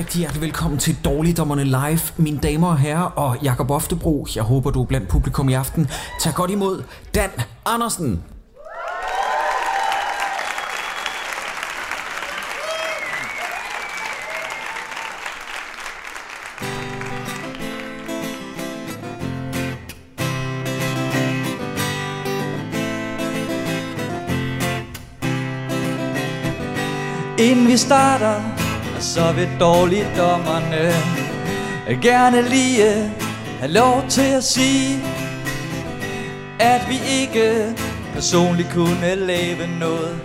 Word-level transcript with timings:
rigtig 0.00 0.18
hjertelig 0.18 0.42
velkommen 0.42 0.78
til 0.78 0.96
Dårligdommerne 1.04 1.64
Live, 1.64 2.00
mine 2.16 2.38
damer 2.38 2.68
og 2.68 2.78
herrer, 2.78 3.02
og 3.02 3.36
Jakob 3.42 3.70
Oftebro. 3.70 4.26
Jeg 4.34 4.42
håber, 4.42 4.70
du 4.70 4.82
er 4.82 4.86
blandt 4.86 5.08
publikum 5.08 5.48
i 5.48 5.52
aften. 5.52 5.88
Tag 6.20 6.34
godt 6.34 6.50
imod 6.50 6.82
Dan 7.14 7.30
Andersen. 7.66 8.22
Inden 27.38 27.68
vi 27.68 27.76
starter, 27.76 28.49
så 29.00 29.32
vil 29.32 29.48
dårligdommerne 29.60 30.92
gerne 32.02 32.48
lige 32.48 32.94
øh, 32.94 33.10
have 33.60 33.72
lov 33.72 34.04
til 34.08 34.30
at 34.32 34.44
sige, 34.44 35.02
at 36.58 36.80
vi 36.88 37.00
ikke 37.10 37.74
personligt 38.14 38.68
kunne 38.72 39.14
lave 39.14 39.66
noget, 39.78 40.18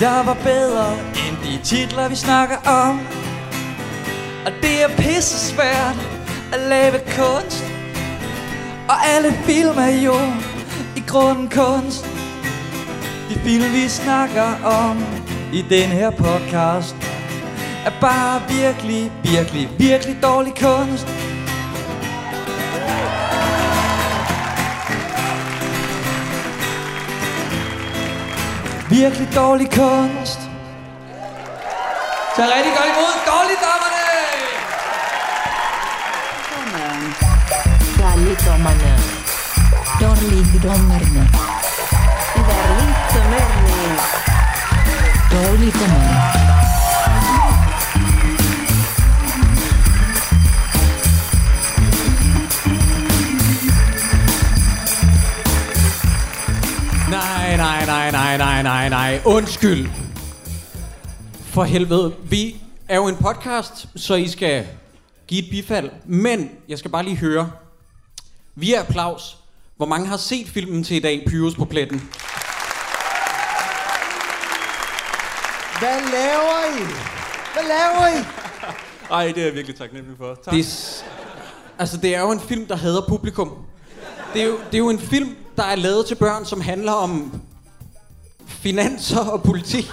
der 0.00 0.22
var 0.22 0.36
bedre 0.44 0.92
end 0.92 1.36
de 1.44 1.64
titler, 1.64 2.08
vi 2.08 2.14
snakker 2.14 2.56
om. 2.56 3.00
Og 4.46 4.52
det 4.62 4.82
er 4.82 4.88
pisse 4.96 5.38
svært 5.54 5.96
at 6.52 6.60
lave 6.68 6.98
kunst, 6.98 7.64
og 8.88 9.06
alle 9.16 9.32
film 9.32 9.78
er 9.78 10.02
jo 10.04 10.14
i 10.96 11.02
grunden 11.06 11.48
kunst. 11.48 12.04
De 13.28 13.34
film, 13.34 13.72
vi 13.72 13.88
snakker 13.88 14.64
om 14.64 15.04
i 15.52 15.64
den 15.70 15.88
her 15.88 16.10
podcast, 16.10 17.01
er 17.84 17.90
bare 18.00 18.42
virkelig, 18.48 19.12
virkelig, 19.22 19.68
virkelig 19.78 20.22
dårlig 20.22 20.54
kunst. 20.54 21.06
Virkelig 28.90 29.28
dårlig 29.34 29.66
kunst. 29.70 30.40
Så 32.36 32.42
rigtig 32.42 32.72
godt 32.76 32.88
imod 32.92 33.14
dårligdommerne! 33.32 34.02
Dårligdommerne. 37.98 38.92
Dårligdommerne. 40.00 41.22
Dårligdommerne. 42.36 43.82
Dårligdommerne. 45.32 46.81
Nej, 58.12 58.36
nej, 58.36 58.62
nej, 58.62 58.88
nej. 58.88 59.20
Undskyld. 59.24 59.88
For 61.44 61.64
helvede. 61.64 62.14
Vi 62.22 62.56
er 62.88 62.96
jo 62.96 63.06
en 63.06 63.16
podcast, 63.16 63.86
så 63.96 64.14
I 64.14 64.28
skal 64.28 64.66
give 65.28 65.44
et 65.44 65.50
bifald. 65.50 65.90
Men 66.06 66.50
jeg 66.68 66.78
skal 66.78 66.90
bare 66.90 67.02
lige 67.02 67.16
høre. 67.16 67.50
Vi 68.54 68.74
er 68.74 68.80
applaus. 68.80 69.36
Hvor 69.76 69.86
mange 69.86 70.06
har 70.06 70.16
set 70.16 70.48
filmen 70.48 70.84
til 70.84 70.96
i 70.96 71.00
dag, 71.00 71.24
Pyrus 71.26 71.54
på 71.54 71.64
pletten? 71.64 71.98
Hvad 75.78 76.00
laver 76.00 76.78
I? 76.78 76.82
Hvad 77.52 77.62
laver 77.62 78.18
I? 78.18 78.24
Ej, 79.16 79.26
det 79.26 79.38
er 79.38 79.44
jeg 79.44 79.54
virkelig 79.54 79.76
taknemmelig 79.76 80.18
for. 80.18 80.34
Tak. 80.44 80.54
Det 80.54 80.60
er, 80.60 81.04
altså, 81.78 81.96
det 81.96 82.14
er 82.14 82.20
jo 82.20 82.30
en 82.30 82.40
film, 82.40 82.66
der 82.66 82.76
hader 82.76 83.02
publikum. 83.08 83.52
Det 84.34 84.42
er, 84.42 84.46
jo, 84.46 84.56
det 84.66 84.74
er 84.74 84.78
jo 84.78 84.90
en 84.90 84.98
film, 84.98 85.36
der 85.56 85.62
er 85.62 85.76
lavet 85.76 86.06
til 86.06 86.14
børn, 86.14 86.44
som 86.44 86.60
handler 86.60 86.92
om 86.92 87.42
finanser 88.46 89.20
og 89.20 89.42
politik. 89.42 89.90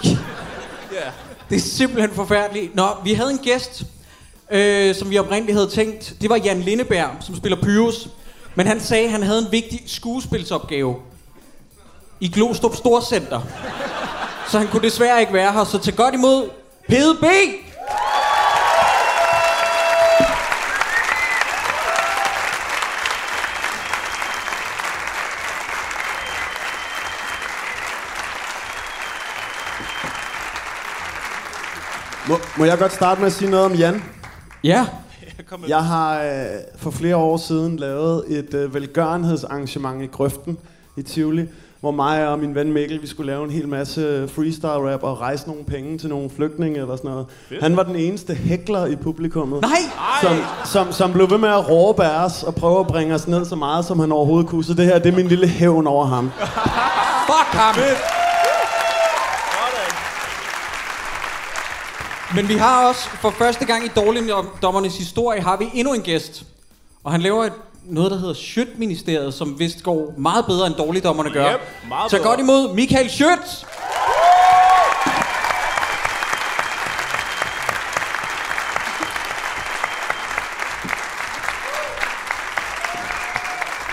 Ja. 0.92 1.10
Det 1.50 1.56
er 1.56 1.60
simpelthen 1.60 2.10
forfærdeligt. 2.10 2.74
Nå, 2.74 2.86
vi 3.04 3.12
havde 3.12 3.30
en 3.30 3.38
gæst, 3.38 3.82
øh, 4.50 4.94
som 4.94 5.10
vi 5.10 5.18
oprindeligt 5.18 5.56
havde 5.56 5.70
tænkt. 5.70 6.14
Det 6.20 6.30
var 6.30 6.36
Jan 6.36 6.60
Lindeberg, 6.60 7.10
som 7.20 7.36
spiller 7.36 7.62
Pyrus. 7.62 8.08
Men 8.54 8.66
han 8.66 8.80
sagde, 8.80 9.04
at 9.04 9.10
han 9.10 9.22
havde 9.22 9.38
en 9.38 9.52
vigtig 9.52 9.82
skuespilsopgave 9.86 10.96
i 12.20 12.28
Glostrup 12.28 12.76
Storcenter. 12.76 13.40
Så 14.50 14.58
han 14.58 14.68
kunne 14.68 14.82
desværre 14.82 15.20
ikke 15.20 15.32
være 15.32 15.52
her. 15.52 15.64
Så 15.64 15.78
til 15.78 15.96
godt 15.96 16.14
imod 16.14 16.48
Pede 16.88 17.16
Må, 32.30 32.36
må 32.58 32.64
jeg 32.64 32.78
godt 32.78 32.92
starte 32.92 33.20
med 33.20 33.26
at 33.26 33.32
sige 33.32 33.50
noget 33.50 33.66
om 33.66 33.72
Jan? 33.72 34.02
Ja. 34.64 34.86
Jeg 35.68 35.84
har 35.84 36.22
øh, 36.22 36.46
for 36.76 36.90
flere 36.90 37.16
år 37.16 37.36
siden 37.36 37.76
lavet 37.76 38.24
et 38.28 38.54
øh, 38.54 38.74
velgørenhedsarrangement 38.74 40.02
i 40.02 40.06
Grøften 40.06 40.58
i 40.96 41.02
Tivoli, 41.02 41.46
hvor 41.80 41.90
mig 41.90 42.28
og 42.28 42.38
min 42.38 42.54
ven 42.54 42.72
Mikkel, 42.72 43.02
vi 43.02 43.06
skulle 43.06 43.32
lave 43.32 43.44
en 43.44 43.50
hel 43.50 43.68
masse 43.68 44.28
freestyle 44.28 44.92
rap 44.92 45.02
og 45.02 45.20
rejse 45.20 45.46
nogle 45.46 45.64
penge 45.64 45.98
til 45.98 46.08
nogle 46.08 46.30
flygtninge 46.36 46.80
eller 46.80 46.96
sådan 46.96 47.10
noget. 47.10 47.26
Fedt. 47.48 47.62
Han 47.62 47.76
var 47.76 47.82
den 47.82 47.96
eneste 47.96 48.34
hækler 48.34 48.86
i 48.86 48.96
publikummet. 48.96 49.62
Nej. 49.62 49.70
Som, 50.22 50.36
som, 50.64 50.92
som 50.92 51.12
blev 51.12 51.30
ved 51.30 51.38
med 51.38 51.48
at 51.48 51.70
råbe 51.70 52.04
af 52.04 52.24
os 52.24 52.42
og 52.42 52.54
prøve 52.54 52.80
at 52.80 52.86
bringe 52.86 53.14
os 53.14 53.28
ned 53.28 53.44
så 53.44 53.56
meget, 53.56 53.84
som 53.84 53.98
han 54.00 54.12
overhovedet 54.12 54.50
kunne. 54.50 54.64
Så 54.64 54.74
det 54.74 54.84
her, 54.84 54.98
det 54.98 55.12
er 55.12 55.16
min 55.16 55.28
lille 55.28 55.46
hævn 55.48 55.86
over 55.86 56.06
ham. 56.06 56.30
Fuck 57.26 57.52
ham. 57.52 57.74
Men 62.34 62.48
vi 62.48 62.54
har 62.54 62.88
også, 62.88 63.08
for 63.08 63.30
første 63.30 63.64
gang 63.64 63.84
i 63.84 63.88
Dårligdommernes 63.88 64.98
historie, 64.98 65.40
har 65.40 65.56
vi 65.56 65.68
endnu 65.74 65.94
en 65.94 66.02
gæst. 66.02 66.42
Og 67.04 67.12
han 67.12 67.20
laver 67.22 67.44
et, 67.44 67.52
noget, 67.84 68.10
der 68.10 68.18
hedder 68.18 68.34
Schødt-ministeriet, 68.34 69.34
som 69.34 69.58
vist 69.58 69.82
går 69.82 70.14
meget 70.18 70.46
bedre 70.46 70.66
end 70.66 70.74
Dårligdommerne 70.74 71.30
gør. 71.30 71.52
Yep, 71.52 71.60
meget 71.88 72.10
Så 72.10 72.16
bedre. 72.16 72.28
godt 72.28 72.40
imod 72.40 72.74
Michael 72.74 73.10
Schødt. 73.10 73.66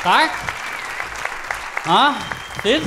Tak. 0.04 0.30
Ah, 1.86 2.14
fedt. 2.64 2.84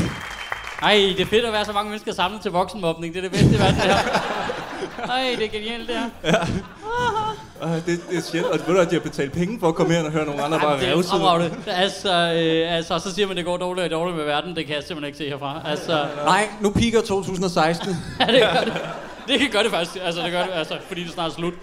Ej, 0.83 0.95
det 1.17 1.21
er 1.21 1.27
fedt 1.27 1.45
at 1.45 1.53
være 1.53 1.65
så 1.65 1.73
mange 1.73 1.91
mennesker 1.91 2.15
samlet 2.15 2.43
til 2.43 2.51
voksenmobning. 2.51 3.15
Det 3.15 3.19
er 3.25 3.29
det 3.29 3.31
bedste 3.31 3.55
i 3.57 3.59
verden, 3.59 3.75
det 3.75 3.83
her. 3.85 4.50
Ej, 5.15 5.37
det 5.39 5.45
er 5.45 5.49
genialt, 5.49 5.89
det 5.89 5.97
her. 6.23 6.47
Uh, 7.63 7.75
det, 7.75 7.87
det 8.11 8.19
er 8.19 8.23
sjældent. 8.23 8.53
Og 8.53 8.59
ved 8.67 8.75
du, 8.75 8.81
at 8.81 8.91
de 8.91 8.95
har 8.95 9.01
betalt 9.01 9.33
penge 9.33 9.61
for 9.61 9.69
at 9.69 9.75
komme 9.75 9.93
her 9.93 10.05
og 10.05 10.11
høre 10.11 10.27
nogle 10.27 10.43
andre 10.43 10.59
bare 10.61 10.75
Ej, 10.75 10.81
det 10.81 10.89
er 10.89 11.03
fremragende. 11.03 11.57
Altså, 11.67 12.09
øh, 12.13 12.77
altså, 12.77 12.99
så 12.99 13.15
siger 13.15 13.27
man, 13.27 13.37
det 13.37 13.45
går 13.45 13.57
dårligt 13.57 13.85
og 13.85 13.91
dårligt 13.91 14.17
med 14.17 14.25
verden. 14.25 14.57
Det 14.57 14.67
kan 14.67 14.75
jeg 14.75 14.85
simpelthen 14.85 15.07
ikke 15.07 15.19
se 15.19 15.29
herfra. 15.29 15.63
Altså, 15.65 16.07
Nej, 16.25 16.49
nu 16.61 16.71
piker 16.71 17.01
2016. 17.01 17.89
ja, 18.21 18.27
det 18.27 18.41
gør 18.41 18.65
det. 18.65 18.73
Det 19.29 19.39
kan 19.41 19.51
gøre 19.51 19.63
det 19.63 19.71
faktisk. 19.71 19.97
Altså, 20.05 20.23
det 20.23 20.33
gør 20.33 20.43
det, 20.43 20.53
altså, 20.53 20.77
fordi 20.89 21.01
det 21.01 21.09
er 21.09 21.13
snart 21.13 21.33
slut. 21.33 21.55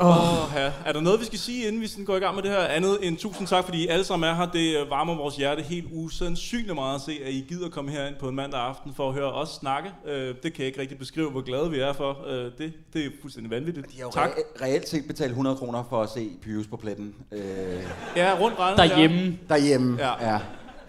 Åh, 0.00 0.52
ja. 0.56 0.72
Er 0.86 0.92
der 0.92 1.00
noget, 1.00 1.20
vi 1.20 1.24
skal 1.24 1.38
sige, 1.38 1.66
inden 1.66 1.80
vi 1.80 1.86
sådan 1.86 2.04
går 2.04 2.16
i 2.16 2.18
gang 2.18 2.34
med 2.34 2.42
det 2.42 2.50
her? 2.50 2.58
Andet 2.58 2.98
end 3.02 3.16
tusind 3.16 3.46
tak, 3.46 3.64
fordi 3.64 3.84
I 3.84 3.86
alle 3.88 4.04
sammen 4.04 4.30
er 4.30 4.34
her. 4.34 4.46
Det 4.50 4.76
øh, 4.80 4.90
varmer 4.90 5.14
vores 5.14 5.36
hjerte 5.36 5.62
helt 5.62 5.86
usandsynligt 5.92 6.74
meget 6.74 6.94
at 6.94 7.00
se, 7.00 7.18
at 7.24 7.32
I 7.32 7.44
gider 7.48 7.68
komme 7.68 7.90
herind 7.90 8.14
på 8.20 8.28
en 8.28 8.34
mandag 8.36 8.60
aften 8.60 8.94
for 8.96 9.08
at 9.08 9.14
høre 9.14 9.32
os 9.32 9.48
snakke. 9.48 9.90
Øh, 10.06 10.26
det 10.42 10.52
kan 10.52 10.54
jeg 10.58 10.66
ikke 10.66 10.80
rigtig 10.80 10.98
beskrive, 10.98 11.30
hvor 11.30 11.40
glade 11.40 11.70
vi 11.70 11.78
er 11.80 11.92
for. 11.92 12.18
Øh, 12.28 12.44
det, 12.58 12.72
det 12.92 13.04
er 13.06 13.10
fuldstændig 13.20 13.50
vanvittigt. 13.50 13.86
De 13.92 13.96
har 13.96 14.04
jo 14.04 14.10
Tak. 14.10 14.30
re- 14.30 14.64
reelt 14.64 14.88
set 14.88 15.04
betalt 15.06 15.30
100 15.30 15.56
kroner 15.56 15.84
for 15.88 16.02
at 16.02 16.10
se 16.10 16.30
Pyrus 16.42 16.66
på 16.66 16.76
pletten 16.76 17.14
øh, 17.32 17.40
Ja, 18.16 18.36
rundt 18.40 18.58
regnet. 18.58 18.78
Derhjemme. 18.78 19.38
derhjemme. 19.48 19.96
Ja. 20.00 20.32
ja. 20.32 20.38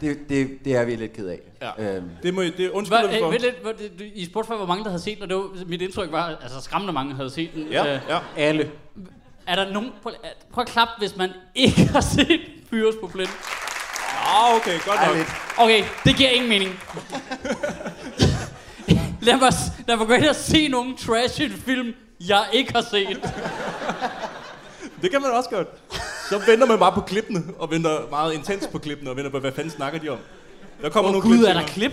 Det, 0.02 0.30
det, 0.30 0.66
det 0.66 0.76
er 0.76 0.86
vi 0.86 0.96
lidt 0.96 1.14
ked 1.14 1.28
af. 1.28 1.40
Ja. 1.62 1.96
Øhm, 1.96 2.10
Det, 2.24 2.34
må, 2.34 2.42
I- 2.42 2.50
det 2.50 2.56
Hva, 2.58 2.70
undskylder 2.78 3.30
vi 3.30 3.36
øh, 3.36 3.42
lidt, 3.42 3.62
hvor 3.62 3.72
det- 3.72 4.12
I 4.16 4.26
spurgte 4.26 4.48
for, 4.48 4.56
hvor 4.56 4.66
mange 4.66 4.84
der 4.84 4.90
havde 4.90 5.04
set 5.04 5.16
den, 5.16 5.24
og 5.24 5.30
det 5.30 5.38
var, 5.38 5.48
mit 5.68 5.82
indtryk 5.82 6.12
var, 6.12 6.38
altså 6.44 6.62
skræmmende 6.62 6.94
mange 6.94 7.16
havde 7.16 7.30
set 7.30 7.50
den. 7.54 7.68
Ja, 7.72 7.94
Øh, 7.96 8.02
ja. 8.10 8.20
Alle. 8.38 8.72
Er 9.48 9.56
der 9.56 9.74
nogen... 9.74 9.92
Prøv, 10.04 10.14
prøv 10.54 10.62
at 10.62 10.68
klappe, 10.68 10.94
hvis 10.98 11.18
man 11.18 11.30
ikke 11.56 11.82
har 11.88 12.02
set 12.02 12.40
Pyrus 12.70 12.94
på 13.02 13.08
pletten. 13.08 13.36
Ah, 14.26 14.56
okay, 14.56 14.80
godt 14.86 15.18
nok. 15.18 15.28
Okay, 15.58 15.84
det 16.06 16.16
giver 16.18 16.30
ingen 16.30 16.50
mening. 16.50 16.80
lad, 19.22 19.38
mig, 19.40 19.52
lad 19.88 19.98
mig 19.98 20.08
gå 20.08 20.14
ind 20.14 20.26
og 20.26 20.36
se 20.36 20.68
nogle 20.68 20.98
trashy 20.98 21.52
film, 21.52 21.94
jeg 22.28 22.46
ikke 22.54 22.74
har 22.74 22.82
set. 22.82 23.34
Det 25.02 25.12
kan 25.12 25.22
man 25.22 25.32
også 25.32 25.50
godt. 25.50 25.68
Så 26.30 26.42
venter 26.48 26.66
man 26.68 26.80
bare 26.80 26.92
på 26.92 27.02
klippene, 27.02 27.44
og 27.60 27.72
venter 27.72 27.98
meget 28.10 28.34
intens 28.34 28.68
på 28.72 28.78
klippene, 28.80 29.10
og 29.10 29.16
venter 29.18 29.32
på, 29.32 29.40
hvad 29.40 29.52
fanden 29.52 29.72
snakker 29.72 30.00
de 30.00 30.10
om. 30.10 30.18
Der 30.82 30.90
kommer 30.90 31.10
Åh 31.10 31.14
nogle 31.14 31.30
gud, 31.30 31.38
klip 31.38 31.50
er 31.50 31.54
der 31.54 31.68
klip? 31.68 31.92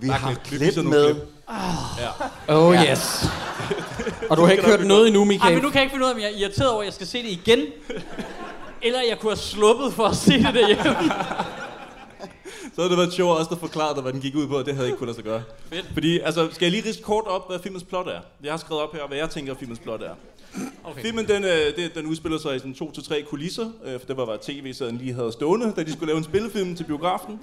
vi 0.00 0.06
Der 0.08 0.12
er 0.14 0.18
har 0.18 0.34
klip, 0.44 0.60
klip, 0.60 0.72
klip 0.72 0.84
med. 0.84 1.14
klip. 1.14 1.24
Oh 2.48 2.74
Ja. 2.74 2.90
yes. 2.92 3.24
Og 4.30 4.36
du 4.36 4.42
har 4.44 4.50
ikke 4.52 4.64
hørt 4.64 4.86
noget 4.86 5.06
endnu, 5.06 5.22
Ej, 5.22 5.26
Michael. 5.28 5.54
men 5.54 5.62
nu 5.62 5.68
kan 5.70 5.74
jeg 5.76 5.82
ikke 5.82 5.92
finde 5.92 6.04
ud 6.04 6.10
af, 6.10 6.14
om 6.14 6.20
jeg 6.20 6.26
er 6.32 6.36
irriteret 6.38 6.70
over, 6.70 6.80
at 6.80 6.84
jeg 6.86 6.92
skal 6.94 7.06
se 7.06 7.22
det 7.22 7.28
igen. 7.30 7.58
Eller 8.82 8.98
jeg 9.08 9.18
kunne 9.18 9.30
have 9.30 9.36
sluppet 9.38 9.92
for 9.92 10.04
at 10.04 10.16
se 10.16 10.32
det 10.32 10.54
derhjemme. 10.54 10.96
Så 12.76 12.82
havde 12.82 12.90
det 12.90 12.98
været 12.98 13.12
sjovt 13.12 13.38
også 13.38 13.50
at 13.50 13.58
forklare 13.58 13.94
dig, 13.94 14.02
hvad 14.02 14.12
den 14.12 14.20
gik 14.20 14.34
ud 14.34 14.46
på, 14.46 14.58
og 14.58 14.66
det 14.66 14.74
havde 14.74 14.84
jeg 14.84 14.88
ikke 14.88 14.98
kunnet 14.98 15.14
sig 15.14 15.24
gøre. 15.24 15.42
Fedt. 15.72 15.86
Fordi, 15.92 16.18
altså, 16.18 16.48
skal 16.52 16.66
jeg 16.66 16.72
lige 16.72 16.88
ridse 16.88 17.02
kort 17.02 17.26
op, 17.26 17.48
hvad 17.48 17.58
filmens 17.62 17.84
plot 17.84 18.06
er? 18.06 18.20
Jeg 18.42 18.52
har 18.52 18.58
skrevet 18.58 18.82
op 18.82 18.92
her, 18.94 19.06
hvad 19.08 19.18
jeg 19.18 19.30
tænker, 19.30 19.54
filmens 19.54 19.78
plot 19.78 20.02
er. 20.02 20.14
Okay. 20.84 21.02
Filmen, 21.02 21.28
den, 21.28 21.44
øh, 21.44 21.76
det, 21.76 21.94
den 21.94 22.06
udspiller 22.06 22.38
sig 22.38 22.56
i 22.56 22.58
sådan 22.58 22.74
to 22.74 22.92
til 22.92 23.04
tre 23.04 23.22
kulisser, 23.22 23.66
øh, 23.84 24.00
for 24.00 24.06
det 24.06 24.16
var, 24.16 24.24
hvad 24.24 24.38
tv-serien 24.42 24.96
lige 24.96 25.12
havde 25.12 25.32
stående, 25.32 25.72
da 25.76 25.82
de 25.82 25.92
skulle 25.92 26.06
lave 26.06 26.18
en 26.18 26.24
spillefilm 26.24 26.76
til 26.76 26.84
biografen. 26.84 27.40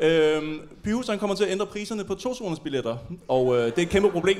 Øhm, 0.00 0.60
Pyrus, 0.84 1.08
han 1.08 1.18
kommer 1.18 1.36
til 1.36 1.44
at 1.44 1.50
ændre 1.50 1.66
priserne 1.66 2.04
på 2.04 2.14
to 2.14 2.54
billetter, 2.64 2.96
og 3.28 3.56
øh, 3.56 3.64
det 3.64 3.78
er 3.78 3.82
et 3.82 3.88
kæmpe 3.88 4.10
problem. 4.10 4.38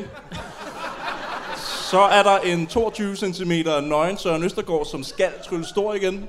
Så 1.90 2.00
er 2.00 2.22
der 2.22 2.38
en 2.38 2.66
22 2.66 3.16
cm 3.16 3.52
nøgen 3.82 4.18
Søren 4.18 4.44
Østergaard, 4.44 4.86
som 4.86 5.02
skal 5.02 5.30
trylle 5.48 5.66
stor 5.66 5.94
igen. 5.94 6.28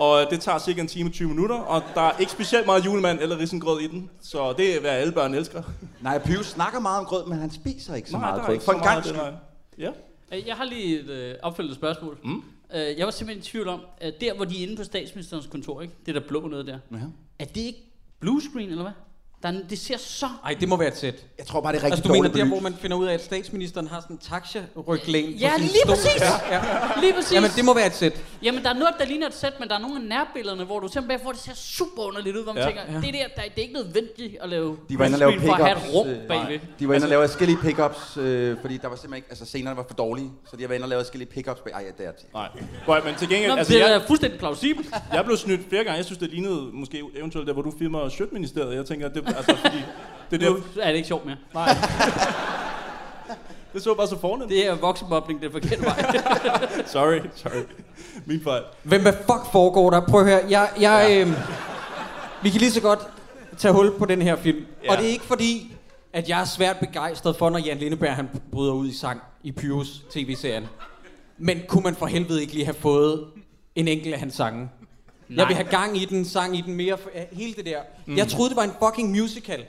Og 0.00 0.26
det 0.30 0.40
tager 0.40 0.58
cirka 0.58 0.80
en 0.80 0.86
time 0.86 1.08
og 1.08 1.12
20 1.12 1.28
minutter, 1.28 1.54
og 1.56 1.82
der 1.94 2.00
er 2.00 2.18
ikke 2.18 2.32
specielt 2.32 2.66
meget 2.66 2.84
julemand 2.84 3.18
eller 3.20 3.38
risengrød 3.38 3.80
i 3.80 3.86
den. 3.86 4.10
Så 4.20 4.52
det 4.52 4.76
er, 4.76 4.80
hvad 4.80 4.90
alle 4.90 5.12
børn 5.12 5.34
elsker. 5.34 5.62
Nej, 6.00 6.18
Pius 6.18 6.46
snakker 6.46 6.80
meget 6.80 6.98
om 7.00 7.04
grød, 7.04 7.26
men 7.26 7.38
han 7.38 7.50
spiser 7.50 7.94
ikke 7.94 8.10
så 8.10 8.16
Nej, 8.16 8.20
meget 8.20 8.34
der 8.36 8.42
er 8.42 8.46
grød. 8.46 8.54
ikke 8.54 8.64
For 8.64 8.72
så 8.72 8.78
en 8.78 8.84
gang 8.84 8.96
af 8.98 9.04
skyld. 9.04 9.20
Ja. 9.78 9.90
Øh, 10.32 10.46
Jeg 10.46 10.56
har 10.56 10.64
lige 10.64 11.00
et 11.00 11.10
øh, 11.10 11.34
opfølgende 11.42 11.76
spørgsmål. 11.76 12.18
Mm. 12.24 12.42
Øh, 12.74 12.98
jeg 12.98 13.04
var 13.06 13.10
simpelthen 13.10 13.42
i 13.42 13.44
tvivl 13.46 13.68
om, 13.68 13.80
at 13.98 14.14
der 14.20 14.34
hvor 14.34 14.44
de 14.44 14.58
er 14.58 14.66
inde 14.66 14.76
på 14.76 14.84
statsministerens 14.84 15.46
kontor, 15.46 15.80
ikke? 15.82 15.94
det 16.06 16.14
der 16.14 16.20
blå 16.28 16.48
noget 16.48 16.66
der, 16.66 16.78
Ja. 16.92 16.96
er 17.38 17.44
det 17.44 17.60
ikke 17.60 17.78
blue 18.20 18.40
screen, 18.42 18.68
eller 18.70 18.82
hvad? 18.82 18.92
Der 19.42 19.48
er, 19.48 19.52
det 19.70 19.78
ser 19.78 19.98
så... 19.98 20.26
Ej, 20.44 20.56
det 20.60 20.68
må 20.68 20.76
være 20.76 20.88
et 20.88 20.96
sæt. 20.96 21.14
Jeg 21.38 21.46
tror 21.46 21.60
bare, 21.60 21.72
det 21.72 21.78
er 21.78 21.84
rigtig 21.84 21.96
Altså, 21.96 22.08
du 22.08 22.12
mener 22.14 22.28
der, 22.28 22.44
hvor 22.44 22.60
man 22.60 22.74
finder 22.80 22.96
ud 22.96 23.06
af, 23.06 23.14
at 23.14 23.24
statsministeren 23.24 23.86
har 23.88 24.00
sådan 24.00 24.16
en 24.16 24.20
taxa-ryglæn 24.22 25.30
Ja, 25.30 25.50
på 25.50 25.58
sin 25.58 25.66
lige 25.66 25.78
stol. 25.84 25.94
præcis. 25.96 26.20
Ja, 26.20 26.56
ja. 26.56 27.00
Lige 27.00 27.12
præcis. 27.14 27.32
Jamen, 27.32 27.50
det 27.56 27.64
må 27.64 27.74
være 27.74 27.86
et 27.86 27.94
sæt. 27.94 28.12
Jamen, 28.42 28.62
der 28.62 28.68
er 28.70 28.74
noget, 28.74 28.94
der 28.98 29.04
ligner 29.04 29.26
et 29.26 29.34
sæt, 29.34 29.52
men 29.60 29.68
der 29.68 29.74
er 29.74 29.78
nogle 29.78 29.96
af 29.96 30.02
nærbillederne, 30.08 30.64
hvor 30.64 30.80
du 30.80 30.88
simpelthen 30.88 31.20
får 31.24 31.32
det 31.32 31.40
ser 31.40 31.54
super 31.54 32.02
underligt 32.02 32.36
ud, 32.36 32.42
hvor 32.42 32.52
man 32.52 32.62
Ja. 32.62 32.68
ja. 32.68 32.74
tænker, 32.84 33.00
det, 33.00 33.14
der, 33.14 33.20
der, 33.36 33.42
det 33.48 33.58
er 33.58 33.62
ikke 33.62 33.74
nødvendigt 33.74 34.36
at 34.42 34.48
lave 34.48 34.76
De 34.88 34.98
var 34.98 35.04
inde 35.04 35.14
og 35.14 35.18
lave 35.18 35.32
screen 35.32 35.46
for 35.46 35.54
at 35.54 35.64
have 35.64 35.76
et 35.76 35.82
pickups, 35.82 35.94
rum 35.96 36.08
øh, 36.08 36.28
bagved. 36.28 36.58
De 36.78 36.88
var 36.88 36.94
inde 36.94 37.04
og 37.04 37.08
lave 37.10 37.28
forskellige 37.28 37.58
pickups, 37.62 38.16
øh, 38.16 38.56
fordi 38.60 38.76
der 38.76 38.88
var 38.88 38.96
simpelthen 38.96 39.16
ikke, 39.16 39.26
altså 39.30 39.44
scenerne 39.44 39.76
var 39.76 39.84
for 39.88 39.94
dårlige, 39.94 40.30
så 40.50 40.56
de 40.56 40.68
var 40.68 40.74
inde 40.74 40.84
og 40.84 40.88
lave 40.88 41.00
forskellige 41.00 41.28
pickups. 41.30 41.60
Ej, 41.74 41.84
ja, 41.86 42.02
det 42.04 42.06
er 42.06 42.12
Nej. 42.34 42.48
Boy, 42.86 42.96
men 43.04 43.14
til 43.18 43.28
gengæld, 43.28 43.50
Nå, 43.50 43.56
altså, 43.56 43.72
det 43.72 43.82
er 43.82 43.88
jeg, 43.88 44.02
fuldstændig 44.06 44.38
plausibelt. 44.38 44.88
jeg 45.12 45.24
blev 45.24 45.36
snydt 45.36 45.60
flere 45.68 45.84
gange. 45.84 45.96
Jeg 45.96 46.04
synes, 46.04 46.18
det 46.18 46.30
lignede 46.30 46.60
måske 46.72 47.02
eventuelt 47.16 47.46
der, 47.46 47.52
hvor 47.52 47.62
du 47.62 47.72
filmer 47.78 48.08
Sjøtministeriet. 48.08 48.74
Jeg 48.76 48.86
tænker, 48.86 49.08
det, 49.08 49.29
altså, 49.36 49.56
fordi, 49.56 49.76
det, 50.30 50.40
der, 50.40 50.50
Nu 50.50 50.58
er 50.80 50.88
det 50.88 50.96
ikke 50.96 51.08
sjovt 51.08 51.26
mere. 51.26 51.36
nej. 51.54 51.76
det 53.72 53.82
så 53.82 53.94
bare 53.94 54.06
så 54.06 54.18
fornemt. 54.20 54.50
Det 54.50 54.66
er 54.66 54.74
voksenmobning, 54.74 55.40
det 55.40 55.46
er 55.46 55.52
forkert 55.52 55.82
vej. 55.82 56.04
Sorry, 56.86 57.20
sorry. 57.34 57.62
Min 58.26 58.40
fejl. 58.42 58.62
Hvem 58.82 59.02
hvad 59.02 59.12
fuck 59.12 59.52
foregår 59.52 59.90
der? 59.90 60.00
Prøv 60.00 60.20
at 60.20 60.26
høre. 60.26 60.40
Jeg, 60.50 60.68
jeg, 60.80 61.06
ja. 61.10 61.20
øh, 61.20 61.32
vi 62.42 62.50
kan 62.50 62.60
lige 62.60 62.70
så 62.72 62.80
godt 62.80 63.00
tage 63.58 63.74
hul 63.74 63.98
på 63.98 64.04
den 64.04 64.22
her 64.22 64.36
film. 64.36 64.66
Ja. 64.84 64.90
Og 64.90 64.96
det 64.96 65.06
er 65.06 65.10
ikke 65.10 65.24
fordi, 65.24 65.76
at 66.12 66.28
jeg 66.28 66.40
er 66.40 66.44
svært 66.44 66.76
begejstret 66.78 67.36
for, 67.36 67.50
når 67.50 67.58
Jan 67.58 67.78
Lindeberg 67.78 68.14
han 68.16 68.28
bryder 68.52 68.72
ud 68.72 68.88
i 68.88 68.94
sang 68.94 69.20
i 69.42 69.52
Pyrus 69.52 70.02
tv-serien. 70.10 70.66
Men 71.38 71.60
kunne 71.68 71.82
man 71.82 71.94
for 71.94 72.06
helvede 72.06 72.40
ikke 72.40 72.52
lige 72.52 72.64
have 72.64 72.74
fået 72.74 73.24
en 73.74 73.88
enkelt 73.88 74.14
af 74.14 74.20
hans 74.20 74.34
sange? 74.34 74.68
Jeg 75.36 75.48
vil 75.48 75.56
have 75.56 75.68
gang 75.68 75.96
i 75.96 76.04
den, 76.04 76.24
sang 76.24 76.58
i 76.58 76.60
den 76.60 76.74
mere, 76.74 76.96
hele 77.32 77.54
det 77.54 77.66
der. 77.66 77.80
Mm. 78.06 78.16
Jeg 78.16 78.28
troede, 78.28 78.48
det 78.48 78.56
var 78.56 78.62
en 78.62 78.72
fucking 78.84 79.10
musical. 79.10 79.64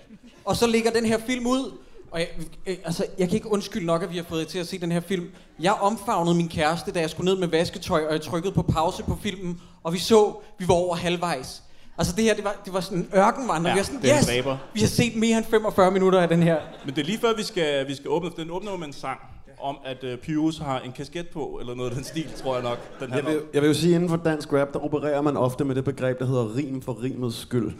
Og 0.45 0.55
så 0.55 0.67
ligger 0.67 0.91
den 0.91 1.05
her 1.05 1.17
film 1.27 1.47
ud. 1.47 1.71
Og 2.11 2.19
jeg, 2.19 2.27
øh, 2.65 2.77
altså, 2.85 3.05
jeg 3.19 3.27
kan 3.27 3.35
ikke 3.35 3.51
undskylde 3.51 3.85
nok, 3.85 4.03
at 4.03 4.11
vi 4.11 4.17
har 4.17 4.23
fået 4.23 4.39
jer 4.39 4.45
til 4.45 4.59
at 4.59 4.67
se 4.67 4.79
den 4.79 4.91
her 4.91 4.99
film. 4.99 5.29
Jeg 5.59 5.73
omfavnede 5.73 6.35
min 6.35 6.49
kæreste, 6.49 6.91
da 6.91 6.99
jeg 6.99 7.09
skulle 7.09 7.31
ned 7.31 7.39
med 7.39 7.47
vasketøj, 7.47 8.05
og 8.05 8.13
jeg 8.13 8.21
trykkede 8.21 8.53
på 8.53 8.61
pause 8.61 9.03
på 9.03 9.17
filmen. 9.23 9.61
Og 9.83 9.93
vi 9.93 9.99
så, 9.99 10.33
vi 10.59 10.67
var 10.67 10.73
over 10.73 10.95
halvvejs. 10.95 11.63
Altså 11.97 12.15
det 12.15 12.23
her, 12.23 12.33
det 12.35 12.43
var, 12.43 12.55
det 12.65 12.73
var 12.73 12.79
sådan 12.79 12.97
en 12.97 13.09
ørkenvandring. 13.15 13.67
Ja, 13.67 13.73
vi 13.73 13.77
var 13.77 13.83
sådan, 13.83 14.17
yes, 14.17 14.25
dræber. 14.25 14.57
vi 14.73 14.79
har 14.79 14.87
set 14.87 15.15
mere 15.15 15.37
end 15.37 15.45
45 15.45 15.91
minutter 15.91 16.19
af 16.19 16.27
den 16.27 16.43
her. 16.43 16.57
Men 16.85 16.95
det 16.95 17.01
er 17.01 17.05
lige 17.05 17.19
før, 17.19 17.35
vi 17.35 17.43
skal, 17.43 17.87
vi 17.87 17.95
skal 17.95 18.09
åbne, 18.09 18.29
for 18.29 18.37
den 18.37 18.51
åbner 18.51 18.71
jo 18.71 18.77
med 18.77 18.87
en 18.87 18.93
sang 18.93 19.19
om, 19.63 19.77
at 19.85 20.03
uh, 20.03 20.19
Pyrus 20.19 20.57
har 20.57 20.79
en 20.79 20.91
kasket 20.91 21.27
på, 21.29 21.57
eller 21.61 21.75
noget 21.75 21.89
af 21.89 21.95
den 21.95 22.03
stil, 22.05 22.27
tror 22.43 22.53
jeg 22.55 22.63
nok. 22.63 22.99
Den 22.99 23.07
Jeg 23.07 23.13
handler 23.15 23.31
vil, 23.31 23.39
om. 23.41 23.45
jeg 23.53 23.61
vil 23.61 23.67
jo 23.67 23.73
sige, 23.73 23.95
inden 23.95 24.09
for 24.09 24.15
dansk 24.15 24.53
rap, 24.53 24.73
der 24.73 24.79
opererer 24.85 25.21
man 25.21 25.37
ofte 25.37 25.63
med 25.65 25.75
det 25.75 25.83
begreb, 25.83 26.19
der 26.19 26.25
hedder 26.25 26.55
rim 26.55 26.81
for 26.81 27.03
rimets 27.03 27.37
skyld. 27.37 27.71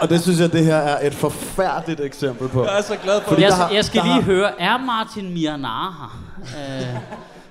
Og 0.00 0.08
det 0.08 0.20
synes 0.22 0.40
jeg, 0.40 0.52
det 0.52 0.64
her 0.64 0.76
er 0.76 1.06
et 1.06 1.14
forfærdeligt 1.14 2.00
eksempel 2.00 2.48
på. 2.48 2.64
Jeg 2.64 2.78
er 2.78 2.82
så 2.82 2.96
glad 3.02 3.20
for 3.20 3.28
Fordi 3.28 3.42
det. 3.42 3.48
Jeg, 3.48 3.56
har- 3.56 3.70
jeg 3.70 3.84
skal 3.84 4.02
lige 4.02 4.12
har- 4.14 4.20
høre, 4.22 4.60
er 4.60 4.78
Martin 4.78 5.34
Miranar 5.34 6.16
her? 6.44 6.94
Øh, 6.94 6.96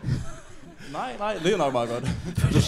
Nej, 0.95 1.15
nej, 1.19 1.33
det 1.43 1.53
er 1.53 1.57
nok 1.57 1.73
meget 1.73 1.89
godt. 1.89 2.03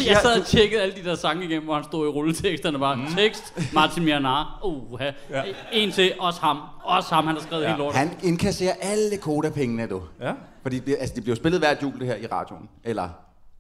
jeg 0.08 0.18
sad 0.22 0.40
og 0.40 0.46
tjekkede 0.46 0.82
alle 0.82 0.96
de 0.96 1.04
der 1.10 1.16
sange 1.16 1.46
igennem, 1.46 1.64
hvor 1.66 1.76
han 1.76 1.84
stod 1.84 2.06
i 2.08 2.10
rulleteksterne 2.10 2.80
bare. 2.80 2.96
Mm. 2.96 3.06
Tekst, 3.18 3.54
Martin 3.74 4.04
Miranar. 4.06 4.60
Uh, 4.64 5.02
Ja. 5.30 5.44
En 5.72 5.92
til, 5.92 6.14
også 6.20 6.42
ham. 6.42 6.58
Også 6.84 7.16
ham, 7.16 7.26
han 7.28 7.36
har 7.36 7.42
skrevet 7.44 7.64
Ja. 7.64 7.68
helt 7.68 7.80
lort. 7.80 7.96
Han 7.96 8.12
indkasserer 8.24 8.74
alle 8.82 9.18
kodapengene, 9.18 9.88
du. 9.88 10.02
Ja. 10.22 10.32
Fordi 10.62 10.80
det, 10.80 10.96
altså, 11.00 11.16
det 11.16 11.24
bliver 11.24 11.36
spillet 11.36 11.62
hvert 11.62 11.84
jul, 11.84 12.00
det 12.00 12.08
her 12.08 12.16
i 12.16 12.26
radioen. 12.28 12.70
Eller? 12.84 13.10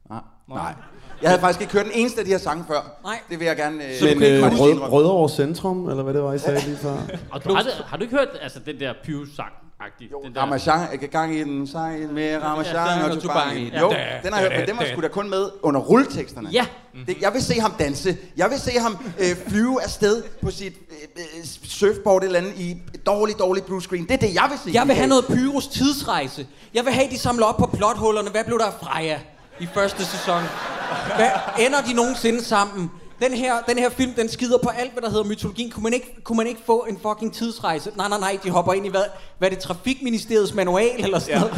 Nej. 0.09 0.19
Nej. 0.49 0.73
Jeg 1.21 1.29
havde 1.29 1.41
faktisk 1.41 1.61
ikke 1.61 1.73
hørt 1.73 1.85
den 1.85 1.93
eneste 1.95 2.19
af 2.19 2.25
de 2.25 2.31
her 2.31 2.37
sange 2.37 2.63
før. 2.67 2.97
Nej. 3.03 3.19
Det 3.29 3.39
vil 3.39 3.45
jeg 3.45 3.57
gerne... 3.57 3.83
Øh, 3.85 4.17
Men 4.17 4.23
øh, 4.23 4.59
rød. 4.59 4.91
Rødovre 4.91 5.29
Centrum, 5.29 5.89
eller 5.89 6.03
hvad 6.03 6.13
det 6.13 6.23
var, 6.23 6.33
I 6.33 6.39
sagde 6.39 6.59
lige 6.65 6.77
før. 6.77 6.97
Og 7.31 7.43
du, 7.43 7.53
har, 7.53 7.61
du, 7.63 7.69
har 7.85 7.97
du 7.97 8.03
ikke 8.03 8.15
hørt 8.15 8.27
altså, 8.41 8.59
den 8.65 8.79
der 8.79 8.93
Pius-sang? 9.03 9.51
Jo, 10.11 10.21
den 10.23 10.35
der, 10.35 10.41
Ramachan, 10.41 10.79
jeg 10.91 10.99
kan 10.99 11.09
gang 11.09 11.35
i 11.35 11.43
den 11.43 11.67
sejl 11.67 12.09
med 12.13 12.43
Ramachan 12.43 12.75
Ja, 12.75 13.03
og 13.05 13.11
og. 13.11 13.21
Tubangi. 13.21 13.77
Jo, 13.79 13.91
Ja. 13.91 13.97
den 14.23 14.33
har 14.33 14.41
jeg 14.41 14.49
hørt, 14.49 14.59
men 14.59 14.67
den 14.69 14.77
var 14.77 14.85
sgu 14.91 15.01
da 15.01 15.07
kun 15.07 15.29
med 15.29 15.49
under 15.61 15.81
rulleteksterne. 15.81 16.49
Ja. 16.51 16.65
Det, 17.07 17.17
jeg 17.21 17.33
vil 17.33 17.41
se 17.43 17.59
ham 17.59 17.71
danse. 17.79 18.17
Jeg 18.37 18.49
vil 18.49 18.59
se 18.59 18.71
ham 18.79 18.97
øh, 19.19 19.35
flyve 19.47 19.83
afsted 19.83 20.23
på 20.43 20.51
sit 20.51 20.73
øh, 20.89 21.23
øh, 21.39 21.45
surfboard 21.63 22.23
eller 22.23 22.39
andet 22.39 22.53
i 22.57 22.77
dårlig, 23.05 23.39
dårlig 23.39 23.63
blue 23.63 23.81
screen. 23.81 24.03
Det 24.03 24.11
er 24.11 24.17
det, 24.17 24.33
jeg 24.33 24.47
vil 24.49 24.59
se. 24.65 24.69
Jeg 24.79 24.87
vil 24.87 24.95
have 24.95 25.07
noget 25.07 25.25
Pyrus 25.25 25.67
tidsrejse. 25.67 26.47
Jeg 26.73 26.85
vil 26.85 26.93
have, 26.93 27.09
de 27.09 27.19
samler 27.19 27.45
op 27.45 27.57
på 27.57 27.65
plothullerne. 27.65 28.29
Hvad 28.29 28.43
blev 28.43 28.59
der 28.59 28.65
af 28.65 28.73
Freja 28.81 29.19
i 29.59 29.67
første 29.73 30.05
sæson? 30.05 30.41
Hvad 31.15 31.29
ender 31.59 31.81
de 31.81 31.93
nogensinde 31.93 32.43
sammen? 32.43 32.91
Den 33.21 33.33
her, 33.33 33.53
den 33.67 33.77
her 33.77 33.89
film, 33.89 34.13
den 34.13 34.29
skider 34.29 34.57
på 34.57 34.69
alt, 34.69 34.91
hvad 34.93 35.01
der 35.01 35.09
hedder 35.09 35.23
mytologien. 35.23 35.71
Kunne 35.71 35.83
man, 35.83 35.93
ikke, 35.93 36.21
kunne 36.23 36.37
man 36.37 36.47
ikke 36.47 36.61
få 36.65 36.85
en 36.89 36.99
fucking 37.01 37.33
tidsrejse? 37.33 37.91
Nej, 37.95 38.09
nej, 38.09 38.19
nej, 38.19 38.37
de 38.43 38.49
hopper 38.49 38.73
ind 38.73 38.85
i 38.85 38.89
hvad? 38.89 39.03
Hvad 39.37 39.49
er 39.51 39.53
det, 39.55 39.63
Trafikministeriets 39.63 40.53
manual 40.53 41.03
eller 41.03 41.19
sådan 41.19 41.33
Ja. 41.33 41.39
noget? 41.39 41.55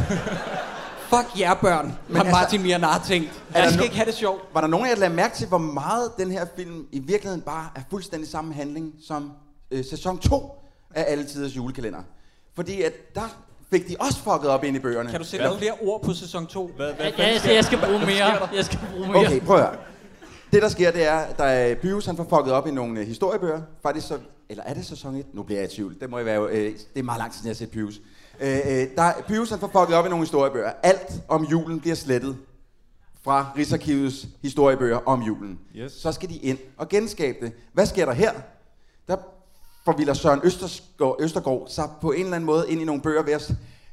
Fuck 1.09 1.39
jer, 1.39 1.53
børn, 1.53 1.97
har 2.13 2.19
altså- 2.19 2.31
Martin 2.31 2.61
Miranar 2.61 3.03
tænkt. 3.07 3.43
Jeg 3.55 3.69
skal 3.69 3.79
no- 3.79 3.83
ikke 3.83 3.95
have 3.95 4.05
det 4.05 4.13
sjovt. 4.13 4.41
Var 4.53 4.61
der 4.61 4.67
nogen 4.67 4.85
af 4.85 4.89
jer, 4.89 4.95
der 4.95 4.99
lagde 4.99 5.15
mærke 5.15 5.35
til, 5.37 5.47
hvor 5.47 5.57
meget 5.57 6.11
den 6.17 6.31
her 6.31 6.45
film 6.55 6.85
i 6.91 6.99
virkeligheden 6.99 7.41
bare 7.41 7.69
er 7.75 7.81
fuldstændig 7.89 8.29
samme 8.29 8.53
handling 8.53 8.93
som 9.07 9.31
øh, 9.71 9.85
sæson 9.85 10.19
2 10.19 10.51
af 10.95 11.05
Alle 11.07 11.23
Tiders 11.25 11.55
julekalender? 11.55 11.99
Fordi 12.55 12.81
at 12.81 13.15
der 13.15 13.37
fik 13.71 13.87
de 13.87 13.95
også 13.99 14.17
fucket 14.23 14.49
op 14.49 14.63
ind 14.63 14.75
i 14.75 14.79
bøgerne. 14.79 15.09
Kan 15.11 15.19
du 15.19 15.25
sætte 15.25 15.49
flere 15.57 15.73
ord 15.81 16.01
på 16.03 16.13
sæson 16.13 16.47
2? 16.47 16.71
Hvad, 16.75 16.93
hvad, 16.93 17.05
Ja, 17.17 17.27
jeg, 17.31 17.39
skal, 17.39 17.53
jeg 17.55 17.65
skal 17.65 17.77
bruge 17.79 17.99
mere. 18.05 18.47
Jeg 18.55 18.65
skal 18.65 18.79
bruge 18.91 19.07
mere. 19.07 19.17
Okay, 19.25 19.41
prøv 19.41 19.55
at 19.57 19.61
høre. 19.63 19.75
Det, 20.51 20.61
der 20.61 20.69
sker, 20.69 20.91
det 20.91 21.03
er, 21.03 21.17
at 21.17 21.37
der 21.37 21.43
er 21.43 21.75
Pyrus, 21.75 22.05
han 22.05 22.17
får 22.17 22.23
fucket 22.23 22.53
op 22.53 22.67
i 22.67 22.71
nogle 22.71 22.99
øh, 22.99 23.07
historiebøger. 23.07 23.61
Faktisk 23.83 24.07
så, 24.07 24.19
eller 24.49 24.63
er 24.63 24.73
det 24.73 24.85
sæson 24.85 25.15
1? 25.15 25.25
Nu 25.33 25.43
bliver 25.43 25.61
jeg 25.61 25.71
i 25.71 25.75
tvivl. 25.75 25.99
Det 25.99 26.09
må 26.09 26.17
jeg 26.17 26.25
være, 26.25 26.47
øh, 26.51 26.73
det 26.93 26.99
er 26.99 27.03
meget 27.03 27.19
lang 27.19 27.31
tid, 27.31 27.37
siden 27.37 27.47
jeg 27.47 27.51
har 27.51 27.57
set 27.57 27.71
Pyrus. 27.71 28.01
Øh, 28.39 28.81
øh, 28.81 28.87
der, 28.95 29.11
Pyrus, 29.27 29.49
han 29.49 29.59
får 29.59 29.67
fucket 29.67 29.95
op 29.95 30.05
i 30.05 30.09
nogle 30.09 30.25
historiebøger. 30.25 30.71
Alt 30.83 31.21
om 31.27 31.43
julen 31.43 31.79
bliver 31.79 31.95
slettet 31.95 32.37
fra 33.23 33.51
Rigsarkivets 33.57 34.27
historiebøger 34.41 34.97
om 35.05 35.21
julen. 35.21 35.59
Yes. 35.75 35.91
Så 35.91 36.11
skal 36.11 36.29
de 36.29 36.37
ind 36.37 36.57
og 36.77 36.89
genskabe 36.89 37.45
det. 37.45 37.53
Hvad 37.73 37.85
sker 37.85 38.05
der 38.05 38.13
her? 38.13 38.31
Der 39.07 39.17
forvilder 39.85 40.13
Søren 40.13 40.39
Østergaard, 40.43 41.15
Østergaard 41.19 41.67
sig 41.67 41.89
på 42.01 42.11
en 42.11 42.23
eller 42.23 42.35
anden 42.35 42.45
måde 42.45 42.65
ind 42.69 42.81
i 42.81 42.85
nogle 42.85 43.01
bøger 43.01 43.23
ved 43.23 43.33
at 43.33 43.51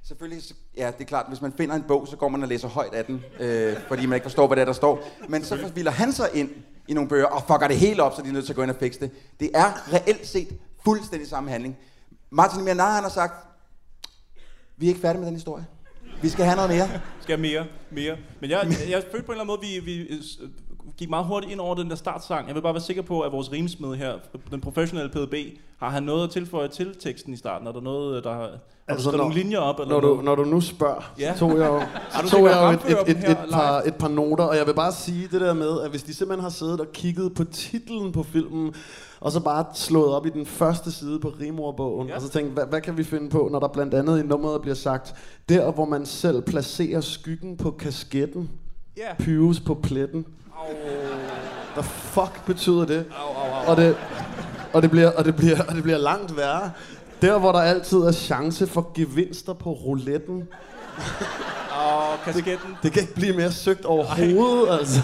Selvfølgelig, 0.08 0.42
ja, 0.76 0.86
det 0.86 1.00
er 1.00 1.04
klart, 1.04 1.26
hvis 1.28 1.40
man 1.40 1.52
finder 1.52 1.74
en 1.74 1.82
bog, 1.88 2.08
så 2.08 2.16
går 2.16 2.28
man 2.28 2.42
og 2.42 2.48
læser 2.48 2.68
højt 2.68 2.94
af 2.94 3.04
den, 3.04 3.24
øh, 3.40 3.76
fordi 3.88 4.06
man 4.06 4.16
ikke 4.16 4.24
forstår, 4.24 4.46
hvad 4.46 4.56
det 4.56 4.60
er, 4.60 4.66
der 4.66 4.72
står. 4.72 5.08
Men 5.28 5.44
så 5.44 5.60
forvilder 5.60 5.90
han 5.90 6.12
sig 6.12 6.28
ind 6.34 6.50
i 6.88 6.94
nogle 6.94 7.08
bøger 7.08 7.26
og 7.26 7.42
fucker 7.42 7.68
det 7.68 7.76
helt 7.76 8.00
op, 8.00 8.14
så 8.14 8.22
de 8.22 8.28
er 8.28 8.32
nødt 8.32 8.44
til 8.44 8.52
at 8.52 8.56
gå 8.56 8.62
ind 8.62 8.70
og 8.70 8.76
fikse 8.76 9.00
det. 9.00 9.10
Det 9.40 9.50
er 9.54 9.92
reelt 9.92 10.26
set 10.26 10.48
fuldstændig 10.84 11.28
samme 11.28 11.50
handling. 11.50 11.76
Martin 12.30 12.64
Mianar, 12.64 12.94
han 12.94 13.02
har 13.02 13.10
sagt, 13.10 13.46
vi 14.76 14.86
er 14.86 14.88
ikke 14.88 15.00
færdige 15.00 15.20
med 15.20 15.26
den 15.26 15.36
historie. 15.36 15.66
Vi 16.22 16.28
skal 16.28 16.44
have 16.44 16.56
noget 16.56 16.70
mere. 16.70 17.00
skal 17.20 17.38
mere, 17.38 17.66
mere. 17.90 18.16
Men 18.40 18.50
jeg, 18.50 18.60
jeg, 18.64 18.90
jeg 18.90 19.02
følte 19.12 19.26
på 19.26 19.32
en 19.32 19.40
eller 19.40 19.44
anden 19.44 19.46
måde, 19.46 19.60
vi, 19.60 19.92
vi 19.92 20.00
øh, 20.00 20.22
gik 20.98 21.10
meget 21.10 21.26
hurtigt 21.26 21.52
ind 21.52 21.60
over 21.60 21.74
den 21.74 21.90
der 21.90 21.96
startsang. 21.96 22.46
Jeg 22.46 22.54
vil 22.54 22.60
bare 22.62 22.74
være 22.74 22.82
sikker 22.82 23.02
på, 23.02 23.20
at 23.20 23.32
vores 23.32 23.52
rimsmed 23.52 23.94
her, 23.96 24.12
den 24.50 24.60
professionelle 24.60 25.10
PDB, 25.12 25.34
har 25.78 25.88
han 25.90 26.02
noget 26.02 26.24
at 26.24 26.30
tilføje 26.30 26.68
til 26.68 26.94
teksten 27.00 27.32
i 27.32 27.36
starten? 27.36 27.66
Er 27.68 27.72
der 27.72 27.80
noget, 27.80 28.24
der 28.24 28.32
har... 28.34 28.50
Altså, 28.88 29.10
du 29.10 29.16
når- 29.16 29.24
nogle 29.24 29.38
linjer 29.38 29.58
op? 29.58 29.80
Eller 29.80 29.94
Når 29.94 30.00
du, 30.00 30.06
noget? 30.08 30.24
når 30.24 30.34
du 30.34 30.44
nu 30.44 30.60
spørger, 30.60 31.12
Ja. 31.18 31.32
så 31.34 31.38
tog 31.38 31.58
jeg 31.58 31.66
jo, 31.66 31.78
du 32.22 32.28
så 32.28 32.36
tog 32.36 32.44
jeg 32.46 32.78
jo 32.88 32.92
et, 32.92 32.98
et, 33.08 33.16
et, 33.16 33.30
et, 33.30 33.38
par, 33.52 33.80
et 33.86 33.94
par 33.94 34.08
noter, 34.08 34.44
og 34.44 34.56
jeg 34.56 34.66
vil 34.66 34.74
bare 34.74 34.92
sige 34.92 35.28
det 35.32 35.40
der 35.40 35.54
med, 35.54 35.80
at 35.80 35.90
hvis 35.90 36.02
de 36.02 36.14
simpelthen 36.14 36.42
har 36.42 36.50
siddet 36.50 36.80
og 36.80 36.86
kigget 36.92 37.34
på 37.34 37.44
titlen 37.44 38.12
på 38.12 38.22
filmen, 38.22 38.74
og 39.20 39.32
så 39.32 39.40
bare 39.40 39.64
slået 39.74 40.14
op 40.14 40.26
i 40.26 40.30
den 40.30 40.46
første 40.46 40.92
side 40.92 41.20
på 41.20 41.28
rimordbogen, 41.40 42.08
Ja. 42.08 42.14
og 42.14 42.20
så 42.22 42.28
tænkt, 42.28 42.52
hvad, 42.52 42.64
hvad 42.66 42.80
kan 42.80 42.96
vi 42.96 43.04
finde 43.04 43.30
på, 43.30 43.48
når 43.52 43.58
der 43.60 43.68
blandt 43.68 43.94
andet 43.94 44.22
i 44.24 44.26
nummeret 44.26 44.62
bliver 44.62 44.74
sagt, 44.74 45.14
der 45.48 45.72
hvor 45.72 45.84
man 45.84 46.06
selv 46.06 46.42
placerer 46.42 47.00
skyggen 47.00 47.56
på 47.56 47.70
kasketten, 47.70 48.50
Ja. 48.96 49.14
Pyrus 49.18 49.60
på 49.60 49.74
pletten. 49.74 50.26
Hvad 51.74 51.84
fuck 51.84 52.44
betyder 52.46 52.84
det? 52.86 53.06
Au, 53.16 53.34
au, 53.34 53.52
au. 53.52 53.70
Og 53.70 53.76
det, 53.76 53.96
og 54.72 54.82
det, 54.82 54.90
bliver, 54.90 55.10
og 55.10 55.24
det, 55.24 55.36
bliver, 55.36 55.62
og 55.68 55.74
det 55.74 55.82
bliver 55.82 55.98
langt 55.98 56.36
værre. 56.36 56.70
Der, 57.22 57.38
hvor 57.38 57.52
der 57.52 57.58
altid 57.60 57.98
er 57.98 58.12
chance 58.12 58.66
for 58.66 58.90
gevinster 58.94 59.52
på 59.52 59.72
rouletten. 59.72 60.48
Og 61.70 62.18
kasketten. 62.24 62.76
Det 62.82 62.92
kan 62.92 63.02
ikke 63.02 63.14
blive 63.14 63.36
mere 63.36 63.52
søgt 63.52 63.84
overhovedet, 63.84 64.78
altså. 64.78 65.00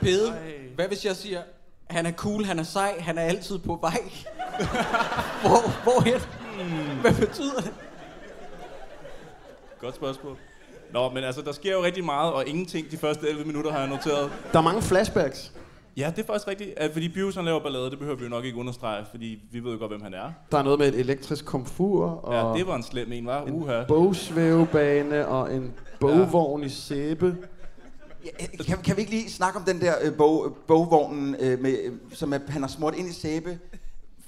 Pede, 0.00 0.34
hvad 0.74 0.88
hvis 0.88 1.04
jeg 1.04 1.16
siger, 1.16 1.40
han 1.86 2.06
er 2.06 2.12
cool, 2.12 2.44
han 2.44 2.58
er 2.58 2.62
sej, 2.62 3.00
han 3.00 3.18
er 3.18 3.22
altid 3.22 3.58
på 3.58 3.78
vej? 3.80 4.02
Hvor, 5.42 5.82
hvorhen? 5.82 6.20
Hvad 7.00 7.14
betyder 7.14 7.56
det? 7.56 7.72
Godt 9.80 9.94
spørgsmål. 9.94 10.36
Nå, 10.92 11.10
men 11.10 11.24
altså, 11.24 11.42
der 11.42 11.52
sker 11.52 11.72
jo 11.72 11.82
rigtig 11.84 12.04
meget, 12.04 12.32
og 12.32 12.46
ingenting 12.48 12.90
de 12.90 12.96
første 12.96 13.28
11 13.28 13.44
minutter 13.44 13.70
har 13.72 13.78
jeg 13.78 13.88
noteret. 13.88 14.30
Der 14.52 14.58
er 14.58 14.62
mange 14.62 14.82
flashbacks. 14.82 15.52
Ja, 15.96 16.12
det 16.16 16.22
er 16.22 16.26
faktisk 16.26 16.48
rigtigt. 16.48 16.70
At 16.78 16.92
fordi 16.92 17.08
Bius 17.08 17.34
han 17.34 17.44
laver 17.44 17.60
ballade, 17.60 17.90
det 17.90 17.98
behøver 17.98 18.16
vi 18.18 18.24
jo 18.24 18.30
nok 18.30 18.44
ikke 18.44 18.58
understrege, 18.58 19.04
fordi 19.10 19.38
vi 19.52 19.64
ved 19.64 19.72
jo 19.72 19.78
godt, 19.78 19.90
hvem 19.90 20.02
han 20.02 20.14
er. 20.14 20.32
Der 20.52 20.58
er 20.58 20.62
noget 20.62 20.78
med 20.78 20.88
et 20.88 20.94
elektrisk 21.00 21.44
komfur, 21.44 22.06
og 22.06 22.34
Ja, 22.54 22.58
det 22.58 22.66
var 22.66 22.76
en 22.76 22.82
slem 22.82 23.12
en, 23.12 23.26
var. 23.26 23.44
en 23.44 23.52
Uha. 23.54 23.84
bogsvævebane, 23.88 25.26
og 25.28 25.54
en 25.54 25.74
bogvogn 26.00 26.64
i 26.64 26.68
sæbe. 26.68 27.36
Ja, 28.24 28.64
kan, 28.64 28.76
kan 28.84 28.96
vi 28.96 29.00
ikke 29.00 29.12
lige 29.12 29.30
snakke 29.30 29.58
om 29.58 29.64
den 29.64 29.80
der 29.80 29.94
øh, 30.02 30.14
bog, 30.16 30.56
bogvognen, 30.66 31.36
øh, 31.40 31.60
med, 31.60 31.78
øh, 31.84 31.92
som 32.12 32.32
er, 32.32 32.38
han 32.48 32.62
har 32.62 32.68
smurt 32.68 32.94
ind 32.94 33.08
i 33.08 33.12
sæbe, 33.12 33.58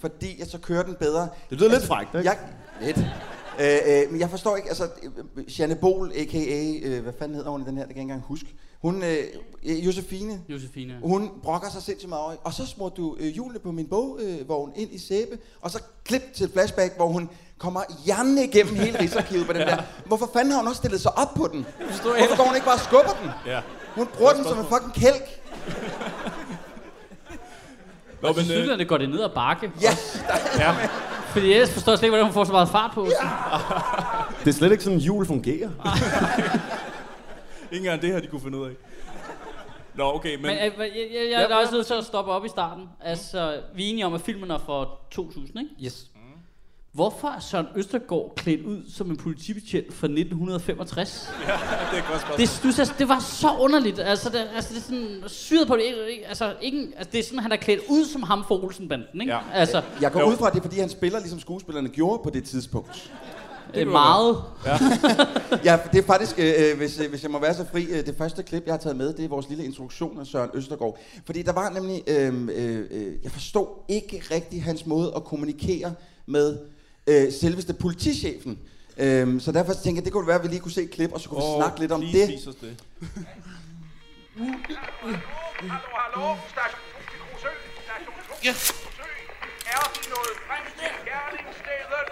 fordi 0.01 0.41
at 0.41 0.51
så 0.51 0.59
kører 0.59 0.83
den 0.83 0.95
bedre? 1.01 1.29
Det 1.51 1.59
lyder 1.61 1.71
lidt 1.71 1.87
frækt, 1.87 2.15
ikke? 2.15 2.29
Jeg, 2.31 2.39
lidt. 2.83 2.97
Øh, 3.61 3.79
øh, 3.87 4.11
men 4.11 4.21
jeg 4.21 4.31
forstår 4.31 4.57
ikke, 4.57 4.69
altså, 4.69 4.89
øh, 5.37 5.61
Janne 5.61 5.75
Bol, 5.75 6.13
a.k.a., 6.17 6.73
øh, 6.83 7.03
hvad 7.03 7.13
fanden 7.19 7.37
hedder 7.37 7.51
hun 7.51 7.63
i 7.63 7.65
den 7.65 7.77
her, 7.77 7.87
det 7.87 7.95
kan 7.95 7.97
jeg 7.97 8.03
ikke 8.03 8.13
engang 8.13 8.23
huske. 8.23 8.55
Hun, 8.83 9.03
øh, 9.03 9.19
øh, 9.67 9.87
Josefine, 9.87 10.41
Josefine. 10.49 10.99
hun 11.03 11.31
brokker 11.43 11.71
sig 11.71 11.83
sindssygt 11.83 12.09
meget 12.09 12.25
over, 12.25 12.35
og 12.45 12.53
så 12.53 12.67
smurte 12.67 12.97
du 12.97 13.17
øh, 13.21 13.27
hjulene 13.27 13.59
på 13.59 13.73
min 13.73 13.87
bogvogn 13.87 14.73
ind 14.77 14.93
i 14.93 14.99
sæbe, 14.99 15.39
og 15.61 15.71
så 15.71 15.83
klip 16.05 16.23
til 16.35 16.45
et 16.45 16.53
flashback, 16.53 16.97
hvor 16.97 17.07
hun 17.07 17.31
kommer 17.59 17.83
hjerne 18.05 18.45
igennem 18.45 18.75
hele 18.75 19.01
Rigsarkivet 19.01 19.47
på 19.47 19.53
den 19.53 19.61
der. 19.71 19.83
Hvorfor 20.07 20.31
fanden 20.33 20.51
har 20.53 20.59
hun 20.59 20.69
også 20.69 20.79
stillet 20.79 21.01
sig 21.01 21.19
op 21.19 21.35
på 21.37 21.49
den? 21.53 21.67
Hvorfor 21.79 22.37
går 22.37 22.45
hun 22.45 22.55
ikke 22.55 22.65
bare 22.67 22.75
og 22.77 22.81
skubber 22.81 23.19
den? 23.23 23.31
Ja. 23.47 23.61
Hun 23.95 24.07
bruger 24.07 24.33
den 24.33 24.45
som 24.45 24.59
en 24.59 24.65
fucking 24.65 24.95
kælk. 24.95 25.25
Nå, 28.23 28.29
Og 28.29 28.35
men, 28.37 28.45
til 28.45 28.53
øh, 28.53 28.57
synligheden 28.57 28.87
går 28.87 28.99
det 28.99 29.11
ned 29.11 29.23
ad 29.23 29.29
bakke. 29.29 29.73
Ja, 29.83 29.91
ja. 30.59 30.75
Fordi 31.33 31.53
ellers 31.53 31.73
forstår 31.73 31.93
jeg 31.93 31.99
slet 31.99 32.07
ikke, 32.07 32.11
hvordan 32.11 32.27
hun 32.27 32.35
får 32.35 32.45
så 32.45 32.53
meget 32.53 32.69
fart 32.69 32.91
på. 32.95 33.05
Det 34.45 34.49
er 34.49 34.53
slet 34.53 34.73
ikke 34.73 34.85
sådan, 34.85 34.99
jul 34.99 35.27
fungerer. 35.27 35.71
Ikke 37.73 37.85
engang 37.85 38.03
det 38.03 38.13
her, 38.13 38.21
de 38.21 38.27
kunne 38.27 38.41
finde 38.41 38.59
ud 38.59 38.67
af. 38.67 38.73
Nå, 39.95 40.15
okay, 40.15 40.35
men... 40.35 40.43
Men 40.43 40.51
øh, 40.51 40.57
jeg, 40.59 40.73
jeg, 40.79 40.89
jeg, 41.15 41.31
jeg 41.31 41.43
er 41.51 41.57
også 41.57 41.75
nødt 41.75 41.87
til 41.87 41.95
at 41.95 42.05
stoppe 42.05 42.33
op 42.33 42.45
i 42.45 42.49
starten. 42.49 42.89
Altså, 43.01 43.61
vi 43.75 43.87
er 43.87 43.91
enige 43.91 44.07
om, 44.07 44.15
at 44.15 44.21
filmen 44.21 44.51
er 44.51 44.59
fra 44.59 44.87
2000, 45.11 45.59
ikke? 45.59 45.71
Yes. 45.85 46.07
Hvorfor 46.93 47.29
er 47.29 47.41
Søren 47.41 47.67
Østergaard 47.77 48.33
klædt 48.37 48.63
ud 48.63 48.83
som 48.95 49.11
en 49.11 49.17
politibetjent 49.17 49.95
fra 49.95 50.07
1965? 50.07 51.31
Ja, 51.47 51.53
det 51.53 51.59
er 51.93 52.03
et 52.03 52.09
godt 52.09 52.21
spørgsmål. 52.21 52.39
Det, 52.39 52.49
synes 52.49 52.79
jeg, 52.79 52.87
det 52.99 53.09
var 53.09 53.19
så 53.19 53.49
underligt. 53.61 53.99
Altså, 53.99 54.29
det, 54.29 54.49
altså, 54.55 54.75
det 54.75 54.79
er 54.79 54.83
sådan 54.83 55.23
syret 55.27 55.69
på 55.69 55.77
det. 55.77 55.83
Ikke, 55.83 56.27
altså, 56.27 56.55
ikke, 56.61 56.89
altså, 56.97 57.11
det 57.13 57.21
er 57.21 57.25
sådan, 57.25 57.39
han 57.39 57.53
er 57.53 57.57
klædt 57.57 57.81
ud 57.89 58.05
som 58.05 58.23
ham 58.23 58.45
for 58.49 58.65
Olsenbanden, 58.65 59.21
ikke? 59.21 59.33
Ja. 59.33 59.41
Altså, 59.53 59.83
jeg 60.01 60.13
går 60.13 60.23
ud 60.23 60.37
fra, 60.37 60.47
at 60.47 60.53
det 60.53 60.59
er, 60.59 60.63
fordi 60.63 60.81
han 60.81 60.89
spiller, 60.89 61.19
ligesom 61.19 61.41
skuespillerne 61.41 61.89
gjorde 61.89 62.23
på 62.23 62.31
det 62.31 62.45
tidspunkt. 62.45 63.13
det 63.75 63.83
er 63.83 63.87
meget. 63.87 64.37
Ja, 65.65 65.79
det 65.93 65.99
er 65.99 66.07
faktisk, 66.07 66.39
øh, 66.39 66.53
øh, 66.59 66.77
hvis, 66.77 67.01
øh, 67.01 67.11
hvis 67.11 67.23
jeg 67.23 67.31
må 67.31 67.41
være 67.41 67.55
så 67.55 67.65
fri, 67.73 67.85
øh, 67.85 68.07
det 68.07 68.15
første 68.19 68.43
klip, 68.43 68.63
jeg 68.67 68.73
har 68.73 68.79
taget 68.79 68.97
med, 68.97 69.13
det 69.13 69.25
er 69.25 69.29
vores 69.29 69.49
lille 69.49 69.65
introduktion 69.65 70.21
af 70.21 70.27
Søren 70.27 70.51
Østergaard. 70.55 70.99
Fordi 71.27 71.43
der 71.43 71.53
var 71.53 71.71
nemlig, 71.71 72.03
øh, 72.07 72.49
øh, 72.57 72.87
øh, 72.91 73.13
jeg 73.23 73.33
forstod 73.33 73.67
ikke 73.89 74.23
rigtig 74.31 74.63
hans 74.63 74.87
måde 74.87 75.13
at 75.17 75.25
kommunikere 75.25 75.95
med 76.27 76.59
øh, 77.11 77.33
selveste 77.33 77.75
politichefen. 77.75 78.59
Øh, 78.97 79.41
så 79.41 79.53
derfor 79.53 79.73
tænkte 79.73 79.99
jeg, 79.99 80.05
det 80.05 80.13
kunne 80.13 80.27
være, 80.27 80.37
at 80.37 80.43
vi 80.43 80.49
lige 80.49 80.61
kunne 80.61 80.73
se 80.79 80.83
et 80.83 80.91
klip, 80.91 81.13
og 81.13 81.21
så 81.21 81.29
kunne 81.29 81.41
vi 81.41 81.51
snakke 81.61 81.81
lidt 81.81 81.93
om 81.93 82.01
det. 82.01 82.29
det. 82.61 82.77
Hallo, 85.75 85.91
hallo, 86.03 86.25
station 86.55 86.83
2 86.97 87.11
til 87.11 87.19
Krusø, 87.27 87.53
station 87.87 88.15
2 88.29 88.35
til 88.43 88.75
Krusø. 88.83 89.09
Er 89.75 89.83
de 89.95 90.03
nået 90.15 90.35
frem 90.47 90.65
til 90.79 90.93
gerningsstedet? 91.11 92.09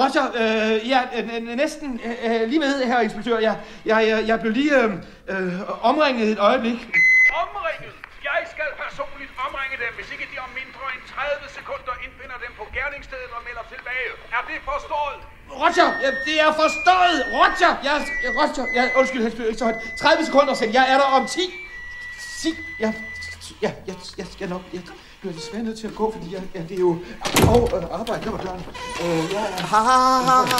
Roger, 0.00 0.26
øh, 0.42 0.88
ja, 0.92 1.00
øh, 1.16 1.24
øh, 1.34 1.56
næsten 1.64 1.88
øh, 2.24 2.40
lige 2.50 2.60
ved, 2.66 2.84
herre 2.90 3.04
inspektør. 3.04 3.38
Jeg, 3.48 3.54
jeg, 3.90 3.98
jeg, 4.10 4.18
jeg 4.30 4.36
blev 4.42 4.52
lige 4.60 4.74
øh, 4.82 4.90
øh, 5.32 5.86
omringet 5.90 6.26
et 6.34 6.40
øjeblik. 6.48 6.78
Omringet. 7.42 7.94
Jeg 8.28 8.40
skal 8.54 8.68
personligt 8.84 9.32
omringe 9.46 9.76
dem, 9.84 9.92
hvis 9.98 10.08
ikke 10.14 10.26
de 10.32 10.36
om 10.46 10.50
mindre 10.60 10.84
end 10.94 11.02
30 11.14 11.58
sekunder 11.58 11.94
indfinder 12.06 12.38
dem 12.44 12.52
på 12.60 12.64
gerningsstedet 12.76 13.30
og 13.38 13.42
melder. 13.46 13.64
Er 14.36 14.42
det 14.48 14.58
forstået? 14.64 15.20
Roger, 15.50 15.88
ja, 16.02 16.10
det 16.24 16.40
er 16.40 16.52
forstået. 16.52 17.18
Roger, 17.32 17.72
jeg, 17.84 18.06
jeg, 18.22 18.30
Roger, 18.36 18.66
ja, 18.74 18.88
undskyld, 18.98 19.22
han 19.22 19.30
spiller 19.30 19.46
ikke 19.48 19.58
så 19.58 19.64
højt. 19.64 19.76
30 19.98 20.24
sekunder 20.24 20.54
siden, 20.54 20.74
jeg 20.74 20.86
er 20.92 20.96
der 20.96 21.04
om 21.04 21.26
10. 21.26 21.40
10, 22.40 22.54
ja, 22.80 22.92
ja, 23.62 23.72
jeg, 23.86 23.94
jeg 24.18 24.26
skal 24.32 24.48
nok, 24.48 24.62
jeg 24.72 24.82
bliver 25.20 25.34
desværre 25.34 25.62
nødt 25.62 25.78
til 25.78 25.86
at 25.86 25.94
gå, 25.94 26.12
fordi 26.12 26.34
jeg, 26.34 26.42
ja, 26.54 26.60
det 26.60 26.72
er 26.72 26.80
jo 26.80 26.98
og, 27.48 27.70
øh, 27.76 28.00
arbejde, 28.00 28.24
der 28.24 28.30
var 28.30 28.38
klart. 28.38 28.60
Øh, 29.02 29.32
ja, 29.32 29.40
ja. 29.40 29.46
Ha, 29.56 29.76
ha, 29.76 30.20
ha, 30.22 30.44
ha. 30.44 30.56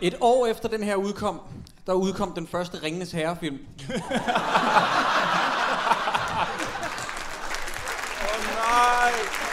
Et 0.00 0.14
år 0.20 0.46
efter 0.46 0.68
den 0.68 0.82
her 0.82 0.94
udkom, 0.94 1.40
der 1.86 1.92
udkom 1.92 2.32
den 2.32 2.48
første 2.48 2.82
Ringenes 2.82 3.12
Herre-film. 3.12 3.58
Nej! 8.56 9.49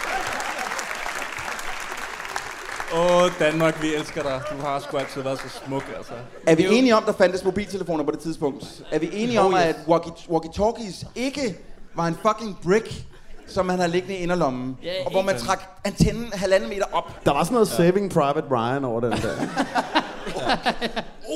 Åh, 2.93 3.23
oh, 3.23 3.31
Danmark, 3.39 3.81
vi 3.81 3.95
elsker 3.95 4.23
dig. 4.23 4.41
Du 4.51 4.65
har 4.65 4.79
sgu 4.79 4.97
altid 4.97 5.21
været 5.21 5.39
så 5.39 5.49
smuk, 5.65 5.83
altså. 5.97 6.13
Er 6.47 6.55
vi 6.55 6.65
enige 6.71 6.95
om, 6.95 7.03
der 7.03 7.13
fandtes 7.13 7.43
mobiltelefoner 7.43 8.03
på 8.03 8.11
det 8.11 8.19
tidspunkt? 8.19 8.81
Er 8.91 8.99
vi 8.99 9.09
enige 9.13 9.41
om, 9.41 9.53
at 9.53 9.75
walkie- 9.87 10.27
walkie-talkies 10.31 11.05
ikke 11.15 11.57
var 11.95 12.07
en 12.07 12.15
fucking 12.27 12.57
brick, 12.63 13.03
som 13.47 13.65
man 13.65 13.75
havde 13.79 13.91
liggende 13.91 14.15
i 14.15 14.17
inderlommen? 14.19 14.77
Ja, 14.83 14.91
og 15.05 15.11
hvor 15.11 15.21
man 15.21 15.37
trak 15.37 15.61
antennen 15.85 16.31
halvanden 16.33 16.69
meter 16.69 16.85
op? 16.91 17.25
Der 17.25 17.31
var 17.31 17.43
sådan 17.43 17.53
noget 17.53 17.67
Saving 17.67 18.11
Private 18.11 18.47
Ryan 18.51 18.85
over 18.85 18.99
den 19.01 19.11
der. 19.11 19.17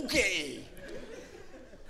Okay! 0.04 0.58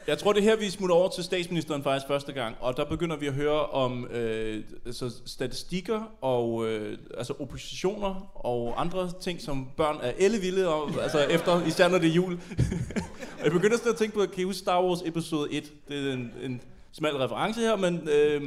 Jeg 0.08 0.18
tror, 0.18 0.34
det 0.34 0.40
er 0.40 0.44
her, 0.44 0.56
vi 0.56 0.70
smutter 0.70 0.96
over 0.96 1.10
til 1.10 1.24
statsministeren 1.24 1.84
faktisk 1.84 2.08
første 2.08 2.32
gang, 2.32 2.56
og 2.60 2.78
der 2.78 2.86
begynder 2.86 3.16
vi 3.16 3.28
at 3.28 3.34
høre 3.34 3.66
om 3.66 4.08
øh, 4.12 4.64
altså 4.86 5.12
statistikker 5.26 6.12
og 6.22 6.68
øh, 6.68 6.98
altså 7.18 7.34
oppositioner 7.40 8.32
og 8.46 8.82
andre 8.82 9.12
ting, 9.22 9.42
som 9.42 9.68
børn 9.78 9.98
er 10.02 10.12
ellevilde 10.18 10.68
om, 10.68 11.00
altså 11.00 11.20
efter, 11.20 11.66
især 11.66 11.88
når 11.88 11.98
det 11.98 12.10
er 12.10 12.14
jul. 12.14 12.34
og 13.40 13.44
jeg 13.44 13.52
begynder 13.52 13.78
sådan 13.78 13.92
at 13.92 13.98
tænke 13.98 14.14
på, 14.14 14.20
kan 14.20 14.42
I 14.42 14.44
huske 14.44 14.60
Star 14.60 14.84
Wars 14.84 15.02
episode 15.06 15.52
1? 15.52 15.72
Det 15.88 16.10
er 16.10 16.14
en, 16.14 16.34
en 16.44 16.62
smal 16.92 17.16
reference 17.16 17.60
her, 17.60 17.76
men 17.76 18.10
øh, 18.10 18.42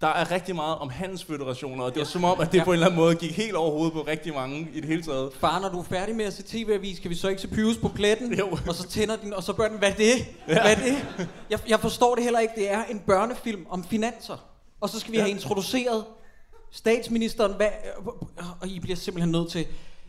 der 0.00 0.06
er 0.06 0.30
rigtig 0.30 0.54
meget 0.54 0.78
om 0.78 0.90
handelsføderationer, 0.90 1.84
og 1.84 1.94
det 1.94 1.98
var 1.98 2.04
som 2.04 2.24
om, 2.24 2.40
at 2.40 2.52
det 2.52 2.64
på 2.64 2.70
en 2.70 2.74
eller 2.74 2.86
anden 2.86 3.00
måde 3.00 3.14
gik 3.14 3.36
helt 3.36 3.54
over 3.54 3.70
hovedet 3.70 3.92
på 3.92 4.02
rigtig 4.02 4.34
mange 4.34 4.68
i 4.74 4.80
det 4.80 4.88
hele 4.88 5.02
taget. 5.02 5.32
Far, 5.40 5.60
når 5.60 5.68
du 5.68 5.78
er 5.78 5.84
færdig 5.84 6.16
med 6.16 6.24
at 6.24 6.32
se 6.32 6.42
tv-avis, 6.42 6.98
kan 6.98 7.10
vi 7.10 7.14
så 7.14 7.28
ikke 7.28 7.42
se 7.42 7.48
Pyrus 7.48 7.76
på 7.76 7.88
pletten? 7.88 8.34
Jo. 8.38 8.58
Og 8.68 8.74
så 8.74 8.88
tænder 8.88 9.16
den, 9.16 9.34
og 9.34 9.42
så 9.42 9.52
børn, 9.52 9.78
hvad 9.78 9.90
er 9.90 9.94
det? 9.94 10.26
Hvad 10.46 10.56
er 10.56 10.74
det? 10.74 11.26
Jeg, 11.50 11.58
jeg 11.68 11.80
forstår 11.80 12.14
det 12.14 12.24
heller 12.24 12.40
ikke. 12.40 12.54
Det 12.56 12.72
er 12.72 12.84
en 12.84 12.98
børnefilm 12.98 13.66
om 13.70 13.84
finanser. 13.84 14.36
Og 14.80 14.88
så 14.88 15.00
skal 15.00 15.12
vi 15.12 15.18
have 15.18 15.30
introduceret 15.30 16.04
statsministeren. 16.70 17.54
Hvad, 17.54 17.68
og 18.60 18.68
I 18.68 18.80
bliver 18.80 18.96
simpelthen 18.96 19.32
nødt 19.32 19.50
til, 19.50 19.66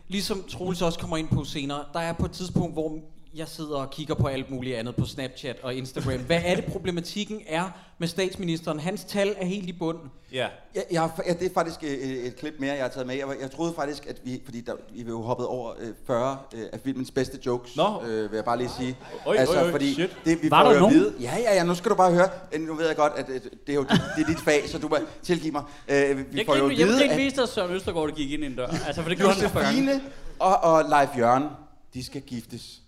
ligesom 0.08 0.44
Troels 0.44 0.82
også 0.82 1.00
kommer 1.00 1.18
ind 1.18 1.28
på 1.28 1.44
senere, 1.44 1.84
der 1.94 2.00
er 2.00 2.14
på 2.14 2.26
et 2.26 2.32
tidspunkt, 2.32 2.74
hvor 2.74 3.00
jeg 3.38 3.48
sidder 3.48 3.76
og 3.78 3.92
kigger 3.92 4.14
på 4.16 4.28
alt 4.28 4.52
muligt 4.52 4.78
andet 4.78 4.96
på 4.96 5.06
Snapchat 5.06 5.58
og 5.64 5.74
Instagram. 5.74 6.20
Hvad 6.20 6.42
er 6.46 6.56
det 6.56 6.66
problematikken 6.66 7.42
er 7.48 7.70
med 8.00 8.08
statsministeren? 8.08 8.80
Hans 8.80 9.04
tal 9.04 9.36
er 9.38 9.46
helt 9.46 9.70
i 9.70 9.74
bunden. 9.74 10.12
Ja. 10.34 10.48
Ja, 10.76 10.82
jeg, 10.92 11.10
ja, 11.28 11.34
det 11.34 11.46
er 11.46 11.54
faktisk 11.54 11.84
øh, 11.84 11.90
et, 11.90 12.28
et 12.28 12.36
klip 12.36 12.54
mere, 12.60 12.74
jeg 12.74 12.84
har 12.84 12.90
taget 12.90 13.08
med. 13.08 13.16
Jeg, 13.16 13.26
jeg 13.42 13.52
troede 13.52 13.74
faktisk, 13.76 14.06
at 14.08 14.16
vi, 14.24 14.42
fordi 14.46 14.62
der, 14.62 14.74
vi 14.94 15.02
jo 15.10 15.22
hoppet 15.22 15.46
over 15.48 15.74
øh, 15.80 15.88
40 16.08 16.38
øh, 16.54 16.62
af 16.74 16.80
filmens 16.84 17.12
bedste 17.12 17.40
jokes, 17.46 17.76
Nå. 17.76 18.02
øh, 18.08 18.32
vil 18.32 18.38
jeg 18.38 18.46
bare 18.46 18.58
lige 18.58 18.70
sige. 18.80 18.98
Oj, 19.26 19.38
oj, 19.50 19.56
oj, 19.64 19.72
fordi 19.72 19.94
shit. 19.94 20.18
det, 20.26 20.44
vi 20.44 20.52
Var 20.52 20.64
får 20.64 20.70
der 20.70 20.76
jo 20.76 20.80
nogen? 20.82 20.96
at 20.96 21.02
vide. 21.02 21.14
Ja, 21.22 21.36
ja, 21.38 21.54
ja, 21.56 21.64
nu 21.64 21.76
skal 21.76 21.92
du 21.92 21.96
bare 21.96 22.12
høre. 22.14 22.30
Øh, 22.54 22.62
Nu 22.62 22.74
ved 22.74 22.88
jeg 22.88 22.96
godt, 22.96 23.14
at 23.16 23.30
øh, 23.30 23.42
det 23.42 23.52
er 23.70 23.74
jo 23.74 23.84
dit, 23.84 24.02
det 24.18 24.24
er 24.24 24.28
dit 24.28 24.40
fag, 24.40 24.70
så 24.70 24.78
du 24.80 24.88
må 24.88 24.98
tilgive 25.24 25.52
mig. 25.52 25.64
Øh, 25.88 26.18
vi 26.18 26.38
Jeg 26.38 26.46
får 26.46 26.56
jo 26.56 26.60
kan 26.60 26.66
at 26.66 26.72
ikke, 26.72 26.82
jeg 26.82 26.88
vide, 26.88 26.98
vil 26.98 27.04
ikke 27.04 27.14
at 27.16 27.20
vise 27.22 27.36
dig, 27.36 27.44
at 27.44 27.50
Søren 27.50 27.72
Østergaard 27.76 28.08
der 28.08 28.16
gik 28.16 28.32
ind 28.32 28.44
i 28.44 28.46
en 28.46 28.56
dør. 28.56 28.68
Altså, 28.88 29.02
for 29.02 29.10
det 29.10 29.18
gjorde 29.18 29.34
han 29.34 29.46
et 29.46 29.52
par 29.52 29.62
gange. 29.62 30.02
Og, 30.40 30.58
og 30.64 30.84
Leif 30.90 31.18
Jørgen, 31.18 31.44
de 31.94 32.04
skal 32.06 32.22
giftes. 32.22 32.82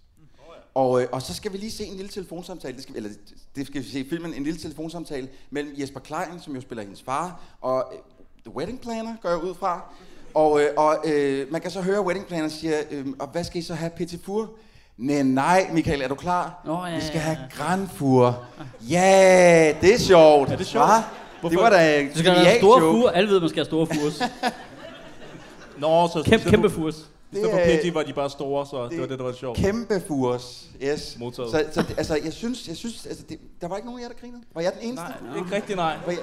Og, 0.76 1.02
øh, 1.02 1.08
og 1.12 1.22
så 1.22 1.34
skal 1.34 1.52
vi 1.54 1.58
lige 1.58 1.72
se 1.72 1.84
en 1.86 1.96
lille 1.96 2.10
telefonsamtale, 2.10 2.74
det 2.76 2.84
skal, 2.84 2.94
vi- 2.94 2.98
eller 2.98 3.10
det 3.56 3.68
skal 3.68 3.84
vi 3.84 3.90
se 3.90 4.00
i 4.00 4.10
filmen, 4.10 4.34
en 4.34 4.44
lille 4.44 4.60
telefonsamtale 4.60 5.28
mellem 5.50 5.74
Jesper 5.78 6.00
Klein, 6.00 6.40
som 6.42 6.56
jo 6.56 6.62
spiller 6.62 6.84
hendes 6.84 7.02
far, 7.04 7.40
og 7.62 7.92
øh, 7.94 8.00
The 8.46 8.56
Wedding 8.56 8.82
Planner, 8.82 9.16
går 9.22 9.30
jeg 9.30 9.38
ud 9.44 9.56
fra. 9.56 9.82
Og, 10.34 10.62
øh, 10.62 10.68
og 10.78 10.98
øh, 11.06 11.52
man 11.52 11.62
kan 11.62 11.72
så 11.72 11.82
høre, 11.82 12.02
Wedding 12.06 12.26
Planner 12.28 12.50
siger, 12.50 12.78
øh, 12.92 13.06
og 13.20 13.28
hvad 13.28 13.44
skal 13.44 13.60
I 13.60 13.64
så 13.64 13.74
have, 13.74 13.90
Petit 13.98 14.22
Four? 14.26 14.50
Nej, 14.98 15.22
nej, 15.24 15.70
Michael, 15.74 16.02
er 16.02 16.08
du 16.08 16.16
klar? 16.16 16.62
Nå, 16.66 16.86
ja, 16.86 16.96
vi 16.96 17.02
skal 17.02 17.14
ja, 17.16 17.20
have 17.20 17.38
ja. 17.38 17.48
Ja, 18.90 19.74
det 19.82 19.94
er 19.94 19.98
sjovt. 20.00 20.50
Er 20.52 20.56
det 20.56 20.66
sjovt? 20.68 20.86
Hva? 20.86 20.96
Det 20.96 21.04
Hvorfor? 21.42 21.62
var 21.62 21.70
da 21.70 22.04
Du 22.14 22.20
skal 22.20 22.32
have 22.32 22.58
store 22.58 22.82
fure. 22.82 23.16
Alle 23.16 23.30
ved, 23.30 23.40
man 23.40 23.50
skal 23.50 23.60
have 23.60 23.66
store 23.66 23.88
fures. 23.88 24.22
Nå, 25.78 26.08
så... 26.08 26.24
Kæmpe, 26.26 26.44
så- 26.44 26.50
kæmpe 26.50 26.70
fures. 26.70 27.10
For 27.34 27.38
Det 27.40 27.54
er- 27.54 27.66
Pidgey 27.76 27.94
var 27.94 28.04
de 28.04 28.14
bare 28.14 28.30
store, 28.30 28.66
så 28.66 28.88
det, 28.90 29.02
var 29.02 29.06
det, 29.08 29.20
der 29.20 29.26
var 29.26 29.32
sjovt. 29.34 29.58
Kæmpe 29.58 30.02
furs, 30.08 30.66
yes. 30.84 31.16
Modtaget. 31.20 31.52
Så, 31.52 31.64
så 31.72 31.82
det- 31.82 31.98
altså, 31.98 32.20
jeg 32.24 32.34
synes, 32.34 32.68
jeg 32.68 32.76
synes 32.78 33.06
altså, 33.06 33.24
det, 33.30 33.38
der 33.62 33.68
var 33.68 33.76
ikke 33.76 33.86
nogen 33.88 34.00
af 34.02 34.04
jer, 34.04 34.10
der 34.14 34.20
grinede. 34.22 34.42
Var 34.56 34.62
jeg 34.62 34.72
den 34.74 34.82
eneste? 34.88 35.06
Nej, 35.28 35.38
ikke 35.38 35.56
rigtig 35.56 35.76
nej. 35.76 35.98
Var 36.06 36.12
jeg, 36.12 36.22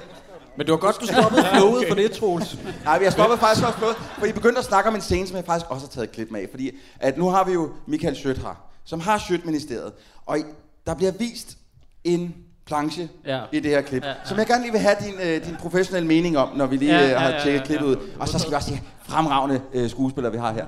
Men 0.57 0.65
det 0.65 0.71
var 0.71 0.77
godt, 0.77 1.01
du 1.01 1.05
stoppede 1.07 1.45
flowet 1.53 1.85
for 1.87 1.95
det, 1.95 2.11
Troels. 2.11 2.57
nej, 2.83 2.99
jeg 3.03 3.11
stoppede 3.11 3.39
faktisk 3.39 3.67
også 3.67 3.79
flot, 3.79 3.95
for 4.19 4.25
I 4.25 4.31
begyndte 4.31 4.59
at 4.59 4.65
snakke 4.65 4.89
om 4.89 4.95
en 4.95 5.01
scene, 5.01 5.27
som 5.27 5.35
jeg 5.37 5.45
faktisk 5.45 5.71
også 5.71 5.85
har 5.85 5.91
taget 5.91 6.07
et 6.07 6.11
klip 6.13 6.31
med. 6.31 6.45
Fordi 6.51 6.71
at 6.99 7.17
nu 7.17 7.29
har 7.29 7.43
vi 7.43 7.51
jo 7.53 7.69
Michael 7.87 8.15
Schødt 8.15 8.37
her, 8.37 8.63
som 8.85 8.99
har 8.99 9.17
Schødt-ministeriet. 9.17 9.91
Og 10.25 10.39
i- 10.39 10.43
der 10.87 10.93
bliver 10.93 11.11
vist 11.11 11.57
en 12.03 12.35
planche 12.65 13.09
Ja. 13.25 13.41
i 13.51 13.59
det 13.59 13.71
her 13.71 13.81
klip, 13.81 14.03
Ja, 14.03 14.09
ja. 14.09 14.15
som 14.25 14.37
jeg 14.37 14.47
gerne 14.47 14.61
lige 14.63 14.71
vil 14.71 14.81
have 14.81 14.95
din, 15.05 15.13
øh, 15.23 15.45
din 15.45 15.55
professionelle 15.59 16.07
mening 16.07 16.37
om, 16.37 16.49
når 16.57 16.65
vi 16.65 16.77
lige 16.77 16.95
Ja, 16.97 17.03
øh, 17.03 17.09
ja, 17.09 17.17
har 17.17 17.29
ja, 17.29 17.43
tjekket 17.43 17.59
ja, 17.59 17.65
klippet 17.65 17.85
ja. 17.87 17.91
ud. 17.91 17.95
Og 18.19 18.27
så 18.27 18.39
skal 18.39 18.51
vi 18.51 18.55
også 18.55 18.69
se 18.69 18.81
fremragende 19.07 19.61
øh, 19.73 19.89
skuespillere, 19.89 20.31
vi 20.31 20.37
har 20.37 20.53
her. 20.53 20.65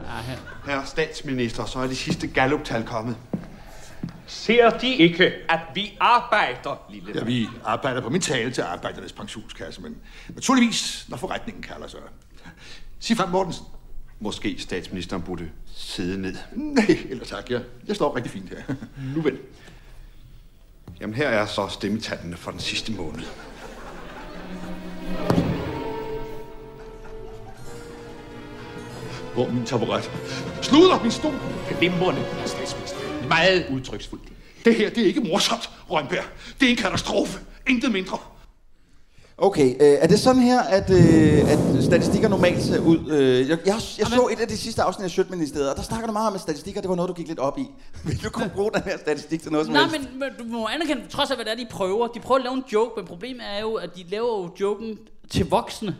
Herre 0.65 0.85
statsminister, 0.85 1.65
så 1.65 1.79
er 1.79 1.87
de 1.87 1.95
sidste 1.95 2.27
Gallup-tal 2.27 2.83
kommet. 2.85 3.17
Ser 4.27 4.69
de 4.69 4.95
ikke, 4.95 5.31
at 5.49 5.59
vi 5.75 5.97
arbejder, 5.99 6.85
lille 6.91 7.11
Ja, 7.15 7.23
vi 7.23 7.47
arbejder 7.65 8.01
på 8.01 8.09
min 8.09 8.21
tale 8.21 8.51
til 8.51 8.61
Arbejdernes 8.61 9.13
Pensionskasse, 9.13 9.81
men 9.81 9.97
naturligvis, 10.29 11.05
når 11.07 11.17
forretningen 11.17 11.63
kalder 11.63 11.87
sig. 11.87 11.99
Sig 12.99 13.17
frem, 13.17 13.29
Mortensen. 13.29 13.65
Måske 14.19 14.55
statsministeren 14.59 15.21
burde 15.21 15.49
sidde 15.75 16.21
ned. 16.21 16.35
Nej, 16.55 16.97
eller 17.09 17.25
tak, 17.25 17.49
jeg, 17.49 17.61
jeg 17.87 17.95
står 17.95 18.15
rigtig 18.15 18.31
fint 18.31 18.49
her. 18.49 18.75
Nu 19.15 19.21
vel. 19.21 19.37
Jamen, 21.01 21.15
her 21.15 21.29
er 21.29 21.45
så 21.45 21.67
stemmetallene 21.67 22.37
for 22.37 22.51
den 22.51 22.59
sidste 22.59 22.91
måned. 22.91 23.23
Hvor 29.33 29.47
min 29.47 29.65
taburet? 29.65 30.11
Sluder 30.61 31.01
min 31.01 31.11
stol! 31.11 31.33
Glimrende, 31.79 32.21
herr 32.21 32.47
statsminister. 32.47 32.97
Meget 33.27 33.65
udtryksfuldt. 33.73 34.23
Det 34.65 34.75
her, 34.75 34.89
det 34.89 35.03
er 35.03 35.07
ikke 35.07 35.21
morsomt, 35.21 35.69
Rønberg. 35.89 36.23
Det 36.59 36.65
er 36.65 36.69
en 36.69 36.77
katastrofe. 36.77 37.39
Intet 37.67 37.91
mindre. 37.91 38.17
Okay, 39.37 39.69
øh, 39.69 39.75
er 39.79 40.07
det 40.07 40.19
sådan 40.19 40.41
her, 40.41 40.59
at, 40.61 40.89
øh, 40.89 41.51
at 41.51 41.83
statistikker 41.83 42.27
normalt 42.29 42.63
ser 42.63 42.79
ud? 42.79 43.11
Øh, 43.11 43.49
jeg, 43.49 43.57
jeg, 43.65 43.75
jeg 43.99 44.07
så 44.07 44.29
et 44.31 44.39
af 44.39 44.47
de 44.47 44.57
sidste 44.57 44.81
afsnit 44.81 45.03
af 45.05 45.11
Sjøtministeriet, 45.11 45.69
og 45.69 45.75
der 45.75 45.81
snakker 45.81 46.07
du 46.07 46.13
meget 46.13 46.27
om, 46.27 46.35
at 46.35 46.41
statistikker, 46.41 46.81
det 46.81 46.89
var 46.89 46.95
noget, 46.95 47.09
du 47.09 47.13
gik 47.13 47.27
lidt 47.27 47.39
op 47.39 47.57
i. 47.57 47.65
Vil 48.05 48.23
du 48.23 48.29
kunne 48.29 48.51
bruge 48.55 48.71
den 48.73 48.81
her 48.81 48.97
statistik 48.97 49.41
til 49.41 49.51
noget 49.51 49.65
som 49.65 49.73
Nej, 49.73 49.83
helst? 49.83 50.09
men, 50.11 50.19
men 50.19 50.29
du 50.39 50.43
må 50.43 50.67
anerkende, 50.67 51.01
trods 51.09 51.31
af 51.31 51.37
hvad 51.37 51.45
det 51.45 51.51
er, 51.51 51.57
de 51.57 51.67
prøver. 51.71 52.07
De 52.07 52.19
prøver 52.19 52.39
at 52.39 52.43
lave 52.43 52.55
en 52.55 52.63
joke, 52.73 52.91
men 52.97 53.05
problemet 53.05 53.41
er 53.55 53.61
jo, 53.61 53.73
at 53.73 53.95
de 53.95 54.03
laver 54.09 54.37
jo 54.41 54.49
joken 54.59 54.97
til 55.29 55.49
voksne. 55.49 55.95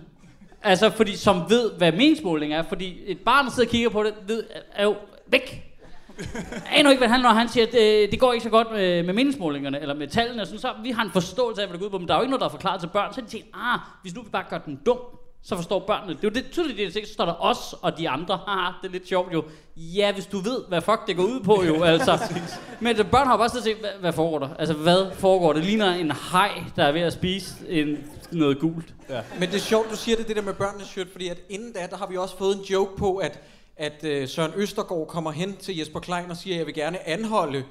Altså, 0.64 0.90
fordi 0.90 1.16
som 1.16 1.50
ved, 1.50 1.72
hvad 1.78 1.92
meningsmåling 1.92 2.54
er. 2.54 2.64
Fordi 2.64 2.98
et 3.06 3.20
barn, 3.20 3.46
der 3.46 3.52
sidder 3.52 3.68
og 3.68 3.72
kigger 3.72 3.90
på 3.90 4.04
det, 4.04 4.14
ved, 4.28 4.44
er 4.74 4.84
jo 4.84 4.96
væk. 5.28 5.66
Jeg 6.38 6.62
aner 6.72 6.90
ikke, 6.90 7.00
hvad 7.00 7.10
han 7.10 7.20
når 7.20 7.30
han 7.30 7.50
siger, 7.50 7.66
at 7.66 7.72
det, 7.72 8.12
det 8.12 8.20
går 8.20 8.34
ikke 8.34 8.44
så 8.44 8.50
godt 8.50 8.72
med, 8.72 9.04
med 9.04 9.14
meningsmålingerne, 9.14 9.82
eller 9.82 9.96
med 9.96 10.08
tallene. 10.08 10.46
Sådan, 10.46 10.60
så 10.60 10.74
vi 10.84 10.92
har 10.92 11.04
en 11.04 11.12
forståelse 11.12 11.62
af, 11.62 11.68
hvad 11.68 11.74
der 11.74 11.80
går 11.80 11.86
ud 11.86 11.92
på, 11.92 11.98
men 11.98 12.08
der 12.08 12.14
er 12.14 12.18
jo 12.18 12.22
ikke 12.22 12.32
noget, 12.32 12.42
der 12.42 12.48
er 12.48 12.52
forklaret 12.52 12.82
til 12.82 12.88
børn. 12.88 13.14
Så 13.14 13.22
de 13.22 13.26
tænker, 13.26 13.48
ah, 13.74 13.80
hvis 14.02 14.16
nu 14.16 14.22
vi 14.22 14.30
bare 14.30 14.44
gør 14.50 14.58
den 14.58 14.80
dum, 14.86 14.98
så 15.44 15.56
forstår 15.56 15.80
børnene. 15.80 16.14
Det 16.14 16.20
er 16.20 16.28
jo 16.28 16.30
det, 16.30 16.52
tydeligt, 16.52 16.78
det 16.78 17.04
er 17.04 17.06
så 17.06 17.14
står 17.14 17.26
der 17.26 17.44
os 17.44 17.76
og 17.82 17.98
de 17.98 18.10
andre. 18.10 18.40
Ah, 18.48 18.74
det 18.82 18.88
er 18.88 18.92
lidt 18.92 19.08
sjovt 19.08 19.34
jo. 19.34 19.44
Ja, 19.76 20.12
hvis 20.12 20.26
du 20.26 20.40
ved, 20.40 20.64
hvad 20.68 20.82
fuck 20.82 21.08
det 21.08 21.16
går 21.16 21.24
ud 21.24 21.40
på 21.40 21.64
jo, 21.64 21.84
altså. 21.84 22.20
Men 22.80 22.96
børn 23.12 23.28
har 23.28 23.38
bare 23.38 23.50
siddet 23.50 23.68
og 23.68 23.74
set, 23.74 23.78
hvad, 23.80 24.00
hvad 24.00 24.14
foregår 24.14 24.40
der? 24.40 24.50
Altså, 24.60 24.74
hvad 24.74 25.12
foregår? 25.14 25.54
Det 25.54 25.66
ligner 25.66 25.94
en 25.94 26.12
hej, 26.32 26.64
der 26.76 26.84
er 26.84 26.92
ved 26.92 27.02
at 27.02 27.14
spise 27.14 27.56
en, 27.70 27.98
noget 28.32 28.60
gult. 28.60 28.94
Men 29.40 29.50
det 29.50 29.56
er 29.56 29.60
sjovt, 29.60 29.92
du 29.92 29.96
siger 29.96 30.18
det, 30.18 30.28
det 30.28 30.36
der 30.36 30.42
med 30.42 30.54
børnenes 30.54 30.88
shirt, 30.88 31.08
fordi 31.12 31.28
at 31.28 31.38
inden 31.50 31.74
da, 31.74 31.88
der 31.90 31.98
har 31.98 32.08
vi 32.08 32.18
også 32.18 32.38
fået 32.38 32.56
en 32.58 32.62
joke 32.64 32.98
på, 32.98 33.16
at, 33.18 33.40
at 33.78 34.04
uh, 34.24 34.30
Søren 34.30 34.52
Østergaard 34.56 35.08
kommer 35.08 35.32
hen 35.32 35.56
til 35.58 35.78
Jesper 35.78 36.00
Klein 36.00 36.32
og 36.32 36.38
siger, 36.38 36.58
jeg 36.58 36.66
vil 36.66 36.74
gerne 36.74 37.08
anholde 37.10 37.64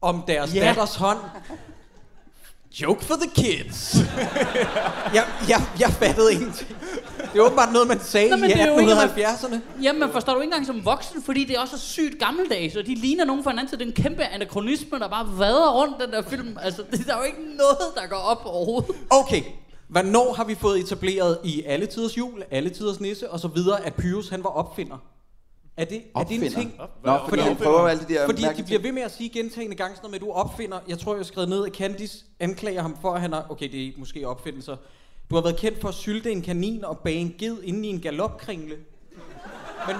om 0.00 0.24
deres 0.26 0.54
Ja. 0.54 0.60
datters 0.60 0.96
hånd. 0.96 1.18
Joke 2.72 3.04
for 3.04 3.14
the 3.14 3.30
kids. 3.34 3.96
jeg, 5.16 5.24
jeg, 5.48 5.62
jeg 5.80 5.90
fattede 5.90 6.32
ingenting. 6.32 6.76
Det 7.32 7.38
er 7.38 7.42
åbenbart 7.42 7.72
noget, 7.72 7.88
man 7.88 8.00
sagde 8.00 8.30
Nå, 8.30 8.36
i 8.36 8.40
det 8.40 8.60
er 8.60 8.66
jo 8.66 8.78
ikke, 8.78 8.92
1870'erne. 8.92 9.56
Jamen, 9.82 10.00
man 10.00 10.10
forstår 10.12 10.34
du 10.34 10.40
ikke 10.40 10.52
engang 10.52 10.66
som 10.66 10.84
voksen, 10.84 11.22
fordi 11.22 11.44
det 11.44 11.56
er 11.56 11.60
også 11.60 11.78
så 11.78 11.84
sygt 11.86 12.18
gammeldags, 12.18 12.76
og 12.76 12.86
de 12.86 12.94
ligner 12.94 13.24
nogen 13.24 13.42
for 13.42 13.50
hinanden, 13.50 13.70
så 13.70 13.76
det 13.76 13.82
er 13.82 13.86
en 13.86 14.02
kæmpe 14.02 14.24
anachronisme, 14.24 14.98
der 14.98 15.08
bare 15.08 15.38
vader 15.38 15.70
rundt 15.70 15.94
den 16.00 16.10
der 16.10 16.22
film. 16.22 16.56
Altså, 16.62 16.82
det, 16.90 17.06
der 17.06 17.14
er 17.14 17.18
jo 17.18 17.24
ikke 17.24 17.56
noget, 17.56 17.94
der 17.94 18.06
går 18.06 18.16
op 18.16 18.42
overhovedet. 18.44 18.90
Okay, 19.10 19.42
hvornår 19.88 20.32
har 20.32 20.44
vi 20.44 20.54
fået 20.54 20.80
etableret 20.80 21.38
i 21.44 21.62
alle 21.62 21.86
tiders 21.86 22.18
jul, 22.18 22.42
alle 22.50 22.70
tiders 22.70 23.00
nisse 23.00 23.30
og 23.30 23.40
så 23.40 23.48
videre, 23.48 23.86
at 23.86 23.94
Pyrus 23.94 24.28
han 24.28 24.44
var 24.44 24.50
opfinder? 24.50 24.96
Er 25.76 25.84
det, 25.84 26.02
er 26.16 26.24
det 26.24 26.44
en 26.44 26.52
ting? 26.52 26.74
Nå, 27.04 27.18
fordi 27.28 27.42
han 27.42 27.56
prøver 27.56 27.88
alle 27.88 28.04
de 28.08 28.14
der 28.14 28.26
Fordi 28.26 28.42
de 28.56 28.62
bliver 28.62 28.80
ved 28.80 28.92
med 28.92 29.02
at 29.02 29.12
sige 29.12 29.28
gentagende 29.28 29.76
gange 29.76 29.96
sådan 29.96 30.10
noget 30.10 30.22
med, 30.22 30.28
at 30.28 30.34
du 30.34 30.40
opfinder. 30.40 30.78
Jeg 30.88 30.98
tror, 30.98 31.12
jeg 31.12 31.18
har 31.18 31.24
skrevet 31.24 31.48
ned, 31.48 31.66
at 31.66 31.72
Candice 31.72 32.24
anklager 32.40 32.82
ham 32.82 32.96
for, 33.00 33.14
at 33.14 33.20
han 33.20 33.32
har... 33.32 33.46
Okay, 33.48 33.72
det 33.72 33.86
er 33.86 33.92
måske 33.96 34.28
opfindelser. 34.28 34.76
Du 35.30 35.34
har 35.34 35.42
været 35.42 35.56
kendt 35.56 35.80
for 35.80 35.88
at 35.88 35.94
sylte 35.94 36.32
en 36.32 36.42
kanin 36.42 36.84
og 36.84 36.98
bage 36.98 37.16
en 37.16 37.34
ged 37.38 37.62
inde 37.62 37.88
i 37.88 37.90
en 37.90 38.00
galopkringle. 38.00 38.76
Men, 39.86 39.96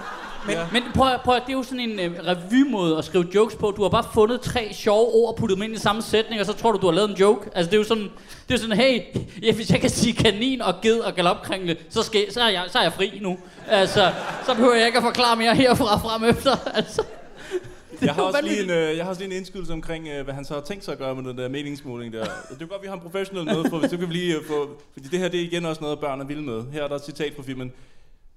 men 0.46 0.54
ja. 0.54 0.66
Men 0.72 0.82
prøv, 0.94 1.18
prøv, 1.24 1.34
det 1.34 1.48
er 1.48 1.52
jo 1.52 1.62
sådan 1.62 1.80
en 1.80 2.00
øh, 2.00 2.12
revymåde 2.26 2.98
at 2.98 3.04
skrive 3.04 3.26
jokes 3.34 3.54
på. 3.56 3.70
Du 3.76 3.82
har 3.82 3.88
bare 3.88 4.04
fundet 4.14 4.40
tre 4.40 4.68
sjove 4.72 5.14
ord 5.14 5.28
og 5.28 5.36
puttet 5.36 5.56
dem 5.56 5.62
ind 5.62 5.74
i 5.74 5.78
samme 5.78 6.02
sætning, 6.02 6.40
og 6.40 6.46
så 6.46 6.52
tror 6.52 6.72
du, 6.72 6.78
du 6.78 6.86
har 6.86 6.92
lavet 6.94 7.10
en 7.10 7.16
joke. 7.16 7.50
Altså, 7.54 7.70
det 7.70 7.76
er 7.76 7.78
jo 7.78 7.84
sådan, 7.84 8.08
det 8.48 8.54
er 8.54 8.58
sådan 8.58 8.76
hey, 8.76 9.00
ja, 9.42 9.52
hvis 9.52 9.70
jeg 9.70 9.80
kan 9.80 9.90
sige 9.90 10.12
kanin 10.12 10.62
og 10.62 10.74
ged 10.82 10.98
og 10.98 11.14
galopkringle, 11.14 11.76
så, 11.90 12.02
skal, 12.02 12.32
så, 12.32 12.40
er 12.42 12.48
jeg, 12.48 12.64
så 12.68 12.78
er 12.78 12.82
jeg 12.82 12.92
fri 12.92 13.18
nu. 13.22 13.38
Altså, 13.68 14.12
så 14.46 14.54
behøver 14.54 14.74
jeg 14.74 14.86
ikke 14.86 14.98
at 14.98 15.04
forklare 15.04 15.36
mere 15.36 15.54
herfra 15.54 15.94
og 15.94 16.00
frem 16.00 16.24
efter. 16.24 16.56
Altså, 16.74 17.02
Jeg 18.02 18.14
har, 18.14 18.22
også 18.22 18.40
lige 18.42 18.62
en, 18.62 18.70
øh, 18.70 18.96
jeg 18.96 19.04
har 19.04 19.10
også 19.10 19.20
lige 19.20 19.30
en 19.32 19.36
indskydelse 19.36 19.72
omkring, 19.72 20.08
øh, 20.08 20.24
hvad 20.24 20.34
han 20.34 20.44
så 20.44 20.54
har 20.54 20.60
tænkt 20.60 20.84
sig 20.84 20.92
at 20.92 20.98
gøre 20.98 21.14
med 21.14 21.24
den 21.24 21.38
der 21.38 21.48
meningsmåling 21.48 22.12
der. 22.12 22.24
Det 22.24 22.62
er 22.62 22.66
godt, 22.66 22.82
vi 22.82 22.86
har 22.86 22.94
en 22.94 23.00
professionel 23.00 23.44
med, 23.44 23.70
for 23.70 23.88
så 23.88 23.96
kan 23.96 24.08
vi 24.08 24.12
lige 24.14 24.36
øh, 24.36 24.44
få... 24.46 24.68
Fordi 24.92 25.08
det 25.08 25.18
her, 25.18 25.28
det 25.28 25.40
er 25.40 25.44
igen 25.44 25.66
også 25.66 25.80
noget, 25.80 25.98
børn 25.98 26.20
er 26.20 26.24
vilde 26.24 26.42
med. 26.42 26.62
Her 26.72 26.82
er 26.84 26.88
der 26.88 26.94
et 26.94 27.04
citat 27.04 27.32
fra 27.36 27.42
filmen. 27.42 27.72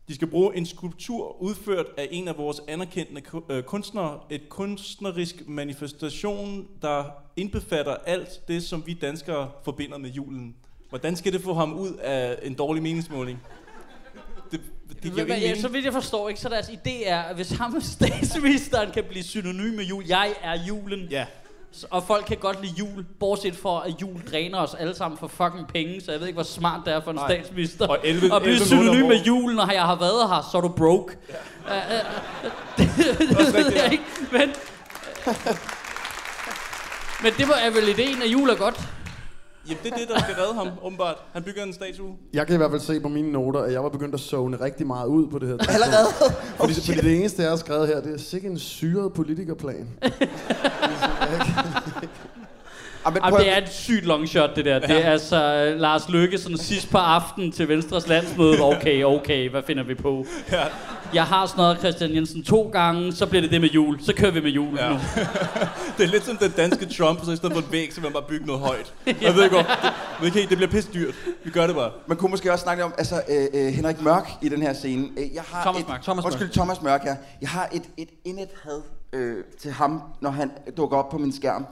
De 0.07 0.15
skal 0.15 0.27
bruge 0.27 0.57
en 0.57 0.65
skulptur 0.65 1.41
udført 1.41 1.85
af 1.97 2.07
en 2.11 2.27
af 2.27 2.37
vores 2.37 2.61
anerkendte 2.67 3.21
øh, 3.49 3.63
kunstnere. 3.63 4.19
Et 4.29 4.49
kunstnerisk 4.49 5.47
manifestation, 5.47 6.67
der 6.81 7.03
indbefatter 7.35 7.95
alt 8.05 8.47
det, 8.47 8.63
som 8.63 8.83
vi 8.85 8.93
danskere 8.93 9.51
forbinder 9.63 9.97
med 9.97 10.09
julen. 10.09 10.55
Hvordan 10.89 11.15
skal 11.15 11.33
det 11.33 11.41
få 11.41 11.53
ham 11.53 11.73
ud 11.73 11.93
af 11.93 12.39
en 12.43 12.53
dårlig 12.53 12.83
meningsmåling? 12.83 13.39
Det, 14.51 14.61
det 14.89 15.01
giver 15.01 15.27
Men, 15.27 15.39
ja, 15.39 15.55
så 15.55 15.67
vidt 15.67 15.85
jeg 15.85 15.93
forstår, 15.93 16.29
ikke, 16.29 16.41
så 16.41 16.49
deres 16.49 16.69
idé 16.69 17.07
er, 17.07 17.21
at 17.21 17.35
hvis 17.35 17.51
ham 17.51 17.81
statsministeren 17.97 18.91
kan 18.91 19.03
blive 19.03 19.23
synonym 19.23 19.73
med 19.73 19.83
jul, 19.85 20.03
jeg 20.07 20.33
er 20.41 20.63
julen, 20.67 21.07
Ja. 21.11 21.25
Og 21.89 22.03
folk 22.03 22.25
kan 22.25 22.37
godt 22.37 22.61
lide 22.61 22.73
jul, 22.79 23.05
bortset 23.19 23.55
fra, 23.55 23.87
at 23.87 24.01
jul 24.01 24.21
dræner 24.31 24.57
os 24.57 24.73
alle 24.73 24.95
sammen 24.95 25.17
for 25.17 25.27
fucking 25.27 25.67
penge, 25.67 26.01
så 26.01 26.11
jeg 26.11 26.19
ved 26.19 26.27
ikke, 26.27 26.37
hvor 26.37 26.43
smart 26.43 26.81
det 26.85 26.93
er 26.93 27.01
for 27.01 27.11
en 27.11 27.17
Nej. 27.17 27.27
statsminister. 27.29 27.87
Og 27.87 27.97
11 28.03 28.35
at 28.35 28.41
blive 28.41 28.53
11 28.53 28.65
synonym 28.67 29.07
med 29.07 29.23
julen, 29.23 29.59
og 29.59 29.73
jeg 29.73 29.81
har 29.81 29.95
været 29.95 30.29
her, 30.29 30.49
så 30.51 30.57
er 30.57 30.61
du 30.61 30.67
broke. 30.67 31.17
Ja. 31.67 31.75
Uh, 31.75 31.81
uh, 32.79 32.87
det, 33.17 33.29
det 33.29 33.53
ved 33.53 33.73
jeg 33.75 33.91
ikke, 33.91 34.03
men... 34.31 34.41
men 37.23 37.33
det 37.37 37.47
var 37.47 37.71
vel 37.73 37.89
ideen, 37.89 38.21
at 38.21 38.31
jul 38.31 38.49
er 38.49 38.55
godt. 38.55 38.89
Jamen, 39.67 39.83
det 39.83 39.91
er 39.93 39.97
det, 39.97 40.07
der 40.09 40.19
skal 40.19 40.35
redde 40.35 40.53
ham, 40.53 40.67
åbenbart. 40.83 41.15
Han 41.33 41.43
bygger 41.43 41.63
en 41.63 41.73
statue. 41.73 42.15
Jeg 42.33 42.47
kan 42.47 42.55
i 42.55 42.57
hvert 42.57 42.71
fald 42.71 42.81
se 42.81 42.99
på 42.99 43.07
mine 43.07 43.31
noter, 43.31 43.59
at 43.59 43.73
jeg 43.73 43.83
var 43.83 43.89
begyndt 43.89 44.15
at 44.15 44.21
zone 44.21 44.61
rigtig 44.61 44.87
meget 44.87 45.07
ud 45.07 45.27
på 45.27 45.39
det 45.39 45.47
her. 45.47 45.57
Allerede? 45.69 46.33
Fordi, 46.59 46.73
fordi 46.73 46.97
det 46.97 47.15
eneste, 47.19 47.41
jeg 47.41 47.51
har 47.51 47.57
skrevet 47.57 47.87
her, 47.87 48.01
det 48.01 48.13
er 48.13 48.17
sikkert 48.17 48.51
en 48.51 48.59
syret 48.59 49.13
politikerplan. 49.13 49.89
Ah, 53.05 53.13
men 53.13 53.21
Jamen, 53.23 53.39
det 53.39 53.49
er 53.51 53.57
et 53.57 53.69
sygt 53.73 54.05
long 54.05 54.29
shot, 54.29 54.55
det 54.55 54.65
der. 54.65 54.79
Det 54.79 55.05
er 55.05 55.11
altså 55.11 55.71
uh, 55.73 55.79
Lars 55.81 56.09
Lykke 56.09 56.37
sådan 56.37 56.57
sidst 56.57 56.89
på 56.91 56.97
aftenen 56.97 57.51
til 57.51 57.67
Venstres 57.67 58.07
landsmøde. 58.07 58.61
Okay, 58.61 59.03
okay, 59.03 59.49
hvad 59.49 59.61
finder 59.67 59.83
vi 59.83 59.95
på? 59.95 60.25
Ja. 60.51 60.63
Jeg 61.13 61.23
har 61.23 61.45
snøret 61.45 61.79
Christian 61.79 62.15
Jensen 62.15 62.43
to 62.43 62.69
gange, 62.73 63.13
så 63.13 63.25
bliver 63.25 63.41
det 63.41 63.51
det 63.51 63.61
med 63.61 63.69
jul. 63.69 63.99
Så 64.01 64.13
kører 64.15 64.31
vi 64.31 64.39
med 64.41 64.51
jul 64.51 64.77
Ja. 64.77 64.89
nu. 64.89 64.95
Det 65.97 66.03
er 66.03 66.07
lidt 66.07 66.23
som 66.25 66.37
den 66.37 66.51
danske 66.51 66.85
Trump, 66.85 67.25
så 67.25 67.31
i 67.31 67.35
stedet 67.35 67.53
for 67.55 67.61
en 67.61 67.67
væg, 67.71 67.93
så 67.93 68.01
vil 68.01 68.03
man 68.03 68.13
bare 68.13 68.23
bygge 68.29 68.45
noget 68.45 68.61
højt. 68.61 68.93
Jeg 69.21 69.35
ved 69.35 69.43
ikke, 69.43 69.57
det, 69.57 69.65
ved 70.19 70.25
ikke 70.25 70.37
helt, 70.37 70.49
det 70.49 70.57
bliver 70.57 70.71
pisse 70.71 70.89
dyrt. 70.93 71.15
Vi 71.43 71.49
gør 71.49 71.67
det 71.67 71.75
bare. 71.75 71.91
Man 72.07 72.17
kunne 72.17 72.31
måske 72.31 72.51
også 72.51 72.63
snakke 72.63 72.83
om, 72.83 72.93
altså 72.97 73.21
øh, 73.29 73.45
øh, 73.53 73.73
Henrik 73.73 74.01
Mørk 74.01 74.29
i 74.41 74.49
den 74.49 74.61
her 74.61 74.73
scene. 74.73 75.07
Øh, 75.17 75.33
jeg 75.33 75.43
har 75.47 75.61
Thomas 75.61 75.81
et, 75.81 75.87
Mørk. 75.89 76.01
Thomas 76.03 76.23
Mørk. 76.23 76.31
Undskyld, 76.33 76.49
Thomas 76.49 76.81
Mørk, 76.81 77.01
ja. 77.05 77.15
Jeg 77.41 77.49
har 77.49 77.69
et, 77.73 77.83
et 77.97 78.09
indet 78.25 78.49
had 78.63 78.81
øh, 79.13 79.35
til 79.61 79.71
ham, 79.71 80.01
når 80.21 80.29
han 80.29 80.51
dukker 80.77 80.97
op 80.97 81.09
på 81.09 81.17
min 81.17 81.33
skærm. 81.33 81.65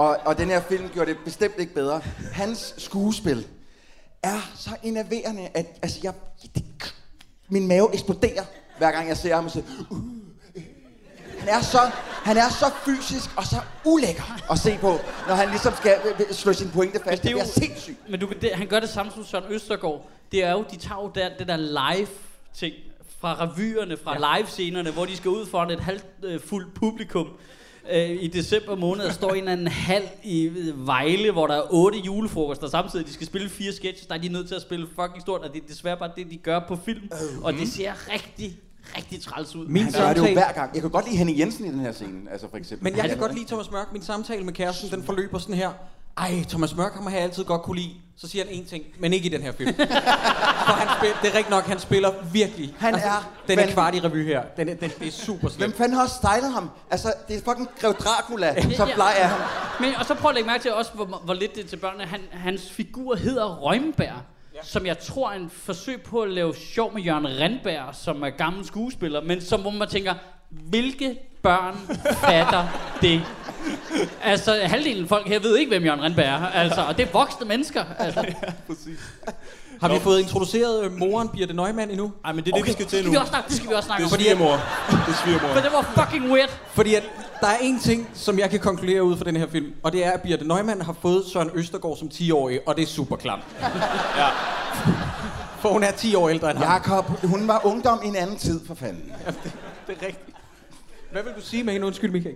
Og, 0.00 0.18
og 0.24 0.38
den 0.38 0.48
her 0.48 0.60
film 0.60 0.88
gjorde 0.88 1.10
det 1.10 1.18
bestemt 1.24 1.54
ikke 1.58 1.74
bedre. 1.74 2.00
Hans 2.32 2.74
skuespil 2.78 3.46
er 4.22 4.50
så 4.56 4.70
enerverende, 4.82 5.48
at 5.54 5.66
altså, 5.82 6.00
jeg, 6.02 6.12
det, 6.54 6.94
min 7.48 7.68
mave 7.68 7.94
eksploderer, 7.94 8.44
hver 8.78 8.90
gang 8.90 9.08
jeg 9.08 9.16
ser 9.16 9.34
ham. 9.34 9.44
Og 9.44 9.50
siger, 9.50 9.64
uh, 9.90 9.98
han, 11.38 11.48
er 11.48 11.60
så, 11.60 11.78
han 12.08 12.36
er 12.36 12.48
så 12.48 12.70
fysisk 12.84 13.30
og 13.36 13.44
så 13.44 13.56
ulækker 13.84 14.50
at 14.50 14.58
se 14.58 14.78
på, 14.80 14.98
når 15.28 15.34
han 15.34 15.48
ligesom 15.48 15.74
skal 15.74 15.98
øh, 16.04 16.20
øh, 16.20 16.32
slå 16.34 16.52
sin 16.52 16.70
pointe 16.70 17.00
fast. 17.04 17.22
Det 17.22 17.34
det 17.34 17.40
er 17.40 17.44
sindssygt. 17.44 18.10
Men 18.10 18.20
du, 18.20 18.26
kan- 18.26 18.40
det, 18.40 18.50
han 18.54 18.66
gør 18.66 18.80
det 18.80 18.88
samme 18.88 19.12
som 19.12 19.24
Søren 19.24 19.52
Østergaard. 19.52 20.08
Det 20.32 20.44
er 20.44 20.52
jo, 20.52 20.64
de 20.70 20.76
tager 20.76 21.02
jo 21.02 21.10
der, 21.14 21.28
det 21.38 21.48
der 21.48 21.56
live 21.56 22.08
ting 22.54 22.74
fra 23.20 23.34
revyerne, 23.46 23.96
fra 24.04 24.28
ja. 24.28 24.38
live-scenerne, 24.38 24.90
hvor 24.90 25.04
de 25.04 25.16
skal 25.16 25.28
ud 25.30 25.46
foran 25.46 25.70
et 25.70 25.80
halvt 25.80 26.06
øh, 26.22 26.40
fuldt 26.40 26.74
publikum. 26.74 27.28
Øh, 27.92 28.10
I 28.10 28.26
december 28.28 28.76
måned 28.76 29.10
står 29.10 29.30
en 29.30 29.36
eller 29.36 29.52
anden 29.52 29.68
halv 29.68 30.04
i 30.22 30.50
Vejle, 30.74 31.32
hvor 31.32 31.46
der 31.46 31.54
er 31.54 31.62
otte 31.70 31.98
julefrokoster 31.98 32.68
samtidig. 32.68 33.06
De 33.06 33.12
skal 33.12 33.26
spille 33.26 33.48
fire 33.48 33.72
sketches, 33.72 34.06
der 34.06 34.14
er 34.14 34.18
de 34.18 34.28
nødt 34.28 34.48
til 34.48 34.54
at 34.54 34.62
spille 34.62 34.86
fucking 34.86 35.20
stort, 35.20 35.40
og 35.40 35.54
det 35.54 35.62
er 35.62 35.66
desværre 35.68 35.96
bare 35.96 36.10
det, 36.16 36.30
de 36.30 36.36
gør 36.36 36.60
på 36.68 36.76
film. 36.84 37.00
Øh, 37.04 37.42
Og 37.42 37.52
det 37.52 37.68
ser 37.68 37.92
rigtig, 38.12 38.58
rigtig 38.96 39.22
træls 39.22 39.56
ud. 39.56 39.66
Min 39.66 39.82
Han 39.82 39.92
gør 39.92 39.98
det 40.00 40.08
jo 40.08 40.14
samtale, 40.14 40.34
hver 40.34 40.52
gang. 40.52 40.74
Jeg 40.74 40.82
kan 40.82 40.90
godt 40.90 41.04
lide 41.06 41.16
Henning 41.16 41.38
Jensen 41.38 41.64
i 41.64 41.68
den 41.68 41.80
her 41.80 41.92
scene, 41.92 42.30
altså 42.30 42.46
for 42.50 42.56
eksempel. 42.56 42.84
men 42.84 42.96
jeg 42.96 43.08
kan 43.08 43.18
godt 43.18 43.34
lide 43.34 43.46
Thomas 43.46 43.70
Mørk. 43.70 43.92
Min 43.92 44.02
samtale 44.02 44.44
med 44.44 44.52
kæresten, 44.52 44.90
den 44.90 45.02
forløber 45.02 45.38
sådan 45.38 45.54
her. 45.54 45.70
Ej, 46.18 46.44
Thomas 46.48 46.76
Mørk, 46.76 46.94
ham 46.94 47.02
har 47.06 47.10
jeg 47.14 47.22
altid 47.22 47.44
godt 47.44 47.62
kunne 47.62 47.76
lide. 47.80 47.94
Så 48.16 48.28
siger 48.28 48.44
han 48.44 48.54
en 48.54 48.66
ting, 48.66 48.84
men 48.98 49.12
ikke 49.12 49.26
i 49.26 49.28
den 49.28 49.42
her 49.42 49.52
film. 49.52 49.74
For 50.66 50.72
han 50.72 50.88
spil, 50.98 51.08
det 51.22 51.28
er 51.30 51.34
rigtigt 51.38 51.50
nok, 51.50 51.64
han 51.66 51.78
spiller 51.78 52.10
virkelig. 52.32 52.74
Altså, 52.80 52.80
Han 52.80 52.94
er 52.94 53.30
Den 53.48 53.58
er 53.58 53.72
kvart 53.72 53.94
i 53.94 54.00
revy 54.00 54.24
her. 54.26 54.42
Den 54.56 54.68
er, 54.68 54.74
den, 54.74 54.90
det 54.98 55.08
er 55.08 55.12
super 55.12 55.40
Hvem 55.40 55.50
slemt. 55.50 55.76
fanden 55.76 55.94
har 55.96 56.02
også 56.02 56.14
stylet 56.16 56.52
ham? 56.52 56.70
Altså, 56.90 57.12
det 57.28 57.36
er 57.36 57.40
fucking 57.44 57.68
Grev 57.80 57.94
Dracula, 57.94 58.60
som 58.76 58.88
Ja. 58.88 58.94
plejer 58.94 59.24
ham. 59.26 59.40
Men, 59.80 59.94
og 59.94 60.04
så 60.04 60.14
prøv 60.14 60.28
at 60.28 60.34
lægge 60.34 60.46
mærke 60.46 60.62
til 60.62 60.72
også, 60.74 60.90
hvor, 60.94 61.04
hvor 61.24 61.34
lidt 61.34 61.54
det 61.54 61.64
er 61.64 61.68
til 61.68 61.76
børnene. 61.76 62.04
Han, 62.04 62.20
hans 62.32 62.70
figur 62.70 63.16
hedder 63.16 63.56
Rømberg, 63.56 64.06
ja. 64.54 64.60
som 64.62 64.86
jeg 64.86 64.98
tror 64.98 65.30
er 65.30 65.34
en 65.34 65.50
forsøg 65.62 66.02
på 66.02 66.20
at 66.20 66.30
lave 66.30 66.54
sjov 66.54 66.94
med 66.94 67.02
Jørgen 67.02 67.26
Randberg, 67.40 67.94
som 67.94 68.22
er 68.22 68.30
gammel 68.30 68.66
skuespiller, 68.66 69.20
men 69.22 69.40
som 69.40 69.60
hvor 69.60 69.70
man 69.70 69.88
tænker, 69.88 70.14
hvilke 70.50 71.18
børn 71.42 71.76
fatter 72.12 72.66
det? 73.00 73.22
Altså, 74.22 74.52
halvdelen 74.62 75.02
af 75.02 75.08
folk 75.08 75.26
her 75.28 75.38
ved 75.40 75.56
ikke, 75.56 75.68
hvem 75.70 75.84
Jørgen 75.84 76.02
Randberg 76.02 76.24
er, 76.26 76.46
altså, 76.46 76.80
og 76.80 76.96
det 76.98 77.06
er 77.08 77.10
voksne 77.12 77.46
mennesker. 77.46 77.84
Altså. 77.98 78.24
Præcis. 78.66 78.98
Har 79.82 79.88
vi 79.94 79.98
fået 79.98 80.20
introduceret 80.20 80.84
øh, 80.84 80.92
moren 80.92 81.28
Birte 81.28 81.54
Neumann 81.54 81.90
endnu? 81.90 82.12
Ej, 82.24 82.32
men 82.32 82.44
det 82.44 82.52
er 82.52 82.56
det, 82.56 82.66
vi 82.66 82.72
skal 82.72 82.84
det 82.84 82.90
til 82.90 82.98
skal 82.98 83.06
nu. 83.06 83.10
vi 83.10 83.16
også 83.16 83.30
snakke, 83.30 83.48
det 83.48 83.56
skal 83.56 83.68
vi 83.68 83.74
også 83.74 83.86
snakke 83.86 84.04
Det 84.04 84.12
om, 84.12 84.14
er 84.14 84.16
fordi 84.16 84.24
svigermor. 84.24 84.52
Det 85.06 85.14
er 85.14 85.22
svigermor. 85.24 85.48
for 85.48 85.60
det 85.60 85.72
var 85.72 86.04
fucking 86.04 86.32
weird. 86.32 86.50
Fordi 86.72 86.94
at 86.94 87.02
der 87.40 87.46
er 87.46 87.56
en 87.62 87.78
ting, 87.80 88.08
som 88.14 88.38
jeg 88.38 88.50
kan 88.50 88.60
konkludere 88.60 89.02
ud 89.04 89.16
fra 89.16 89.24
den 89.24 89.36
her 89.36 89.46
film, 89.46 89.72
og 89.82 89.92
det 89.92 90.04
er, 90.06 90.10
at 90.10 90.22
Birte 90.22 90.48
Neumann 90.48 90.80
har 90.82 90.96
fået 91.02 91.24
Søren 91.32 91.50
Østergaard 91.54 91.96
som 91.96 92.08
10-årig, 92.14 92.60
og 92.66 92.76
det 92.76 92.82
er 92.82 92.86
super 92.86 93.16
klamt. 93.16 93.42
Ja. 94.16 94.28
For 95.60 95.68
hun 95.68 95.82
er 95.82 95.90
10 95.90 96.14
år 96.14 96.28
ældre 96.28 96.50
end 96.50 96.58
ham. 96.58 96.72
Jakob, 96.72 97.04
hun 97.24 97.48
var 97.48 97.60
ungdom 97.66 98.00
i 98.04 98.08
en 98.08 98.16
anden 98.16 98.36
tid, 98.36 98.60
for 98.66 98.74
fanden. 98.74 99.12
Det 99.86 99.96
er 100.00 100.06
rigtigt. 100.06 100.36
Hvad 101.12 101.22
vil 101.22 101.32
du 101.36 101.40
sige 101.40 101.64
med 101.64 101.72
hende? 101.72 101.86
Undskyld, 101.86 102.10
Michael. 102.10 102.34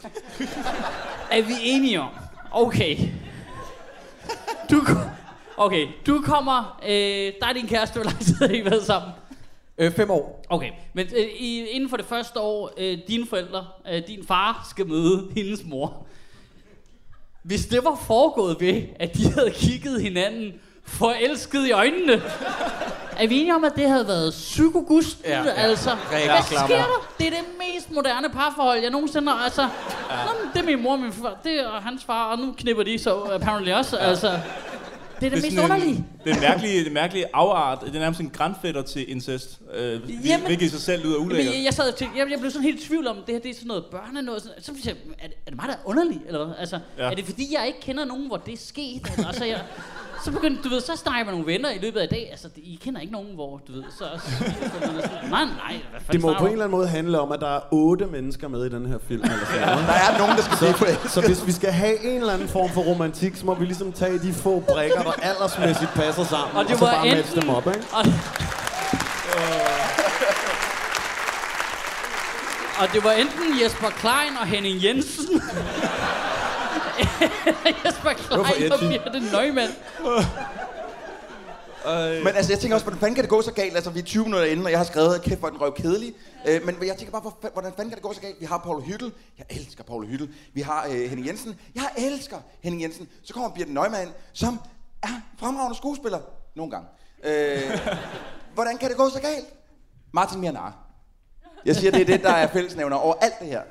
Er 1.30 1.42
vi 1.42 1.52
enige 1.62 2.00
om? 2.00 2.10
Okay. 2.50 2.98
Du, 4.70 4.86
okay, 5.56 5.86
du 6.06 6.22
kommer... 6.24 6.80
Øh, 6.82 7.32
der 7.40 7.46
er 7.48 7.52
din 7.52 7.66
kæreste, 7.66 7.94
hvor 7.94 8.04
lang 8.04 8.18
tid 8.20 8.34
har 8.34 8.48
I 8.48 8.64
været 8.64 8.82
sammen? 8.82 9.12
Øh, 9.78 9.92
fem 9.92 10.10
år. 10.10 10.44
Okay, 10.48 10.70
men 10.92 11.06
øh, 11.16 11.26
i, 11.38 11.66
inden 11.66 11.90
for 11.90 11.96
det 11.96 12.06
første 12.06 12.40
år, 12.40 12.72
øh, 12.78 12.98
dine 13.08 13.26
forældre, 13.26 13.66
øh, 13.92 14.02
din 14.06 14.26
far 14.26 14.66
skal 14.70 14.86
møde 14.86 15.30
hendes 15.36 15.64
mor. 15.64 16.06
Hvis 17.42 17.66
det 17.66 17.84
var 17.84 18.02
foregået 18.06 18.56
ved, 18.60 18.82
at 18.96 19.16
de 19.16 19.32
havde 19.32 19.50
kigget 19.50 20.02
hinanden 20.02 20.52
forelsket 20.90 21.66
i 21.66 21.70
øjnene, 21.72 22.22
er 23.18 23.26
vi 23.26 23.38
enige 23.38 23.54
om, 23.54 23.64
at 23.64 23.72
det 23.76 23.88
havde 23.88 24.06
været 24.08 24.32
psykogusten? 24.32 25.24
Ja, 25.24 25.42
ja. 25.42 25.50
Altså, 25.50 25.90
Rigtig 25.90 26.30
hvad 26.30 26.42
klammer. 26.48 26.66
sker 26.68 26.76
der? 26.76 27.12
Det 27.18 27.26
er 27.26 27.30
det 27.30 27.44
mest 27.74 27.90
moderne 27.90 28.28
parforhold, 28.28 28.78
jeg 28.82 28.90
nogensinde 28.90 29.32
har. 29.32 29.44
Altså, 29.44 29.62
ja. 29.62 30.16
det 30.54 30.60
er 30.62 30.64
min 30.66 30.82
mor 30.82 30.96
min 30.96 31.12
far, 31.12 31.36
det 31.44 31.60
er 31.60 31.80
hans 31.80 32.04
far, 32.04 32.24
og 32.32 32.38
nu 32.38 32.52
knipper 32.58 32.82
de 32.82 32.98
så 32.98 33.14
apparently 33.20 33.70
også. 33.72 33.96
Altså, 33.96 34.28
det 35.20 35.26
er 35.26 35.30
det, 35.30 35.42
Det 35.42 35.48
er, 35.48 35.50
mest 35.50 35.62
underlige. 35.62 35.90
en, 35.96 36.06
det 36.24 36.30
er 36.30 36.34
en 36.34 36.40
mærkelig, 36.40 36.70
det 36.70 36.82
er 36.82 36.86
en 36.86 36.94
mærkelig 36.94 37.24
afart. 37.32 37.80
Det 37.86 37.96
er 37.96 38.00
nærmest 38.00 38.20
en 38.20 38.30
grænfætter 38.30 38.82
til 38.82 39.10
incest. 39.10 39.58
Øh, 39.74 40.00
Jamen- 40.26 40.46
hvilket 40.46 40.66
i 40.66 40.68
sig 40.68 40.80
selv 40.80 41.04
lyder 41.04 41.16
ulækkert. 41.16 41.54
jeg, 41.54 41.64
jeg, 41.64 41.74
sad 41.74 41.88
og 41.88 41.96
tænkte, 41.96 42.18
jeg, 42.18 42.30
jeg 42.30 42.38
blev 42.38 42.50
sådan 42.50 42.64
helt 42.64 42.80
i 42.80 42.86
tvivl 42.86 43.06
om, 43.06 43.16
det 43.26 43.34
her 43.34 43.40
det 43.40 43.50
er 43.50 43.54
sådan 43.54 43.68
noget 43.68 43.84
børne 43.90 44.22
noget. 44.22 44.42
Sådan, 44.42 44.62
så 44.62 44.72
jeg, 44.84 44.94
er, 45.22 45.26
det, 45.28 45.36
er 45.46 45.50
det 45.50 45.56
mig, 45.56 45.64
der 45.68 45.74
er 45.74 45.78
underlig? 45.84 46.20
Eller 46.26 46.44
hvad? 46.44 46.54
Altså, 46.58 46.78
ja. 46.98 47.04
Ja. 47.04 47.10
er 47.10 47.14
det 47.14 47.24
fordi, 47.24 47.54
jeg 47.58 47.66
ikke 47.66 47.80
kender 47.80 48.04
nogen, 48.04 48.26
hvor 48.26 48.36
det 48.36 48.54
er 48.54 48.58
sket? 48.58 49.10
Eller, 49.16 49.26
altså, 49.28 49.44
jeg, 49.44 49.60
så 50.24 50.30
begyndte, 50.30 50.62
du 50.62 50.68
ved, 50.68 50.80
så 50.80 50.96
snakker 50.96 51.18
jeg 51.18 51.26
med 51.26 51.32
nogle 51.34 51.46
venner 51.46 51.70
i 51.70 51.78
løbet 51.78 52.00
af 52.00 52.04
i 52.04 52.06
dag. 52.06 52.28
Altså, 52.30 52.48
I 52.56 52.80
kender 52.84 53.00
ikke 53.00 53.12
nogen, 53.12 53.34
hvor, 53.34 53.60
du 53.68 53.72
ved, 53.72 53.82
så... 53.98 54.04
så, 54.24 54.30
så 54.30 54.44
sådan, 54.80 55.30
nej, 55.30 55.44
nej, 55.44 55.76
hvad 55.90 56.00
Det 56.12 56.20
må 56.20 56.34
på 56.38 56.46
en 56.46 56.52
eller 56.52 56.64
anden 56.64 56.78
måde 56.78 56.88
handle 56.88 57.20
om, 57.20 57.32
at 57.32 57.40
der 57.40 57.56
er 57.56 57.60
otte 57.70 58.06
mennesker 58.06 58.48
med 58.48 58.66
i 58.66 58.68
den 58.68 58.86
her 58.86 58.98
film. 59.08 59.22
Eller 59.22 59.36
sådan 59.46 59.60
noget. 59.68 59.86
Der 59.86 59.92
er 59.92 60.18
nogen, 60.18 60.36
der 60.36 60.42
skal 60.42 60.56
blive 60.58 60.74
forelsket. 60.74 61.10
Så 61.10 61.20
hvis 61.20 61.46
vi 61.46 61.52
skal 61.52 61.72
have 61.72 62.04
en 62.04 62.20
eller 62.20 62.32
anden 62.32 62.48
form 62.48 62.70
for 62.70 62.80
romantik, 62.80 63.36
så 63.36 63.46
må 63.46 63.54
vi 63.54 63.64
ligesom 63.64 63.92
tage 63.92 64.18
de 64.18 64.32
få 64.32 64.60
brikker, 64.68 65.02
der 65.02 65.12
aldersmæssigt 65.12 65.90
passer 65.94 66.24
sammen, 66.24 66.56
Og 66.56 66.64
det 66.64 66.72
og 66.72 66.78
så 66.78 66.84
var 66.84 66.92
bare 66.92 67.04
matche 67.04 67.22
enten- 67.22 67.40
dem 67.40 67.50
op, 67.50 67.66
ikke? 67.66 67.86
Og, 67.92 68.04
og 72.80 72.86
det 72.92 73.04
var 73.04 73.12
enten 73.12 73.62
Jesper 73.62 73.90
Klein 73.90 74.36
og 74.40 74.46
Henning 74.46 74.84
Jensen. 74.84 75.42
Jesper 77.84 78.12
Klein 78.12 78.72
og. 78.72 78.78
Birte 78.78 79.20
Neumann. 79.32 79.72
Men 82.24 82.36
altså, 82.36 82.52
jeg 82.52 82.58
tænker 82.58 82.74
også, 82.74 82.84
hvordan 82.84 83.00
fanden 83.00 83.14
kan 83.14 83.24
det 83.24 83.30
gå 83.30 83.42
så 83.42 83.52
galt? 83.52 83.74
Altså, 83.74 83.90
vi 83.90 83.98
er 83.98 84.04
20 84.04 84.24
minutter 84.24 84.46
inde, 84.46 84.64
og 84.64 84.70
jeg 84.70 84.78
har 84.78 84.84
skrevet, 84.84 85.22
kæft, 85.22 85.40
hvor 85.40 85.48
den 85.48 85.60
røv 85.60 85.74
kedelig. 85.74 86.14
Øh, 86.48 86.66
men 86.66 86.76
jeg 86.86 86.96
tænker 86.96 87.12
bare, 87.12 87.20
hvor, 87.20 87.50
hvordan 87.52 87.72
fanden 87.76 87.88
kan 87.88 87.96
det 87.96 88.02
gå 88.02 88.12
så 88.12 88.20
galt? 88.20 88.40
Vi 88.40 88.46
har 88.46 88.58
Paul 88.58 88.82
Hyttel. 88.82 89.12
Jeg 89.38 89.46
elsker 89.50 89.84
Paul 89.84 90.06
Hyttel. 90.06 90.28
Vi 90.54 90.60
har 90.60 90.86
øh, 90.86 90.92
Henning 90.92 91.26
Jensen. 91.26 91.60
Jeg 91.74 91.90
elsker 91.96 92.36
Henning 92.60 92.82
Jensen. 92.82 93.08
Så 93.22 93.34
kommer 93.34 93.50
Birte 93.50 93.74
Neumann, 93.74 94.10
som 94.32 94.60
er 95.02 95.20
fremragende 95.38 95.76
skuespiller. 95.76 96.18
Nogle 96.54 96.70
gange. 96.70 96.88
Øh, 97.24 97.78
hvordan 98.54 98.78
kan 98.78 98.88
det 98.88 98.96
gå 98.96 99.10
så 99.10 99.20
galt? 99.20 99.46
Martin 100.12 100.40
Mianar. 100.40 100.76
Jeg 101.64 101.76
siger, 101.76 101.90
det 101.90 102.00
er 102.00 102.04
det, 102.04 102.22
der 102.22 102.30
er 102.30 102.46
fællesnævner 102.46 102.96
over 102.96 103.14
alt 103.20 103.34
det 103.40 103.48
her. 103.48 103.62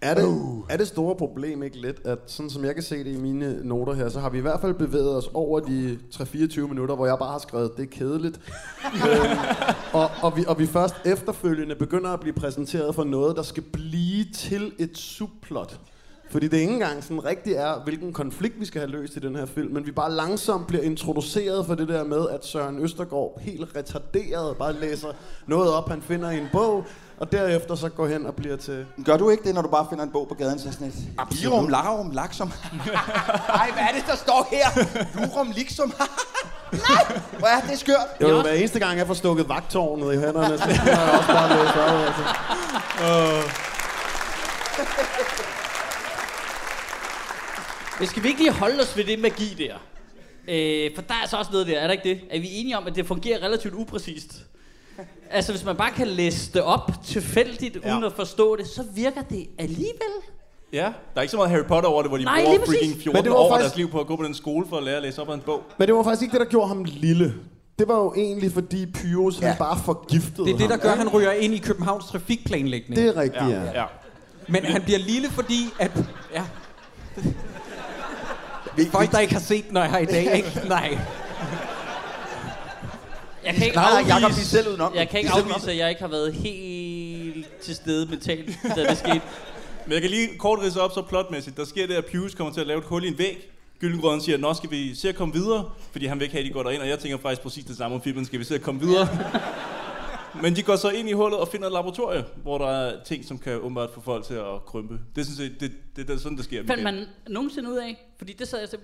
Er 0.00 0.14
det, 0.14 0.62
er 0.68 0.76
det 0.76 0.88
store 0.88 1.16
problem 1.16 1.62
ikke 1.62 1.80
lidt, 1.80 2.06
at 2.06 2.18
sådan 2.26 2.50
som 2.50 2.64
jeg 2.64 2.74
kan 2.74 2.82
se 2.82 3.04
det 3.04 3.06
i 3.06 3.16
mine 3.16 3.60
noter 3.64 3.92
her, 3.92 4.08
så 4.08 4.20
har 4.20 4.30
vi 4.30 4.38
i 4.38 4.40
hvert 4.40 4.60
fald 4.60 4.74
bevæget 4.74 5.16
os 5.16 5.30
over 5.34 5.60
de 5.60 5.98
3-24 6.14 6.60
minutter, 6.60 6.94
hvor 6.94 7.06
jeg 7.06 7.18
bare 7.18 7.32
har 7.32 7.38
skrevet, 7.38 7.76
det 7.76 7.82
er 7.82 7.90
kedeligt. 7.90 8.36
øhm, 8.84 9.38
og, 9.92 10.10
og, 10.22 10.36
vi, 10.36 10.44
og 10.48 10.58
vi 10.58 10.66
først 10.66 10.94
efterfølgende 11.04 11.74
begynder 11.74 12.10
at 12.10 12.20
blive 12.20 12.32
præsenteret 12.32 12.94
for 12.94 13.04
noget, 13.04 13.36
der 13.36 13.42
skal 13.42 13.62
blive 13.62 14.24
til 14.34 14.72
et 14.78 14.98
subplot. 14.98 15.80
Fordi 16.30 16.48
det 16.48 16.56
ikke 16.56 16.72
engang 16.72 17.04
sådan 17.04 17.24
rigtig 17.24 17.52
er, 17.52 17.84
hvilken 17.84 18.12
konflikt 18.12 18.60
vi 18.60 18.64
skal 18.64 18.80
have 18.80 18.90
løst 18.90 19.16
i 19.16 19.18
den 19.18 19.36
her 19.36 19.46
film, 19.46 19.74
men 19.74 19.86
vi 19.86 19.92
bare 19.92 20.12
langsomt 20.12 20.66
bliver 20.66 20.82
introduceret 20.82 21.66
for 21.66 21.74
det 21.74 21.88
der 21.88 22.04
med, 22.04 22.28
at 22.28 22.46
Søren 22.46 22.78
Østergaard 22.78 23.40
helt 23.40 23.76
retarderet 23.76 24.56
bare 24.56 24.72
læser 24.72 25.08
noget 25.46 25.70
op, 25.70 25.88
han 25.88 26.02
finder 26.02 26.30
i 26.30 26.38
en 26.38 26.48
bog, 26.52 26.84
og 27.20 27.32
derefter 27.32 27.74
så 27.74 27.88
går 27.88 28.06
hen 28.06 28.26
og 28.26 28.34
bliver 28.34 28.56
til 28.56 28.86
Gør 29.04 29.16
du 29.16 29.30
ikke 29.30 29.44
det, 29.44 29.54
når 29.54 29.62
du 29.62 29.68
bare 29.68 29.86
finder 29.90 30.04
en 30.04 30.10
bog 30.10 30.28
på 30.28 30.34
gaden, 30.34 30.58
så 30.58 30.72
sådan 30.72 30.86
et... 30.86 30.94
Virum, 31.30 31.68
larum, 31.68 32.10
laksum. 32.10 32.52
Ej, 33.48 33.70
hvad 33.72 33.82
er 33.82 33.92
det, 33.94 34.04
der 34.06 34.16
står 34.16 34.48
her? 34.50 34.66
Lurum, 35.20 35.50
liksum. 35.50 35.92
Nej, 36.72 37.20
hvor 37.38 37.46
er 37.48 37.60
det 37.60 37.78
skørt. 37.78 38.08
Jo, 38.20 38.42
hver 38.42 38.52
eneste 38.52 38.78
gang 38.78 38.98
jeg 38.98 39.06
får 39.06 39.14
stukket 39.14 39.48
vagtårnet 39.48 40.14
i 40.14 40.16
hænderne, 40.18 40.58
så 40.58 40.64
jeg 40.64 41.14
også 41.18 41.32
bare 41.32 41.48
læse 41.48 41.80
op. 41.80 42.06
Altså. 42.06 42.22
Men 47.98 48.08
skal 48.08 48.22
vi 48.22 48.28
ikke 48.28 48.40
lige 48.40 48.52
holde 48.52 48.82
os 48.82 48.96
ved 48.96 49.04
det 49.04 49.18
magi 49.18 49.54
der? 49.54 49.74
Øh, 50.48 50.90
for 50.94 51.02
der 51.02 51.14
er 51.24 51.28
så 51.28 51.36
også 51.36 51.52
noget 51.52 51.66
der, 51.66 51.78
er 51.78 51.86
der 51.86 51.92
ikke 51.92 52.08
det? 52.08 52.20
Er 52.30 52.40
vi 52.40 52.48
enige 52.50 52.76
om, 52.76 52.86
at 52.86 52.94
det 52.94 53.06
fungerer 53.06 53.42
relativt 53.42 53.74
upræcist? 53.74 54.32
Altså, 55.30 55.52
hvis 55.52 55.64
man 55.64 55.76
bare 55.76 55.90
kan 55.90 56.06
læse 56.06 56.52
det 56.52 56.62
op 56.62 56.90
tilfældigt, 57.04 57.78
ja. 57.84 57.92
uden 57.94 58.04
at 58.04 58.12
forstå 58.12 58.56
det, 58.56 58.66
så 58.66 58.82
virker 58.94 59.22
det 59.22 59.46
alligevel. 59.58 60.14
Ja, 60.72 60.82
der 60.84 60.92
er 61.16 61.20
ikke 61.20 61.30
så 61.30 61.36
meget 61.36 61.50
Harry 61.50 61.64
Potter 61.64 61.90
over 61.90 62.02
det, 62.02 62.10
hvor 62.10 62.18
de 62.18 62.24
Nej, 62.24 62.44
bruger 62.44 62.58
freaking 62.66 62.92
Men 62.92 63.00
14 63.02 63.24
det 63.24 63.30
var 63.32 63.36
år 63.38 63.50
faktisk- 63.50 63.64
deres 63.64 63.76
liv 63.76 63.90
på 63.90 64.00
at 64.00 64.06
gå 64.06 64.16
på 64.16 64.22
den 64.22 64.34
skole 64.34 64.66
for 64.68 64.76
at 64.76 64.82
lære 64.82 64.96
at 64.96 65.02
læse 65.02 65.22
op 65.22 65.28
af 65.28 65.34
en 65.34 65.40
bog. 65.40 65.62
Men 65.78 65.88
det 65.88 65.94
var 65.94 66.02
faktisk 66.02 66.22
ikke 66.22 66.32
det, 66.32 66.40
der 66.40 66.46
gjorde 66.46 66.68
ham 66.68 66.84
lille. 66.84 67.34
Det 67.78 67.88
var 67.88 67.94
jo 67.98 68.14
egentlig, 68.16 68.52
fordi 68.52 68.86
Pyrus 68.86 69.40
ja. 69.40 69.46
han 69.46 69.56
bare 69.58 69.78
forgiftede 69.84 70.46
Det 70.46 70.54
er 70.54 70.58
det, 70.58 70.68
der 70.68 70.74
ham. 70.74 70.80
gør, 70.80 70.90
at 70.92 70.98
han 70.98 71.08
ryger 71.08 71.32
ind 71.32 71.54
i 71.54 71.58
Københavns 71.58 72.04
trafikplanlægning. 72.04 72.96
Det 72.96 73.08
er 73.08 73.16
rigtigt, 73.20 73.42
ja. 73.44 73.62
Ja. 73.80 73.84
Men 74.48 74.64
han 74.64 74.82
bliver 74.82 74.98
lille, 74.98 75.28
fordi 75.30 75.70
at... 75.78 75.90
Ja, 76.34 76.44
Vi, 78.76 78.84
folk, 78.92 79.10
der 79.12 79.18
ikke 79.18 79.32
har 79.34 79.40
set 79.40 79.72
når 79.72 79.80
jeg 79.80 79.90
har 79.90 79.98
i 79.98 80.04
dag, 80.04 80.36
ikke? 80.36 80.60
Nej. 80.68 80.98
Jeg 83.48 83.56
kan 83.56 83.66
ikke 83.66 83.80
afvise, 83.80 84.14
Jacob, 84.14 84.30
de 84.30 84.44
selv 84.44 84.68
udenom 84.68 84.94
jeg 84.94 85.08
kan 85.08 85.20
ikke 85.20 85.30
afvise, 85.30 85.70
at 85.70 85.76
jeg 85.78 85.88
ikke 85.88 86.00
har 86.00 86.08
været 86.08 86.34
helt 86.34 87.62
til 87.62 87.74
stede 87.74 88.06
mentalt, 88.06 88.58
da 88.76 88.84
det 88.84 88.98
skete. 88.98 89.20
Men 89.86 89.92
jeg 89.92 90.00
kan 90.00 90.10
lige 90.10 90.28
kort 90.38 90.58
ridse 90.62 90.80
op 90.80 90.92
så 90.94 91.02
plotmæssigt. 91.02 91.56
Der 91.56 91.64
sker 91.64 91.86
det, 91.86 91.94
at 91.94 92.04
Pius 92.04 92.34
kommer 92.34 92.52
til 92.52 92.60
at 92.60 92.66
lave 92.66 92.78
et 92.78 92.84
hul 92.84 93.04
i 93.04 93.08
en 93.08 93.18
væg. 93.18 93.50
Gyldengrøden 93.80 94.20
siger, 94.20 94.38
nå 94.38 94.54
skal 94.54 94.70
vi 94.70 94.94
se 94.94 95.08
at 95.08 95.14
komme 95.14 95.34
videre, 95.34 95.64
fordi 95.92 96.06
han 96.06 96.18
vil 96.18 96.24
ikke 96.24 96.32
have, 96.32 96.40
at 96.44 96.48
de 96.48 96.52
går 96.52 96.62
derind, 96.62 96.82
og 96.82 96.88
jeg 96.88 96.98
tænker 96.98 97.18
faktisk 97.18 97.42
præcis 97.42 97.64
det 97.64 97.76
samme 97.76 97.94
om 97.96 98.02
filmen, 98.02 98.24
skal 98.24 98.38
vi 98.38 98.44
se 98.44 98.54
at 98.54 98.62
komme 98.62 98.80
videre. 98.80 99.08
Men 100.42 100.56
de 100.56 100.62
går 100.62 100.76
så 100.76 100.88
ind 100.90 101.08
i 101.08 101.12
hullet 101.12 101.38
og 101.40 101.48
finder 101.48 101.66
et 101.66 101.72
laboratorie, 101.72 102.24
hvor 102.42 102.58
der 102.58 102.66
er 102.66 103.04
ting, 103.04 103.24
som 103.24 103.38
kan 103.38 103.56
åbenbart 103.60 103.90
få 103.94 104.00
folk 104.00 104.24
til 104.24 104.34
at 104.34 104.64
krympe. 104.66 104.98
Det 105.16 105.24
synes 105.26 105.40
jeg, 105.40 105.50
det, 105.60 105.72
det, 105.96 106.08
det 106.08 106.14
er 106.14 106.18
sådan, 106.18 106.36
det 106.36 106.44
sker. 106.44 106.66
Fandt 106.66 106.82
man 106.82 107.04
nogensinde 107.28 107.70
ud 107.70 107.76
af? 107.76 108.06
Fordi 108.18 108.32
det 108.32 108.48
sad 108.48 108.58
jeg 108.60 108.70
til, 108.70 108.78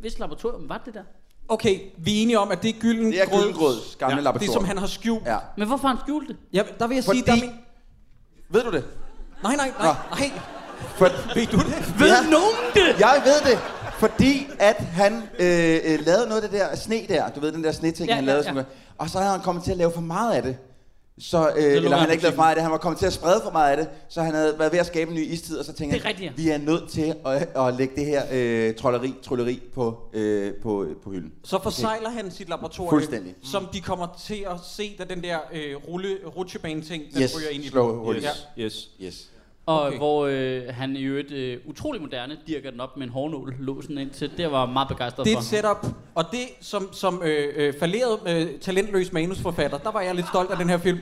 hvis 0.00 0.18
laboratorium 0.18 0.68
var 0.68 0.82
det 0.86 0.94
der? 0.94 1.02
Okay, 1.48 1.80
vi 1.98 2.18
er 2.18 2.22
enige 2.22 2.38
om, 2.38 2.50
at 2.50 2.62
det 2.62 2.68
er 2.76 2.80
Gylden 2.80 3.12
Det 3.12 3.20
er 3.20 3.26
Gyldengrøds 3.26 3.96
gamle 3.98 4.16
ja, 4.16 4.22
laboratorium. 4.22 4.48
Det, 4.48 4.52
som 4.54 4.64
han 4.64 4.78
har 4.78 4.86
skjult. 4.86 5.26
Ja. 5.26 5.38
Men 5.56 5.68
hvorfor 5.68 5.88
har 5.88 5.94
han 5.94 6.04
skjult 6.04 6.28
det? 6.28 6.36
Ja, 6.52 6.62
der 6.78 6.86
vil 6.86 6.94
jeg 6.94 7.04
Fordi- 7.04 7.18
sige, 7.18 7.26
der 7.26 7.32
er 7.32 7.40
min... 7.40 7.50
Ved 8.48 8.62
du 8.62 8.70
det? 8.70 8.84
Nej, 9.42 9.56
nej, 9.56 9.70
nej, 9.78 9.94
nej. 10.10 10.30
For, 10.96 11.04
Ved 11.34 11.46
du 11.46 11.56
det? 11.56 11.94
Ved 12.00 12.06
Ja. 12.08 12.30
nogen 12.30 12.56
det? 12.74 13.00
jeg 13.00 13.22
ved 13.24 13.50
det, 13.52 13.58
fordi 13.98 14.46
at 14.58 14.76
han 14.76 15.12
øh, 15.38 15.74
øh, 15.84 16.06
lavede 16.06 16.28
noget 16.28 16.42
af 16.42 16.48
det 16.50 16.60
der 16.60 16.76
sne 16.76 17.06
der. 17.08 17.28
Du 17.30 17.40
ved, 17.40 17.52
den 17.52 17.64
der 17.64 17.72
sneting, 17.72 18.08
Ja, 18.08 18.14
han 18.14 18.24
ja, 18.24 18.30
lavede. 18.30 18.48
ja. 18.48 18.54
Som, 18.54 18.64
og 18.98 19.10
så 19.10 19.18
havde 19.18 19.30
han 19.32 19.40
kommet 19.40 19.64
til 19.64 19.70
at 19.70 19.76
lave 19.76 19.90
for 19.94 20.00
meget 20.00 20.32
af 20.34 20.42
det. 20.42 20.56
Så, 21.20 21.50
øh, 21.56 21.64
eller 21.64 21.96
han 21.96 22.10
ikke 22.10 22.22
lavet 22.22 22.34
for 22.34 22.42
meget 22.42 22.50
af 22.50 22.56
det, 22.56 22.62
han 22.62 22.72
var 22.72 22.78
kommet 22.78 22.98
til 22.98 23.06
at 23.06 23.12
sprede 23.12 23.40
for 23.44 23.50
meget 23.50 23.70
af 23.70 23.76
det, 23.76 23.88
så 24.08 24.22
han 24.22 24.34
havde 24.34 24.58
været 24.58 24.72
ved 24.72 24.78
at 24.78 24.86
skabe 24.86 25.10
en 25.10 25.16
ny 25.16 25.26
istid, 25.32 25.58
og 25.58 25.64
så 25.64 25.72
tænkte 25.72 25.98
han, 25.98 26.08
rigtigt, 26.08 26.26
ja. 26.26 26.32
vi 26.42 26.48
er 26.50 26.58
nødt 26.58 26.90
til 26.90 27.14
at, 27.26 27.48
at 27.56 27.74
lægge 27.74 27.96
det 27.96 28.06
her 28.06 28.22
øh, 28.32 28.74
trolleri, 28.74 29.14
trolleri 29.22 29.62
på, 29.74 29.98
øh, 30.12 30.54
på, 30.62 30.86
på 31.04 31.10
hylden. 31.10 31.32
Så 31.44 31.58
forsejler 31.62 32.08
han 32.10 32.30
sit 32.30 32.48
laboratorium, 32.48 32.90
Fuldstændig. 32.90 33.34
som 33.44 33.66
de 33.72 33.80
kommer 33.80 34.06
til 34.26 34.46
at 34.50 34.56
se, 34.68 34.96
da 34.98 35.04
den 35.04 35.22
der 35.22 35.38
øh, 35.52 35.76
rulle, 35.88 36.16
rutsjebane-ting, 36.36 37.02
den 37.14 37.22
Yes, 37.22 37.36
ryger 37.36 37.48
ind 37.48 37.64
i 37.64 37.68
slow 37.68 37.88
den. 37.90 37.98
hul. 37.98 38.16
Ja. 38.22 38.62
Yes. 38.64 38.90
Yes. 39.02 39.28
Og 39.66 39.80
Okay. 39.82 39.96
hvor 39.98 40.26
øh, 40.30 40.62
han 40.70 40.96
i 40.96 41.02
øvrigt 41.02 41.32
øh, 41.32 41.58
utrolig 41.66 42.02
moderne 42.02 42.36
dirker 42.46 42.70
den 42.70 42.80
op 42.80 42.96
med 42.96 43.06
en 43.06 43.12
hårnål, 43.12 43.54
låsen 43.58 43.98
ind 43.98 44.10
til. 44.10 44.30
Det 44.36 44.50
var 44.50 44.64
jeg 44.64 44.72
meget 44.72 44.88
begejstret 44.88 45.24
Det 45.24 45.32
er 45.32 45.36
for. 45.36 45.40
et 45.40 45.46
setup, 45.46 45.86
og 46.14 46.24
det 46.30 46.40
som, 46.60 46.88
som 46.92 47.22
øh, 47.24 47.52
øh, 47.56 47.74
falderet 47.80 48.18
øh, 48.28 48.46
talentløs 48.60 49.12
manusforfatter, 49.12 49.78
der 49.78 49.90
var 49.90 50.00
jeg 50.00 50.14
lidt 50.14 50.28
stolt 50.28 50.50
af 50.50 50.56
den 50.56 50.68
her 50.68 50.78
film. 50.78 50.98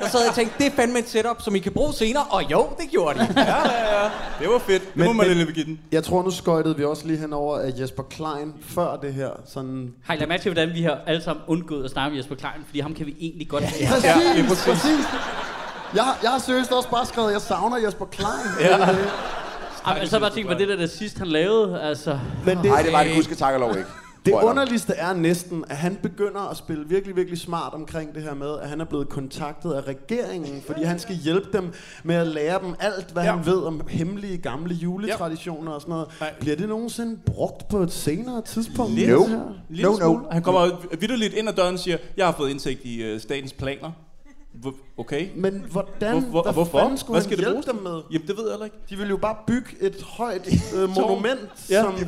Der 0.00 0.08
sad 0.08 0.20
jeg 0.20 0.28
og 0.28 0.34
tænkte, 0.34 0.54
det 0.58 0.66
er 0.66 0.70
fandme 0.70 0.98
et 0.98 1.08
setup, 1.08 1.42
som 1.42 1.54
I 1.54 1.58
kan 1.58 1.72
bruge 1.72 1.92
senere, 1.92 2.24
og 2.30 2.50
jo, 2.50 2.66
det 2.78 2.90
gjorde 2.90 3.18
de. 3.18 3.26
Det 4.40 4.48
var 4.48 4.58
fedt. 4.58 4.82
Det 4.82 4.96
Men- 4.96 5.06
må 5.06 5.12
man 5.12 5.26
lige 5.26 5.52
give 5.52 5.64
den. 5.64 5.80
Jeg 5.92 6.04
tror, 6.04 6.22
nu 6.22 6.30
skøjtede 6.30 6.76
vi 6.76 6.84
også 6.84 7.06
lige 7.06 7.18
hen 7.18 7.32
over, 7.32 7.56
at 7.56 7.80
Jesper 7.80 8.02
Klein 8.02 8.54
før 8.60 8.96
det 8.96 9.14
her 9.14 9.30
sådan... 9.46 9.94
Har 10.04 10.14
I 10.14 10.16
lagt 10.16 10.28
mærke 10.28 10.42
til, 10.42 10.52
hvordan 10.52 10.74
vi 10.74 10.82
har 10.82 10.98
alle 11.06 11.22
sammen 11.22 11.44
undgået 11.46 11.84
at 11.84 11.90
snakke 11.90 12.10
med 12.10 12.16
Jesper 12.18 12.34
Klein? 12.34 12.64
Fordi 12.66 12.80
ham 12.80 12.94
kan 12.94 13.06
vi 13.06 13.16
egentlig 13.20 13.48
godt 13.48 13.64
have. 13.64 13.88
Præcis, 13.88 14.04
Ja, 14.04 14.18
ja, 14.36 14.48
præcis. 14.48 14.64
præcis. 14.64 15.06
Jeg, 15.94 16.04
har- 16.04 16.18
jeg 16.22 16.30
har 16.30 16.38
seriøst 16.38 16.72
også 16.72 16.90
bare 16.90 17.06
skrevet, 17.06 17.28
at 17.28 17.32
jeg 17.34 17.40
savner 17.42 17.76
Jesper 17.76 18.04
Klein. 18.04 18.28
Ja. 18.60 18.90
Øh, 18.92 18.98
Jamen, 19.86 20.00
jeg 20.00 20.08
så 20.08 20.20
bare 20.20 20.30
tænkt 20.30 20.48
på 20.50 20.54
det 20.58 20.68
der, 20.68 20.76
der 20.76 20.86
sidst 20.86 21.18
han 21.18 21.26
lavede. 21.26 21.80
Altså, 21.80 22.18
Men 22.44 22.56
det, 22.56 22.64
Nej, 22.64 22.82
det 22.82 22.92
var 22.92 23.02
det 23.04 23.14
gudske 23.14 23.34
tak 23.34 23.54
og 23.54 23.60
lov 23.60 23.70
ikke. 23.70 23.84
Det 24.26 24.32
underligste 24.34 24.92
er 24.92 25.12
næsten, 25.12 25.64
at 25.70 25.76
han 25.76 25.98
begynder 26.02 26.50
at 26.50 26.56
spille 26.56 26.84
virkelig, 26.88 27.16
virkelig 27.16 27.38
smart 27.40 27.74
omkring 27.74 28.14
det 28.14 28.22
her 28.22 28.34
med, 28.34 28.58
at 28.62 28.68
han 28.68 28.80
er 28.80 28.84
blevet 28.84 29.08
kontaktet 29.08 29.72
af 29.72 29.80
regeringen, 29.88 30.62
fordi 30.66 30.82
han 30.82 30.98
skal 30.98 31.14
hjælpe 31.14 31.48
dem 31.52 31.72
med 32.04 32.14
at 32.14 32.26
lære 32.26 32.58
dem 32.62 32.74
alt, 32.80 33.10
hvad 33.12 33.22
Ja. 33.22 33.30
ja. 33.30 33.36
han 33.36 33.46
ved 33.46 33.62
om 33.62 33.80
hemmelige 33.88 34.38
gamle 34.38 34.74
juletraditioner 34.74 35.72
og 35.72 35.80
sådan 35.80 35.92
noget. 35.92 36.06
Nej. 36.20 36.32
Bliver 36.40 36.56
det 36.56 36.68
nogensinde 36.68 37.16
brugt 37.26 37.68
på 37.68 37.78
et 37.78 37.92
senere 37.92 38.42
tidspunkt? 38.42 38.92
Lidt. 38.92 39.08
det 39.10 39.28
her? 39.28 39.40
Lille 39.68 39.90
No, 39.90 39.96
no. 40.12 40.18
Han 40.30 40.42
kommer 40.42 40.68
vidderligt 41.00 41.34
ind 41.34 41.48
ad 41.48 41.54
døren 41.54 41.74
og 41.74 41.80
siger, 41.80 41.96
jeg 42.16 42.26
har 42.26 42.32
fået 42.36 42.50
indsigt 42.50 42.80
i 42.84 43.14
uh, 43.14 43.20
statens 43.20 43.52
planer. 43.52 43.90
Okay. 44.96 45.28
Men 45.36 45.64
hvordan, 45.70 46.12
Hvor- 46.20 46.30
hvor- 46.30 46.42
hvad 46.42 46.52
hvorfor? 46.52 46.78
fanden 46.78 46.98
skulle 46.98 47.14
Hvad 47.14 47.20
han 47.20 47.24
skal 47.28 47.36
det 47.38 47.44
hjælpe 47.44 47.52
bruges 47.52 47.66
dem 47.66 47.76
med? 47.82 48.02
Jamen, 48.12 48.26
det 48.28 48.36
ved 48.36 48.44
jeg 48.44 48.52
heller 48.52 48.64
ikke. 48.64 48.76
De 48.90 48.96
vil 48.96 49.08
jo 49.08 49.16
bare 49.16 49.36
bygge 49.46 49.68
et 49.80 50.02
højt 50.02 50.48
øh, 50.76 50.88
monument, 50.88 51.40
Ja. 51.70 51.82
som... 51.82 51.94
Det 51.94 52.06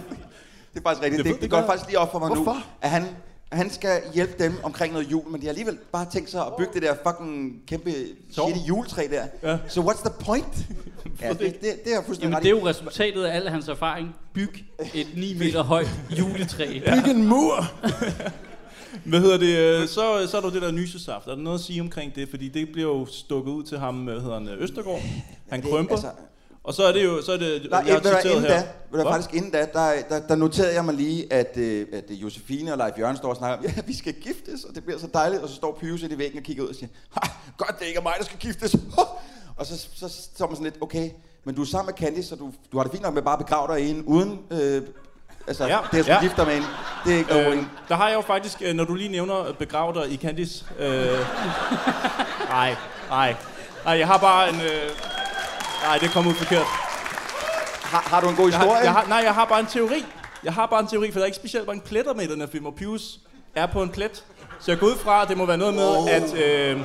er 0.77 0.81
faktisk 0.83 1.03
rigtigt. 1.05 1.25
Det 1.25 1.33
Det, 1.35 1.43
det, 1.43 1.51
går 1.51 1.67
faktisk 1.67 1.87
lige 1.89 1.99
op 1.99 2.13
for 2.13 2.19
mig 2.19 2.29
Hvorfor? 2.29 2.53
nu, 2.55 2.61
at 2.81 2.91
han, 2.91 3.05
han 3.53 3.71
skal 3.71 4.03
hjælpe 4.15 4.45
dem 4.45 4.53
omkring 4.63 4.93
noget 4.93 5.11
jul, 5.11 5.29
men 5.29 5.41
de 5.41 5.47
har 5.47 5.51
alligevel 5.51 5.79
bare 5.93 6.07
tænkt 6.13 6.31
sig 6.31 6.41
at 6.47 6.53
bygge 6.59 6.73
det 6.75 6.83
der 6.83 6.95
fucking 7.07 7.53
kæmpe 7.67 7.91
Tårn. 8.37 8.51
shitty 8.51 8.69
juletræ 8.69 9.07
der. 9.11 9.25
Ja. 9.51 9.59
Så 9.69 9.81
what's 9.81 10.09
the 10.11 10.25
point? 10.25 10.67
ja, 11.23 11.29
det, 11.29 11.39
det, 11.41 11.61
det 11.85 11.95
er 11.95 12.03
fuldstændig 12.07 12.23
jamen, 12.23 12.43
det 12.43 12.47
er 12.57 12.61
jo 12.61 12.67
resultatet 12.69 13.25
af 13.25 13.37
al 13.37 13.49
hans 13.49 13.69
erfaring. 13.69 14.15
Byg 14.35 14.65
et 14.95 15.07
9 15.17 15.35
meter 15.39 15.63
højt 15.63 15.89
juletræ. 16.19 16.81
Bygge 16.95 17.11
en 17.11 17.27
mur! 17.29 17.65
Hvad 19.05 19.21
hedder 19.21 19.37
det? 19.39 19.57
øh, 19.83 19.89
Så, 19.89 20.27
så 20.31 20.37
er 20.37 20.41
der 20.41 20.51
det 20.51 20.63
der 20.63 20.71
nysesaft. 20.71 21.27
Er 21.27 21.35
der 21.35 21.43
noget 21.43 21.59
at 21.59 21.65
sige 21.65 21.81
omkring 21.81 22.15
det? 22.15 22.29
Fordi 22.29 22.49
det 22.49 22.69
bliver 22.73 22.89
jo 22.89 23.07
stukket 23.07 23.53
ud 23.53 23.63
til 23.63 23.79
ham, 23.79 23.95
hvad 23.97 24.21
hedder 24.21 24.39
han, 24.39 24.49
øh, 24.49 24.63
Østergaard. 24.63 25.01
Han 25.49 25.63
Det- 25.63 25.71
krymper. 25.71 25.95
altså- 25.95 26.11
Og 26.65 26.75
så 26.75 26.83
er 26.85 26.93
det 26.93 27.05
jo, 27.05 27.23
så 27.23 27.33
er 27.33 27.37
det, 27.37 27.67
Nej, 27.71 27.83
jeg 27.87 27.95
har 27.95 28.01
citeret 28.01 28.25
inden 28.25 28.41
her. 28.41 28.49
da, 28.63 28.67
Hvad? 28.91 29.05
faktisk 29.05 29.35
inden 29.35 29.51
da, 29.51 29.67
der, 29.73 29.93
der, 30.09 30.27
der 30.29 30.35
noterede 30.37 30.75
jeg 30.75 30.85
mig 30.85 30.95
lige, 30.95 31.33
at, 31.33 31.57
øh, 31.57 31.87
at 31.93 32.05
øh, 32.11 32.23
Josefine 32.23 32.73
og 32.73 32.79
Leif 32.79 32.99
Jørgen 32.99 33.17
står 33.17 33.29
og 33.31 33.37
snakker 33.37 33.59
om, 33.59 33.65
ja, 33.77 33.83
vi 33.87 33.95
skal 33.95 34.13
giftes, 34.15 34.65
og 34.65 34.75
det 34.75 34.85
bliver 34.85 34.99
så 34.99 35.07
dejligt, 35.15 35.43
og 35.43 35.49
så 35.49 35.55
står 35.55 35.79
Pyrus 35.81 36.03
ind 36.03 36.13
i 36.13 36.19
væggen 36.19 36.39
og 36.39 36.45
kigger 36.45 36.63
ud 36.63 36.69
og 36.69 36.75
siger, 36.75 36.89
"Ha, 37.11 37.31
godt, 37.59 37.79
det 37.81 37.87
ikke 37.87 37.99
er 37.99 38.03
mig, 38.03 38.15
der 38.19 38.25
skal 38.25 38.39
giftes. 38.39 38.75
og 39.59 39.67
så, 39.67 39.79
så, 39.95 40.09
så 40.09 40.23
står 40.35 40.47
man 40.47 40.57
sådan 40.57 40.65
lidt, 40.65 40.79
okay, 40.81 41.11
men 41.45 41.55
du 41.55 41.63
er 41.63 41.67
sammen 41.67 41.93
med 41.95 42.07
Candice, 42.09 42.29
så 42.29 42.37
du, 42.37 42.53
du 42.73 42.77
har 42.77 42.85
det 42.85 42.93
fint 42.93 43.03
nok 43.05 43.15
med 43.15 43.23
bare 43.23 43.39
at 43.39 43.47
begrave 43.47 43.75
dig 43.75 43.85
i 43.85 43.87
hende, 43.87 44.09
uden 44.09 44.39
øh, 44.51 44.83
altså, 45.47 45.65
Ja, 45.67 45.79
det 45.93 45.99
at 45.99 46.05
skulle 46.05 46.15
ja. 46.15 46.21
gifte 46.21 46.37
dig 46.37 46.47
med 46.47 46.55
hende. 46.55 46.69
Det 47.05 47.15
er 47.15 47.19
ikke 47.19 47.35
Øh, 47.39 47.45
problem. 47.45 47.67
der 47.89 47.95
har 47.97 48.09
jeg 48.09 48.17
jo 48.17 48.21
faktisk, 48.21 48.57
øh, 48.63 48.75
når 48.75 48.85
du 48.85 48.95
lige 48.95 49.09
nævner 49.09 49.53
begrav 49.59 49.93
dig 49.95 50.13
i 50.13 50.17
Candice. 50.17 50.65
Øh, 50.79 51.19
nej, 52.51 52.77
nej. 53.11 53.35
Nej, 53.85 53.99
jeg 53.99 54.07
har 54.07 54.19
bare 54.19 54.49
en... 54.49 54.61
Øh, 54.61 54.91
nej, 55.85 55.99
det 55.99 56.11
kom 56.11 56.27
ud 56.27 56.35
forkert. 56.35 56.67
Har, 57.83 58.01
har 58.11 58.21
du 58.21 58.29
en 58.29 58.37
god 58.37 58.51
Jeg 58.51 58.59
historie? 58.59 58.77
har, 58.77 58.83
jeg 58.85 58.93
har, 58.93 59.05
nej, 59.09 59.19
jeg 59.25 59.35
har 59.35 59.45
bare 59.45 59.61
en 59.61 59.67
teori. 59.67 60.05
Jeg 60.45 60.53
har 60.53 60.67
bare 60.67 60.81
en 60.81 60.87
teori, 60.87 61.13
for 61.13 61.19
der 61.19 61.23
er 61.23 61.27
ikke 61.27 61.37
specielt 61.37 61.67
mange 61.67 61.83
pletter 61.87 62.15
med 62.15 62.25
i 62.25 62.33
den 62.33 62.41
her 62.41 62.49
film, 62.53 62.67
og 62.67 62.75
Pius 62.75 63.19
er 63.55 63.67
på 63.67 63.83
en 63.83 63.89
plet. 63.89 64.25
Så 64.61 64.71
jeg 64.71 64.79
går 64.79 64.87
ud 64.87 64.97
fra, 64.97 65.23
at 65.23 65.29
det 65.29 65.37
må 65.37 65.47
være 65.47 65.59
noget 65.59 65.75
med, 65.75 65.89
Wow. 65.89 66.07
at... 66.09 66.35
Øh, 66.35 66.81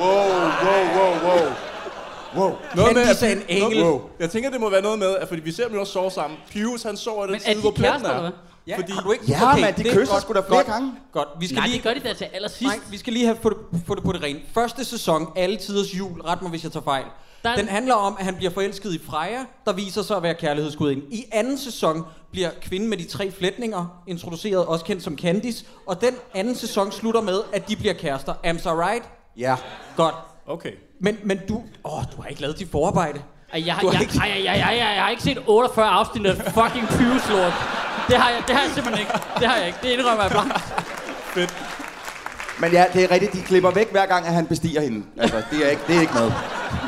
Wow, 0.00 0.06
wow, 0.06 0.84
wow, 0.96 1.30
wow. 1.30 1.52
Wow. 2.36 2.52
noget 2.76 2.94
med, 2.94 3.02
at 3.02 3.22
er 3.22 3.32
en 3.32 3.42
engel. 3.48 3.84
Wow. 3.84 4.00
Jeg 4.20 4.30
tænker, 4.30 4.50
det 4.50 4.60
må 4.60 4.70
være 4.70 4.82
noget 4.82 4.98
med, 4.98 5.16
at 5.16 5.28
fordi 5.28 5.40
vi 5.42 5.52
ser 5.52 5.64
dem 5.64 5.74
jo 5.74 5.80
også 5.80 5.92
sove 5.92 6.10
sammen. 6.10 6.38
Pius, 6.50 6.82
han 6.82 6.96
sover 6.96 7.26
den 7.26 7.40
side, 7.40 7.54
de 7.54 7.60
hvor 7.60 7.70
pletten 7.70 8.06
er. 8.06 8.30
Ja, 8.66 8.76
Fordi- 8.76 8.92
har 8.92 9.00
du 9.02 9.12
ikke? 9.12 9.24
Ja, 9.28 9.56
mand, 9.56 9.74
de 9.76 9.82
det 9.84 9.92
er 9.92 9.96
kysser 10.00 10.20
sgu 10.20 10.32
da 10.32 10.38
flere 10.40 10.46
godt, 10.48 10.66
gange. 10.66 10.92
Godt, 11.12 11.28
vi 11.40 11.46
skal 11.46 11.56
Nej, 11.56 11.66
lige... 11.66 11.76
det 11.76 11.82
gør 11.84 11.94
de 11.94 12.00
da 12.00 12.12
til 12.12 12.24
allersidst. 12.24 12.62
Nej, 12.62 12.78
vi 12.90 12.98
skal 12.98 13.12
lige 13.12 13.24
have 13.26 13.36
få 13.42 13.48
det, 13.48 13.56
få 13.86 13.94
det 13.94 14.04
på 14.04 14.12
det 14.12 14.22
rene. 14.22 14.40
Første 14.54 14.84
sæson, 14.84 15.28
alle 15.36 15.56
tiders 15.56 15.94
jul, 15.98 16.20
ret 16.20 16.42
mig 16.42 16.50
hvis 16.50 16.64
jeg 16.64 16.72
tager 16.72 16.84
fejl. 16.84 17.04
Der 17.42 17.50
er- 17.50 17.56
Den 17.56 17.68
handler 17.68 17.94
om, 17.94 18.16
at 18.18 18.24
han 18.24 18.34
bliver 18.36 18.50
forelsket 18.50 18.94
i 18.94 19.00
Freja, 19.06 19.38
der 19.64 19.72
viser 19.72 20.02
sig 20.02 20.16
at 20.16 20.22
være 20.22 20.34
kærlighedsgudinde. 20.34 21.02
I 21.10 21.24
anden 21.32 21.58
sæson 21.58 22.04
bliver 22.32 22.50
kvinden 22.62 22.88
med 22.90 22.96
de 22.98 23.04
tre 23.06 23.30
flætninger 23.30 24.02
introduceret, 24.06 24.66
også 24.66 24.84
kendt 24.84 25.02
som 25.02 25.18
Candice. 25.18 25.64
Og 25.86 26.00
den 26.00 26.14
anden 26.34 26.54
sæson 26.54 26.92
slutter 26.92 27.20
med, 27.20 27.40
at 27.52 27.68
de 27.68 27.76
bliver 27.76 27.94
kærester. 27.94 28.34
Am 28.44 28.56
I 28.56 28.58
right? 28.68 29.04
Ja. 29.36 29.56
Godt. 29.96 30.14
Okay. 30.46 30.72
Men, 31.00 31.18
men 31.24 31.40
du... 31.48 31.62
Åh, 31.84 32.02
du 32.16 32.22
har 32.22 32.28
ikke 32.28 32.40
lavet 32.40 32.58
dit 32.58 32.70
forarbejde. 32.70 33.20
Ej, 33.52 33.66
jeg, 33.66 33.74
har, 33.74 33.86
har 33.86 33.92
jeg, 33.92 34.00
ikke- 34.02 34.18
ej, 34.18 34.28
ej, 34.28 34.60
ej, 34.60 34.78
ej, 34.78 34.94
jeg 34.94 35.02
har 35.02 35.10
ikke 35.10 35.22
set 35.22 35.38
48 35.46 35.88
afsnit 35.88 36.26
af 36.26 36.36
fucking 36.36 36.88
Pyrus-lort. 36.88 37.52
Det 38.08 38.16
har, 38.16 38.30
jeg, 38.30 38.42
det 38.46 38.54
har 38.56 38.62
jeg 38.62 38.70
simpelthen 38.74 38.98
ikke. 39.00 39.12
Det 39.38 39.46
har 39.48 39.56
jeg 39.56 39.66
ikke. 39.66 39.78
Det 39.82 39.88
indrømmer 39.88 40.22
jeg 40.22 40.30
blankt. 40.30 40.54
Fedt. 41.34 41.54
Men 42.60 42.72
ja, 42.72 42.84
det 42.92 43.04
er 43.04 43.10
rigtigt, 43.10 43.32
de 43.32 43.40
klipper 43.42 43.70
væk 43.70 43.90
hver 43.90 44.06
gang, 44.06 44.26
at 44.26 44.32
han 44.34 44.46
bestiger 44.46 44.80
hende. 44.80 45.04
Altså, 45.16 45.42
det 45.50 45.66
er 45.66 45.70
ikke, 45.70 45.82
det 45.88 45.96
er 45.96 46.00
ikke 46.00 46.14
noget. 46.14 46.34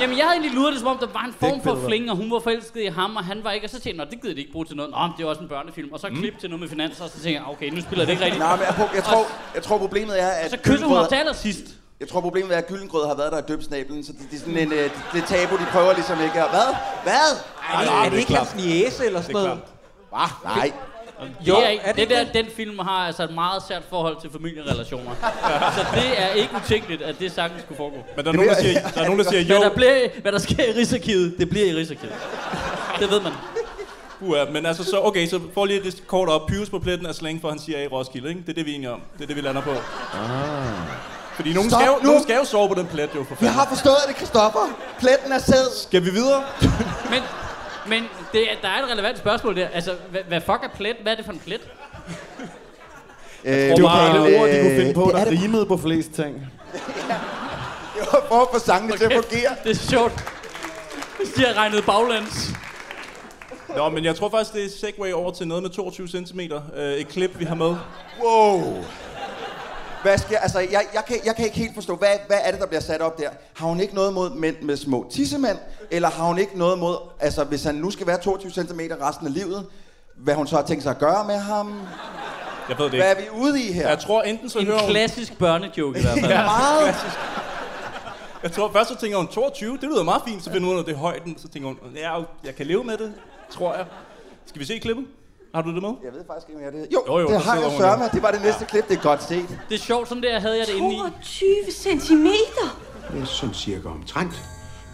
Jamen, 0.00 0.16
jeg 0.18 0.24
havde 0.26 0.36
egentlig 0.40 0.54
luret 0.58 0.72
det, 0.72 0.80
som 0.80 0.88
om 0.88 0.98
der 0.98 1.06
var 1.12 1.24
en 1.24 1.34
form 1.40 1.62
for 1.62 1.78
fling, 1.88 2.10
og 2.10 2.16
hun 2.16 2.30
var 2.30 2.38
forelsket 2.38 2.80
i 2.82 2.86
ham, 2.86 3.16
og 3.16 3.24
han 3.24 3.40
var 3.44 3.50
ikke. 3.50 3.66
Og 3.66 3.70
så 3.70 3.80
tænkte 3.80 3.88
jeg, 4.00 4.04
"Nå, 4.06 4.10
det 4.10 4.22
gider 4.22 4.34
de 4.34 4.40
ikke 4.40 4.52
bruge 4.52 4.64
til 4.64 4.76
noget. 4.76 4.90
Nå, 4.90 4.98
men 5.06 5.10
det 5.18 5.24
er 5.24 5.28
også 5.28 5.40
en 5.42 5.48
børnefilm. 5.48 5.92
Og 5.92 6.00
så 6.00 6.08
klip 6.08 6.38
til 6.40 6.48
noget 6.50 6.60
med 6.60 6.68
finanser, 6.68 7.04
og 7.04 7.10
så 7.10 7.14
tænkte 7.16 7.30
jeg, 7.40 7.42
okay, 7.52 7.70
nu 7.70 7.80
spiller 7.80 8.04
det 8.04 8.12
ikke 8.12 8.24
rigtigt. 8.28 8.38
Nej, 8.44 8.56
men 8.56 8.64
jeg, 8.66 8.88
jeg, 8.94 9.04
tror, 9.04 9.26
jeg 9.54 9.62
tror, 9.62 9.78
problemet 9.78 10.22
er, 10.22 10.28
at... 10.28 10.50
Så 10.50 10.56
kysser 10.64 10.86
hun 10.86 10.96
ham 10.96 11.06
til 11.08 11.14
allersidst. 11.16 11.64
Jeg 12.00 12.08
tror, 12.08 12.20
problemet 12.20 12.54
er, 12.54 12.58
at 12.58 12.66
Gyldengrød 12.66 13.06
har 13.06 13.14
været 13.14 13.32
der 13.32 13.42
og 13.42 13.48
døbt 13.48 13.64
snablen, 13.64 14.04
så 14.04 14.12
det, 14.12 14.20
det 14.30 14.36
er 14.36 14.40
sådan 14.40 14.58
en, 14.58 14.72
øh, 14.72 14.90
det 15.12 15.22
er 15.22 15.26
tabu, 15.26 15.56
de 15.56 15.66
prøver 15.72 15.92
ligesom 15.92 16.20
ikke 16.22 16.42
at... 16.42 16.50
Hvad? 16.50 16.74
Hvad? 17.02 17.30
Er 17.72 17.78
det, 17.78 17.86
nej, 17.86 17.98
er 17.98 18.02
det 18.04 18.12
det 18.12 18.18
ikke 18.18 18.34
hans 18.34 18.54
niæse 18.54 19.06
eller 19.06 19.20
sådan 19.22 19.36
Det 19.36 19.44
noget? 19.44 19.60
Hva? 20.10 20.26
Nej. 20.44 20.72
Jo, 21.40 21.56
det 21.56 21.64
er, 21.64 21.68
ikke, 21.68 21.84
er 21.84 21.92
det 21.92 22.08
det 22.08 22.16
der, 22.34 22.42
den 22.42 22.46
film 22.56 22.78
har 22.78 23.06
altså 23.06 23.22
et 23.22 23.34
meget 23.34 23.62
sært 23.68 23.82
forhold 23.90 24.16
til 24.20 24.30
familierelationer. 24.30 25.10
så 25.76 25.86
det 25.94 26.22
er 26.22 26.28
ikke 26.28 26.54
utænkeligt, 26.64 27.02
at 27.02 27.18
det 27.18 27.32
sagtens 27.32 27.62
skulle 27.62 27.76
foregå. 27.76 27.96
Men 28.16 28.24
der 28.24 28.30
er 28.30 28.36
nogen, 28.36 28.48
der 28.48 28.56
siger, 28.60 28.80
der 28.94 29.00
er 29.00 29.04
nogen, 29.04 29.18
der 29.18 29.30
siger 29.30 29.40
jo. 29.42 29.46
Hvad 29.58 29.70
der, 29.70 29.74
bliver, 29.74 30.08
hvad 30.22 30.32
der 30.32 30.38
sker 30.38 30.64
i 30.64 30.72
Rigsarkivet, 30.72 31.34
det 31.38 31.50
bliver 31.50 31.66
i 31.66 31.74
Rigsarkivet. 31.74 32.14
Det 32.98 33.10
ved 33.10 33.20
man. 33.20 33.32
Uha, 34.20 34.44
men 34.44 34.66
altså 34.66 34.84
så, 34.84 35.00
okay, 35.02 35.26
så 35.26 35.40
får 35.54 35.66
lige 35.66 35.82
det 35.82 36.02
kort 36.06 36.28
op. 36.28 36.46
Pyrus 36.46 36.70
på 36.70 36.78
pletten 36.78 37.06
er 37.06 37.12
slang 37.12 37.40
for, 37.40 37.48
han 37.48 37.58
siger 37.58 37.78
i 37.82 37.86
Roskilde, 37.86 38.28
ikke? 38.28 38.40
Det 38.40 38.48
er 38.48 38.54
det, 38.54 38.66
vi 38.66 38.70
er 38.70 38.74
enige 38.74 38.90
om. 38.90 39.00
Det 39.16 39.22
er 39.22 39.26
det, 39.26 39.36
vi 39.36 39.40
lander 39.40 39.62
på. 39.62 39.70
Ah. 39.70 41.19
Fordi 41.40 41.52
nogen 41.54 41.70
Stop 41.70 41.80
skal, 41.80 41.90
jo, 41.92 41.96
nu! 42.02 42.06
nogen 42.08 42.22
skal 42.22 42.36
jo 42.36 42.44
sove 42.44 42.68
på 42.68 42.74
den 42.74 42.86
plet, 42.86 43.10
jo, 43.14 43.24
for 43.24 43.30
Jeg 43.30 43.36
fanden. 43.38 43.54
har 43.54 43.66
forstået 43.68 43.96
det, 44.08 44.16
Christoffer. 44.16 44.60
Pletten 44.98 45.32
er 45.32 45.38
sæd. 45.38 45.76
Skal 45.88 46.04
vi 46.04 46.10
videre? 46.10 46.42
Men, 47.12 47.22
men 47.86 48.02
det, 48.32 48.42
er- 48.52 48.56
der 48.62 48.68
er 48.68 48.82
et 48.84 48.90
relevant 48.92 49.18
spørgsmål 49.18 49.56
der. 49.56 49.68
Altså, 49.68 49.94
hvad, 50.10 50.20
hvad 50.28 50.40
fuck 50.40 50.60
er 50.62 50.68
plet? 50.76 50.96
Hvad 51.02 51.12
er 51.12 51.16
det 51.16 51.24
for 51.24 51.32
en 51.32 51.38
plet? 51.46 51.60
Øh, 53.44 53.54
Det 53.54 53.82
var 53.82 53.88
alle 53.90 54.20
ord, 54.40 54.48
de 54.48 54.60
kunne 54.62 54.76
finde 54.76 54.94
på, 54.94 55.04
det 55.06 55.14
der 55.14 55.20
er 55.20 55.24
det. 55.30 55.42
rimede 55.42 55.66
på 55.66 55.76
flest 55.76 56.12
ting. 56.12 56.34
Det 57.94 58.08
var 58.12 58.24
for 58.28 58.40
at 58.42 58.48
få 58.52 58.58
sangene 58.66 58.96
til 58.96 59.04
at 59.04 59.12
fungere. 59.12 59.50
Det 59.64 59.70
er 59.70 59.74
sjovt. 59.90 60.24
Hvis 61.18 61.28
de 61.36 61.44
har 61.44 61.54
regnet 61.54 61.84
baglands. 61.86 62.48
Nå, 63.76 63.88
men 63.88 64.04
jeg 64.04 64.16
tror 64.16 64.30
faktisk, 64.30 64.52
det 64.54 64.64
er 64.64 64.68
segway 64.80 65.12
over 65.12 65.30
til 65.32 65.48
noget 65.48 65.62
med 65.62 65.70
22 65.70 66.08
cm. 66.08 66.40
Øh, 66.76 66.92
et 66.92 67.08
klip, 67.08 67.38
vi 67.38 67.44
har 67.44 67.54
med. 67.54 67.74
Wow. 68.24 68.84
Hvad 70.02 70.18
sker? 70.18 70.38
Altså, 70.38 70.58
jeg, 70.58 70.82
jeg, 70.94 71.04
kan, 71.06 71.16
jeg 71.24 71.36
kan 71.36 71.44
ikke 71.44 71.56
helt 71.56 71.74
forstå, 71.74 71.96
hvad, 71.96 72.08
hvad 72.26 72.38
er 72.44 72.50
det, 72.50 72.60
der 72.60 72.66
bliver 72.66 72.80
sat 72.80 73.00
op 73.00 73.18
der? 73.18 73.28
Har 73.54 73.66
hun 73.66 73.80
ikke 73.80 73.94
noget 73.94 74.14
mod 74.14 74.30
mænd 74.34 74.56
med 74.62 74.76
små 74.76 75.06
tissemænd? 75.12 75.58
Eller 75.90 76.10
har 76.10 76.24
hun 76.24 76.38
ikke 76.38 76.58
noget 76.58 76.78
mod, 76.78 76.96
altså 77.20 77.44
hvis 77.44 77.64
han 77.64 77.74
nu 77.74 77.90
skal 77.90 78.06
være 78.06 78.18
22 78.18 78.52
cm 78.52 78.80
resten 79.02 79.26
af 79.26 79.34
livet, 79.34 79.66
hvad 80.16 80.34
hun 80.34 80.46
så 80.46 80.56
har 80.56 80.62
tænkt 80.62 80.82
sig 80.82 80.90
at 80.90 80.98
gøre 80.98 81.24
med 81.26 81.36
ham? 81.36 81.80
Jeg 82.68 82.78
ved 82.78 82.84
det 82.84 82.94
Hvad 82.94 83.06
er 83.06 83.10
ikke. 83.18 83.32
vi 83.34 83.40
ude 83.40 83.62
i 83.62 83.72
her? 83.72 83.88
Jeg 83.88 83.98
tror 83.98 84.22
enten 84.22 84.48
så 84.50 84.58
En 84.58 84.66
hører 84.66 84.78
hun... 84.78 84.90
klassisk 84.90 85.38
børnejoke 85.38 85.98
i 85.98 86.02
hvert 86.02 86.18
fald. 86.18 86.30
Ja. 86.34 86.42
Meget. 86.44 86.94
Jeg 88.42 88.52
tror 88.52 88.70
først 88.72 88.88
så 88.90 88.96
tænker 88.96 89.18
hun 89.18 89.26
22, 89.28 89.72
det 89.76 89.82
lyder 89.82 90.02
meget 90.02 90.22
fint, 90.28 90.44
så 90.44 90.50
finder 90.52 90.66
hun 90.66 90.74
ud 90.74 90.78
af 90.78 90.84
det 90.84 90.94
er 90.94 90.98
højden, 90.98 91.38
så 91.38 91.48
tænker 91.48 91.68
hun, 91.68 91.78
ja, 91.96 92.14
jeg 92.44 92.54
kan 92.56 92.66
leve 92.66 92.84
med 92.84 92.96
det, 92.98 93.12
tror 93.50 93.74
jeg. 93.74 93.84
Skal 94.46 94.60
vi 94.60 94.66
se 94.66 94.78
klippet? 94.78 95.04
Har 95.54 95.62
du 95.62 95.74
det 95.74 95.82
med? 95.82 95.92
Jeg 96.04 96.12
ved 96.12 96.24
faktisk 96.26 96.48
ikke, 96.48 96.58
om 96.58 96.62
jeg 96.64 96.68
er 96.68 96.84
det. 96.84 96.86
Jo, 96.94 97.02
Jo, 97.08 97.18
jo, 97.18 97.26
det 97.26 97.34
der 97.34 97.38
har 97.38 97.60
jeg 97.60 97.70
sørme. 97.78 98.04
Det 98.12 98.22
var 98.22 98.30
det 98.30 98.42
næste 98.42 98.64
klip. 98.64 98.88
Det 98.88 98.96
er 98.98 99.02
godt 99.02 99.22
set. 99.22 99.58
Det 99.68 99.74
er 99.74 99.78
sjovt, 99.78 100.08
som 100.08 100.20
det 100.20 100.34
er, 100.34 100.38
havde 100.40 100.58
jeg 100.58 100.66
det 100.66 100.74
inde 100.74 100.94
i. 100.94 100.98
22 101.22 101.72
centimeter? 101.72 102.66
Ja, 103.14 103.24
sådan 103.24 103.54
cirka 103.54 103.88
omtrent. 103.88 104.42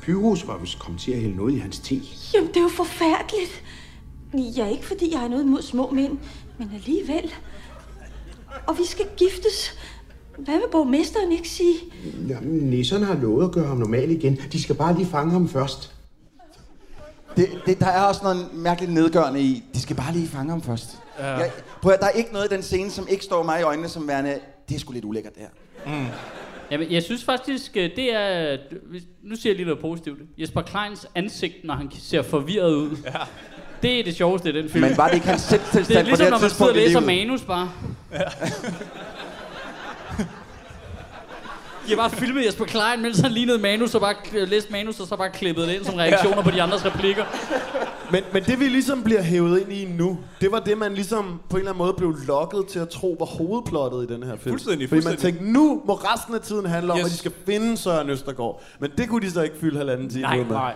Pyrus 0.03 0.47
var 0.47 0.59
vist 0.59 0.79
kommet 0.79 1.01
til 1.01 1.13
at 1.13 1.21
hælde 1.21 1.37
noget 1.37 1.55
i 1.55 1.59
hans 1.59 1.79
te. 1.79 2.01
Jamen, 2.35 2.49
det 2.49 2.57
er 2.57 2.61
jo 2.63 2.69
forfærdeligt. 2.69 3.63
Ja, 4.35 4.67
ikke 4.69 4.87
fordi 4.87 5.13
jeg 5.13 5.21
har 5.21 5.29
noget 5.29 5.43
imod 5.45 5.63
små 5.63 5.91
mænd, 5.91 6.19
men 6.59 6.71
alligevel. 6.75 7.35
Og 8.67 8.79
vi 8.79 8.85
skal 8.85 9.07
giftes. 9.17 9.79
Hvad 10.39 10.55
vil 10.55 10.65
borgmesteren 10.73 11.33
ikke 11.33 11.49
sige? 11.49 11.75
Ja, 12.29 12.37
nisserne 12.43 13.07
har 13.07 13.15
lovet 13.15 13.45
at 13.45 13.53
gøre 13.53 13.67
ham 13.67 13.77
normal 13.77 14.11
igen. 14.11 14.37
De 14.53 14.63
skal 14.63 14.75
bare 14.75 14.95
lige 14.95 15.07
fange 15.07 15.33
ham 15.33 15.49
først. 15.49 15.93
Det, 17.37 17.49
det, 17.67 17.81
der 17.81 17.87
er 17.87 18.03
også 18.03 18.21
noget 18.23 18.49
mærkeligt 18.53 18.93
nedgørende 18.93 19.41
i. 19.41 19.63
De 19.75 19.81
skal 19.81 19.97
bare 19.97 20.13
lige 20.13 20.29
fange 20.29 20.51
ham 20.51 20.63
først. 20.63 20.99
Ja. 21.19 21.27
Jeg, 21.27 21.51
prøv 21.83 21.93
at, 21.93 22.01
der 22.01 22.07
er 22.07 22.11
ikke 22.11 22.33
noget 22.33 22.53
i 22.53 22.55
den 22.55 22.63
scene, 22.63 22.91
som 22.91 23.07
ikke 23.11 23.25
står 23.25 23.43
mig 23.43 23.61
i 23.61 23.63
øjnene 23.63 23.89
som 23.89 24.09
værende, 24.09 24.39
det 24.69 24.75
er 24.75 24.79
sgu 24.79 24.93
lidt 24.93 25.05
ulækkert 25.05 25.35
det 25.35 25.43
her. 25.43 25.49
Jamen, 26.71 26.93
jeg 26.93 27.03
synes 27.03 27.25
faktisk, 27.25 27.77
øh, 27.77 27.91
det 27.97 28.15
er... 28.15 28.57
Nu 29.23 29.37
siger 29.37 29.51
jeg 29.51 29.57
lige 29.57 29.67
noget 29.67 29.81
positivt. 29.81 30.19
Jesper 30.39 30.63
Kleins 30.63 31.07
ansigt, 31.15 31.65
når 31.65 31.75
han 31.75 31.91
ser 31.99 32.23
forvirret 32.23 32.75
ud. 32.75 32.97
Ja. 33.05 33.19
Det 33.83 34.01
er 34.01 34.05
det 34.05 34.17
sjoveste 34.17 34.49
i 34.49 34.53
den 34.53 34.69
film. 34.69 34.85
Men 34.85 34.97
var 34.97 35.07
det 35.09 35.15
ikke 35.15 35.27
hans 35.27 35.43
det 35.49 35.61
selvtilstand 35.73 35.99
er 35.99 36.03
på 36.03 36.09
ligesom, 36.09 36.25
det 36.25 36.31
når 36.31 36.41
man 36.41 36.51
sidder 36.51 36.71
og 36.71 36.77
læser 36.77 37.01
manus 37.01 37.43
bare. 37.43 37.71
De 41.87 41.91
har 41.91 41.97
bare 41.97 42.11
filmet 42.11 42.47
Jesper 42.47 42.65
Klein, 42.65 43.03
mens 43.03 43.19
han 43.19 43.33
lignede 43.33 43.59
manus, 43.59 43.95
og 43.95 44.01
bare 44.01 44.15
læste 44.47 44.73
manus, 44.73 45.01
og 45.01 45.07
så 45.07 45.17
bare 45.17 45.31
klippet 45.31 45.69
det 45.69 45.75
ind 45.75 45.85
som 45.85 45.95
reaktioner 45.95 46.43
på 46.43 46.51
de 46.51 46.63
andres 46.63 46.85
replikker. 46.85 47.25
Men, 48.11 48.23
men 48.33 48.43
det 48.45 48.61
vi 48.61 48.65
ligesom 48.69 49.03
bliver 49.03 49.23
hævet 49.23 49.61
ind 49.61 49.73
i 49.73 49.85
nu, 49.85 50.19
det 50.41 50.53
var 50.53 50.61
det, 50.61 50.79
man 50.79 50.95
ligesom 50.95 51.41
på 51.51 51.57
en 51.57 51.61
eller 51.61 51.71
anden 51.73 51.79
måde 51.79 51.93
blev 51.97 52.15
lokket 52.27 52.67
til 52.67 52.79
at 52.79 52.89
tro 52.89 53.17
var 53.19 53.27
hovedplottet 53.27 54.11
i 54.11 54.15
den 54.15 54.23
her 54.23 54.37
film. 54.37 54.53
Fuldstændig, 54.53 54.89
Fordi 54.89 55.05
man 55.05 55.17
tænkte, 55.17 55.45
nu 55.45 55.83
må 55.87 55.95
resten 55.95 56.35
af 56.35 56.41
tiden 56.41 56.67
handle 56.67 56.93
om, 56.93 56.99
Yes. 56.99 57.05
at 57.07 57.11
de 57.13 57.17
skal 57.17 57.33
finde 57.47 57.77
Søren 57.77 58.11
Østergaard. 58.11 58.63
Men 58.79 58.91
det 58.99 59.09
kunne 59.09 59.27
de 59.27 59.31
så 59.31 59.43
ikke 59.43 59.57
fylde 59.61 59.79
halvanden 59.79 60.09
time 60.11 60.23
Nej, 60.23 60.37
med. 60.37 60.45
Nej. 60.47 60.61
Jeg 60.63 60.75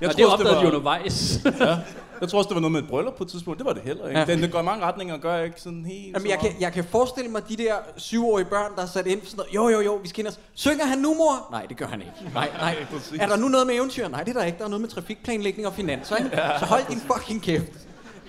Jeg 0.00 0.08
og 0.10 0.16
det 0.16 0.26
opdagede 0.26 0.54
de 0.54 0.60
det 0.60 0.64
var, 0.66 0.70
undervejs. 0.70 1.40
ja. 1.60 1.76
jeg 2.22 2.30
tror 2.30 2.38
også, 2.38 2.48
det 2.48 2.54
var 2.54 2.60
noget 2.60 2.72
med 2.72 2.82
et 2.82 2.88
bryllup 2.88 3.14
på 3.14 3.24
et 3.24 3.30
tidspunkt. 3.30 3.58
Det 3.58 3.66
var 3.66 3.72
det 3.72 3.82
heller 3.82 4.08
ikke. 4.08 4.20
Ja. 4.20 4.26
Ja. 4.26 4.32
Den, 4.32 4.42
den 4.42 4.50
går 4.50 4.60
i 4.60 4.62
mange 4.62 4.84
retninger 4.84 5.14
og 5.14 5.20
gør 5.20 5.42
ikke 5.42 5.60
sådan 5.60 5.84
helt 5.84 6.06
Jamen, 6.06 6.22
så 6.22 6.28
jeg, 6.28 6.38
kan, 6.38 6.50
jeg 6.60 6.72
kan 6.72 6.84
forestille 6.84 7.30
mig 7.30 7.48
de 7.48 7.56
der 7.56 7.74
syvårige 7.96 8.44
børn, 8.44 8.72
der 8.76 8.82
er 8.82 8.86
sat 8.86 9.06
ind 9.06 9.20
sådan 9.24 9.36
noget. 9.36 9.54
Jo, 9.54 9.68
jo, 9.68 9.80
jo, 9.80 9.94
vi 10.02 10.08
skal 10.08 10.20
ind 10.20 10.28
og... 10.28 10.34
Synger 10.54 10.84
han 10.84 10.98
nu, 10.98 11.14
mor? 11.14 11.48
Nej, 11.50 11.66
det 11.66 11.76
gør 11.76 11.86
han 11.86 12.00
ikke. 12.00 12.12
Nej, 12.34 12.48
nej. 12.58 12.76
Er 13.20 13.26
der 13.26 13.36
nu 13.36 13.48
noget 13.48 13.66
med 13.66 13.74
eventyr? 13.74 14.08
Nej, 14.08 14.22
det 14.22 14.36
er 14.36 14.40
der 14.40 14.46
ikke. 14.46 14.58
Der 14.58 14.64
er 14.64 14.68
noget 14.68 14.80
med 14.80 14.88
trafikplanlægning 14.88 15.66
og 15.66 15.74
finanser, 15.74 16.16
ikke? 16.16 16.30
Så 16.58 16.64
hold 16.64 16.82
din 16.88 17.00
fucking 17.00 17.42
kæft. 17.42 17.72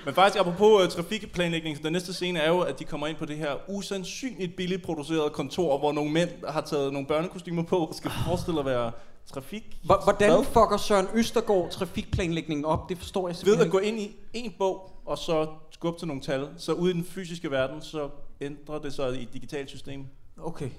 Men 0.06 0.14
faktisk, 0.14 0.40
apropos 0.40 0.84
uh, 0.84 0.90
trafikplanlægning, 0.90 1.78
så 1.78 1.84
den 1.84 1.94
næste 1.94 2.14
scene 2.14 2.40
er 2.40 2.50
jo, 2.50 2.60
at 2.60 2.80
de 2.80 2.84
kommer 2.84 3.08
ind 3.08 3.18
på 3.18 3.26
det 3.26 3.38
her 3.38 3.52
usandsynligt 3.68 4.56
billigt 4.56 4.84
producerede 4.84 5.30
kontor, 5.30 5.78
hvor 5.78 5.92
nogle 5.92 6.12
mænd 6.12 6.30
har 6.48 6.62
taget 6.62 6.94
nogle 6.94 7.08
børnekostymer 7.08 7.64
på 7.64 7.78
og 7.78 7.96
skal 7.96 8.12
forestille 8.28 8.60
at 8.60 8.66
være 8.66 8.92
trafik. 9.26 9.78
Hvor- 9.84 10.04
Hvordan 10.04 10.30
Hvad? 10.32 10.44
fucker 10.44 10.78
Søren 10.78 11.08
Østergaard 11.14 11.70
trafikplanlægningen 11.72 12.66
op? 12.66 12.90
Det 12.90 12.98
forstår 12.98 13.22
jeg 13.28 13.28
Ved 13.28 13.36
simpelthen 13.36 13.66
at 13.66 13.72
gå 13.72 13.78
ind 13.80 14.00
i 14.00 14.16
en 14.34 14.54
bog, 14.60 14.92
og 15.06 15.18
så 15.18 15.48
skubbe 15.72 16.00
til 16.00 16.08
nogle 16.08 16.22
tal, 16.22 16.48
så 16.58 16.74
ude 16.74 16.92
i 16.92 16.94
den 16.94 17.04
fysiske 17.06 17.52
verden, 17.52 17.82
så 17.82 18.10
ændrer 18.42 18.80
det 18.80 18.94
sig 18.94 19.16
i 19.20 19.24
et 19.24 19.34
digitalt 19.34 19.70
system. 19.70 20.06
Okay. 20.44 20.70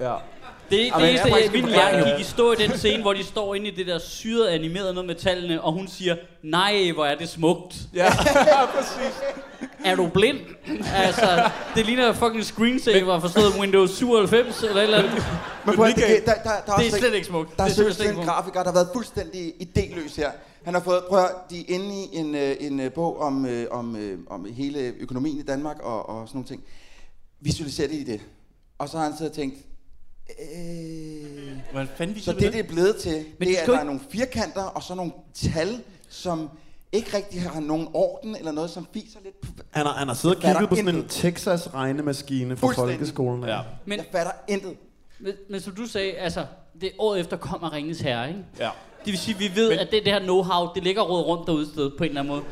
Ja. 0.00 0.14
Det, 0.70 0.78
det 0.78 0.90
jeg 1.00 1.10
eneste, 1.10 1.30
er 1.30 1.36
jeg, 1.36 1.50
min 1.52 1.68
hjerne 1.68 2.10
gik 2.10 2.26
i 2.26 2.28
stå 2.30 2.52
i 2.52 2.56
den 2.56 2.78
scene, 2.78 3.02
hvor 3.02 3.12
de 3.12 3.24
står 3.24 3.54
inde 3.54 3.68
i 3.68 3.74
det 3.74 3.86
der 3.86 3.98
syrede 3.98 4.50
animerede 4.50 4.94
noget 4.94 5.06
med 5.06 5.14
tallene, 5.14 5.62
og 5.62 5.72
hun 5.72 5.88
siger, 5.88 6.16
nej, 6.42 6.90
hvor 6.94 7.04
er 7.04 7.14
det 7.14 7.28
smukt. 7.28 7.76
Ja, 7.94 8.12
præcis. 8.76 9.20
Er 9.84 9.96
du 9.96 10.08
blind? 10.08 10.38
altså, 10.94 11.50
det 11.74 11.86
ligner 11.86 12.12
fucking 12.12 12.44
screensaver 12.44 13.20
forstået 13.20 13.54
Windows 13.60 13.90
97 13.90 14.62
eller 14.62 14.76
et 14.76 14.82
eller 14.82 14.98
andet. 14.98 15.24
Men 15.66 15.76
prøv, 15.76 15.86
det, 15.86 15.96
der, 15.96 16.34
der, 16.34 16.50
der 16.66 16.72
er 16.72 16.76
Det 16.76 16.86
er 16.86 16.98
slet 16.98 17.14
ikke 17.14 17.26
smukt. 17.26 17.56
Der 17.56 17.64
er 17.64 17.68
det 17.68 17.94
slet 17.96 18.10
en 18.10 18.24
grafiker, 18.24 18.62
der 18.62 18.70
har 18.70 18.74
været 18.74 18.88
fuldstændig 18.94 19.52
idéløs 19.62 20.16
her. 20.16 20.30
Han 20.64 20.74
har 20.74 20.80
fået, 20.80 21.02
prøv 21.08 21.18
at, 21.18 21.30
de 21.50 21.60
er 21.60 21.64
inde 21.74 21.94
i 21.94 22.16
en, 22.16 22.34
øh, 22.34 22.56
en 22.60 22.80
øh, 22.80 22.92
bog 22.92 23.20
om, 23.20 23.46
øh, 23.46 23.66
om, 23.70 23.96
om 24.30 24.46
hele 24.52 24.94
økonomien 25.00 25.38
i 25.38 25.42
Danmark 25.42 25.78
og, 25.82 26.08
og 26.08 26.28
sådan 26.28 26.36
nogle 26.38 26.48
ting. 26.48 26.62
Visualiser 27.40 27.86
det 27.86 27.94
i 27.94 28.04
det. 28.04 28.20
Og 28.78 28.88
så 28.88 28.96
har 28.96 29.04
han 29.04 29.16
siddet 29.16 29.30
og 29.30 29.36
tænkt, 29.36 29.58
øh, 30.38 31.58
Hvordan 31.72 31.88
fanden 31.96 32.16
vi 32.16 32.20
så 32.20 32.32
det, 32.32 32.40
det 32.52 32.58
er 32.58 32.62
blevet 32.62 32.96
til, 32.96 33.24
Men 33.38 33.48
det 33.48 33.56
er, 33.56 33.60
at 33.60 33.66
der 33.66 33.72
er 33.72 33.76
ikke- 33.76 33.86
nogle 33.86 34.00
firkanter 34.10 34.62
og 34.62 34.82
så 34.82 34.94
nogle 34.94 35.12
tal, 35.34 35.80
som 36.08 36.50
ikke 36.92 37.16
rigtig 37.16 37.42
har 37.42 37.60
nogen 37.60 37.88
orden 37.94 38.36
eller 38.36 38.52
noget, 38.52 38.70
som 38.70 38.86
fiser 38.94 39.18
lidt 39.24 39.40
på... 39.40 39.48
Han 39.70 39.86
har, 39.86 39.92
han 39.92 40.08
har 40.08 40.14
siddet 40.14 40.36
og 40.36 40.42
kigget 40.42 40.68
på 40.68 40.74
sådan 40.76 40.88
en 40.88 40.94
intet. 40.94 41.10
Texas 41.10 41.74
regnemaskine 41.74 42.56
fra 42.56 42.72
folkeskolen. 42.72 43.44
Ja. 43.44 43.58
Men, 43.86 43.98
Jeg 43.98 44.06
fatter 44.12 44.32
intet. 44.48 44.76
men, 45.20 45.32
men 45.50 45.60
som 45.60 45.74
du 45.74 45.86
sagde, 45.86 46.12
altså, 46.12 46.46
det 46.80 46.86
er 46.86 46.92
året 46.98 47.20
efter 47.20 47.36
kommer 47.36 47.72
Ringens 47.72 48.00
Herre, 48.00 48.28
ikke? 48.28 48.40
Ja. 48.58 48.70
Det 49.04 49.06
vil 49.12 49.18
sige, 49.18 49.34
at 49.34 49.40
vi 49.40 49.50
ved, 49.54 49.68
Men- 49.70 49.78
at 49.78 49.88
det, 49.90 50.02
det 50.04 50.12
her 50.12 50.20
know-how, 50.20 50.74
det 50.74 50.82
ligger 50.84 51.02
råd 51.02 51.22
rundt 51.26 51.46
derude 51.46 51.66
sted 51.66 51.90
på 51.98 52.04
en 52.04 52.08
eller 52.08 52.20
anden 52.20 52.34
måde. 52.34 52.42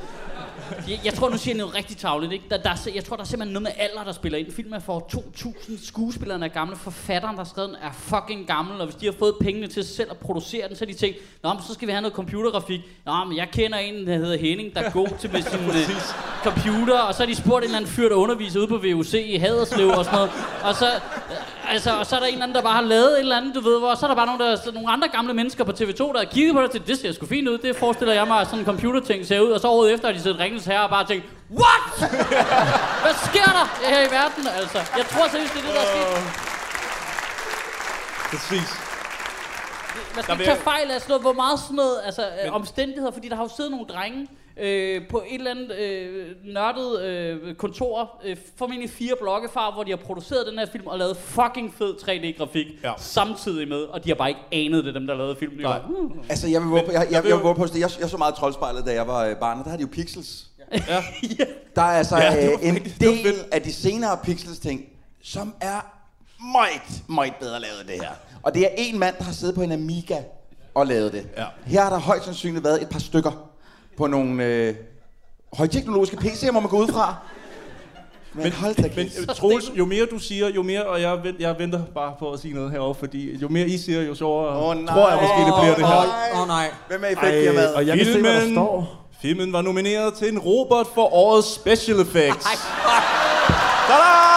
Jeg, 0.89 1.01
jeg 1.05 1.15
tror, 1.15 1.31
nu 1.31 1.37
siger 1.37 1.55
jeg 1.55 1.59
noget 1.59 1.75
rigtig 1.75 1.97
tavligt, 1.97 2.33
ikke? 2.33 2.45
Der, 2.51 2.57
der 2.57 2.71
er, 2.71 2.91
jeg 2.95 3.05
tror, 3.05 3.17
der 3.17 3.23
er 3.23 3.27
simpelthen 3.27 3.53
noget 3.53 3.63
med 3.63 3.73
alder, 3.77 4.05
der 4.05 4.13
spiller 4.13 4.39
ind. 4.39 4.53
Filmen 4.53 4.75
er 4.75 4.79
for 4.79 5.07
2000, 5.11 5.79
skuespillerne 5.79 6.45
er 6.45 6.49
gamle, 6.49 6.77
forfatteren, 6.77 7.37
der 7.37 7.43
har 7.43 7.49
skrevet 7.51 7.71
den, 7.71 7.79
er 7.83 7.93
fucking 7.93 8.47
gammel, 8.47 8.81
og 8.81 8.87
hvis 8.87 8.95
de 8.95 9.07
har 9.07 9.15
fået 9.19 9.35
pengene 9.41 9.67
til 9.67 9.85
selv 9.85 10.11
at 10.11 10.17
producere 10.17 10.69
den, 10.69 10.77
så 10.77 10.85
har 10.85 10.93
de 10.93 10.99
tænkt, 10.99 11.19
Nå, 11.43 11.53
men 11.53 11.63
så 11.69 11.75
skal 11.75 11.89
vi 11.89 11.93
have 11.93 12.03
noget 12.03 12.15
computergrafik. 12.15 12.81
Nå, 13.07 13.25
men 13.25 13.37
jeg 13.37 13.49
kender 13.53 13.79
en, 13.79 14.07
der 14.07 14.17
hedder 14.17 14.39
Henning, 14.39 14.75
der 14.75 14.81
er 14.81 14.91
god 14.91 15.09
til 15.21 15.33
med 15.33 15.43
sin 15.43 15.61
uh, 15.69 15.75
computer, 16.43 16.99
og 16.99 17.15
så 17.15 17.23
har 17.23 17.27
de 17.27 17.35
spurgt 17.35 17.63
en 17.63 17.65
eller 17.65 17.77
anden 17.77 17.91
fyr, 17.91 18.09
der 18.09 18.17
underviser 18.17 18.61
ude 18.61 18.69
på 18.69 18.77
VUC 18.77 19.15
i 19.15 19.37
Haderslev 19.37 19.89
og 19.89 20.05
sådan 20.05 20.19
noget. 20.19 20.31
Og 20.63 20.75
så, 20.75 20.87
altså, 21.69 21.99
og 21.99 22.07
så 22.07 22.17
er 22.17 22.21
der 22.21 22.27
en 22.27 22.33
eller 22.33 22.45
anden, 22.45 22.57
der 22.57 22.63
bare 22.63 22.75
har 22.75 22.83
lavet 22.83 23.13
et 23.13 23.19
eller 23.19 23.37
andet, 23.37 23.55
du 23.55 23.61
ved, 23.61 23.79
hvor 23.79 23.95
så 23.95 24.07
er 24.07 24.09
der 24.09 24.15
bare 24.15 24.27
nogle, 24.27 24.45
der, 24.45 24.57
så 24.57 24.73
nogle 24.73 24.91
andre 24.91 25.09
gamle 25.09 25.35
mennesker 25.35 25.65
på 25.65 25.71
TV2, 25.71 26.13
der 26.13 26.19
har 26.19 26.25
kigget 26.25 26.55
på 26.55 26.63
det 26.63 26.71
til, 26.71 26.87
det 26.87 26.99
ser 26.99 27.13
sgu 27.13 27.27
fint 27.27 27.49
ud, 27.49 27.59
det 27.59 27.77
forestiller 27.77 28.15
jeg 28.15 28.27
mig, 28.27 28.41
at 28.41 28.47
sådan 28.47 28.59
en 28.59 28.65
computerting 28.65 29.27
ser 29.27 29.41
ud, 29.41 29.51
og 29.51 29.61
så 29.61 29.69
året 29.69 29.93
efter 29.95 30.09
har 30.09 30.15
de 30.15 30.23
set 30.23 30.39
Ringens 30.39 30.65
Herre 30.65 30.83
og 30.83 30.91
bare 30.91 31.07
tænkt, 31.07 31.25
What? 31.51 32.11
Hvad 33.05 33.15
sker 33.29 33.51
der 33.59 33.89
her 33.89 34.01
i 34.09 34.11
verden, 34.11 34.47
altså? 34.61 34.79
Jeg 34.97 35.07
tror 35.07 35.29
seriøst, 35.29 35.53
det 35.55 35.61
er 35.61 35.67
det, 35.67 35.75
der 35.75 35.81
er 35.81 35.91
sket. 35.95 36.49
Præcis. 38.31 38.69
Man 40.15 40.25
skal 40.25 40.41
ikke 40.41 40.45
tage 40.45 40.61
fejl 40.61 40.91
af 40.91 41.01
sådan 41.01 41.11
noget, 41.13 41.23
hvor 41.23 41.33
meget 41.33 41.59
sådan 41.61 41.77
noget, 41.77 41.97
altså 42.05 42.23
Men... 42.45 42.53
omstændigheder, 42.53 43.13
fordi 43.13 43.29
der 43.29 43.37
har 43.37 43.43
jo 43.43 43.51
siddet 43.57 43.71
nogle 43.71 43.87
drenge 43.87 44.29
øh, 44.61 45.09
på 45.11 45.23
et 45.29 45.35
eller 45.39 45.51
andet 45.51 45.73
øh, 45.77 46.27
nørdet 46.45 47.03
øh, 47.03 47.55
kontor, 47.55 48.21
øh, 48.25 48.37
formentlig 48.57 48.91
fire 48.91 49.15
blokke 49.21 49.49
fra, 49.53 49.73
hvor 49.75 49.85
de 49.85 49.91
har 49.91 49.97
produceret 49.97 50.47
den 50.47 50.59
her 50.59 50.67
film 50.73 50.87
og 50.87 50.99
lavet 50.99 51.17
fucking 51.17 51.75
fed 51.75 51.95
3D-grafik 52.03 52.67
Ja. 52.85 52.93
samtidig 52.99 53.69
med, 53.69 53.81
og 53.83 54.05
de 54.05 54.09
har 54.11 54.15
bare 54.17 54.29
ikke 54.29 54.41
anet 54.53 54.85
det, 54.85 54.95
dem 54.95 55.07
der 55.07 55.15
lavede 55.15 55.37
filmen. 55.37 55.61
Nej. 55.61 55.81
uh. 55.89 56.11
Altså, 56.29 56.49
jeg 56.49 56.61
vil 56.61 56.69
våge 56.69 56.83
på, 56.87 56.93
jeg, 56.93 57.07
jeg, 57.11 57.25
jeg 57.25 57.31
jeg 57.31 57.41
på, 57.57 57.67
jeg, 57.79 57.91
jeg 58.01 58.11
så 58.11 58.17
meget 58.17 58.35
troldspejlet, 58.35 58.87
da 58.87 58.93
jeg 58.93 59.07
var 59.07 59.25
øh, 59.25 59.37
barn, 59.37 59.59
og 59.59 59.65
der 59.65 59.71
havde 59.71 59.83
de 59.83 59.89
jo 59.89 59.93
pixels. 59.93 60.47
Ja. 60.73 60.77
Ja. 61.39 61.45
Der 61.77 61.83
er 61.83 61.99
altså 61.99 62.17
Ja, 62.17 62.51
var 62.51 62.59
en 62.63 62.75
del 63.01 63.35
af 63.53 63.63
de 63.63 63.73
senere 63.73 64.19
Pixels 64.25 64.59
ting, 64.59 64.85
som 65.23 65.55
er 65.61 65.95
meget, 66.53 67.03
meget 67.09 67.35
bedre 67.41 67.61
lavet 67.61 67.85
det 67.87 67.95
her. 67.95 68.11
Og 68.43 68.55
det 68.55 68.65
er 68.65 68.69
en 68.77 68.99
mand, 68.99 69.15
der 69.19 69.25
har 69.25 69.33
siddet 69.33 69.55
på 69.55 69.63
en 69.63 69.73
Amiga 69.73 70.17
og 70.75 70.87
lavet 70.87 71.13
det. 71.13 71.27
Ja. 71.37 71.45
Her 71.67 71.83
har 71.83 71.91
der 71.91 71.99
højst 71.99 72.25
sandsynligt 72.25 72.65
været 72.65 72.83
et 72.83 72.89
par 72.89 72.99
stykker 72.99 73.48
på 73.99 74.07
nogle 74.07 74.45
øh, 74.45 74.75
højteknologiske 75.53 76.17
PC'er, 76.17 76.51
må 76.51 76.61
man 76.61 76.71
gå 76.71 76.79
ud 76.83 76.89
fra. 76.89 77.17
Men, 78.33 78.43
men 78.43 78.53
hold 78.53 78.75
da 78.75 78.91
Men 78.97 79.07
øh, 79.21 79.27
Troels, 79.37 79.71
jo 79.79 79.85
mere 79.85 80.07
du 80.11 80.19
siger, 80.19 80.49
jo 80.49 80.63
mere, 80.63 80.87
og 80.87 81.01
jeg, 81.01 81.21
vent, 81.25 81.41
jeg 81.41 81.55
venter 81.59 81.81
bare 81.95 82.15
på 82.19 82.33
at 82.33 82.41
sige 82.41 82.55
noget 82.55 82.71
herovre, 82.71 82.95
fordi 82.95 83.37
jo 83.37 83.49
mere 83.49 83.67
I 83.67 83.79
siger, 83.79 84.03
jo 84.03 84.15
sjovere 84.15 84.59
Åh, 84.59 84.77
nej. 84.77 84.95
tror 84.95 85.09
jeg 85.11 85.19
måske, 85.23 85.47
det 85.47 85.55
bliver 85.61 85.75
det 85.75 85.87
her. 85.87 86.33
Åh 86.35 86.41
oh, 86.41 86.49
nej. 86.49 86.71
Hvem 86.89 87.05
er 87.05 87.09
effektfirmaet? 87.09 87.75
og 87.75 87.87
jeg 87.87 87.97
kan 87.97 88.07
se, 88.07 88.21
hvad 88.21 88.33
der 88.33 88.41
Filmen, 88.41 88.55
står. 88.55 89.09
filmen 89.23 89.53
var 89.53 89.63
nomineret 89.63 90.15
til 90.15 90.29
en 90.33 90.39
robot 90.39 90.95
for 90.95 91.15
årets 91.15 91.55
special 91.55 92.01
effects. 92.01 92.47
Ej, 92.47 92.57
Tada! 93.89 94.29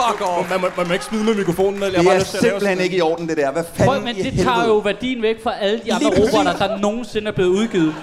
Fuck 0.00 0.20
off. 0.20 0.50
Man, 0.50 0.60
må, 0.60 0.66
man 0.76 0.86
må 0.86 0.92
ikke 0.92 1.04
smide 1.04 1.24
med 1.24 1.34
mikrofonen, 1.34 1.82
eller 1.82 2.02
jeg 2.02 2.04
Det 2.04 2.34
er 2.34 2.38
simpelthen 2.40 2.80
ikke 2.80 2.96
i 2.96 3.00
orden, 3.00 3.28
det 3.28 3.36
der. 3.36 3.52
Hvad 3.52 3.64
Prøv, 3.64 3.86
fanden 3.86 4.04
men 4.04 4.16
i 4.16 4.22
det 4.22 4.24
helvede? 4.32 4.44
tager 4.44 4.66
jo 4.66 4.76
værdien 4.76 5.22
væk 5.22 5.42
fra 5.42 5.54
alle 5.60 5.80
de 5.84 5.92
andre 5.94 6.06
robotter, 6.08 6.56
der 6.66 6.78
nogensinde 6.78 7.28
er 7.28 7.32
blevet 7.32 7.50
udgivet. 7.50 7.94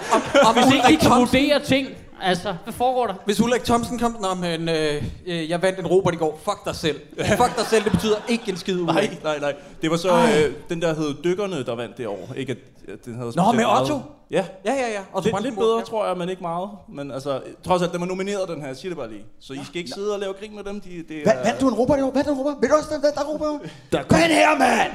Og 0.48 0.54
Hvis 0.54 0.66
ikke 0.74 0.88
de 0.88 0.98
kan 1.08 1.12
vurdere 1.20 1.60
ting, 1.60 1.88
altså, 2.22 2.54
hvad 2.64 2.74
foregår 2.74 3.08
der? 3.08 3.14
hvis 3.26 3.42
Ulrik 3.42 3.64
Thomsen 3.64 4.00
kom, 4.00 4.18
Nå, 4.22 4.34
men 4.34 4.70
øh, 4.70 5.04
øh, 5.28 5.50
jeg 5.50 5.62
vandt 5.62 5.80
en 5.80 5.88
robot 5.88 6.14
i 6.14 6.18
går. 6.18 6.42
Fuck 6.46 6.66
dig 6.66 6.76
selv. 6.76 7.00
Fuck 7.18 7.58
dig 7.58 7.66
selv, 7.70 7.84
det 7.84 7.92
betyder 7.92 8.16
ikke 8.28 8.44
en 8.50 8.58
skid, 8.58 8.80
Ulrik. 8.82 9.24
Nej, 9.24 9.40
nej, 9.40 9.40
nej. 9.40 9.54
Det 9.82 9.92
var 9.92 9.98
så 9.98 10.10
øh, 10.12 10.54
den 10.70 10.82
der 10.82 10.96
hed 10.96 11.14
Dykkerne, 11.24 11.66
der 11.66 11.76
vandt 11.76 11.98
det 11.98 12.08
år. 12.08 12.34
Ikke 12.38 12.52
at 12.52 12.58
den 13.06 13.16
havde 13.16 13.32
Nå, 13.36 13.52
med 13.52 13.64
meget. 13.64 13.82
Otto? 13.82 14.00
Ja. 14.32 14.46
Ja, 14.66 14.74
ja, 14.74 14.92
ja. 14.92 15.02
Og 15.14 15.24
så 15.24 15.30
Lidt, 15.30 15.44
lidt 15.44 15.56
bedre, 15.56 15.78
ja. 15.78 15.84
tror 15.84 16.08
jeg, 16.08 16.18
men 16.18 16.30
ikke 16.30 16.42
meget. 16.42 16.70
Men 16.90 17.12
altså, 17.12 17.42
trods 17.66 17.82
alt, 17.82 17.92
den 17.92 18.02
var 18.02 18.08
nomineret, 18.08 18.50
den 18.50 18.60
her. 18.62 18.68
Jeg 18.68 18.78
siger 18.78 18.90
det 18.90 18.98
bare 18.98 19.10
lige. 19.12 19.26
Så 19.40 19.54
I 19.54 19.60
skal 19.64 19.78
ikke 19.78 19.92
sidde 19.96 20.14
og 20.14 20.20
lave 20.20 20.34
grin 20.34 20.56
med 20.56 20.64
dem. 20.64 20.82
De, 20.82 20.90
det 21.10 21.24
Hvad, 21.24 21.34
er, 21.34 21.44
vandt 21.44 21.62
du 21.62 21.68
en 21.68 21.74
robot 21.74 22.00
i 22.00 22.02
år? 22.02 22.12
Vandt 22.12 22.28
du 22.28 22.32
en 22.34 22.38
robot? 22.40 22.56
Ved 22.62 22.70
du 22.70 22.76
også, 22.76 22.90
hvad 22.90 23.12
der 23.12 23.22
er 23.22 23.26
robot? 23.26 23.62
Der 23.92 24.04
kom, 24.04 24.20
her, 24.20 24.58
mand! 24.60 24.92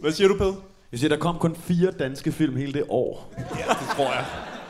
Hvad 0.00 0.12
siger 0.12 0.28
du, 0.28 0.36
Ped? 0.38 0.52
jeg 0.92 1.00
siger, 1.00 1.08
der 1.08 1.16
kom 1.16 1.38
kun 1.38 1.56
fire 1.56 1.90
danske 1.90 2.32
film 2.32 2.56
hele 2.56 2.72
det 2.72 2.84
år. 2.88 3.32
Ja, 3.38 3.44
det 3.68 3.88
tror 3.96 4.04
jeg. 4.04 4.24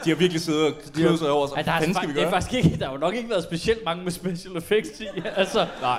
De 0.05 0.11
har 0.11 0.17
virkelig 0.17 0.43
siddet 0.43 0.67
og 0.67 0.73
kløet 0.95 1.19
sig 1.19 1.31
over, 1.31 1.47
så 1.47 1.55
Ej, 1.55 1.63
der, 1.63 1.73
er, 1.73 1.79
fanden 1.79 1.95
skal 1.95 2.09
vi 2.09 2.15
faktisk, 2.15 2.17
det 2.17 2.23
er 2.23 2.31
gøre? 2.31 2.31
faktisk 2.43 2.65
ikke, 2.65 2.79
der 2.79 2.85
har 2.87 2.93
jo 2.93 2.99
nok 2.99 3.15
ikke 3.15 3.31
været 3.31 3.43
specielt 3.43 3.85
mange 3.85 4.05
med 4.05 4.13
special 4.13 4.57
effects 4.57 5.01
i. 5.01 5.05
Altså, 5.37 5.67
Nej, 5.83 5.99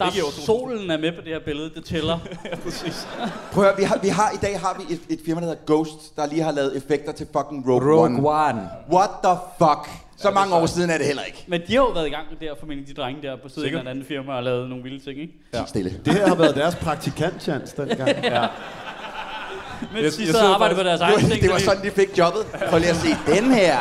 der 0.00 0.06
er, 0.06 0.10
2000. 0.10 0.44
solen 0.46 0.90
er 0.90 0.98
med 0.98 1.12
på 1.12 1.20
det 1.20 1.32
her 1.32 1.40
billede, 1.44 1.70
det 1.74 1.84
tæller. 1.84 2.18
ja, 2.50 2.56
præcis. 2.56 3.08
Prøv 3.52 3.64
at 3.64 3.70
høre, 3.70 3.76
vi 3.78 3.84
har, 3.84 3.98
vi 4.02 4.08
har, 4.08 4.30
i 4.34 4.36
dag 4.42 4.60
har 4.60 4.76
vi 4.78 4.94
et, 4.94 5.00
et 5.08 5.20
firma, 5.26 5.40
der 5.40 5.46
hedder 5.46 5.62
Ghost, 5.66 6.16
der 6.16 6.26
lige 6.26 6.42
har 6.42 6.52
lavet 6.52 6.76
effekter 6.76 7.12
til 7.12 7.26
fucking 7.36 7.68
Rogue, 7.68 8.04
One. 8.04 8.28
One. 8.28 8.68
What 8.92 9.10
the 9.24 9.32
fuck? 9.58 9.88
Så 10.16 10.30
mange 10.30 10.54
år 10.54 10.66
siden 10.66 10.90
er 10.90 10.96
det 10.98 11.06
heller 11.06 11.22
ikke. 11.22 11.44
Men 11.48 11.60
de 11.68 11.74
har 11.74 11.80
jo 11.82 11.88
været 11.88 12.06
i 12.06 12.10
gang 12.10 12.26
med 12.30 12.38
det 12.40 12.48
her, 12.48 12.54
formentlig 12.60 12.88
de 12.96 13.00
drenge 13.02 13.22
der 13.22 13.36
på 13.42 13.48
siden 13.48 13.74
af 13.76 13.80
en 13.80 13.86
anden 13.88 14.04
firma 14.04 14.32
og 14.32 14.42
lavet 14.42 14.68
nogle 14.68 14.84
vilde 14.84 15.04
ting, 15.04 15.20
ikke? 15.20 15.32
Ja. 15.54 15.62
Stille. 15.66 15.92
Det 16.04 16.12
her 16.14 16.26
har 16.28 16.34
været 16.34 16.54
deres 16.56 16.74
praktikantchance 16.76 17.76
dengang. 17.76 18.08
Ja. 18.24 18.46
Mens 19.92 20.02
Jeg- 20.04 20.04
de 20.04 20.10
sidder 20.10 20.48
og 20.54 20.60
faktisk- 20.60 20.78
på 20.78 20.84
deres 20.84 21.00
Det 21.00 21.04
egen 21.06 21.22
var, 21.22 21.28
ting. 21.28 21.42
det 21.42 21.50
var 21.50 21.58
så 21.58 21.64
sådan, 21.64 21.82
de 21.84 21.90
fik 21.90 22.18
jobbet. 22.18 22.42
Prøv 22.68 22.78
lige 22.78 22.90
at 22.90 22.96
se 22.96 23.08
den 23.26 23.52
her. 23.54 23.76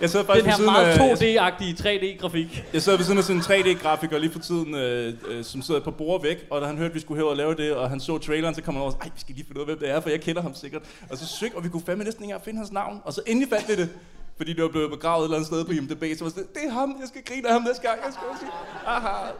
Jeg 0.00 0.10
sidder 0.10 0.24
de- 0.24 0.32
faktisk 0.32 0.56
den 0.58 0.64
her 0.64 0.72
meget 0.72 0.86
af, 0.86 0.96
2D-agtige 1.16 1.74
3D-grafik. 1.82 2.64
jeg 2.72 2.82
sidder 2.82 2.98
ved 2.98 3.04
siden 3.04 3.18
af 3.18 3.24
sådan 3.24 3.36
en 3.36 3.42
3D-grafiker 3.42 4.18
lige 4.18 4.32
for 4.32 4.38
tiden, 4.38 4.74
øh, 4.74 5.14
øh, 5.28 5.44
som 5.44 5.62
sidder 5.62 5.80
på 5.80 5.90
bord 5.90 6.22
væk, 6.22 6.46
og 6.50 6.60
da 6.60 6.66
han 6.66 6.76
hørte, 6.76 6.88
at 6.90 6.94
vi 6.94 7.00
skulle 7.00 7.18
hæve 7.18 7.30
og 7.30 7.36
lave 7.36 7.54
det, 7.54 7.72
og 7.72 7.90
han 7.90 8.00
så 8.00 8.18
traileren, 8.18 8.54
så 8.54 8.62
kom 8.62 8.74
han 8.74 8.82
over 8.82 8.90
og 8.92 8.98
sagde, 9.02 9.14
vi 9.14 9.20
skal 9.20 9.34
lige 9.34 9.46
finde 9.46 9.58
ud 9.60 9.62
af, 9.62 9.66
hvem 9.66 9.78
det 9.78 9.90
er, 9.90 10.00
for 10.00 10.10
jeg 10.10 10.20
kender 10.20 10.42
ham 10.42 10.54
sikkert. 10.54 10.82
Og 11.10 11.18
så 11.18 11.26
søg, 11.26 11.56
og 11.56 11.64
vi 11.64 11.68
kunne 11.68 11.82
fandme 11.86 12.04
næsten 12.04 12.24
ikke 12.24 12.30
engang 12.32 12.44
finde 12.44 12.58
hans 12.58 12.72
navn. 12.72 13.00
Og 13.04 13.12
så 13.12 13.20
endelig 13.26 13.48
fandt 13.48 13.68
vi 13.68 13.76
det, 13.76 13.88
fordi 14.36 14.52
det 14.52 14.62
var 14.62 14.68
blevet 14.68 14.90
begravet 14.90 15.20
et 15.22 15.24
eller 15.24 15.36
andet 15.36 15.46
sted 15.46 15.64
på 15.64 15.72
IMDb, 15.72 15.90
så 16.18 16.24
var 16.24 16.30
det 16.30 16.34
sådan, 16.34 16.48
det 16.54 16.64
er 16.66 16.70
ham, 16.70 16.96
jeg 17.00 17.08
skal 17.08 17.22
grine 17.24 17.48
af 17.48 17.52
ham 17.52 17.62
næste 17.62 17.82
gang, 17.88 17.98
jeg 18.06 18.12
skal 18.12 18.24
også 18.30 18.40
sige, 18.40 18.52
aha, 18.86 19.30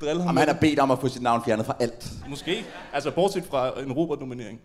drille 0.00 0.22
ham. 0.22 0.28
Jamen, 0.28 0.38
han 0.38 0.48
har 0.48 0.60
bedt 0.60 0.78
om 0.78 0.90
at 0.90 0.98
få 1.00 1.08
sit 1.08 1.22
navn 1.22 1.42
fjernet 1.44 1.66
fra 1.66 1.76
alt. 1.80 2.10
Måske, 2.28 2.64
altså 2.92 3.10
bortset 3.10 3.44
fra 3.50 3.70
en 3.80 3.92
Robert-nominering. 3.92 4.60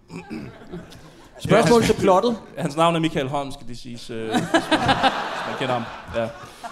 Spørgsmål 1.39 1.83
til 1.83 1.93
plottet. 1.93 2.37
Hans 2.57 2.75
navn 2.75 2.95
er 2.95 2.99
Michael 2.99 3.27
Holm, 3.27 3.51
skal 3.51 3.67
det 3.67 3.77
siges, 3.77 4.09
øh, 4.09 4.17
hvis, 4.23 4.31
man, 4.31 4.41
hvis 4.41 4.71
man 5.47 5.57
kender 5.59 5.73
ham. 5.73 5.83
Ja. 6.15 6.27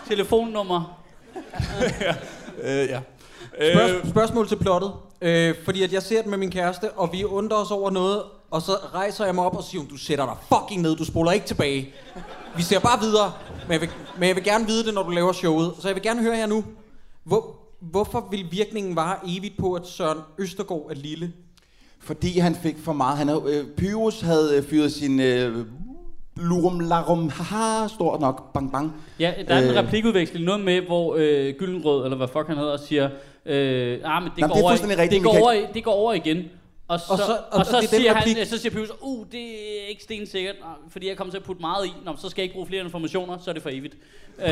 Telefonnummer. 0.07 0.99
Øh, 2.63 2.87
ja. 2.89 2.99
Spørg- 3.73 4.09
spørgsmål 4.09 4.47
til 4.47 4.55
plottet. 4.55 4.93
Øh, 5.21 5.55
fordi 5.65 5.83
at 5.83 5.93
jeg 5.93 6.01
ser 6.03 6.21
den 6.21 6.29
med 6.29 6.37
min 6.37 6.51
kæreste, 6.51 6.91
og 6.91 7.09
vi 7.13 7.23
undrer 7.23 7.57
os 7.57 7.71
over 7.71 7.89
noget, 7.91 8.21
og 8.51 8.61
så 8.61 8.71
rejser 8.93 9.25
jeg 9.25 9.35
mig 9.35 9.45
op 9.45 9.55
og 9.57 9.63
siger, 9.63 9.83
du 9.89 9.97
sætter 9.97 10.25
dig 10.25 10.35
fucking 10.59 10.81
ned, 10.81 10.95
du 10.95 11.05
spoler 11.05 11.31
ikke 11.31 11.45
tilbage. 11.45 11.93
Vi 12.55 12.61
ser 12.61 12.79
bare 12.79 12.99
videre, 12.99 13.31
men 13.67 13.71
jeg, 13.71 13.81
vil, 13.81 13.89
men 14.17 14.27
jeg 14.27 14.35
vil 14.35 14.43
gerne 14.43 14.65
vide 14.65 14.85
det, 14.85 14.93
når 14.93 15.03
du 15.03 15.09
laver 15.09 15.31
showet. 15.33 15.73
Så 15.79 15.87
jeg 15.87 15.95
vil 15.95 16.03
gerne 16.03 16.21
høre 16.21 16.35
her 16.35 16.45
nu, 16.45 16.63
hvor, 17.23 17.55
hvorfor 17.81 18.27
vil 18.31 18.47
virkningen 18.51 18.95
vare 18.95 19.15
evigt 19.27 19.57
på, 19.59 19.73
at 19.73 19.87
Søren 19.87 20.19
Østergaard 20.37 20.87
er 20.89 20.95
lille? 20.95 21.33
Fordi 22.05 22.39
han 22.39 22.55
fik 22.55 22.75
for 22.83 22.93
meget. 22.93 23.17
Han 23.17 23.27
havde, 23.27 23.41
øh, 23.47 23.65
Pyrus 23.77 24.21
havde 24.21 24.57
øh, 24.57 24.63
fyret 24.63 24.91
sin 24.91 25.19
øh, 25.19 25.65
lurum 26.37 26.79
larum 26.79 27.29
haha, 27.29 27.87
stort 27.87 28.21
nok, 28.21 28.53
bang 28.53 28.71
bang. 28.71 28.93
Ja, 29.19 29.33
der 29.47 29.55
er 29.55 29.59
en 29.63 29.69
Øh. 29.69 29.75
replikudveksling, 29.75 30.45
noget 30.45 30.61
med, 30.61 30.81
hvor 30.81 31.15
øh, 31.19 31.53
Gyllenrød, 31.59 32.03
eller 32.03 32.17
hvad 32.17 32.27
fuck 32.27 32.47
han 32.47 32.57
hedder, 32.57 32.77
siger, 32.77 33.09
øh, 33.45 33.99
ah, 34.03 34.23
men 34.23 34.31
det, 34.35 34.41
Nå, 34.41 34.47
går 34.47 34.53
det 34.55 34.59
er 34.61 34.63
over, 34.63 34.71
rigtigt, 34.71 35.11
det, 35.11 35.23
går 35.23 35.37
over, 35.39 35.53
det 35.73 35.83
går 35.83 35.91
over 35.93 36.13
igen. 36.13 36.43
Og 36.87 36.99
så, 36.99 37.05
Og 37.09 37.17
så- 37.17 37.23
og 37.51 37.59
og- 37.59 37.65
så, 37.65 37.77
det 37.81 37.83
er 37.83 37.87
siger 37.97 38.13
replik- 38.13 38.37
han, 38.37 38.45
så 38.47 38.57
siger 38.57 38.71
Pyrus, 38.73 38.89
uh, 39.01 39.25
det 39.31 39.41
er 39.41 39.87
ikke 39.89 40.03
stensikkert, 40.03 40.55
nej, 40.61 40.69
fordi 40.89 41.07
jeg 41.07 41.17
kommer 41.17 41.31
til 41.31 41.37
at 41.37 41.43
putte 41.43 41.61
meget 41.61 41.85
i. 41.85 41.93
Nå, 42.05 42.11
så 42.17 42.29
skal 42.29 42.41
jeg 42.41 42.43
ikke 42.43 42.53
bruge 42.53 42.67
flere 42.67 42.83
informationer, 42.83 43.37
så 43.43 43.49
er 43.49 43.53
det 43.53 43.63
for 43.63 43.69
evigt. 43.69 43.95
Øh, 44.45 44.49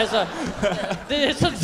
altså, 0.00 0.26
det 1.08 1.28
er 1.28 1.32
sådan, 1.32 1.58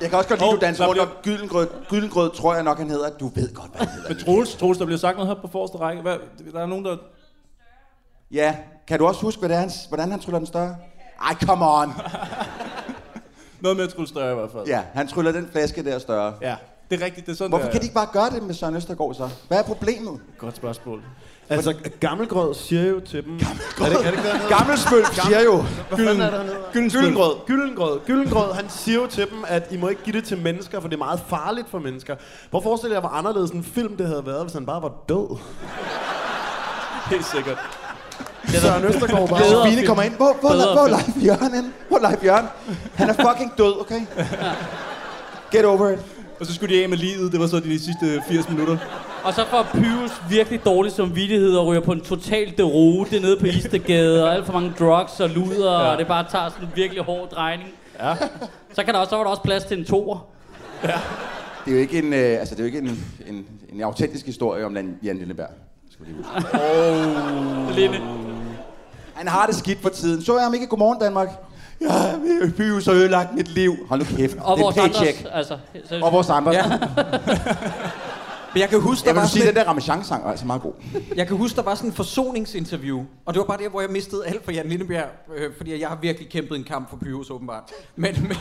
Jeg 0.00 0.08
kan 0.08 0.18
også 0.18 0.28
godt 0.28 0.40
lide, 0.40 0.50
Hov, 0.50 0.54
du 0.56 0.60
danser 0.60 0.86
rundt 0.86 1.00
om 1.00 1.08
Gyldengrød. 1.22 1.68
Gyldengrød 1.88 2.30
tror 2.30 2.54
jeg 2.54 2.62
nok, 2.62 2.78
han 2.78 2.90
hedder. 2.90 3.10
Du 3.10 3.28
ved 3.34 3.54
godt, 3.54 3.70
hvad 3.70 3.86
han 3.86 3.88
hedder. 3.88 4.08
Men 4.08 4.18
Troels, 4.18 4.56
Troels, 4.56 4.78
der 4.78 4.84
bliver 4.84 4.98
sagt 4.98 5.16
noget 5.16 5.34
her 5.36 5.42
på 5.42 5.48
forreste 5.48 5.78
række. 5.78 6.02
Hvad, 6.02 6.16
der 6.52 6.60
er 6.60 6.66
nogen, 6.66 6.84
der... 6.84 6.96
Ja, 8.30 8.56
kan 8.86 8.98
du 8.98 9.06
også 9.06 9.20
huske, 9.20 9.38
hvad 9.38 9.48
det 9.48 9.54
er, 9.56 9.60
han, 9.60 9.70
hvordan 9.88 10.10
han 10.10 10.20
tryller 10.20 10.38
den 10.38 10.46
større? 10.46 10.76
Ej, 11.22 11.34
come 11.34 11.64
on. 11.70 11.92
Noget 13.60 13.76
med 13.76 13.84
at 13.84 13.90
trylle 13.90 14.08
større 14.08 14.32
i 14.32 14.34
hvert 14.34 14.50
fald. 14.50 14.66
Ja, 14.66 14.82
han 14.94 15.08
tryller 15.08 15.32
den 15.32 15.48
flaske 15.52 15.84
der 15.84 15.98
større. 15.98 16.34
ja. 16.42 16.56
Det 16.90 17.00
er 17.00 17.04
rigtigt, 17.04 17.26
det 17.26 17.32
er 17.32 17.36
sådan, 17.36 17.50
Hvorfor 17.50 17.64
det 17.64 17.72
kan 17.72 17.80
de 17.80 17.86
ikke 17.86 17.94
bare 17.94 18.08
gøre 18.12 18.30
det 18.30 18.42
med 18.42 18.54
Søren 18.54 18.76
Østergaard 18.76 19.14
så? 19.14 19.28
Hvad 19.48 19.58
er 19.58 19.62
problemet? 19.62 20.20
Godt 20.38 20.56
spørgsmål. 20.56 21.02
Altså, 21.50 21.74
Gammelgrød 22.00 22.54
siger 22.54 22.88
jo 22.88 23.00
til 23.00 23.24
dem... 23.24 23.38
Gammelgrød? 23.38 23.86
Er 23.86 23.96
det, 23.96 24.06
er 24.06 24.10
det 24.10 24.18
ikke, 24.18 24.42
det, 24.42 24.48
Gammelsmølf 24.56 25.14
siger 25.14 25.42
jo. 25.42 25.54
Er 25.90 25.96
det, 25.96 25.98
hedder? 25.98 26.44
Gyldengrød. 26.72 27.34
Gyldengrød. 27.46 28.00
Gyldengrød, 28.06 28.52
han 28.52 28.64
siger 28.68 29.00
jo 29.00 29.06
til 29.06 29.30
dem, 29.30 29.44
at 29.48 29.68
I 29.70 29.76
må 29.76 29.88
ikke 29.88 30.02
give 30.02 30.16
det 30.16 30.24
til 30.24 30.38
mennesker, 30.38 30.80
for 30.80 30.88
det 30.88 30.94
er 30.94 30.98
meget 30.98 31.20
farligt 31.28 31.70
for 31.70 31.78
mennesker. 31.78 32.16
Prøv 32.50 32.58
at 32.58 32.62
forestille 32.62 32.94
jer, 32.94 33.00
hvor 33.00 33.08
anderledes 33.08 33.50
en 33.50 33.64
film 33.64 33.96
det 33.96 34.06
havde 34.06 34.26
været, 34.26 34.42
hvis 34.42 34.52
han 34.52 34.66
bare 34.66 34.82
var 34.82 34.92
død. 35.08 35.38
Helt 37.10 37.26
sikkert. 37.26 37.58
Søren 38.48 38.84
Østergaard 38.84 39.28
bare... 39.28 39.38
Bedre 39.38 39.64
Fine 39.64 39.76
film. 39.76 39.86
kommer 39.86 40.02
ind. 40.02 40.14
Hvor, 40.14 40.36
hvor, 40.40 40.50
Bedre 40.50 40.72
hvor 40.72 40.82
er. 40.82 40.88
Leif 40.88 41.26
Jørgen? 41.26 41.74
Hvor 41.88 41.98
er 41.98 42.10
Leif 42.10 42.24
Jørgen? 42.24 42.46
Han 42.94 43.08
er 43.08 43.12
fucking 43.12 43.52
død, 43.58 43.80
okay? 43.80 44.00
Get 45.52 45.64
over 45.64 45.88
it. 45.90 45.98
Og 46.40 46.46
så 46.46 46.54
skulle 46.54 46.76
de 46.76 46.82
af 46.82 46.88
med 46.88 46.96
livet. 46.98 47.32
Det 47.32 47.40
var 47.40 47.46
så 47.46 47.60
de 47.60 47.78
sidste 47.78 48.22
80 48.28 48.48
minutter. 48.48 48.78
og 49.24 49.34
så 49.34 49.44
får 49.50 49.62
Pyrus 49.72 50.10
virkelig 50.30 50.64
dårlig 50.64 50.92
samvittighed 50.92 51.56
og 51.56 51.66
ryger 51.66 51.80
på 51.80 51.92
en 51.92 52.00
total 52.00 52.54
derute 52.58 53.20
nede 53.20 53.36
på 53.40 53.46
Istegade, 53.46 54.24
og 54.24 54.34
alt 54.34 54.46
for 54.46 54.52
mange 54.52 54.72
drugs 54.78 55.20
og 55.20 55.30
luder, 55.30 55.72
ja. 55.72 55.78
og 55.78 55.98
det 55.98 56.06
bare 56.06 56.26
tager 56.30 56.48
sådan 56.48 56.64
en 56.64 56.72
virkelig 56.74 57.02
hård 57.04 57.30
drejning. 57.30 57.68
Ja. 58.00 58.14
Så, 58.72 58.84
kan 58.84 58.94
der 58.94 59.00
også, 59.00 59.10
så 59.10 59.16
var 59.16 59.24
der 59.24 59.30
også 59.30 59.42
plads 59.42 59.64
til 59.64 59.78
en 59.78 59.84
toer. 59.84 60.26
Det 60.82 60.90
er 61.66 61.72
jo 61.72 61.78
ikke 61.78 61.98
en, 61.98 62.12
øh, 62.12 62.40
altså, 62.40 62.54
det 62.54 62.60
er 62.60 62.64
jo 62.64 62.66
ikke 62.66 62.78
en, 62.78 63.04
en, 63.26 63.46
en 63.72 63.82
autentisk 63.82 64.26
historie 64.26 64.66
om 64.66 64.76
Jan 64.76 64.96
Jan 65.02 65.18
Lilleberg. 65.18 65.50
Skal 65.90 66.06
vi 66.06 66.12
lige 66.12 66.24
huske. 66.24 67.80
Linde. 67.80 68.00
Han 69.14 69.28
har 69.28 69.46
det 69.46 69.54
skidt 69.54 69.82
for 69.82 69.88
tiden. 69.88 70.22
Så 70.22 70.34
jeg 70.34 70.44
ham 70.44 70.54
ikke 70.54 70.64
i 70.64 70.68
Godmorgen 70.68 70.98
Danmark? 70.98 71.28
Ja, 71.80 72.14
Pyrus 72.56 72.86
har 72.86 72.92
ødelagt 72.92 73.34
mit 73.34 73.48
liv. 73.48 73.76
Hold 73.88 74.00
nu 74.00 74.16
kæft. 74.16 74.36
Og 74.40 74.56
det 74.56 74.62
er 74.62 74.64
vores 74.64 74.76
paycheck. 74.76 75.18
andres, 75.18 75.32
altså. 75.34 75.58
Så, 75.88 76.00
Og 76.02 76.12
vores 76.12 76.30
andre. 76.30 76.52
Ja. 76.52 76.64
Men 78.54 78.60
jeg 78.60 78.68
kan 78.68 78.80
huske, 78.80 79.04
der 79.04 79.10
Jeg 79.10 79.16
var 79.16 79.22
vil 79.22 79.30
sige, 79.30 79.40
sådan 79.42 79.48
at 79.48 79.56
den 79.56 79.64
der 79.64 79.68
Ramachan-sang 79.70 80.24
er 80.24 80.28
altså 80.30 80.46
meget 80.46 80.62
god. 80.62 80.72
Jeg 81.16 81.26
kan 81.26 81.36
huske, 81.36 81.56
der 81.56 81.62
var 81.62 81.74
sådan 81.74 81.90
en 81.90 81.94
forsoningsinterview, 81.96 83.04
og 83.24 83.34
det 83.34 83.40
var 83.40 83.46
bare 83.46 83.58
der, 83.58 83.68
hvor 83.68 83.80
jeg 83.80 83.90
mistede 83.90 84.26
alt 84.26 84.44
for 84.44 84.52
Jan 84.52 84.68
Lindebjerg, 84.68 85.08
øh, 85.36 85.50
fordi 85.56 85.80
jeg 85.80 85.88
har 85.88 85.98
virkelig 86.02 86.28
kæmpet 86.28 86.56
en 86.58 86.64
kamp 86.64 86.90
for 86.90 86.96
Pyrus, 86.96 87.30
åbenbart. 87.30 87.62
Men, 87.96 88.14
men, 88.22 88.36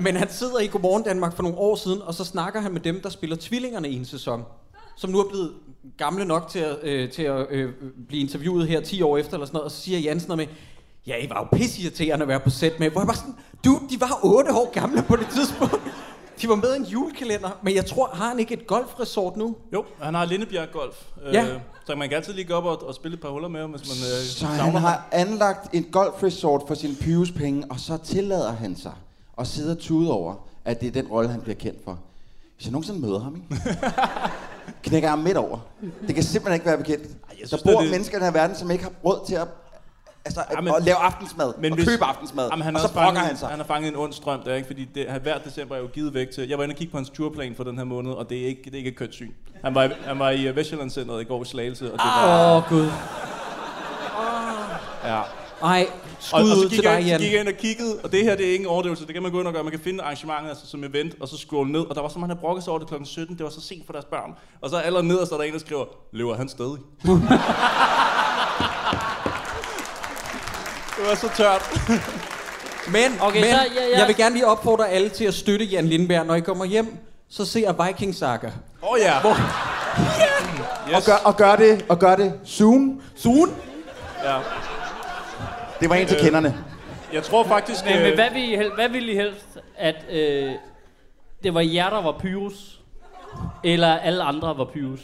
men 0.00 0.16
han 0.16 0.30
sidder 0.30 0.58
i 0.58 0.66
Godmorgen 0.66 1.02
Danmark 1.02 1.36
for 1.36 1.42
nogle 1.42 1.58
år 1.58 1.76
siden, 1.76 2.02
og 2.02 2.14
så 2.14 2.24
snakker 2.24 2.60
han 2.60 2.72
med 2.72 2.80
dem, 2.80 3.00
der 3.00 3.08
spiller 3.10 3.36
tvillingerne 3.40 3.88
i 3.88 3.96
en 3.96 4.04
sæson, 4.04 4.44
som 4.96 5.10
nu 5.10 5.18
er 5.20 5.28
blevet 5.28 5.52
gamle 5.98 6.24
nok 6.24 6.48
til 6.48 6.58
at, 6.58 6.76
øh, 6.82 7.10
til 7.10 7.22
at 7.22 7.46
øh, 7.50 7.70
blive 8.08 8.22
interviewet 8.22 8.68
her 8.68 8.80
10 8.80 9.02
år 9.02 9.18
efter, 9.18 9.34
eller 9.34 9.46
sådan 9.46 9.56
noget, 9.56 9.64
og 9.64 9.70
så 9.70 9.80
siger 9.80 9.98
Jan 9.98 10.20
sådan 10.20 10.36
noget 10.36 10.48
med, 10.48 10.56
ja, 11.06 11.16
I 11.16 11.30
var 11.30 11.38
jo 11.52 11.58
pissirriterende 11.58 12.22
at 12.22 12.28
være 12.28 12.40
på 12.40 12.50
sæt 12.50 12.72
med, 12.80 12.90
hvor 12.90 13.00
jeg 13.00 13.06
bare 13.06 13.16
sådan, 13.16 13.34
du, 13.64 13.80
de 13.90 14.00
var 14.00 14.20
8 14.22 14.52
år 14.52 14.70
gamle 14.72 15.02
på 15.02 15.16
det 15.16 15.26
tidspunkt. 15.34 15.74
De 16.42 16.48
var 16.48 16.54
med 16.54 16.74
i 16.74 16.76
en 16.76 16.84
julekalender, 16.84 17.58
men 17.62 17.74
jeg 17.74 17.86
tror, 17.86 18.10
har 18.14 18.28
han 18.28 18.38
ikke 18.38 18.54
et 18.54 18.66
golfresort 18.66 19.36
nu? 19.36 19.56
Jo, 19.72 19.84
han 20.02 20.14
har 20.14 20.24
Lindebjerg 20.24 20.68
Golf. 20.72 20.96
Ja. 21.32 21.46
Øh, 21.46 21.60
så 21.86 21.94
man 21.94 22.08
kan 22.08 22.16
altid 22.16 22.32
lige 22.32 22.44
gå 22.44 22.54
op 22.54 22.64
og, 22.64 22.88
og 22.88 22.94
spille 22.94 23.14
et 23.14 23.20
par 23.20 23.28
huller 23.28 23.48
med 23.48 23.60
ham, 23.60 23.70
hvis 23.70 23.80
man 23.88 23.96
øh, 23.96 24.24
Så 24.26 24.38
savner 24.38 24.54
han 24.62 24.72
ham. 24.72 24.82
har 24.82 25.08
anlagt 25.12 25.74
et 25.74 25.86
golfresort 25.92 26.62
for 26.68 26.74
sine 26.74 26.94
penge, 27.36 27.64
og 27.70 27.80
så 27.80 27.96
tillader 27.96 28.52
han 28.52 28.76
sig 28.76 28.92
at 29.38 29.46
sidde 29.46 29.72
og 29.72 29.78
tude 29.78 30.12
over, 30.12 30.34
at 30.64 30.80
det 30.80 30.86
er 30.86 30.90
den 30.92 31.06
rolle, 31.06 31.30
han 31.30 31.40
bliver 31.40 31.56
kendt 31.56 31.84
for. 31.84 31.98
Hvis 32.56 32.66
jeg 32.66 32.72
nogensinde 32.72 33.00
møder 33.00 33.20
ham, 33.20 33.36
ikke? 33.36 33.78
knækker 34.82 35.08
jeg 35.08 35.12
ham 35.12 35.18
midt 35.18 35.36
over. 35.36 35.58
Det 36.06 36.14
kan 36.14 36.24
simpelthen 36.24 36.54
ikke 36.54 36.66
være 36.66 36.78
bekendt. 36.78 37.02
Der 37.40 37.46
synes, 37.46 37.62
bor 37.62 37.80
det 37.80 37.86
er- 37.86 37.90
mennesker 37.90 38.16
i 38.16 38.18
den 38.20 38.24
her 38.24 38.32
verden, 38.32 38.56
som 38.56 38.70
ikke 38.70 38.84
har 38.84 38.92
råd 39.04 39.26
til 39.26 39.34
at, 39.34 39.48
altså, 40.28 40.44
Ja, 40.56 40.60
men- 40.60 40.74
at 40.74 40.82
lave 40.82 40.96
aftensmad, 40.96 41.52
men 41.58 41.72
og 41.72 41.78
købe 41.78 42.04
aftensmad. 42.04 42.48
Jamen, 42.50 42.62
han 42.64 42.74
og 42.74 42.80
har 42.80 42.88
så 42.88 42.94
brokker 42.94 43.20
han 43.20 43.36
sig. 43.36 43.48
Han 43.48 43.58
har 43.58 43.66
fanget 43.66 43.88
en 43.88 43.96
ond 43.96 44.12
strøm 44.12 44.40
der, 44.44 44.54
ikke? 44.54 44.66
Fordi 44.66 44.84
det, 44.94 45.06
han, 45.08 45.20
hver 45.20 45.38
december 45.38 45.74
er 45.76 45.80
jo 45.80 45.86
givet 45.86 46.14
væk 46.14 46.30
til... 46.30 46.48
Jeg 46.48 46.58
var 46.58 46.64
inde 46.64 46.72
og 46.72 46.76
kigge 46.76 46.90
på 46.90 46.96
hans 46.98 47.10
turplan 47.10 47.54
for 47.56 47.64
den 47.64 47.76
her 47.78 47.84
måned, 47.84 48.12
og 48.12 48.30
det 48.30 48.42
er 48.42 48.46
ikke, 48.46 48.62
det 48.64 48.72
er 48.74 48.78
ikke 48.78 48.90
et 48.90 48.96
kønt 48.96 49.14
syn. 49.14 49.30
Han 49.64 49.74
var, 49.74 49.84
i- 49.84 49.88
han 50.04 50.18
var 50.18 50.30
i 50.30 50.48
uh, 50.50 50.56
Vestjylland 50.56 50.90
Centeret 50.90 51.20
i 51.20 51.24
går 51.24 51.42
i 51.42 51.44
Slagelse, 51.44 51.84
og 51.92 51.98
det 51.98 52.04
Åh, 52.06 52.28
var... 52.28 52.56
oh, 52.56 52.62
Gud. 52.68 52.88
Ja. 55.04 55.20
Ej, 55.62 55.86
skud 56.20 56.38
og, 56.40 56.44
og 56.44 56.48
så 56.48 56.54
ud 56.56 56.68
gik 56.70 56.78
til 56.78 56.84
jeg, 56.84 56.96
dig, 56.96 57.02
så 57.04 57.08
Jan. 57.08 57.20
gik 57.20 57.32
jeg 57.32 57.40
ind 57.40 57.48
og 57.48 57.54
kiggede, 57.54 57.98
og 58.04 58.12
det 58.12 58.24
her 58.24 58.36
det 58.36 58.48
er 58.50 58.54
ingen 58.54 58.68
overdrivelse, 58.68 59.06
det 59.06 59.14
kan 59.14 59.22
man 59.22 59.32
gå 59.32 59.38
ind 59.40 59.46
og 59.46 59.52
gøre. 59.52 59.62
Man 59.62 59.70
kan 59.70 59.80
finde 59.80 60.02
arrangementet 60.02 60.48
altså, 60.48 60.66
som 60.66 60.84
event, 60.84 61.14
og 61.20 61.28
så 61.28 61.36
scrolle 61.38 61.72
ned, 61.72 61.80
og 61.80 61.94
der 61.94 62.00
var 62.02 62.08
så, 62.08 62.18
man 62.18 62.28
havde 62.30 62.40
brokket 62.40 62.64
sig 62.64 62.70
over 62.70 62.78
det 62.80 62.88
kl. 62.88 62.94
17, 63.04 63.36
det 63.36 63.44
var 63.44 63.50
så 63.50 63.60
sent 63.60 63.86
for 63.86 63.92
deres 63.92 64.04
børn. 64.04 64.34
Og 64.60 64.70
så 64.70 64.76
aller 64.76 65.02
nederst 65.02 65.32
er 65.32 65.36
der 65.36 65.42
en, 65.44 65.52
der 65.52 65.58
skriver, 65.58 65.84
lever 66.12 66.36
han 66.36 66.48
stadig? 66.48 66.78
det 70.98 71.08
var 71.08 71.14
så 71.14 71.28
tørt. 71.36 71.70
Men, 72.92 73.20
Okay, 73.20 73.40
men 73.40 73.50
så 73.50 73.56
jeg- 73.60 73.68
jeg- 73.92 73.98
jeg 73.98 74.06
vil 74.06 74.16
gerne 74.16 74.34
lige 74.34 74.46
opfordre 74.46 74.88
alle 74.88 75.08
til 75.08 75.24
at 75.24 75.34
støtte 75.34 75.64
Jan 75.64 75.86
Lindberg. 75.86 76.26
Når 76.26 76.34
I 76.34 76.40
kommer 76.40 76.64
hjem, 76.64 76.96
så 77.30 77.44
ser 77.46 77.84
Viking 77.86 78.14
Saga. 78.14 78.46
Åh 78.46 78.52
oh, 78.92 78.98
ja. 79.00 79.20
Hvor, 79.20 79.30
Og, 80.96 81.02
gør, 81.06 81.14
og, 81.24 81.36
gør 81.36 81.56
det, 81.56 81.84
og 81.88 81.98
gør 81.98 82.16
det 82.16 82.32
soon. 82.44 83.02
Soon? 83.16 83.54
ja. 84.24 84.36
Det 85.80 85.88
var 85.90 85.94
en 85.94 86.06
til 86.06 86.16
Øh, 86.16 86.22
kenderne. 86.22 86.56
Jeg 87.12 87.22
tror 87.22 87.44
faktisk... 87.44 87.84
Men, 87.84 87.96
øh, 87.96 88.02
men 88.02 88.14
hvad, 88.14 88.30
vil 88.32 88.52
I, 88.52 88.56
hel- 88.56 88.72
hvad 88.74 88.88
ville 88.88 89.12
I 89.12 89.16
helst? 89.16 89.58
At 89.78 89.96
øh, 90.10 90.52
det 91.42 91.54
var 91.54 91.60
jer, 91.60 91.90
der 91.90 92.02
var 92.02 92.12
Pyrus? 92.20 92.80
Eller 93.64 93.98
alle 93.98 94.22
andre 94.24 94.58
var 94.58 94.64
Pyrus? 94.64 95.00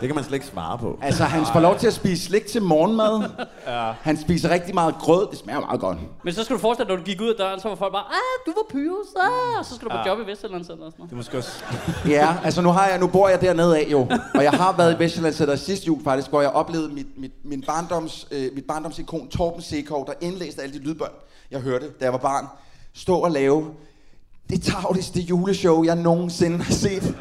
Det 0.00 0.08
kan 0.08 0.14
man 0.14 0.24
slet 0.24 0.34
ikke 0.34 0.46
svare 0.46 0.78
på. 0.78 0.98
Altså, 1.02 1.24
han 1.24 1.46
får 1.52 1.60
lov 1.60 1.78
til 1.78 1.86
at 1.86 1.92
spise 1.92 2.24
slik 2.24 2.46
til 2.46 2.62
morgenmad. 2.62 3.22
Ja. 3.66 3.92
Han 4.02 4.16
spiser 4.16 4.48
rigtig 4.50 4.74
meget 4.74 4.94
grød. 4.98 5.26
Det 5.30 5.38
smager 5.38 5.60
meget 5.60 5.80
godt. 5.80 5.98
Men 6.24 6.34
så 6.34 6.44
skal 6.44 6.56
du 6.56 6.60
forestille 6.60 6.88
dig, 6.88 6.96
når 6.96 7.04
du 7.04 7.06
gik 7.06 7.20
ud 7.20 7.28
af 7.28 7.34
døren, 7.38 7.60
så 7.60 7.68
var 7.68 7.74
folk 7.76 7.92
bare, 7.92 8.04
ah, 8.04 8.36
du 8.46 8.50
var 8.56 8.62
Pyrus, 8.70 9.06
ah, 9.20 9.58
og 9.58 9.64
så 9.64 9.74
skal 9.74 9.84
du 9.88 9.90
på 9.90 9.96
Ja. 9.96 10.08
job 10.08 10.18
i 10.28 10.30
Vestjylland 10.30 10.64
Center 10.64 10.84
og 10.84 10.92
sådan 10.92 10.98
noget. 10.98 11.10
Det 11.10 11.12
er 11.12 11.16
måske 11.16 11.38
også... 11.38 11.50
Ja, 12.16 12.36
altså 12.44 12.62
nu, 12.62 12.68
har 12.68 12.86
jeg, 12.88 12.98
nu 12.98 13.06
bor 13.06 13.28
jeg 13.28 13.40
dernede 13.40 13.78
af 13.78 13.86
jo, 13.90 14.06
og 14.34 14.42
jeg 14.42 14.50
har 14.52 14.76
været 14.76 14.94
i 14.94 14.98
Vestjylland 14.98 15.34
Center 15.34 15.56
sidste 15.56 15.86
jul 15.86 16.04
faktisk, 16.04 16.28
hvor 16.30 16.40
jeg 16.40 16.50
oplevede 16.50 16.88
mit, 16.88 17.06
mit, 17.18 17.32
min 17.44 17.62
barndoms, 17.66 18.28
øh, 18.30 18.50
mit 18.54 18.64
barndomsikon 18.64 19.28
Torben 19.28 19.62
Sekov, 19.62 20.06
der 20.06 20.12
indlæste 20.20 20.62
alle 20.62 20.78
de 20.78 20.82
lydbånd, 20.84 21.12
jeg 21.50 21.60
hørte, 21.60 21.86
da 22.00 22.04
jeg 22.04 22.12
var 22.12 22.18
barn, 22.18 22.46
stå 22.94 23.16
og 23.16 23.30
lave 23.30 23.66
det 24.50 24.62
tavligste 24.62 25.20
juleshow, 25.20 25.84
jeg 25.84 25.96
nogensinde 25.96 26.56
har 26.64 26.72
set. 26.74 27.14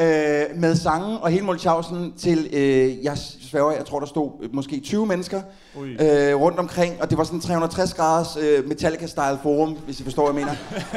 Øh, 0.00 0.44
med 0.56 0.76
sange 0.76 1.18
og 1.18 1.30
hele 1.30 1.44
Molchausen 1.44 2.12
til, 2.18 2.48
øh, 2.52 3.04
jeg 3.04 3.18
sværger, 3.50 3.72
jeg 3.72 3.84
tror 3.84 4.00
der 4.00 4.06
stod 4.06 4.30
øh, 4.42 4.54
måske 4.54 4.80
20 4.80 5.06
mennesker 5.06 5.42
Ui. 5.80 5.88
øh, 5.90 6.34
rundt 6.40 6.58
omkring, 6.58 7.02
og 7.02 7.10
det 7.10 7.18
var 7.18 7.24
sådan 7.24 7.40
360 7.40 7.94
graders 7.94 8.36
øh, 8.40 8.64
Metallica-style 8.64 9.42
forum, 9.42 9.72
hvis 9.84 10.00
I 10.00 10.04
forstår, 10.04 10.32
hvad 10.32 10.42
jeg 10.42 10.50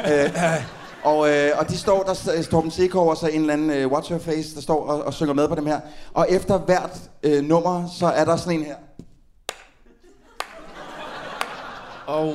mener. 0.06 0.24
øh, 0.24 0.62
og, 1.04 1.30
øh, 1.30 1.50
og 1.58 1.68
de 1.68 1.78
står, 1.78 2.02
der 2.02 2.14
s- 2.14 2.48
Torben 2.48 2.70
Sekov 2.70 3.08
og 3.10 3.16
så 3.16 3.26
en 3.26 3.40
eller 3.40 3.52
anden 3.52 3.70
øh, 3.70 3.92
Watch 3.92 4.10
Your 4.12 4.20
Face, 4.20 4.54
der 4.54 4.60
står 4.60 4.86
og, 4.86 5.02
og 5.04 5.14
synger 5.14 5.34
med 5.34 5.48
på 5.48 5.54
dem 5.54 5.66
her. 5.66 5.80
Og 6.14 6.26
efter 6.30 6.58
hvert 6.58 7.00
øh, 7.22 7.44
nummer, 7.44 7.88
så 7.98 8.06
er 8.06 8.24
der 8.24 8.36
sådan 8.36 8.58
en 8.58 8.64
her. 8.64 8.74
Oh. 12.06 12.34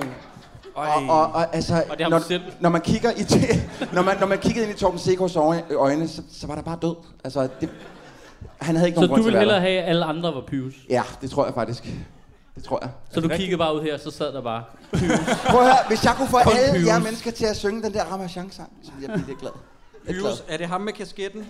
Og, 0.78 0.88
og, 1.20 1.32
og 1.34 1.56
altså, 1.56 1.84
Og 1.90 1.98
det 1.98 2.04
har 2.06 2.10
når, 2.10 2.18
du 2.20 2.24
selv. 2.24 2.42
når 2.60 2.70
man 2.70 2.82
kigger 2.82 3.12
i 3.12 3.24
det, 3.24 3.70
når 3.96 4.02
man, 4.02 4.20
når 4.20 4.28
man 4.28 4.38
kiggede 4.40 4.66
ind 4.68 4.76
i 4.76 4.80
Torben 4.80 5.00
øje- 5.38 5.76
øjne, 5.76 6.08
så, 6.08 6.22
så 6.32 6.48
var 6.48 6.56
der 6.56 6.62
bare 6.62 6.78
død. 6.82 6.96
Altså, 7.24 7.48
det, 7.62 7.70
han 8.62 8.76
havde 8.76 8.88
ikke 8.90 8.96
Så 8.96 9.02
nogen 9.02 9.10
du 9.10 9.14
grund 9.14 9.24
til 9.24 9.34
vil 9.34 9.38
at 9.46 9.48
være 9.48 9.60
hellere 9.62 9.62
have, 9.62 9.84
at 9.84 9.90
alle 9.90 10.06
andre 10.06 10.34
var 10.36 10.42
Pyrus? 10.48 10.74
Ja, 10.90 11.04
det 11.22 11.30
tror 11.32 11.46
jeg 11.46 11.54
faktisk. 11.54 11.84
Det 12.56 12.64
tror 12.64 12.80
jeg. 12.82 12.90
Så 13.12 13.20
du 13.22 13.28
kiggede 13.28 13.58
bare 13.58 13.76
ud 13.76 13.82
her, 13.82 13.98
så 13.98 14.12
sad 14.12 14.34
der 14.34 14.42
bare. 14.42 14.64
Prøv 15.50 15.60
at 15.60 15.66
høre, 15.66 15.76
hvis 15.88 16.04
jeg 16.06 16.14
kunne 16.18 16.28
få 16.28 16.38
Kun 16.44 16.52
alle 16.58 16.74
Pyrus. 16.80 16.88
jer 16.88 17.00
mennesker 17.00 17.32
til 17.32 17.46
at 17.46 17.58
synge 17.58 17.84
den 17.84 17.94
der 17.94 18.04
Ramachan-sang, 18.04 18.70
så 18.84 18.92
ville 18.92 19.08
jeg 19.08 19.14
blive 19.14 19.28
lidt 19.28 19.40
glad. 19.40 19.52
Pyrus, 20.10 20.44
er 20.48 20.58
det 20.58 20.68
ham 20.68 20.82
med 20.82 20.94
kasketten? 20.94 21.48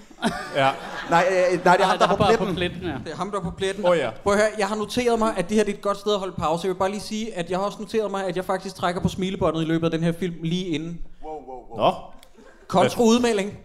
Ja. 0.56 0.72
Nej, 1.10 1.26
øh, 1.54 1.66
nej, 1.66 1.76
det 1.78 1.84
er 1.84 1.88
ham, 1.88 1.98
der 1.98 2.08
er 2.08 2.16
på 2.16 2.24
pletten. 2.24 2.48
på 2.48 2.54
pletten, 2.54 2.82
ja. 2.82 2.94
Det 3.06 3.12
er 3.12 3.16
ham, 3.16 3.32
der 3.32 3.38
er 3.38 3.44
på 3.44 3.52
pletten. 3.52 3.86
Åh, 3.86 3.98
ja. 3.98 4.10
Prøv 4.24 4.34
at 4.34 4.40
høre, 4.40 4.50
jeg 4.58 4.68
har 4.68 4.76
noteret 4.76 5.20
mig, 5.20 5.34
at 5.38 5.50
det 5.50 5.58
her 5.58 5.64
det 5.64 5.72
er 5.74 5.76
et 5.76 5.82
godt 5.82 5.98
sted 5.98 6.14
at 6.14 6.20
holde 6.20 6.34
pause. 6.38 6.66
Jeg 6.68 6.74
vil 6.74 6.80
bare 6.80 6.90
lige 6.92 7.02
sige, 7.02 7.36
at 7.36 7.50
jeg 7.50 7.58
har 7.58 7.66
også 7.66 7.78
noteret 7.80 8.12
mig, 8.12 8.26
at 8.26 8.36
jeg 8.36 8.46
faktisk 8.46 8.76
trækker 8.76 9.02
på 9.02 9.08
smilebåndet 9.08 9.62
i 9.62 9.66
løbet 9.66 9.86
af 9.88 9.92
den 9.92 10.04
her 10.04 10.12
film 10.12 10.36
lige 10.44 10.66
inden. 10.66 11.00
Nå. 11.78 11.94
Kontro 12.68 13.04
udmelding. 13.04 13.58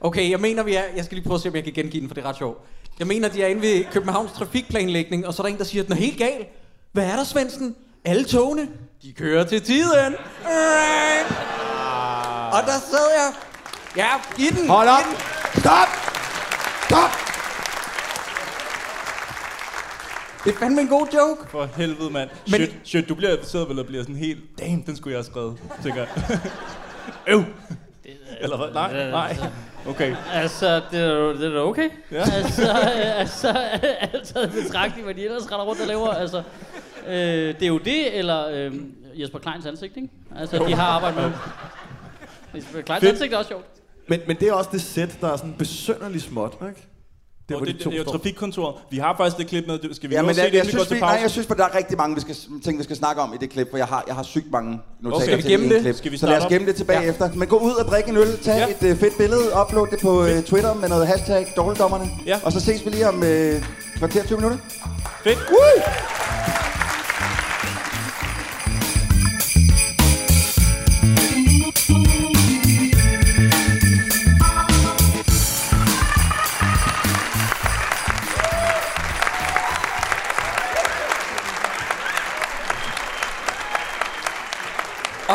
Okay, 0.00 0.30
jeg 0.30 0.40
mener, 0.40 0.62
vi 0.62 0.74
er... 0.74 0.82
Jeg 0.96 1.04
skal 1.04 1.14
lige 1.16 1.26
prøve 1.26 1.34
at 1.34 1.40
se, 1.40 1.48
om 1.48 1.54
jeg 1.54 1.64
kan 1.64 1.72
gengive 1.72 2.00
den, 2.00 2.08
for 2.08 2.14
det 2.14 2.24
er 2.24 2.28
ret 2.28 2.36
sjovt. 2.36 2.58
Jeg 2.98 3.06
mener, 3.06 3.28
de 3.28 3.42
er 3.42 3.46
inde 3.46 3.62
ved 3.62 3.84
Københavns 3.92 4.32
trafikplanlægning, 4.32 5.26
og 5.26 5.34
så 5.34 5.42
er 5.42 5.46
der 5.46 5.52
en, 5.52 5.58
der 5.58 5.64
siger, 5.64 5.82
at 5.82 5.88
den 5.88 5.96
er 5.96 6.00
helt 6.00 6.18
gal. 6.18 6.46
Hvad 6.92 7.04
er 7.04 7.16
der, 7.16 7.24
Svendsen? 7.24 7.76
Alle 8.04 8.24
togene, 8.24 8.68
de 9.02 9.12
kører 9.12 9.44
til 9.44 9.62
tiden. 9.62 10.14
Og 12.52 12.60
der 12.66 12.78
sad 12.90 13.08
jeg. 13.18 13.32
Ja, 13.96 14.08
giv 14.36 14.50
den. 14.50 14.68
Hold 14.70 14.88
op! 14.88 15.04
den. 15.04 15.16
Stop! 15.60 15.88
Stop! 16.88 17.10
Det 20.44 20.54
er 20.54 20.58
fandme 20.58 20.80
en 20.80 20.88
god 20.88 21.06
joke. 21.14 21.50
For 21.50 21.68
helvede, 21.76 22.10
mand. 22.10 22.30
Men- 22.46 22.54
Shit, 22.60 22.74
shit, 22.84 23.08
du 23.08 23.14
bliver, 23.14 23.36
sidder 23.42 23.66
vel 23.66 23.78
og 23.78 23.86
bliver 23.86 24.02
sådan 24.02 24.16
helt... 24.16 24.38
Damn, 24.58 24.82
den 24.86 24.96
skulle 24.96 25.12
jeg 25.12 25.18
have 25.18 25.24
skrevet, 25.30 25.58
tænker 25.82 26.00
jeg. 26.28 26.38
Øv! 27.34 27.44
Eller 28.40 28.56
hvad? 28.56 28.66
Nej, 28.72 29.10
nej. 29.10 29.36
Okay. 29.88 30.14
Altså, 30.32 30.80
det 30.90 31.00
er, 31.00 31.14
det 31.32 31.56
er 31.56 31.60
okay. 31.60 31.90
Ja. 32.12 32.16
Altså, 32.32 32.62
øh, 32.70 33.20
altså, 33.20 33.48
altså 34.12 34.42
i 34.42 34.62
betragtning, 34.62 35.04
hvad 35.04 35.14
de 35.14 35.24
ellers 35.24 35.52
render 35.52 35.64
rundt 35.64 35.80
og 35.80 35.86
laver. 35.86 36.08
Altså, 36.08 36.42
øh, 37.06 37.14
det 37.14 37.62
er 37.62 37.66
jo 37.66 37.78
det, 37.78 38.18
eller 38.18 38.48
øh, 38.48 38.72
Jesper 39.14 39.38
Kleins 39.38 39.66
ansigt, 39.66 39.96
ikke? 39.96 40.08
Altså, 40.38 40.64
de 40.68 40.74
har 40.74 40.86
arbejdet 40.86 41.22
med. 41.22 41.30
Jesper 42.54 42.80
Kleins 42.82 43.00
Fedt. 43.00 43.12
ansigt 43.12 43.32
er 43.34 43.36
også 43.38 43.48
sjovt. 43.48 43.66
Men, 44.08 44.20
men 44.26 44.36
det 44.40 44.48
er 44.48 44.52
også 44.52 44.70
det 44.72 44.82
sæt, 44.82 45.18
der 45.20 45.28
er 45.32 45.36
sådan 45.36 45.54
besønderligt 45.58 46.24
småt, 46.24 46.52
ikke? 46.68 46.80
Det, 47.48 47.54
Og 47.56 47.60
hvor 47.60 47.66
det, 47.66 47.74
de 47.74 47.78
det, 47.78 47.84
to 47.84 47.90
det 47.90 48.00
er 48.00 48.04
trafikkontoret. 48.04 48.74
Vi 48.90 48.98
har 48.98 49.14
faktisk 49.16 49.36
det 49.38 49.46
klip 49.46 49.64
med. 49.66 49.78
Det- 49.78 49.96
Skal 49.96 50.10
vi 50.10 50.14
Ja, 50.14 50.22
men 50.22 50.34
se 50.34 50.40
jeg, 50.42 50.46
det, 50.52 50.54
jeg, 50.56 50.64
inden 50.64 50.66
vi 50.66 50.70
synes, 50.70 50.88
til 50.88 50.94
vi, 50.96 51.00
nej, 51.00 51.10
pause? 51.10 51.22
jeg 51.22 51.30
synes, 51.30 51.50
at 51.50 51.56
der 51.56 51.64
er 51.64 51.76
rigtig 51.76 51.96
mange 51.98 52.14
vi 52.14 52.20
skal, 52.20 52.36
ting, 52.64 52.78
vi 52.78 52.84
skal 52.84 52.96
snakke 52.96 53.22
om 53.22 53.34
i 53.34 53.36
det 53.40 53.50
klip, 53.50 53.70
for 53.70 53.76
jeg 53.76 53.86
har, 53.86 54.04
jeg 54.06 54.14
har 54.14 54.22
sygt 54.22 54.50
mange 54.52 54.78
notater 55.00 55.24
Skal 55.24 55.36
vi 55.36 55.42
til 55.42 55.50
gemme 55.50 55.68
det 55.74 55.80
klip. 55.82 55.94
Skal 55.96 56.12
vi 56.12 56.16
så 56.18 56.26
lad 56.26 56.38
os 56.38 56.46
gemme 56.48 56.66
det 56.66 56.76
tilbage 56.76 57.00
Ja. 57.00 57.08
efter. 57.10 57.30
Men 57.34 57.48
gå 57.48 57.56
ud 57.58 57.72
og 57.72 57.84
drikke 57.84 58.10
en 58.10 58.16
øl, 58.16 58.38
tag 58.38 58.58
Ja. 58.82 58.88
et 58.88 58.92
uh, 58.92 58.98
fedt 58.98 59.16
billede, 59.18 59.42
upload 59.62 59.86
det 59.90 59.98
på 60.02 60.22
uh, 60.22 60.28
Twitter 60.46 60.74
med 60.74 60.88
noget 60.88 61.06
hashtag 61.06 61.46
dårligdommerne. 61.56 62.04
Ja. 62.26 62.40
Og 62.44 62.52
så 62.52 62.60
ses 62.60 62.84
vi 62.84 62.90
lige 62.90 63.08
om 63.08 63.14
uh, 63.14 63.22
kvarter 63.98 64.24
20 64.26 64.36
minutter. 64.36 64.58
Fedt. 65.24 65.38
Woo! 65.50 66.27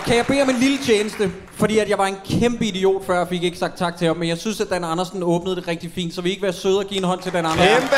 Og 0.04 0.08
kan 0.08 0.18
jeg 0.18 0.26
bede 0.26 0.42
om 0.42 0.50
en 0.50 0.56
lille 0.56 0.78
tjeneste? 0.78 1.32
Fordi 1.52 1.78
at 1.78 1.90
jeg 1.90 1.98
var 1.98 2.06
en 2.06 2.16
kæmpe 2.26 2.66
idiot 2.66 3.06
før, 3.06 3.20
og 3.20 3.28
fik 3.28 3.44
ikke 3.44 3.58
sagt 3.58 3.78
tak 3.78 3.98
til 3.98 4.08
ham. 4.08 4.18
Men 4.18 4.30
jeg 4.30 4.38
synes, 4.38 4.62
at 4.62 4.70
Dan 4.70 4.84
Andersen 4.84 5.24
åbnede 5.24 5.56
det 5.56 5.68
rigtig 5.68 5.92
fint, 5.96 6.14
så 6.14 6.22
vi 6.22 6.30
ikke 6.30 6.42
være 6.42 6.54
søde 6.54 6.80
og 6.80 6.86
give 6.86 6.98
en 6.98 7.04
hånd 7.04 7.22
til 7.22 7.34
Dan 7.34 7.46
Andersen. 7.46 7.76
Kæmpe! 7.78 7.96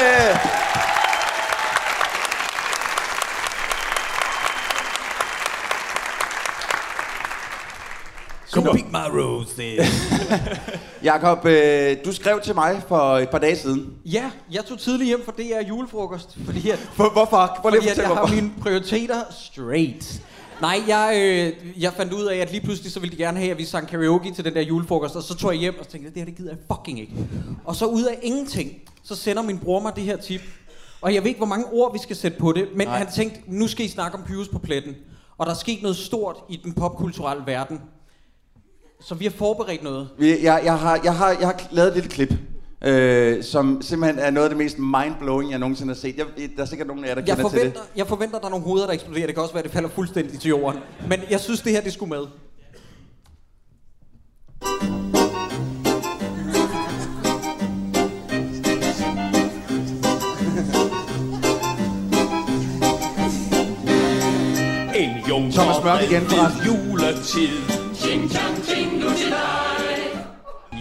Come 8.51 8.69
pick 8.73 8.91
my 8.91 9.19
roses. 9.19 10.09
Jakob, 11.03 11.45
øh, 11.45 11.97
du 12.05 12.11
skrev 12.11 12.41
til 12.41 12.55
mig 12.55 12.81
for 12.87 13.17
et 13.17 13.29
par 13.29 13.39
dage 13.39 13.55
siden. 13.55 13.93
ja, 14.05 14.23
jeg 14.51 14.65
tog 14.65 14.79
tidligt 14.79 15.07
hjem 15.07 15.25
for 15.25 15.31
det 15.31 15.55
er 15.57 15.61
julefrokost. 15.67 16.37
Fordi 16.45 16.69
at, 16.69 16.79
For, 16.93 17.09
hvorfor? 17.09 17.69
Lige 17.69 17.81
fordi 17.81 17.87
at 17.87 17.97
jeg 17.97 18.07
har 18.07 18.27
mine 18.35 18.51
prioriteter 18.61 19.21
straight. 19.31 20.21
Nej, 20.61 20.83
jeg, 20.87 21.13
øh, 21.15 21.81
jeg 21.81 21.93
fandt 21.93 22.13
ud 22.13 22.25
af, 22.25 22.37
at 22.37 22.51
lige 22.51 22.61
pludselig 22.61 22.91
så 22.91 22.99
ville 22.99 23.17
de 23.17 23.17
gerne 23.23 23.39
have, 23.39 23.51
at 23.51 23.57
vi 23.57 23.65
sang 23.65 23.87
karaoke 23.87 24.31
til 24.33 24.45
den 24.45 24.53
der 24.53 24.61
julefrokost. 24.61 25.15
Og 25.15 25.23
så 25.23 25.35
tog 25.35 25.51
jeg 25.51 25.59
hjem 25.59 25.79
og 25.79 25.87
tænkte, 25.87 26.09
det 26.09 26.17
her 26.17 26.25
det 26.25 26.35
gider 26.35 26.49
jeg 26.51 26.59
fucking 26.77 26.99
ikke. 26.99 27.13
Og 27.65 27.75
så 27.75 27.85
ud 27.85 28.03
af 28.03 28.19
ingenting, 28.23 28.71
så 29.03 29.15
sender 29.15 29.41
min 29.43 29.59
bror 29.59 29.79
mig 29.79 29.95
det 29.95 30.03
her 30.03 30.17
tip. 30.17 30.41
Og 31.01 31.13
jeg 31.13 31.21
ved 31.21 31.27
ikke, 31.27 31.37
hvor 31.37 31.47
mange 31.47 31.65
ord 31.71 31.93
vi 31.93 31.99
skal 31.99 32.15
sætte 32.15 32.37
på 32.39 32.51
det, 32.51 32.67
men 32.75 32.87
Nej. 32.87 32.97
han 32.97 33.07
tænkte, 33.15 33.39
nu 33.47 33.67
skal 33.67 33.85
I 33.85 33.89
snakke 33.89 34.17
om 34.17 34.23
Pyrus 34.23 34.47
på 34.47 34.59
pletten. 34.59 34.95
og 35.37 35.45
der 35.45 35.51
er 35.51 35.55
sket 35.57 35.81
noget 35.81 35.97
stort 35.97 36.35
i 36.49 36.55
den 36.63 36.73
popkulturelle 36.73 37.43
verden. 37.45 37.81
Så 39.01 39.15
vi 39.15 39.25
har 39.25 39.31
forberedt 39.31 39.83
noget. 39.83 40.09
Jeg, 40.19 40.61
jeg, 40.63 40.79
har, 40.79 40.99
jeg, 41.03 41.15
har, 41.15 41.29
jeg 41.29 41.47
har 41.47 41.61
lavet 41.71 41.87
et 41.87 41.93
lille 41.95 42.09
klip, 42.09 42.33
øh, 42.86 43.43
som 43.43 43.81
simpelthen 43.81 44.19
er 44.19 44.31
noget 44.31 44.45
af 44.45 44.49
det 44.49 44.57
mest 44.57 44.79
mindblowing, 44.79 45.51
jeg 45.51 45.59
nogensinde 45.59 45.93
har 45.93 45.99
set. 45.99 46.17
Jeg, 46.17 46.25
der 46.57 46.61
er 46.61 46.65
sikkert 46.65 46.88
nogen 46.88 47.03
af 47.03 47.07
jer, 47.09 47.15
der 47.15 47.21
Jeg 47.27 47.36
kender 47.38 47.49
til 47.49 47.57
forventer, 47.59 47.81
det. 47.81 47.89
jeg 47.97 48.07
forventer, 48.07 48.36
at 48.36 48.41
der 48.41 48.47
er 48.47 48.51
nogle 48.51 48.65
hoveder, 48.65 48.86
der 48.86 48.93
eksploderer. 48.93 49.25
Det 49.25 49.36
kan 49.36 49.41
også 49.43 49.53
være, 49.53 49.59
at 49.63 49.65
det 49.65 49.73
falder 49.73 49.89
fuldstændig 49.89 50.39
til 50.39 50.49
jorden. 50.49 50.79
Men 51.09 51.19
jeg 51.29 51.39
synes, 51.39 51.61
det 51.61 51.71
her, 51.71 51.81
det 51.81 51.93
skulle 51.93 52.09
med. 52.09 52.25
En 64.95 65.11
junker 65.29 65.51
Thomas 65.51 65.83
Mørk 65.83 66.01
igen, 66.11 66.21
forresten. 66.21 66.65
juletid. 66.65 67.57
Ching 67.95 68.29
chang 68.31 68.55
ching 68.67 68.99
nu. 68.99 69.09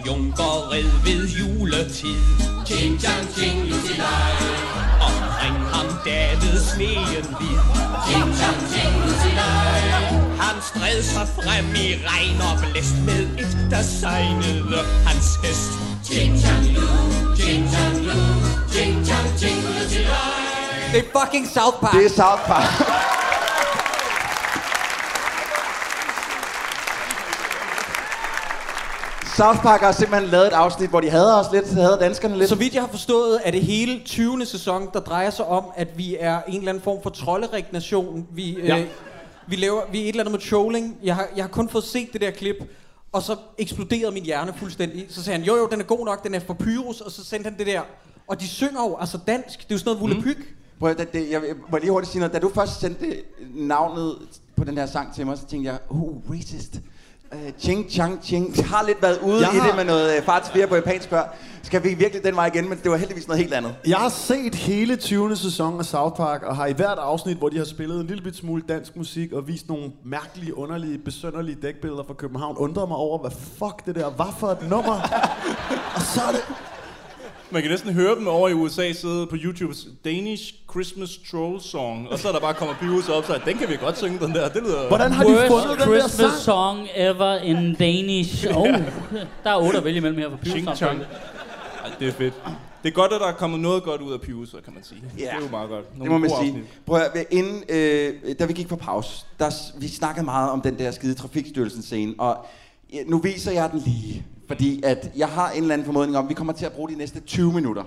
Junkeret 0.07 1.05
ved 1.05 1.27
juletid. 1.27 2.21
Ching 2.65 3.01
chang 3.01 3.27
ching 3.35 3.59
nu 3.69 3.75
til 3.87 3.95
dig. 3.95 4.31
Omkring 5.07 5.57
ham 5.73 5.87
David. 6.05 6.59
Ching 8.07 8.35
chang 8.39 8.59
ching 8.71 8.93
nu 9.01 9.11
til 9.23 9.33
dig. 9.35 9.65
Han 10.39 10.55
stred 10.61 11.03
sig 11.03 11.27
frem 11.35 11.65
i 11.75 11.87
regn 12.07 12.41
og 12.41 12.53
blæst 12.61 12.95
med 13.05 13.23
et, 13.41 13.57
der 13.71 13.81
sejnede 13.81 14.79
hans 15.07 15.27
hest. 15.43 15.71
Ching 16.03 16.39
chang 16.39 16.65
lu, 16.75 16.87
ching 17.37 17.69
chang 17.73 17.97
lu, 18.05 18.19
ching 18.73 19.05
chang 19.05 19.37
ching 19.37 19.57
nu 19.63 19.89
til 19.89 20.03
dig. 20.11 20.45
Det 20.91 20.99
er 20.99 21.19
fucking 21.19 21.47
South 21.47 21.77
Park. 21.81 21.93
Det 21.93 22.05
er 22.05 22.09
South 22.09 22.41
Park. 22.47 23.24
South 29.37 29.59
Park 29.61 29.81
har 29.81 29.91
simpelthen 29.91 30.29
lavet 30.29 30.47
et 30.47 30.53
afsnit, 30.53 30.89
hvor 30.89 31.01
de 31.01 31.09
hader 31.09 31.35
os 31.35 31.45
lidt, 31.53 31.73
hader 31.73 31.99
danskerne 31.99 32.37
lidt. 32.37 32.49
Så 32.49 32.55
vidt 32.55 32.73
jeg 32.73 32.81
har 32.81 32.89
forstået, 32.89 33.39
er 33.43 33.51
det 33.51 33.61
hele 33.61 34.01
20. 34.05 34.45
sæson, 34.45 34.89
der 34.93 34.99
drejer 34.99 35.29
sig 35.29 35.45
om, 35.45 35.63
at 35.75 35.97
vi 35.97 36.17
er 36.19 36.41
en 36.47 36.55
eller 36.57 36.69
anden 36.69 36.83
form 36.83 37.03
for 37.03 37.09
trolderegnation. 37.09 38.27
Vi, 38.31 38.57
Ja. 38.63 38.79
øh, 38.79 38.87
vi, 39.47 39.55
laver, 39.55 39.81
vi 39.91 39.99
er 39.99 40.03
et 40.03 40.09
eller 40.09 40.23
andet 40.23 40.31
med 40.31 40.39
trolling. 40.49 40.97
Jeg 41.03 41.15
har, 41.15 41.27
jeg 41.35 41.43
har 41.43 41.49
kun 41.49 41.69
fået 41.69 41.83
set 41.83 42.09
det 42.13 42.21
der 42.21 42.31
klip, 42.31 42.55
og 43.11 43.21
så 43.21 43.35
eksploderede 43.57 44.11
min 44.11 44.23
hjerne 44.23 44.53
fuldstændig. 44.57 45.05
Så 45.09 45.23
sagde 45.23 45.39
han, 45.39 45.47
jo 45.47 45.55
jo, 45.55 45.67
den 45.71 45.79
er 45.79 45.85
god 45.85 46.05
nok, 46.05 46.23
den 46.23 46.33
er 46.33 46.39
for 46.39 46.53
Pyrus, 46.53 47.01
og 47.01 47.11
så 47.11 47.23
sendte 47.25 47.49
han 47.49 47.57
det 47.57 47.67
der. 47.67 47.81
Og 48.27 48.41
de 48.41 48.47
synger 48.47 48.83
jo 48.83 48.97
altså 48.99 49.19
dansk. 49.27 49.59
Det 49.59 49.65
er 49.71 49.75
jo 49.75 49.79
sådan 49.79 49.95
noget 49.97 50.01
volapyk. 50.09 50.37
Mm. 50.37 50.45
Prøv 50.79 50.89
at, 50.91 51.13
det, 51.13 51.31
jeg 51.31 51.41
må 51.71 51.77
lige 51.77 51.91
hurtigt 51.91 52.11
sige 52.11 52.19
noget. 52.19 52.33
Da 52.33 52.39
du 52.39 52.51
først 52.55 52.79
sendte 52.79 53.05
navnet 53.55 54.15
på 54.55 54.63
den 54.63 54.77
her 54.77 54.85
sang 54.85 55.15
til 55.15 55.25
mig, 55.25 55.37
så 55.37 55.45
tænkte 55.45 55.71
jeg, 55.71 55.79
oh, 55.89 56.13
racist. 56.31 56.73
Uh, 57.33 57.39
ching, 57.59 57.89
chang, 57.91 58.19
ching. 58.23 58.57
Jeg 58.57 58.65
har 58.65 58.83
lidt 58.87 59.01
været 59.01 59.19
ude 59.21 59.41
Jeg 59.47 59.53
i 59.55 59.57
har- 59.57 59.67
det 59.67 59.75
med 59.75 59.83
noget 59.85 60.17
uh, 60.19 60.25
far 60.25 60.39
til 60.39 60.53
fire 60.53 60.67
på 60.67 60.75
japansk 60.75 61.09
før. 61.09 61.23
Skal 61.63 61.83
vi 61.83 61.93
virkelig 61.93 62.23
den 62.23 62.35
vej 62.35 62.45
igen? 62.45 62.69
Men 62.69 62.79
det 62.83 62.91
var 62.91 62.97
heldigvis 62.97 63.27
noget 63.27 63.39
helt 63.41 63.53
andet. 63.53 63.75
Jeg 63.87 63.97
har 63.97 64.09
set 64.09 64.55
hele 64.55 64.95
20. 64.95 65.35
sæson 65.35 65.79
af 65.79 65.85
South 65.85 66.15
Park, 66.15 66.43
og 66.43 66.55
har 66.55 66.65
i 66.65 66.73
hvert 66.73 66.97
afsnit, 66.97 67.37
hvor 67.37 67.49
de 67.49 67.57
har 67.57 67.65
spillet 67.65 68.01
en 68.01 68.07
lille 68.07 68.23
bit 68.23 68.35
smule 68.35 68.63
dansk 68.69 68.95
musik, 68.95 69.31
og 69.33 69.47
vist 69.47 69.69
nogle 69.69 69.91
mærkelige, 70.05 70.57
underlige, 70.57 70.97
besønderlige 70.97 71.57
dækbilleder 71.61 72.03
fra 72.07 72.13
København, 72.13 72.57
undrede 72.57 72.87
mig 72.87 72.97
over, 72.97 73.19
hvad 73.19 73.31
fuck 73.31 73.85
det 73.85 73.95
der 73.95 74.09
var 74.17 74.35
for 74.39 74.47
et 74.47 74.69
nummer. 74.69 74.93
og 75.95 76.01
så 76.01 76.21
er 76.27 76.31
det... 76.31 76.41
Man 77.55 77.61
kan 77.61 77.71
næsten 77.71 77.93
høre 77.93 78.15
dem 78.15 78.27
over 78.27 78.49
i 78.49 78.53
USA 78.53 78.93
sidde 78.93 79.27
på 79.27 79.35
YouTube's 79.35 79.87
Danish 80.05 80.53
Christmas 80.71 81.19
Troll 81.31 81.61
Song, 81.61 82.09
og 82.09 82.19
så 82.19 82.27
er 82.27 82.31
der 82.31 82.39
bare 82.39 82.53
kommer 82.53 82.75
Pyrus 82.81 83.09
op, 83.09 83.25
så 83.25 83.39
den 83.45 83.57
kan 83.57 83.69
vi 83.69 83.75
godt 83.75 83.97
synge, 83.97 84.19
den 84.19 84.35
der. 84.35 84.49
Det 84.49 84.63
lyder... 84.63 84.87
Hvordan 84.87 85.11
har 85.11 85.23
de 85.23 85.29
Worst 85.29 85.47
fundet 85.47 85.69
den 85.69 85.93
der 85.93 85.99
Christmas 85.99 86.31
sang? 86.31 86.41
song 86.41 86.87
ever 86.95 87.37
in 87.37 87.75
Danish. 87.75 88.47
Oh, 88.57 88.67
der 89.43 89.49
er 89.49 89.55
otte 89.55 89.77
at 89.77 89.83
vælge 89.83 89.97
imellem 89.97 90.19
her 90.19 90.29
for 90.29 90.45
Ching 90.45 90.75
chong. 90.75 91.01
Ej, 91.01 91.91
det 91.99 92.07
er 92.07 92.11
fedt. 92.11 92.33
Det 92.83 92.89
er 92.89 92.93
godt, 92.93 93.13
at 93.13 93.21
der 93.21 93.27
er 93.27 93.33
kommet 93.33 93.59
noget 93.59 93.83
godt 93.83 94.01
ud 94.01 94.13
af 94.13 94.21
Pyrus, 94.21 94.55
kan 94.65 94.73
man 94.73 94.83
sige. 94.83 95.03
Ja. 95.17 95.23
Det 95.23 95.29
er 95.31 95.39
jo 95.41 95.47
meget 95.51 95.69
godt. 95.69 95.93
Det 96.01 96.09
må 96.09 96.17
man 96.17 96.29
sige. 96.29 96.39
afsnit. 96.39 96.63
Prøv 96.85 96.99
at, 96.99 97.11
høre, 97.13 97.33
inden, 97.33 97.63
øh, 97.69 98.35
da 98.39 98.45
vi 98.45 98.53
gik 98.53 98.67
på 98.67 98.75
pause, 98.75 99.25
der, 99.39 99.79
vi 99.79 99.87
snakkede 99.87 100.25
meget 100.25 100.51
om 100.51 100.61
den 100.61 100.79
der 100.79 100.91
skide 100.91 101.13
trafikstyrelsen 101.13 101.81
scene, 101.81 102.13
og 102.17 102.45
ja, 102.93 103.03
nu 103.07 103.17
viser 103.17 103.51
jeg 103.51 103.71
den 103.71 103.79
lige, 103.85 104.25
fordi 104.47 104.81
at 104.83 105.11
jeg 105.17 105.27
har 105.27 105.49
en 105.51 105.61
eller 105.61 105.73
anden 105.73 105.85
formodning 105.85 106.17
om, 106.17 106.25
at 106.25 106.29
vi 106.29 106.33
kommer 106.33 106.53
til 106.53 106.65
at 106.65 106.71
bruge 106.71 106.89
de 106.89 106.95
næste 106.95 107.19
20 107.19 107.53
minutter 107.53 107.83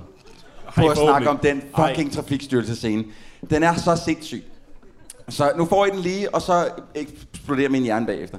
på 0.75 0.81
Ej, 0.81 0.91
at 0.91 0.99
snakke 0.99 1.31
om 1.31 1.39
den 1.39 1.63
fucking 1.77 2.13
trafikstyrelse 2.13 2.77
scene. 2.77 3.05
Den 3.51 3.63
er 3.63 3.75
så 3.75 3.97
sindssyg. 4.05 4.45
Så 5.29 5.53
nu 5.57 5.65
får 5.65 5.87
I 5.87 5.91
den 5.91 5.99
lige, 5.99 6.35
og 6.35 6.43
så 6.43 6.69
eksploderer 6.95 7.69
min 7.69 7.83
hjerne 7.83 8.07
bagefter. 8.07 8.39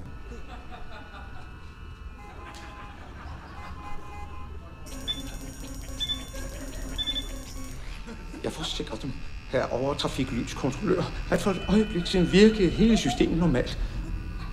Jeg 8.43 8.51
forsikrer 8.51 8.97
dem 8.97 9.11
herovre 9.49 9.95
trafiklyskontrollør, 9.95 11.03
at 11.31 11.41
for 11.41 11.51
et 11.51 11.61
øjeblik 11.69 12.05
siden 12.05 12.31
virkede 12.31 12.69
hele 12.69 12.97
systemet 12.97 13.37
normalt. 13.37 13.79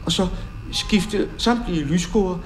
Og 0.07 0.13
så 0.13 0.29
skiftede 0.73 1.31
samtlige 1.39 1.85
lyskoder 1.85 2.39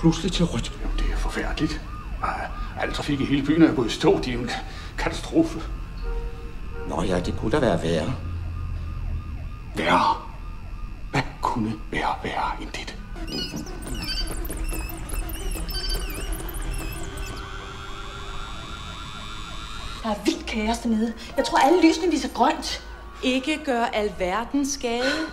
pludselig 0.00 0.32
til 0.32 0.44
rødt. 0.44 0.72
Jamen, 0.82 0.98
det 0.98 1.12
er 1.12 1.16
forfærdeligt. 1.16 1.80
Ej, 2.22 2.46
Al 2.80 2.92
trafik 2.92 3.20
i 3.20 3.24
hele 3.24 3.46
byen 3.46 3.62
er 3.62 3.74
gået 3.74 3.86
i 3.86 3.90
stå. 3.90 4.18
Det 4.18 4.34
er 4.34 4.38
en 4.38 4.50
katastrofe. 4.98 5.62
Nå 6.88 7.02
ja, 7.02 7.20
det 7.20 7.34
kunne 7.38 7.50
da 7.50 7.58
være 7.58 7.82
værre. 7.82 8.14
Værre. 9.76 10.16
Hvad 11.10 11.22
kunne 11.40 11.72
være 11.90 12.14
værre 12.22 12.52
end 12.62 12.70
det? 12.72 12.96
Der 20.02 20.10
er 20.10 20.24
vildt 20.24 20.46
kaos 20.46 20.78
dernede. 20.78 21.12
Jeg 21.36 21.44
tror, 21.44 21.58
alle 21.58 21.88
lysene 21.88 22.10
viser 22.10 22.28
grønt. 22.28 22.82
Ikke 23.22 23.60
gør 23.64 23.84
alverdens 23.84 24.68
skade. 24.68 25.26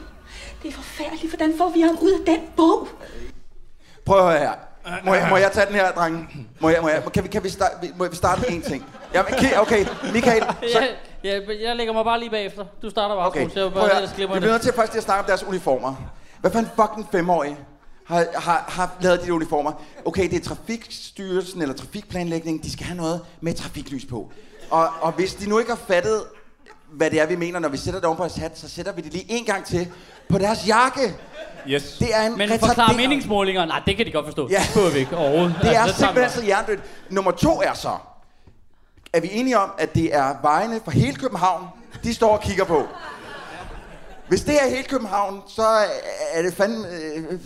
Det 0.63 0.69
er 0.69 0.73
forfærdeligt. 0.73 1.29
Hvordan 1.35 1.53
får 1.57 1.69
vi 1.69 1.81
ham 1.81 1.97
ud 2.01 2.11
af 2.11 2.25
den 2.25 2.39
bog? 2.57 2.87
Prøv 4.07 4.17
at 4.19 4.31
høre 4.31 4.39
her. 4.39 4.53
Må 5.05 5.13
jeg, 5.13 5.27
må 5.29 5.37
jeg 5.37 5.51
tage 5.51 5.65
den 5.65 5.75
her, 5.75 5.91
drenge? 5.91 6.27
Må 6.59 6.69
jeg, 6.69 6.81
må 6.81 6.89
jeg, 6.89 7.03
kan, 7.13 7.23
vi, 7.23 7.29
kan 7.29 7.43
vi, 7.43 7.49
starte, 7.49 7.93
må 7.95 8.07
vi 8.07 8.15
starte 8.15 8.41
med 8.41 8.49
én 8.49 8.69
ting? 8.69 8.85
Jamen, 9.13 9.33
okay, 9.33 9.57
okay, 9.57 9.85
Michael, 10.13 10.43
så, 10.71 10.79
Jeg, 10.79 10.89
jeg, 11.23 11.41
jeg 11.61 11.75
lægger 11.75 11.93
mig 11.93 12.03
bare 12.05 12.19
lige 12.19 12.29
bagefter. 12.29 12.65
Du 12.81 12.89
starter 12.89 13.15
bare, 13.15 13.27
Okay, 13.27 13.49
prøv 13.49 13.65
at 13.65 13.71
høre. 13.71 14.07
Vi 14.17 14.25
bliver 14.25 14.39
nødt 14.39 14.61
til 14.61 14.73
først 14.73 14.91
lige 14.91 14.97
at 14.97 15.03
snakke 15.03 15.19
om 15.19 15.25
deres 15.25 15.43
uniformer. 15.43 15.95
Hvad 16.41 16.51
fanden 16.51 16.71
fucking 16.75 17.07
femårige 17.11 17.57
har, 18.07 18.25
har, 18.35 18.65
har 18.67 18.95
lavet 19.01 19.23
de 19.25 19.33
uniformer? 19.33 19.71
Okay, 20.05 20.29
det 20.29 20.35
er 20.35 20.43
trafikstyrelsen 20.43 21.61
eller 21.61 21.75
trafikplanlægning, 21.75 22.63
de 22.63 22.71
skal 22.71 22.85
have 22.85 22.97
noget 22.97 23.21
med 23.41 23.53
trafiklys 23.53 24.05
på. 24.05 24.31
Og, 24.69 24.89
og 25.01 25.11
hvis 25.11 25.33
de 25.33 25.49
nu 25.49 25.59
ikke 25.59 25.71
har 25.71 25.79
fattet, 25.87 26.23
hvad 26.91 27.11
det 27.11 27.21
er, 27.21 27.25
vi 27.25 27.35
mener, 27.35 27.59
når 27.59 27.69
vi 27.69 27.77
sætter 27.77 27.99
det 27.99 28.07
oven 28.07 28.17
på 28.17 28.23
deres 28.23 28.35
hat, 28.35 28.59
så 28.59 28.69
sætter 28.69 28.91
vi 28.91 29.01
det 29.01 29.13
lige 29.13 29.25
en 29.29 29.45
gang 29.45 29.65
til 29.65 29.91
på 30.29 30.37
deres 30.37 30.67
jakke. 30.67 31.15
Yes. 31.69 31.95
Det 31.99 32.15
er 32.15 32.21
en 32.21 32.37
Men 32.37 32.49
forklar 32.49 32.69
retarderet- 32.69 32.95
meningsmålinger. 32.97 33.65
Nej, 33.65 33.81
det 33.85 33.97
kan 33.97 34.05
de 34.05 34.11
godt 34.11 34.25
forstå. 34.25 34.47
Ja. 34.51 34.59
Det 34.59 34.69
behøver 34.73 34.91
vi 34.93 34.99
ikke 34.99 35.17
overhovedet. 35.17 35.55
Det 35.61 35.75
er 35.75 35.79
Altså, 35.81 35.97
simpelthen 35.97 36.39
så 36.39 36.45
hjernedødt. 36.45 36.79
Nummer 37.09 37.31
to 37.31 37.61
er 37.61 37.73
så, 37.73 37.97
er 39.13 39.19
vi 39.19 39.29
enige 39.31 39.57
om, 39.59 39.71
at 39.77 39.95
det 39.95 40.15
er 40.15 40.35
vejene 40.41 40.79
for 40.83 40.91
hele 40.91 41.15
København, 41.15 41.67
de 42.03 42.13
står 42.13 42.37
og 42.37 42.41
kigger 42.41 42.63
på. 42.65 42.87
Hvis 44.27 44.41
det 44.41 44.55
er 44.63 44.69
hele 44.69 44.83
København, 44.83 45.41
så 45.47 45.67
er 46.33 46.41
det 46.41 46.53
fandme... 46.53 46.87
Øh, 46.87 47.39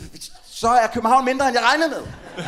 så 0.45 0.67
er 0.67 0.87
København 0.93 1.25
mindre, 1.25 1.47
end 1.47 1.57
jeg 1.57 1.65
regnede 1.65 1.89
med. 1.89 2.01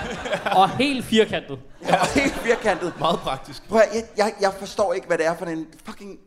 Og 0.60 0.70
helt 0.70 1.06
firkantet. 1.06 1.60
Og 1.90 2.08
helt 2.08 2.34
firkantet. 2.36 2.94
Meget 3.00 3.20
praktisk. 3.20 3.70
Prøv 3.70 3.80
at, 3.80 3.88
jeg, 3.96 4.04
jeg, 4.18 4.34
jeg 4.42 4.52
forstår 4.60 4.94
ikke, 4.94 5.08
hvad 5.08 5.18
det 5.18 5.26
er 5.26 5.36
for 5.38 5.46
en 5.46 5.68
fucking... 5.86 6.18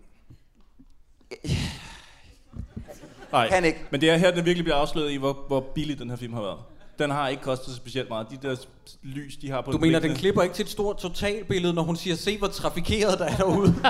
Nej, 3.32 3.48
Kan 3.48 3.64
ikke. 3.64 3.84
men 3.90 4.00
det 4.00 4.10
er 4.10 4.16
her, 4.16 4.30
den 4.30 4.44
virkelig 4.44 4.64
bliver 4.64 4.76
afsløret 4.76 5.10
i, 5.12 5.16
hvor, 5.16 5.44
hvor 5.48 5.60
billig 5.60 5.98
den 5.98 6.10
her 6.10 6.16
film 6.16 6.32
har 6.32 6.42
været. 6.42 6.58
Den 6.98 7.10
har 7.10 7.28
ikke 7.28 7.42
kostet 7.42 7.74
specielt 7.76 8.08
meget. 8.08 8.26
De 8.30 8.48
der 8.48 8.56
lys, 9.02 9.36
de 9.36 9.50
har 9.50 9.60
på 9.60 9.72
Du 9.72 9.78
mener, 9.78 9.98
den 9.98 10.14
klipper 10.14 10.42
ikke 10.42 10.54
til 10.54 10.62
et 10.62 10.68
stort 10.68 10.96
totalbillede, 10.98 11.74
når 11.74 11.82
hun 11.82 11.96
siger, 11.96 12.16
se 12.16 12.38
hvor 12.38 12.46
trafikeret 12.48 13.18
der 13.18 13.24
er 13.24 13.36
derude. 13.36 13.74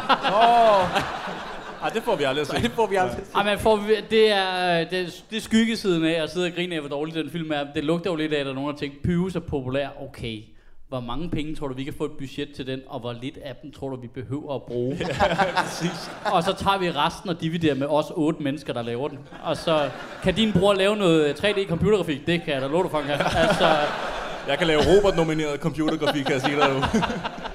Ej, 1.83 1.89
det 1.95 2.03
får 2.03 2.17
vi 2.17 2.25
aldrig 2.25 2.41
at 2.41 2.47
se. 2.47 2.63
det 2.63 2.71
får 2.71 2.87
vi 2.87 2.97
aldrig. 2.97 3.19
Ej, 3.35 3.45
men 3.45 3.59
får 3.59 3.77
vi, 3.77 3.95
det, 4.11 4.31
er, 4.33 4.79
det, 4.85 5.25
det 5.31 5.37
er 5.37 5.41
skyggesiden 5.41 6.05
af 6.05 6.23
at 6.23 6.31
sidde 6.31 6.47
og 6.47 6.53
grine 6.53 6.75
af, 6.75 6.81
hvor 6.81 6.89
dårlig 6.89 7.15
den 7.15 7.31
film 7.31 7.51
er. 7.53 7.65
Det 7.75 7.85
lugter 7.85 8.11
jo 8.11 8.17
lidt 8.17 8.33
af, 8.33 8.41
at 8.41 8.47
der 8.47 8.53
er 8.53 8.55
nogen, 8.55 8.71
der 8.73 8.77
tænker, 8.79 8.97
Pyrus 9.05 9.37
er 9.37 9.41
populær. 9.41 9.89
Okay, 10.09 10.43
hvor 10.89 11.01
mange 11.01 11.31
penge 11.31 11.55
tror 11.55 11.69
du, 11.69 11.75
vi 11.75 11.85
kan 11.85 11.95
få 11.99 12.05
et 12.05 12.11
budget 12.19 12.49
til 12.57 12.67
den, 12.67 12.81
og 12.87 13.01
hvor 13.01 13.13
lidt 13.23 13.39
af 13.45 13.57
dem 13.63 13.73
tror 13.73 13.89
du, 13.89 13.97
vi 14.01 14.07
behøver 14.15 14.55
at 14.55 14.63
bruge? 14.63 14.99
Præcis. 15.57 16.11
og 16.33 16.43
så 16.43 16.53
tager 16.59 16.79
vi 16.79 16.91
resten 16.91 17.31
og 17.31 17.41
dividerer 17.41 17.75
med 17.75 17.87
os 17.87 18.07
otte 18.15 18.43
mennesker, 18.43 18.73
der 18.73 18.83
laver 18.83 19.09
den. 19.09 19.19
Og 19.45 19.57
så 19.57 19.91
kan 20.23 20.35
din 20.35 20.53
bror 20.53 20.75
lave 20.75 20.97
noget 20.97 21.45
3D-computergrafik. 21.45 22.27
Det 22.27 22.43
kan 22.43 22.55
jeg 22.55 22.63
da 22.63 22.67
love 22.67 22.83
dig 22.83 22.91
for. 22.91 22.99
Altså, 23.47 23.77
Jeg 24.49 24.59
kan 24.59 24.67
lave 24.67 24.81
Robert-nomineret 24.81 25.61
computergrafik, 25.61 26.25
kan 26.25 26.33
jeg 26.33 26.41
sige 26.43 26.57
dig 26.57 26.69
nu. 26.75 26.81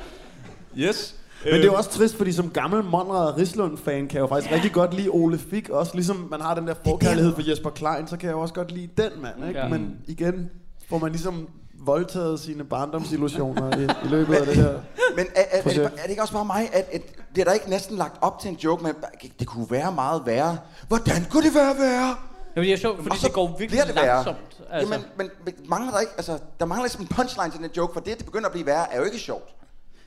yes. 0.84 1.16
Men 1.44 1.54
det 1.54 1.62
er 1.62 1.66
jo 1.66 1.74
også 1.74 1.90
trist, 1.90 2.18
fordi 2.18 2.32
som 2.32 2.50
gammel 2.50 2.84
Monrad 2.84 3.38
Rislund-fan 3.38 4.08
kan 4.08 4.16
jeg 4.16 4.22
jo 4.22 4.28
faktisk 4.28 4.52
rigtig 4.54 4.72
godt 4.72 4.94
lide 4.94 5.10
Ole 5.10 5.38
Fik. 5.38 5.70
Også 5.70 5.96
ligesom 5.96 6.28
man 6.32 6.42
har 6.42 6.56
den 6.56 6.68
der 6.68 6.74
forkærlighed 6.86 7.34
for 7.36 7.50
Jesper 7.50 7.70
Klein, 7.70 8.08
så 8.08 8.18
kan 8.18 8.28
jeg 8.28 8.34
jo 8.34 8.40
også 8.40 8.54
godt 8.54 8.72
lide 8.72 8.88
den 8.98 9.12
mand. 9.22 9.48
Ikke? 9.48 9.60
Ja. 9.60 9.68
Men 9.68 9.98
igen 10.08 10.50
får 10.90 10.98
man 10.98 11.12
ligesom 11.12 11.48
voldtaget 11.86 12.40
sine 12.40 12.64
barndomsillusioner 12.64 13.78
i, 13.78 13.84
i 13.84 14.10
løbet 14.10 14.36
af 14.36 14.46
det 14.46 14.56
her. 14.56 14.80
Men 15.16 15.26
er, 15.36 15.42
er, 15.52 15.58
er, 15.60 15.64
det, 15.64 15.84
er 15.84 16.02
det 16.02 16.10
ikke 16.10 16.22
også 16.22 16.34
bare 16.34 16.46
mig, 16.46 16.70
at, 16.74 16.90
at 16.92 17.02
det 17.36 17.42
er 17.42 17.46
der 17.46 17.54
ikke 17.54 17.70
næsten 17.70 17.98
lagt 17.98 18.16
op 18.22 18.40
til 18.40 18.50
en 18.50 18.56
joke 18.56 18.84
med, 18.84 18.94
det 19.40 19.48
kunne 19.48 19.72
være 19.72 19.92
meget 19.92 20.26
værre. 20.26 20.58
Hvordan 20.88 21.26
kunne 21.32 21.44
det 21.44 21.56
være 21.56 21.76
værre? 21.80 22.16
Jamen, 22.56 22.68
det 22.68 22.74
er 22.74 22.78
sjovt, 22.78 23.04
fordi 23.04 23.18
så 23.18 23.28
det 23.28 23.34
går 23.34 23.56
virkelig 23.60 23.82
det 23.88 23.96
værre. 23.96 24.06
langsomt. 24.08 24.38
Altså. 24.72 24.94
Jamen, 24.94 25.08
men, 25.18 25.30
men 25.46 25.54
mangler 25.70 25.92
der 25.92 26.00
ikke, 26.00 26.14
altså, 26.18 26.40
der 26.60 26.66
mangler 26.66 26.84
ligesom 26.84 27.02
en 27.02 27.08
punchline 27.08 27.52
til 27.52 27.60
den 27.60 27.70
joke, 27.78 27.94
for 27.94 28.00
det, 28.00 28.18
det 28.18 28.26
begynder 28.26 28.46
at 28.46 28.52
blive 28.52 28.66
værre, 28.66 28.94
er 28.94 28.98
jo 28.98 29.04
ikke 29.04 29.20
sjovt. 29.20 29.56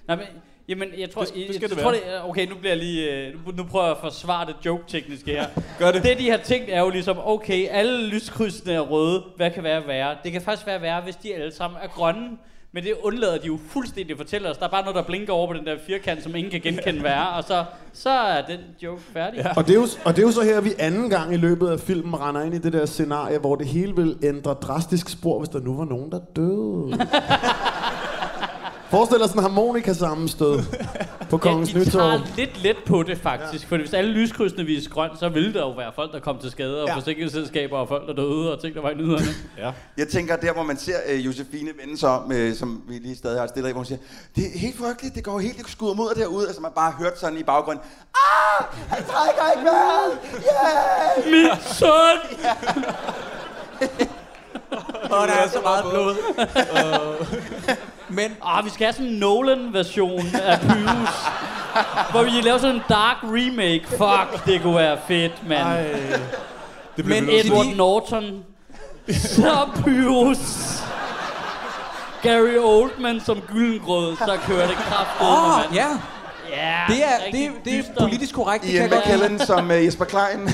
Nej, 0.08 0.16
men, 0.16 0.26
jamen, 0.68 0.88
jeg 0.98 1.10
tror, 1.10 1.22
Det- 1.22 1.34
det 1.34 1.40
jeg, 1.46 1.54
skal 1.54 1.60
jeg 1.60 1.70
det 1.70 1.78
tror 1.78 1.90
være. 1.90 2.00
det, 2.22 2.30
okay, 2.30 2.46
nu 2.48 2.54
bliver 2.54 2.70
jeg 2.74 2.82
lige, 2.82 3.10
øh, 3.12 3.32
nu, 3.46 3.52
nu 3.56 3.64
prøver 3.64 3.84
jeg 3.84 3.92
at 3.94 4.00
forsvare 4.00 4.46
det 4.46 4.54
joke-tekniske 4.66 5.30
her. 5.30 5.46
Gør 5.78 5.92
det. 5.92 6.02
Det, 6.02 6.18
de 6.18 6.30
har 6.30 6.36
tænkt, 6.36 6.66
er 6.70 6.80
jo 6.80 6.90
ligesom, 6.90 7.16
okay, 7.24 7.68
alle 7.70 8.06
lyskrydsene 8.06 8.72
er 8.72 8.80
røde, 8.80 9.22
hvad 9.36 9.50
kan 9.50 9.62
være 9.62 9.86
værre? 9.86 10.16
Det 10.24 10.32
kan 10.32 10.42
faktisk 10.42 10.66
være 10.66 10.82
værre, 10.82 11.00
hvis 11.00 11.16
de 11.16 11.34
alle 11.34 11.54
sammen 11.54 11.78
er 11.82 11.88
grønne. 11.88 12.28
Men 12.72 12.84
det 12.84 12.92
undlader 13.02 13.38
de 13.38 13.46
jo 13.46 13.58
fuldstændig 13.68 14.10
at 14.10 14.16
fortælle 14.16 14.50
os. 14.50 14.56
Der 14.56 14.64
er 14.64 14.70
bare 14.70 14.82
noget, 14.82 14.96
der 14.96 15.02
blinker 15.02 15.32
over 15.32 15.46
på 15.46 15.52
den 15.52 15.66
der 15.66 15.76
firkant, 15.86 16.22
som 16.22 16.34
ingen 16.36 16.50
kan 16.50 16.60
genkende 16.60 17.02
værre, 17.10 17.28
og 17.28 17.44
så, 17.44 17.64
så 17.92 18.10
er 18.10 18.42
den 18.42 18.58
joke 18.82 19.02
færdig. 19.12 19.38
Ja. 19.40 19.52
Og 19.56 19.66
det, 19.66 19.70
er 19.70 19.80
jo, 19.80 19.86
og 20.04 20.16
det 20.16 20.22
er 20.22 20.26
jo 20.26 20.32
så 20.32 20.42
her, 20.42 20.60
vi 20.60 20.70
anden 20.78 21.10
gang 21.10 21.34
i 21.34 21.36
løbet 21.36 21.68
af 21.68 21.80
filmen 21.80 22.20
render 22.20 22.42
ind 22.42 22.54
i 22.54 22.58
det 22.58 22.72
der 22.72 22.86
scenarie, 22.86 23.38
hvor 23.38 23.56
det 23.56 23.66
hele 23.66 23.96
vil 23.96 24.16
ændre 24.22 24.54
drastisk 24.54 25.08
spor, 25.08 25.38
hvis 25.38 25.48
der 25.48 25.60
nu 25.60 25.76
var 25.76 25.84
nogen, 25.84 26.10
der 26.12 26.18
døde. 26.36 26.98
Forestil 28.94 29.18
dig 29.18 29.28
sådan 29.28 29.38
en 29.38 29.42
harmonika-sammenstød 29.42 30.62
på 31.30 31.38
Kongens 31.44 31.74
ja, 31.74 31.78
de 31.78 31.84
Nytorv. 31.84 32.00
tager 32.00 32.20
lidt 32.36 32.62
let 32.62 32.76
på 32.86 33.02
det 33.02 33.18
faktisk, 33.18 33.64
ja. 33.64 33.68
for 33.68 33.76
hvis 33.76 33.92
alle 33.94 34.10
lyskrydsene 34.10 34.64
viser 34.64 34.90
grønt, 34.90 35.18
så 35.18 35.28
ville 35.28 35.52
der 35.54 35.60
jo 35.60 35.70
være 35.70 35.92
folk, 35.94 36.12
der 36.12 36.20
kom 36.20 36.38
til 36.38 36.50
skade, 36.50 36.80
og 36.82 36.86
Ja. 36.88 36.92
ja. 36.92 36.98
forsikringsselskaber 36.98 37.78
og 37.78 37.88
folk, 37.88 38.06
der 38.08 38.14
døde, 38.14 38.52
og 38.52 38.60
ting, 38.60 38.74
der 38.74 38.80
var 38.82 38.90
i 38.90 38.94
nyhederne. 38.94 39.26
Ja. 39.58 39.70
Jeg 39.98 40.08
tænker, 40.08 40.36
der 40.36 40.52
hvor 40.52 40.62
man 40.62 40.76
ser 40.78 40.96
uh, 41.14 41.26
Josefine 41.26 41.70
vende 41.82 41.98
sig 41.98 42.08
om, 42.10 42.30
uh, 42.30 42.54
som 42.54 42.82
vi 42.88 42.94
lige 42.94 43.16
stadig 43.16 43.40
har 43.40 43.46
stillet 43.46 43.68
af, 43.68 43.74
hvor 43.74 43.78
hun 43.80 43.86
siger, 43.86 43.98
det 44.36 44.44
er 44.54 44.58
helt 44.58 44.78
frygteligt, 44.78 45.14
det 45.14 45.24
går 45.24 45.38
helt 45.38 45.56
det 45.58 45.68
skudder 45.70 45.94
mod 45.94 46.14
derude, 46.16 46.46
altså 46.46 46.62
man 46.62 46.70
bare 46.74 46.90
har 46.90 46.98
hørt 46.98 47.18
sådan 47.20 47.38
i 47.38 47.42
baggrunden, 47.42 47.84
ah, 48.14 48.64
han 48.88 49.04
trækker 49.04 49.52
ikke 49.56 49.64
vejret, 49.70 50.18
yeah! 50.34 51.26
Min 51.32 51.50
søn! 51.62 52.18
Og 55.10 55.28
der 55.28 55.34
er 55.34 55.48
så 55.48 55.60
meget 55.62 55.84
blod. 55.90 56.14
Men 58.08 58.36
Ah, 58.44 58.64
vi 58.64 58.70
skal 58.70 58.84
have 58.86 58.92
sådan 58.92 59.06
en 59.06 59.18
Nolan-version 59.18 60.26
af 60.42 60.60
Pyrus. 60.60 61.08
hvor 62.10 62.22
vi 62.22 62.30
laver 62.30 62.58
sådan 62.58 62.74
en 62.76 62.82
dark 62.88 63.16
remake. 63.22 63.84
Fuck, 63.88 64.46
det 64.46 64.62
kunne 64.62 64.76
være 64.76 64.98
fedt, 65.08 65.48
mand. 65.48 65.62
Ej, 65.62 65.86
det 66.96 67.06
Men. 67.06 67.28
Edward 67.30 67.66
Norton. 67.76 68.44
Så 69.12 69.68
Pyrus. 69.84 70.38
Gary 72.22 72.56
Oldman 72.58 73.20
som 73.20 73.40
gyldengrød, 73.40 74.16
så 74.16 74.38
kører 74.46 74.66
det 74.66 74.76
kraftigt, 74.76 75.20
Åh, 75.30 75.58
mand. 75.58 75.72
ja. 75.74 75.88
Ja, 76.50 76.80
Det 76.88 77.04
er, 77.04 77.24
rigtig 77.26 77.50
det, 77.64 77.64
det 77.64 77.78
er 77.78 78.00
politisk 78.00 78.34
korrekt. 78.34 78.64
Det 78.64 78.70
Ian 78.72 78.90
McKellen 78.90 79.38
som 79.38 79.70
uh, 79.70 79.84
Jesper 79.84 80.04
Klein. 80.04 80.48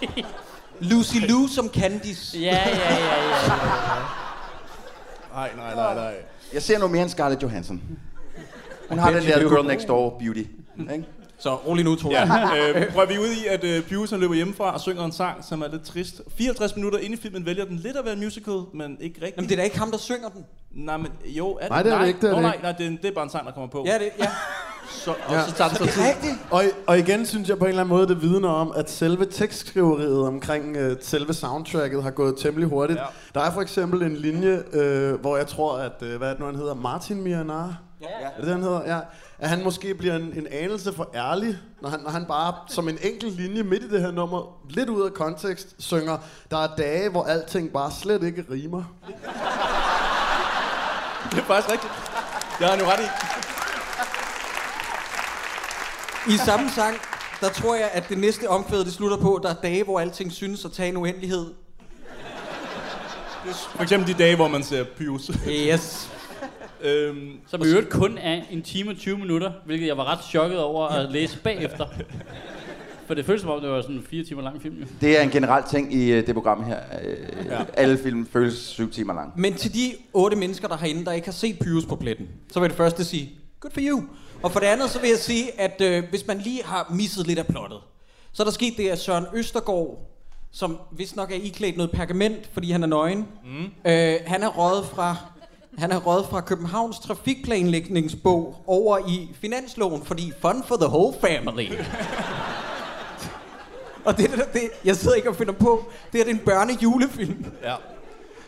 Lucy 0.90 1.16
Liu 1.16 1.48
som 1.54 1.68
Candice. 1.68 2.38
Ja, 2.38 2.46
ja, 2.46 2.78
ja, 2.78 2.94
ja. 2.94 3.52
Nej, 5.34 5.50
nej, 5.56 5.74
nej, 5.74 5.94
nej. 5.94 6.14
Jeg 6.52 6.62
ser 6.62 6.78
nu 6.78 6.88
mere 6.88 7.02
end 7.02 7.10
Scarlett 7.10 7.42
Johansson. 7.42 7.82
Hun 8.88 8.98
har 8.98 9.10
den 9.10 9.22
der 9.22 9.38
girl 9.38 9.66
next 9.66 9.88
door 9.88 10.18
beauty. 10.18 10.44
Ikke? 10.92 11.04
Så 11.38 11.54
rolig 11.54 11.84
nu, 11.84 11.96
Thor. 11.96 12.10
Ja, 12.10 12.22
øh, 12.80 12.92
prøv 12.92 13.02
at 13.02 13.08
vi 13.08 13.14
er 13.14 13.18
ude 13.18 13.34
i, 13.34 13.46
at 13.46 13.64
øh, 13.64 13.82
Pius 13.82 14.10
han 14.10 14.20
løber 14.20 14.34
hjemmefra 14.34 14.74
og 14.74 14.80
synger 14.80 15.04
en 15.04 15.12
sang, 15.12 15.44
som 15.44 15.62
er 15.62 15.68
lidt 15.68 15.84
trist. 15.84 16.20
54 16.38 16.76
minutter 16.76 16.98
inde 16.98 17.16
i 17.16 17.20
filmen 17.20 17.46
vælger 17.46 17.64
den 17.64 17.76
lidt 17.76 17.96
at 17.96 18.04
være 18.04 18.14
en 18.14 18.20
musical, 18.20 18.60
men 18.74 18.96
ikke 19.00 19.16
rigtigt. 19.16 19.36
Jamen, 19.36 19.48
det 19.48 19.54
er 19.54 19.56
da 19.56 19.62
ikke 19.62 19.78
ham, 19.78 19.90
der 19.90 19.98
synger 19.98 20.28
den. 20.28 20.44
Nej, 20.70 20.96
men 20.96 21.08
jo, 21.24 21.48
er 21.52 21.60
det? 21.60 21.70
Nej, 21.70 21.82
det 21.82 21.92
er 21.92 21.98
det 21.98 22.08
ikke, 22.08 22.20
det 22.20 22.26
er 22.26 22.30
Nå, 22.30 22.36
det 22.36 22.42
nej, 22.42 22.52
ikke. 22.52 22.62
nej, 22.62 22.72
det 22.72 22.86
er, 22.86 22.90
det 22.90 23.04
er 23.04 23.14
bare 23.14 23.24
en 23.24 23.30
sang, 23.30 23.46
der 23.46 23.52
kommer 23.52 23.68
på. 23.68 23.84
Ja, 23.86 23.94
det, 23.98 24.10
ja. 24.18 24.28
Så, 24.90 25.10
og 25.10 25.34
Ja. 25.34 25.46
så 25.46 25.52
tager 25.54 25.68
den 25.68 25.78
så 25.78 25.84
tid. 25.92 26.02
Og, 26.50 26.64
og 26.86 26.98
igen 26.98 27.26
synes 27.26 27.48
jeg 27.48 27.58
på 27.58 27.64
en 27.64 27.68
eller 27.68 27.82
anden 27.82 27.96
måde, 27.96 28.08
det 28.08 28.22
vidner 28.22 28.48
om, 28.48 28.72
at 28.76 28.90
selve 28.90 29.26
tekstskriveriet 29.26 30.26
omkring 30.26 30.76
øh, 30.76 30.96
selve 31.02 31.34
soundtracket 31.34 32.02
har 32.02 32.10
gået 32.10 32.34
temmelig 32.38 32.68
hurtigt. 32.68 32.98
Ja. 32.98 33.04
Der 33.40 33.46
er 33.46 33.50
for 33.52 33.60
eksempel 33.62 34.02
en 34.02 34.16
linje, 34.16 34.62
øh, 34.72 35.20
hvor 35.20 35.36
jeg 35.36 35.46
tror, 35.46 35.78
at, 35.78 35.92
øh, 36.02 36.16
hvad 36.18 36.28
er 36.28 36.32
det 36.32 36.40
nu, 36.40 36.46
han 36.46 36.56
hedder? 36.56 36.74
Martin 36.74 37.22
Miranar? 37.22 37.76
Ja. 38.02 38.06
Er 38.06 38.28
det 38.36 38.44
det, 38.44 38.52
han 38.52 38.62
hedder? 38.62 38.80
Ja. 38.86 38.98
At 39.38 39.48
han 39.48 39.64
måske 39.64 39.94
bliver 39.94 40.16
en, 40.16 40.32
en 40.36 40.46
anelse 40.50 40.92
for 40.92 41.10
ærlig, 41.14 41.58
når 41.82 41.88
han, 41.88 42.00
når 42.00 42.10
han 42.10 42.24
bare 42.24 42.54
som 42.68 42.88
en 42.88 42.98
enkelt 43.02 43.36
linje 43.40 43.62
midt 43.62 43.82
i 43.82 43.88
det 43.90 44.00
her 44.00 44.10
nummer, 44.10 44.42
lidt 44.70 44.88
ud 44.88 45.02
af 45.06 45.14
kontekst, 45.14 45.68
synger, 45.78 46.18
der 46.50 46.56
er 46.58 46.68
dage, 46.78 47.10
hvor 47.10 47.24
alting 47.24 47.72
bare 47.72 47.90
slet 47.90 48.22
ikke 48.22 48.44
rimer. 48.50 48.82
Det 51.30 51.38
er 51.38 51.42
faktisk 51.44 51.72
rigtigt. 51.72 51.92
Det 52.58 52.66
har 52.66 52.70
han 52.70 52.80
jo 52.80 52.86
ret 52.86 53.00
i. 53.00 53.35
I 56.28 56.36
samme 56.46 56.70
sang, 56.70 56.96
der 57.40 57.48
tror 57.48 57.74
jeg, 57.74 57.90
at 57.92 58.08
det 58.08 58.18
næste 58.18 58.48
omkvæd, 58.48 58.84
det 58.84 58.92
slutter 58.92 59.16
på, 59.16 59.40
der 59.42 59.48
er 59.48 59.54
dage, 59.54 59.84
hvor 59.84 60.00
alting 60.00 60.32
synes 60.32 60.64
at 60.64 60.72
tage 60.72 60.88
en 60.88 60.96
uendelighed. 60.96 61.46
For 63.76 63.82
eksempel 63.82 64.08
de 64.14 64.18
dage, 64.18 64.36
hvor 64.36 64.48
man 64.48 64.62
ser 64.62 64.84
Pius. 64.98 65.30
Yes. 65.48 66.10
øhm, 66.82 67.30
Som 67.46 67.62
i 67.62 67.66
øvrigt 67.68 67.88
kun 67.90 68.18
er 68.18 68.42
en 68.50 68.62
time 68.62 68.90
og 68.90 68.96
20 68.96 69.18
minutter, 69.18 69.52
hvilket 69.66 69.86
jeg 69.86 69.96
var 69.96 70.04
ret 70.04 70.24
chokket 70.24 70.58
over 70.58 70.86
at 70.88 71.10
læse 71.12 71.38
bagefter. 71.38 71.86
For 73.06 73.14
det 73.14 73.26
føles 73.26 73.40
som 73.42 73.50
om, 73.50 73.60
det 73.60 73.70
var 73.70 73.82
sådan 73.82 73.96
en 73.96 74.06
fire 74.10 74.24
timer 74.24 74.42
lang 74.42 74.62
film. 74.62 74.76
Jo. 74.80 74.86
Det 75.00 75.18
er 75.18 75.22
en 75.22 75.30
generel 75.30 75.64
ting 75.70 75.94
i 75.94 76.18
uh, 76.18 76.26
det 76.26 76.34
program 76.34 76.64
her. 76.64 76.78
Uh, 77.02 77.46
Ja. 77.46 77.58
ja. 77.58 77.64
Alle 77.74 77.98
film 77.98 78.26
føles 78.32 78.54
syv 78.58 78.90
timer 78.92 79.14
lang. 79.14 79.32
Men 79.40 79.54
til 79.54 79.74
de 79.74 79.92
otte 80.12 80.36
mennesker, 80.36 80.68
der 80.68 80.76
herinde, 80.76 81.04
der 81.04 81.12
ikke 81.12 81.26
har 81.26 81.32
set 81.32 81.58
Pyrus 81.58 81.84
på 81.84 81.96
pletten, 81.96 82.28
så 82.52 82.60
vil 82.60 82.64
jeg 82.64 82.70
det 82.70 82.76
første 82.76 83.04
sige, 83.04 83.30
good 83.60 83.72
for 83.72 83.80
you. 83.82 84.02
Og 84.46 84.52
for 84.52 84.60
det 84.60 84.66
andet, 84.66 84.90
så 84.90 85.00
vil 85.00 85.10
jeg 85.10 85.18
sige, 85.18 85.60
at 85.60 85.80
øh, 85.80 86.04
hvis 86.10 86.26
man 86.26 86.38
lige 86.38 86.64
har 86.64 86.92
misset 86.94 87.26
lidt 87.26 87.38
af 87.38 87.46
plottet, 87.46 87.80
så 88.32 88.42
er 88.42 88.44
der 88.44 88.52
sket 88.52 88.76
det, 88.76 88.88
at 88.88 88.98
Søren 88.98 89.26
Østergaard, 89.34 90.10
som 90.52 90.78
vist 90.92 91.16
nok 91.16 91.30
er 91.30 91.36
iklædt 91.36 91.76
noget 91.76 91.90
pergament, 91.90 92.50
fordi 92.52 92.70
han 92.70 92.82
er 92.82 92.86
nøgen, 92.86 93.28
mm. 93.44 93.64
øh, 93.64 94.20
han 94.26 94.42
er 94.42 94.48
røget 94.48 94.86
fra 94.86 95.16
han 95.78 95.92
er 95.92 95.98
røget 95.98 96.26
fra 96.26 96.40
Københavns 96.40 96.98
trafikplanlægningsbog 96.98 98.62
over 98.66 98.98
i 98.98 99.28
finansloven, 99.40 100.04
fordi 100.04 100.32
fun 100.40 100.64
for 100.66 100.76
the 100.76 100.88
whole 100.88 101.16
family. 101.20 101.68
og 104.06 104.18
det, 104.18 104.30
det, 104.30 104.52
det, 104.52 104.70
jeg 104.84 104.96
sidder 104.96 105.16
ikke 105.16 105.28
og 105.28 105.36
finder 105.36 105.52
på, 105.52 105.84
det 106.12 106.20
er 106.20 106.24
det 106.24 106.32
en 106.32 106.38
børnejulefilm. 106.38 107.44
ja. 107.62 107.74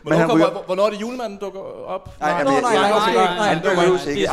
Hvornår, 0.09 0.27
men 0.27 0.41
han 0.41 0.51
ryger... 0.51 0.63
hvornår 0.67 0.87
er 0.87 0.91
det 0.91 1.01
julemanden 1.01 1.39
dukker 1.39 1.61
op? 1.61 2.21
Nej, 2.21 2.45
nej, 2.45 2.61
nej, 2.61 2.61
nej, 2.61 2.91
nej, 3.15 3.55
han 3.55 3.65
dukker 3.65 4.09
ikke. 4.09 4.29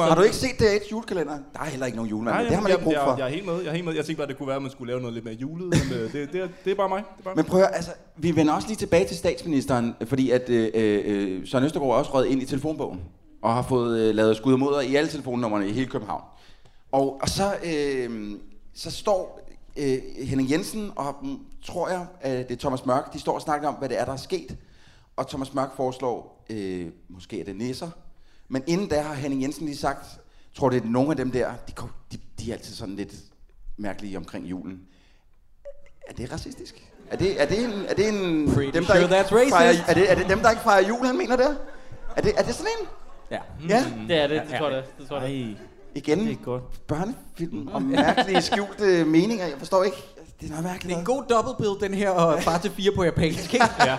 Har 0.00 0.14
du 0.14 0.22
ikke 0.22 0.36
set 0.36 0.58
det 0.58 0.66
Age 0.66 0.84
julekalender? 0.92 1.38
Der 1.52 1.60
er 1.60 1.64
heller 1.64 1.86
ikke 1.86 1.96
nogen 1.96 2.10
julemand, 2.10 2.46
det 2.46 2.54
har 2.54 2.62
man 2.62 2.72
ikke 2.72 2.84
brug 2.84 2.94
for. 3.04 3.16
Jeg, 3.18 3.26
er 3.26 3.28
helt 3.28 3.46
med, 3.46 3.60
jeg 3.60 3.68
er 3.68 3.72
helt 3.72 3.84
med. 3.84 3.94
Jeg 3.94 4.04
tænkte 4.04 4.20
bare, 4.20 4.28
det 4.28 4.38
kunne 4.38 4.46
være, 4.46 4.56
at 4.56 4.62
man 4.62 4.70
skulle 4.70 4.92
lave 4.92 5.00
noget 5.00 5.14
lidt 5.14 5.24
mere 5.24 5.34
julet, 5.34 5.68
men 5.68 5.98
øh, 5.98 6.12
det, 6.12 6.32
det, 6.32 6.50
det 6.64 6.70
er 6.70 6.74
bare 6.74 6.88
mig. 6.88 7.02
Men 7.36 7.44
prøv 7.44 7.60
at 7.60 7.70
altså, 7.72 7.90
vi 8.16 8.36
vender 8.36 8.52
også 8.54 8.68
lige 8.68 8.76
tilbage 8.76 9.06
til 9.06 9.16
statsministeren, 9.16 9.94
fordi 10.06 10.30
at 10.30 10.48
øh, 10.48 10.70
øh, 10.74 11.46
Søren 11.46 11.64
Østergaard 11.64 11.92
også 11.92 12.14
røget 12.14 12.26
ind 12.26 12.42
i 12.42 12.46
telefonbogen, 12.46 13.00
og 13.42 13.54
har 13.54 13.62
fået 13.62 14.00
øh, 14.00 14.14
lavet 14.14 14.36
skud 14.36 14.62
og 14.62 14.84
i 14.84 14.96
alle 14.96 15.10
telefonnummerne 15.10 15.68
i 15.68 15.72
hele 15.72 15.86
København. 15.86 16.22
Og, 16.92 17.18
og 17.22 17.28
så, 17.28 17.54
øh, 17.64 18.30
så 18.74 18.90
står 18.90 19.40
øh, 19.76 19.98
Henning 20.22 20.50
Jensen 20.50 20.90
og, 20.96 21.14
tror 21.64 21.88
jeg, 21.88 22.06
at 22.20 22.48
det 22.48 22.54
er 22.54 22.58
Thomas 22.58 22.86
Mørk, 22.86 23.12
de 23.12 23.20
står 23.20 23.34
og 23.34 23.40
snakker 23.40 23.68
om, 23.68 23.74
hvad 23.74 23.88
det 23.88 24.00
er, 24.00 24.04
der 24.04 24.12
er 24.12 24.16
sket. 24.16 24.56
Og 25.20 25.28
Thomas 25.28 25.54
Mørk 25.54 25.76
foreslår, 25.76 26.44
øh, 26.50 26.88
måske 27.08 27.40
er 27.40 27.44
det 27.44 27.56
nisser, 27.56 27.90
men 28.48 28.62
inden 28.66 28.88
da 28.88 29.00
har 29.00 29.14
Henning 29.14 29.42
Jensen 29.42 29.66
lige 29.66 29.76
sagt, 29.76 30.06
tror 30.54 30.70
det 30.70 30.82
er 30.84 30.86
nogle 30.88 31.10
af 31.10 31.16
dem 31.16 31.30
der, 31.30 31.52
de, 31.68 31.72
kom, 31.72 31.90
de, 32.12 32.18
de 32.38 32.50
er 32.50 32.54
altid 32.54 32.74
sådan 32.74 32.96
lidt 32.96 33.14
mærkelige 33.76 34.16
omkring 34.16 34.46
julen. 34.46 34.80
Er 36.06 36.12
det 36.14 36.32
racistisk? 36.32 36.92
Er 37.10 37.16
det, 37.16 37.42
er 37.42 37.46
det 37.46 37.64
en... 37.64 37.70
Er 37.88 37.94
det 37.94 38.08
en 38.08 38.52
Pretty 38.54 38.76
dem, 38.76 38.84
sure 38.84 39.02
ikke 39.02 39.14
that's 39.14 39.34
racist. 39.34 39.50
fejrer, 39.56 39.72
er, 39.88 39.94
det, 39.94 40.10
er 40.10 40.14
det 40.14 40.28
dem, 40.28 40.40
der 40.40 40.50
ikke 40.50 40.62
fejrer 40.62 40.88
jul, 40.88 41.06
han 41.06 41.18
mener 41.18 41.36
det? 41.36 41.58
Er 42.16 42.22
det, 42.22 42.32
er 42.36 42.42
det 42.42 42.54
sådan 42.54 42.72
en? 42.80 42.86
Ja. 43.30 43.40
Ja, 43.68 43.84
Det 44.08 44.16
er 44.16 44.26
det, 44.26 44.42
det 44.50 44.58
tror 44.58 44.68
jeg, 44.68 44.76
det 44.76 44.98
det. 44.98 45.08
Tror 45.08 45.20
jeg. 45.20 45.56
igen. 45.94 46.18
det 46.18 46.32
er 46.32 46.36
godt. 46.44 46.86
Børnefilm 46.86 47.68
om 47.68 47.82
mærkelige 47.82 48.42
skjulte 48.42 49.04
meninger. 49.04 49.46
Jeg 49.46 49.58
forstår 49.58 49.84
ikke. 49.84 49.96
Det 50.40 50.46
er 50.46 50.50
noget 50.50 50.64
mærkeligt. 50.64 50.88
Det 50.88 50.94
er 50.94 50.98
en 50.98 51.04
god 51.04 51.22
double 51.30 51.54
bill, 51.58 51.90
den 51.90 51.98
her, 51.98 52.10
og 52.10 52.38
bare 52.44 52.58
til 52.58 52.70
fire 52.70 52.92
på 52.96 53.04
japansk, 53.04 53.54
ikke? 53.54 53.66
Ja. 53.84 53.98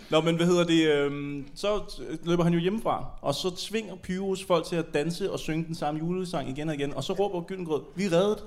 Nå, 0.09 0.21
men 0.21 0.35
hvad 0.35 0.45
hedder 0.45 0.63
det? 0.63 0.87
Øhm, 0.91 1.45
så 1.55 1.79
løber 2.23 2.43
han 2.43 2.53
jo 2.53 2.59
hjemmefra, 2.59 3.05
og 3.21 3.35
så 3.35 3.55
tvinger 3.55 3.95
Pyrus 4.03 4.45
folk 4.45 4.65
til 4.65 4.75
at 4.75 4.85
danse 4.93 5.31
og 5.31 5.39
synge 5.39 5.65
den 5.65 5.75
samme 5.75 5.99
julesang 5.99 6.49
igen 6.49 6.69
og 6.69 6.75
igen, 6.75 6.93
og 6.93 7.03
så 7.03 7.13
råber 7.13 7.41
Gyldengrød, 7.41 7.81
vi 7.95 8.05
er 8.05 8.11
reddet. 8.11 8.43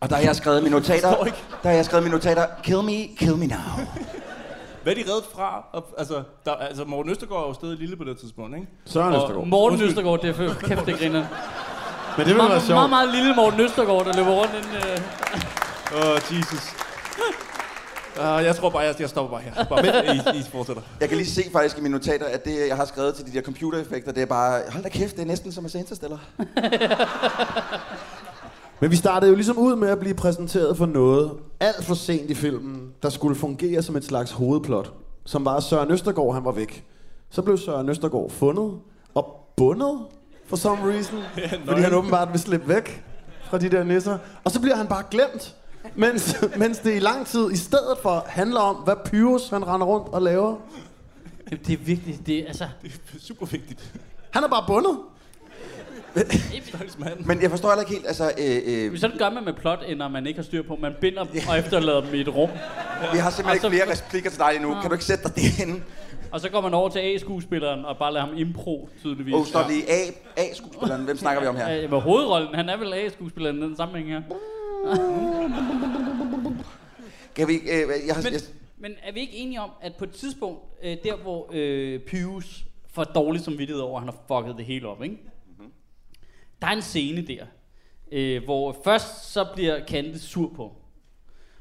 Og 0.00 0.10
der 0.10 0.16
har 0.16 0.22
jeg 0.22 0.36
skrevet 0.36 0.62
mine 0.62 0.74
notater. 0.78 1.24
Der 1.62 1.68
har 1.68 1.70
jeg 1.70 1.84
skrevet 1.84 2.04
mine 2.04 2.14
notater. 2.14 2.46
Kill 2.62 2.82
me, 2.82 3.16
kill 3.16 3.36
me 3.36 3.46
now. 3.46 3.58
Hvad 4.82 4.92
er 4.96 5.02
de 5.04 5.10
reddet 5.10 5.24
fra? 5.34 5.66
Og, 5.72 5.84
altså, 5.98 6.22
der, 6.44 6.52
altså, 6.52 6.84
Morten 6.84 7.12
Østergaard 7.12 7.42
er 7.42 7.48
jo 7.48 7.54
stadig 7.54 7.78
lille 7.78 7.96
på 7.96 8.04
det 8.04 8.18
tidspunkt, 8.18 8.56
ikke? 8.56 8.68
Søren 8.84 9.14
Østergaard. 9.14 9.46
Morten 9.46 9.72
Undskyld. 9.72 9.88
Østergaard, 9.88 10.20
det 10.22 10.30
er 10.30 10.34
for 10.34 10.66
kæft, 10.66 10.86
det 10.86 10.98
griner. 10.98 11.26
Men 12.16 12.26
det 12.26 12.28
ville 12.34 12.38
være 12.38 12.48
meget, 12.48 12.62
sjovt. 12.62 12.76
meget, 12.76 12.90
meget 12.90 13.14
lille 13.14 13.34
Morten 13.34 13.60
Østergaard, 13.60 14.04
der 14.04 14.12
løber 14.16 14.30
rundt 14.30 14.52
ind... 14.54 14.66
Øh. 14.76 15.98
Åh, 15.98 16.10
oh, 16.10 16.16
Jesus. 16.38 16.74
Uh, 18.16 18.20
jeg 18.20 18.56
tror 18.56 18.70
bare, 18.70 18.82
jeg, 18.82 18.94
jeg 19.00 19.08
stopper 19.08 19.30
bare 19.30 19.42
her. 19.42 19.64
Bare, 19.64 20.06
I, 20.16 20.38
I 20.38 20.42
fortsætter. 20.52 20.82
Jeg 21.00 21.08
kan 21.08 21.18
lige 21.18 21.30
se 21.30 21.42
faktisk 21.52 21.78
i 21.78 21.80
mine 21.80 21.92
notater, 21.92 22.26
at 22.26 22.44
det, 22.44 22.68
jeg 22.68 22.76
har 22.76 22.84
skrevet 22.84 23.14
til 23.14 23.26
de 23.26 23.32
der 23.32 23.42
computereffekter, 23.42 24.12
det 24.12 24.22
er 24.22 24.26
bare, 24.26 24.62
hold 24.70 24.82
da 24.82 24.88
kæft, 24.88 25.16
det 25.16 25.22
er 25.22 25.26
næsten 25.26 25.52
som 25.52 25.64
at 25.64 25.70
se 25.70 25.78
Interstellar. 25.78 26.18
Men 28.80 28.90
vi 28.90 28.96
startede 28.96 29.28
jo 29.30 29.34
ligesom 29.34 29.58
ud 29.58 29.76
med 29.76 29.88
at 29.88 29.98
blive 29.98 30.14
præsenteret 30.14 30.76
for 30.76 30.86
noget 30.86 31.30
alt 31.60 31.84
for 31.84 31.94
sent 31.94 32.30
i 32.30 32.34
filmen, 32.34 32.92
der 33.02 33.10
skulle 33.10 33.36
fungere 33.36 33.82
som 33.82 33.96
et 33.96 34.04
slags 34.04 34.30
hovedplot, 34.30 34.92
som 35.24 35.44
var 35.44 35.56
at 35.56 35.62
Søren 35.62 35.90
Østergaard, 35.90 36.34
han 36.34 36.44
var 36.44 36.52
væk. 36.52 36.84
Så 37.30 37.42
blev 37.42 37.58
Søren 37.58 37.88
Østergaard 37.88 38.30
fundet 38.30 38.72
og 39.14 39.50
bundet 39.56 39.98
for 40.46 40.56
some 40.56 40.92
reason, 40.92 41.18
fordi 41.68 41.80
han 41.80 41.94
åbenbart 41.94 42.28
vil 42.32 42.40
slippe 42.40 42.68
væk 42.68 43.02
fra 43.50 43.58
de 43.58 43.68
der 43.68 43.84
nisser. 43.84 44.18
Og 44.44 44.50
så 44.50 44.60
bliver 44.60 44.76
han 44.76 44.86
bare 44.86 45.02
glemt, 45.10 45.54
mens, 45.94 46.36
mens 46.56 46.78
det 46.78 46.96
i 46.96 46.98
lang 46.98 47.26
tid 47.26 47.50
i 47.52 47.56
stedet 47.56 47.98
for 48.02 48.24
handler 48.28 48.60
om, 48.60 48.76
hvad 48.76 48.94
Pyrus 49.04 49.48
han 49.48 49.66
render 49.66 49.86
rundt 49.86 50.08
og 50.08 50.22
laver. 50.22 50.56
Det, 51.50 51.66
det 51.66 51.72
er 51.72 51.76
virkelig... 51.84 52.18
Det, 52.26 52.38
er, 52.38 52.46
altså, 52.46 52.68
Det 52.82 52.92
er 53.14 53.18
super 53.20 53.46
vigtigt. 53.46 53.80
Han 54.30 54.44
er 54.44 54.48
bare 54.48 54.64
bundet. 54.66 54.98
Men 57.26 57.42
jeg 57.42 57.50
forstår 57.50 57.68
heller 57.68 57.82
ikke 57.82 57.92
helt, 57.92 58.06
altså, 58.06 58.32
øh, 58.38 58.62
øh, 58.92 58.98
sådan 58.98 59.18
gør 59.18 59.30
man 59.30 59.44
med 59.44 59.52
plot, 59.52 59.78
ender 59.86 60.08
man 60.08 60.26
ikke 60.26 60.38
har 60.38 60.44
styr 60.44 60.62
på. 60.62 60.76
Man 60.80 60.92
binder 61.00 61.24
dem 61.24 61.40
og 61.48 61.58
efterlader 61.58 62.00
dem 62.00 62.14
i 62.14 62.20
et 62.20 62.28
rum. 62.34 62.50
vi 63.12 63.18
har 63.18 63.30
simpelthen 63.30 63.46
Og 63.46 63.54
ikke 63.54 63.62
så- 63.62 63.68
flere 63.70 63.90
replikker 64.06 64.30
til 64.30 64.38
dig 64.38 64.50
endnu. 64.56 64.74
Kan 64.80 64.90
du 64.90 64.92
ikke 64.92 65.04
sætte 65.04 65.24
dig 65.24 65.36
derinde? 65.36 65.80
Og 66.34 66.40
så 66.40 66.48
går 66.48 66.60
man 66.60 66.74
over 66.74 66.88
til 66.88 66.98
A-skuespilleren 66.98 67.84
og 67.84 67.98
bare 67.98 68.12
lader 68.12 68.26
ham 68.26 68.36
impro, 68.36 68.88
tydeligvis. 69.00 69.34
Åh, 69.34 69.40
oh, 69.40 69.46
stop 69.46 69.70
lige. 69.70 69.90
A, 69.90 70.10
A-skuespilleren. 70.36 71.04
Hvem 71.04 71.16
snakker 71.16 71.42
vi 71.42 71.46
om 71.46 71.56
her? 71.56 71.68
Ja, 71.68 71.88
med 71.88 72.00
hovedrollen. 72.00 72.54
Han 72.54 72.68
er 72.68 72.76
vel 72.76 72.92
A-skuespilleren 72.92 73.58
i 73.58 73.62
den 73.62 73.76
sammenhæng 73.76 74.08
her. 74.08 74.22
Kan 77.36 77.48
vi, 77.48 77.54
øh, 77.54 77.66
jeg, 78.06 78.14
har, 78.14 78.22
Men, 78.22 78.32
jeg, 78.32 78.40
men 78.78 78.92
er 79.02 79.12
vi 79.12 79.20
ikke 79.20 79.32
enige 79.32 79.60
om, 79.60 79.70
at 79.80 79.94
på 79.96 80.04
et 80.04 80.10
tidspunkt, 80.10 80.60
øh, 80.82 80.96
der 81.04 81.16
hvor 81.16 81.50
øh, 81.52 82.00
Pius 82.00 82.64
får 82.88 83.04
dårlig 83.04 83.40
samvittighed 83.40 83.82
over, 83.82 84.00
at 84.00 84.06
han 84.06 84.14
har 84.14 84.40
fucket 84.42 84.56
det 84.56 84.64
hele 84.64 84.88
op, 84.88 85.02
ikke? 85.02 85.18
Mhm. 85.58 85.72
Der 86.62 86.66
er 86.66 86.72
en 86.72 86.82
scene 86.82 87.26
der, 87.26 87.46
øh, 88.12 88.44
hvor 88.44 88.76
først 88.84 89.32
så 89.32 89.46
bliver 89.54 89.86
Candice 89.86 90.26
sur 90.26 90.52
på, 90.56 90.72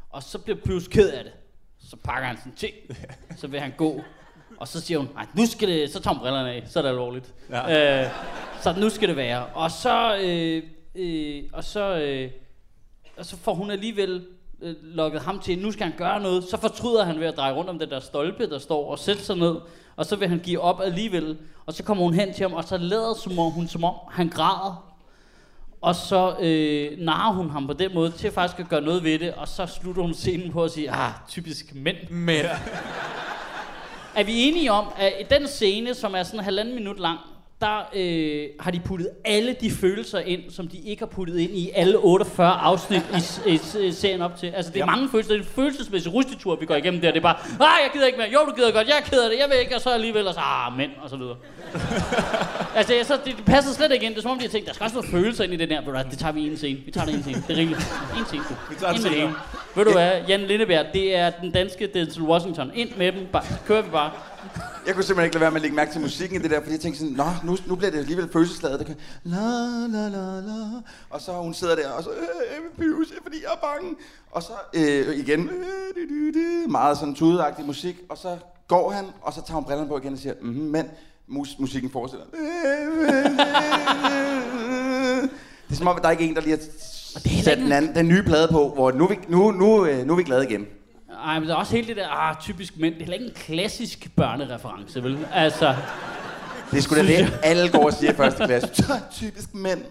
og 0.09 0.23
så 0.23 0.39
bliver 0.39 0.57
Pius 0.65 0.87
ked 0.87 1.09
af 1.09 1.23
det. 1.23 1.33
Så 1.79 1.95
pakker 1.95 2.27
han 2.27 2.37
sin 2.43 2.51
ting, 2.55 2.73
så 3.39 3.47
vil 3.47 3.59
han 3.59 3.73
gå, 3.77 4.01
og 4.63 4.67
så 4.67 4.81
siger 4.81 4.97
hun, 4.97 5.09
nej, 5.15 5.25
nu 5.33 5.45
skal 5.45 5.67
det, 5.67 5.93
så 5.93 5.99
tager 5.99 6.13
hun 6.13 6.21
brillerne 6.21 6.51
af, 6.51 6.63
så 6.67 6.79
er 6.79 6.83
det 6.83 6.89
alvorligt. 6.89 7.33
Ja. 7.49 8.03
Øh, 8.03 8.09
så 8.61 8.73
nu 8.77 8.89
skal 8.89 9.09
det 9.09 9.17
være. 9.17 9.45
Og 9.45 9.71
så, 9.71 10.17
øh, 10.17 10.63
øh, 10.95 11.43
og 11.53 11.63
så, 11.63 11.95
øh, 11.95 12.31
og 13.17 13.25
så 13.25 13.37
får 13.37 13.53
hun 13.53 13.71
alligevel 13.71 14.25
øh, 14.61 14.75
lukket 14.83 15.21
ham 15.21 15.39
til, 15.39 15.59
nu 15.59 15.71
skal 15.71 15.83
han 15.83 15.97
gøre 15.97 16.21
noget. 16.21 16.43
Så 16.43 16.57
fortryder 16.57 17.03
han 17.03 17.19
ved 17.19 17.27
at 17.27 17.37
dreje 17.37 17.53
rundt 17.53 17.69
om 17.69 17.79
den 17.79 17.89
der 17.89 17.99
stolpe, 17.99 18.49
der 18.49 18.59
står 18.59 18.91
og 18.91 18.99
sætte 18.99 19.23
sig 19.23 19.37
ned. 19.37 19.55
Og 19.95 20.05
så 20.05 20.15
vil 20.15 20.27
han 20.27 20.39
give 20.39 20.59
op 20.59 20.81
alligevel. 20.81 21.37
Og 21.65 21.73
så 21.73 21.83
kommer 21.83 22.03
hun 22.03 22.13
hen 22.13 22.33
til 22.33 22.43
ham, 22.43 22.53
og 22.53 22.63
så 22.63 22.77
lader 22.77 23.13
som 23.13 23.39
om, 23.39 23.51
hun 23.51 23.67
som 23.67 23.83
om, 23.83 23.95
han 24.11 24.29
græder. 24.29 24.95
Og 25.81 25.95
så 25.95 26.35
øh, 26.39 26.99
narrer 26.99 27.33
hun 27.33 27.49
ham 27.49 27.67
på 27.67 27.73
den 27.73 27.93
måde 27.93 28.11
til 28.11 28.31
faktisk 28.31 28.59
at 28.59 28.69
gøre 28.69 28.81
noget 28.81 29.03
ved 29.03 29.19
det. 29.19 29.33
Og 29.33 29.47
så 29.47 29.65
slutter 29.65 30.01
hun 30.01 30.13
scenen 30.13 30.51
på 30.51 30.63
at 30.63 30.71
sige, 30.71 30.91
ah, 30.91 31.11
typisk 31.29 31.75
mænd. 31.75 32.09
Men 32.09 32.45
Er 34.15 34.23
vi 34.23 34.47
enige 34.47 34.71
om, 34.71 34.87
at 34.97 35.13
i 35.19 35.23
den 35.23 35.47
scene, 35.47 35.93
som 35.93 36.15
er 36.15 36.23
sådan 36.23 36.39
en 36.39 36.43
halvanden 36.43 36.75
minut 36.75 36.99
lang, 36.99 37.19
der 37.61 37.89
øh, 37.95 38.49
har 38.59 38.71
de 38.71 38.79
puttet 38.79 39.09
alle 39.25 39.55
de 39.61 39.71
følelser 39.71 40.19
ind, 40.19 40.41
som 40.49 40.67
de 40.67 40.77
ikke 40.77 41.01
har 41.01 41.07
puttet 41.07 41.39
ind 41.39 41.51
i 41.51 41.71
alle 41.75 41.97
48 41.97 42.53
afsnit 42.53 43.01
i, 43.45 43.49
i, 43.49 43.87
i 43.87 43.91
serien 43.91 44.21
op 44.21 44.37
til. 44.37 44.47
Altså, 44.47 44.71
det 44.71 44.81
er 44.81 44.85
mange 44.85 45.09
følelser. 45.09 45.33
Det 45.33 45.39
er 45.39 45.43
en 45.43 45.49
følelsesmæssig 45.55 46.13
rustetur, 46.13 46.55
vi 46.55 46.65
går 46.65 46.75
igennem 46.75 47.01
der. 47.01 47.11
Det 47.11 47.17
er 47.17 47.21
bare, 47.21 47.35
ah, 47.59 47.83
jeg 47.83 47.89
gider 47.93 48.05
ikke 48.05 48.17
mere. 48.17 48.29
Jo, 48.33 48.39
du 48.49 48.55
gider 48.55 48.71
godt. 48.71 48.87
Jeg 48.87 48.95
er 48.97 49.09
ked 49.09 49.21
af 49.21 49.29
det. 49.29 49.39
Jeg 49.39 49.49
vil 49.49 49.59
ikke. 49.59 49.75
Og 49.75 49.81
så 49.81 49.89
alligevel, 49.89 50.27
og 50.27 50.33
så, 50.33 50.39
ah, 50.39 50.77
mænd, 50.77 50.91
og 51.01 51.09
så 51.09 51.15
videre. 51.15 51.35
altså, 52.77 52.93
så, 53.03 53.17
det, 53.25 53.37
det, 53.37 53.45
passer 53.45 53.73
slet 53.73 53.91
ikke 53.91 54.05
ind. 54.05 54.13
Det 54.13 54.19
er 54.19 54.21
som 54.21 54.31
om, 54.31 54.37
de 54.37 54.43
har 54.43 54.49
tænkt, 54.49 54.67
der 54.67 54.73
skal 54.73 54.83
også 54.83 54.95
noget 54.95 55.11
følelser 55.11 55.43
ind 55.43 55.53
i 55.53 55.57
den 55.57 55.83
hvad, 55.83 56.03
Det 56.11 56.17
tager 56.19 56.31
vi 56.31 56.41
i 56.41 56.47
en 56.47 56.57
scene. 56.57 56.79
Vi 56.85 56.91
tager 56.91 57.05
det 57.05 57.13
i 57.13 57.15
en 57.15 57.23
scene. 57.23 57.43
Det 57.47 57.53
er 57.53 57.57
rigeligt. 57.57 57.79
En 58.19 58.25
scene. 58.25 58.43
du. 58.49 58.55
Vi 58.69 58.75
tager 58.75 58.93
det. 58.93 59.35
Ved 59.75 59.85
du 59.85 59.91
hvad, 59.91 60.11
Jan 60.27 60.41
Lindeberg, 60.41 60.85
det 60.93 61.15
er 61.15 61.29
den 61.29 61.51
danske 61.51 61.87
Denzel 61.87 62.23
Washington. 62.23 62.71
Ind 62.75 62.89
med 62.97 63.11
dem. 63.11 63.27
Bare, 63.31 63.43
kører 63.67 63.81
vi 63.81 63.89
bare. 63.89 64.11
Jeg 64.85 64.93
kunne 64.95 65.03
simpelthen 65.03 65.25
ikke 65.25 65.35
lade 65.35 65.41
være 65.41 65.51
med 65.51 65.57
at 65.57 65.61
lægge 65.61 65.75
mærke 65.75 65.91
til 65.91 66.01
musikken 66.01 66.39
i 66.39 66.43
det 66.43 66.51
der, 66.51 66.59
fordi 66.59 66.71
jeg 66.71 66.79
tænkte 66.79 66.99
sådan, 66.99 67.13
nå, 67.13 67.25
nu, 67.43 67.57
nu 67.67 67.75
bliver 67.75 67.91
det 67.91 67.97
alligevel 67.97 68.29
følelsesladet. 68.33 68.79
Det 68.79 68.87
kan, 68.87 68.95
la, 69.23 69.37
la, 69.89 70.07
la, 70.07 70.39
la. 70.39 70.81
Og 71.09 71.21
så 71.21 71.31
hun 71.31 71.53
sidder 71.53 71.75
der, 71.75 71.89
og 71.89 72.03
så, 72.03 72.09
øh, 72.09 72.17
er 72.77 73.21
fordi 73.23 73.37
jeg 73.43 73.51
er 73.51 73.59
bange. 73.61 73.95
Og 74.31 74.43
så 74.43 74.53
øh, 74.73 75.15
igen, 75.17 75.49
øh, 75.49 75.49
du, 75.95 76.01
du, 76.09 76.39
du, 76.39 76.69
meget 76.71 76.97
sådan 76.97 77.15
tudeagtig 77.15 77.65
musik. 77.65 77.95
Og 78.09 78.17
så 78.17 78.37
går 78.67 78.91
han, 78.91 79.05
og 79.21 79.33
så 79.33 79.41
tager 79.41 79.55
hun 79.55 79.63
brillerne 79.63 79.89
på 79.89 79.97
igen 79.97 80.13
og 80.13 80.19
siger, 80.19 80.33
mhm, 80.41 80.53
men 80.53 80.85
mus, 81.27 81.59
musikken 81.59 81.91
fortsætter. 81.91 82.25
Det 85.67 85.71
er 85.71 85.75
som 85.77 85.87
om, 85.87 85.97
at 85.97 86.03
der 86.03 86.09
ikke 86.09 86.25
er 86.25 86.29
en, 86.29 86.35
der 86.35 86.41
lige 86.41 86.57
har 86.57 86.63
sat 87.43 87.57
den, 87.57 87.71
anden, 87.71 87.95
den 87.95 88.07
nye 88.07 88.23
plade 88.23 88.47
på, 88.51 88.69
hvor 88.69 88.91
nu 88.91 89.03
er 89.03 89.09
vi, 89.09 89.19
nu, 89.27 89.51
nu, 89.51 89.85
øh, 89.85 90.05
nu 90.05 90.13
er 90.13 90.17
vi 90.17 90.23
glade 90.23 90.43
igen. 90.49 90.67
Ej, 91.23 91.39
men 91.39 91.47
der 91.49 91.55
er 91.55 91.59
også 91.59 91.75
helt 91.75 91.87
det 91.87 91.95
der, 91.95 92.07
ah, 92.07 92.35
typisk 92.41 92.77
mænd. 92.77 92.93
Det 92.93 93.01
er 93.01 93.05
heller 93.05 93.13
ikke 93.13 93.25
en 93.25 93.33
klassisk 93.35 94.07
børnereference, 94.15 95.03
vel? 95.03 95.17
Altså, 95.33 95.75
Det 96.71 96.77
er 96.77 96.81
sgu 96.81 96.95
da 96.95 97.01
det, 97.01 97.39
alle 97.43 97.69
går 97.69 97.85
og 97.85 97.93
siger 97.93 98.11
i 98.11 98.15
første 98.15 98.45
klasse. 98.45 98.69
Typisk 99.21 99.53
mænd. 99.53 99.81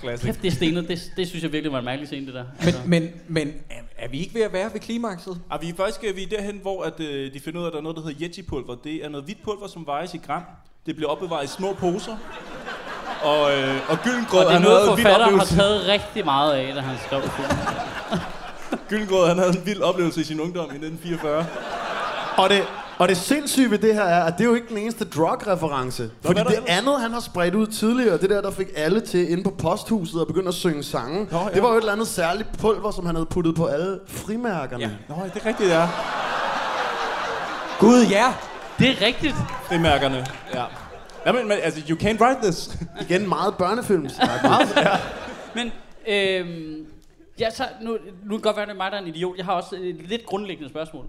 Classic. 0.00 0.26
kæft, 0.26 0.42
det 0.42 0.48
er 0.48 0.52
stenet. 0.52 0.88
Det, 0.88 1.12
det 1.16 1.28
synes 1.28 1.42
jeg 1.42 1.52
virkelig 1.52 1.72
var 1.72 1.78
en 1.78 1.84
mærkelig 1.84 2.08
scene, 2.08 2.26
det 2.26 2.34
der. 2.34 2.44
Men, 2.64 2.74
men, 2.86 3.10
men 3.28 3.52
er, 3.70 3.74
er 3.98 4.08
vi 4.08 4.18
ikke 4.18 4.34
ved 4.34 4.42
at 4.42 4.52
være 4.52 4.70
ved 4.72 4.80
klimakset? 4.80 5.40
Og 5.50 5.62
vi 5.62 5.68
er 5.68 5.74
faktisk 5.76 6.04
øh, 6.04 6.16
vi 6.16 6.22
er 6.22 6.26
derhen, 6.26 6.58
hvor 6.62 6.82
at, 6.82 7.00
øh, 7.00 7.34
de 7.34 7.40
finder 7.40 7.60
ud 7.60 7.64
af, 7.64 7.68
at 7.68 7.72
der 7.72 7.78
er 7.78 7.82
noget, 7.82 7.96
der 7.96 8.02
hedder 8.02 8.26
Yeti-pulver. 8.28 8.76
Det 8.84 9.04
er 9.04 9.08
noget 9.08 9.24
hvidt 9.24 9.42
pulver, 9.44 9.66
som 9.68 9.86
vejes 9.86 10.14
i 10.14 10.18
gram. 10.26 10.42
Det 10.86 10.96
bliver 10.96 11.10
opbevaret 11.10 11.44
i 11.44 11.48
små 11.48 11.72
poser. 11.72 12.16
Og, 13.22 13.52
øh, 13.52 13.90
og 13.90 13.98
Gyllengrød, 14.04 14.44
Og 14.44 14.50
det 14.50 14.56
er 14.56 14.62
noget, 14.62 14.88
forfatteren 14.88 15.38
har 15.38 15.44
taget 15.44 15.86
rigtig 15.88 16.24
meget 16.24 16.54
af, 16.54 16.74
da 16.74 16.80
han 16.80 16.96
skrev 17.06 17.22
filmen. 17.22 17.56
Gyllengrød, 18.88 19.28
han 19.28 19.38
havde 19.38 19.50
en 19.50 19.66
vild 19.66 19.82
oplevelse 19.82 20.20
i 20.20 20.24
sin 20.24 20.40
ungdom 20.40 20.64
i 20.64 20.74
1944. 20.86 21.46
Og 22.36 22.50
det, 22.50 22.62
og 22.98 23.08
det 23.08 23.16
sindssyge 23.16 23.70
ved 23.70 23.78
det 23.78 23.94
her 23.94 24.02
er, 24.02 24.24
at 24.24 24.32
det 24.38 24.44
er 24.44 24.48
jo 24.48 24.54
ikke 24.54 24.68
den 24.68 24.78
eneste 24.78 25.04
drug-reference. 25.04 26.10
Fordi 26.24 26.40
det 26.40 26.46
ellers? 26.46 26.64
andet, 26.68 27.00
han 27.00 27.12
har 27.12 27.20
spredt 27.20 27.54
ud 27.54 27.66
tidligere, 27.66 28.18
det 28.18 28.30
der, 28.30 28.40
der 28.40 28.50
fik 28.50 28.66
alle 28.76 29.00
til 29.00 29.30
inde 29.32 29.42
på 29.42 29.50
posthuset 29.50 30.20
og 30.20 30.26
begynde 30.26 30.48
at 30.48 30.54
synge 30.54 30.82
sange, 30.82 31.26
Nå, 31.30 31.38
ja. 31.38 31.54
det 31.54 31.62
var 31.62 31.68
jo 31.68 31.74
et 31.74 31.80
eller 31.80 31.92
andet 31.92 32.08
særligt 32.08 32.58
pulver, 32.58 32.90
som 32.90 33.06
han 33.06 33.14
havde 33.14 33.26
puttet 33.26 33.54
på 33.54 33.66
alle 33.66 33.98
frimærkerne. 34.06 34.82
Ja. 35.08 35.14
Nå, 35.14 35.22
det 35.34 35.42
er 35.42 35.46
rigtigt, 35.46 35.70
ja. 35.70 35.88
Gud, 37.78 38.06
ja! 38.10 38.34
Det 38.78 38.90
er 38.90 39.06
rigtigt. 39.06 39.34
Frimærkerne, 39.64 40.26
ja. 40.54 40.64
Jamen, 41.26 41.48
men, 41.48 41.58
altså, 41.62 41.82
you 41.88 41.98
can't 41.98 42.20
write 42.20 42.40
this. 42.42 42.78
Igen 43.00 43.28
meget 43.28 43.54
børnefilms. 43.54 44.12
Men, 45.54 45.72
øhm, 46.08 46.86
ja, 47.40 47.50
så, 47.50 47.64
nu, 47.82 47.90
nu 47.92 47.98
kan 48.28 48.32
det 48.36 48.42
godt 48.42 48.56
være, 48.56 48.66
det 48.66 48.72
er 48.72 48.76
mig, 48.76 48.90
der 48.90 48.96
er 48.98 49.02
en 49.02 49.08
idiot. 49.08 49.36
Jeg 49.36 49.44
har 49.44 49.52
også 49.52 49.76
et 49.76 50.08
lidt 50.08 50.26
grundlæggende 50.26 50.70
spørgsmål. 50.70 51.04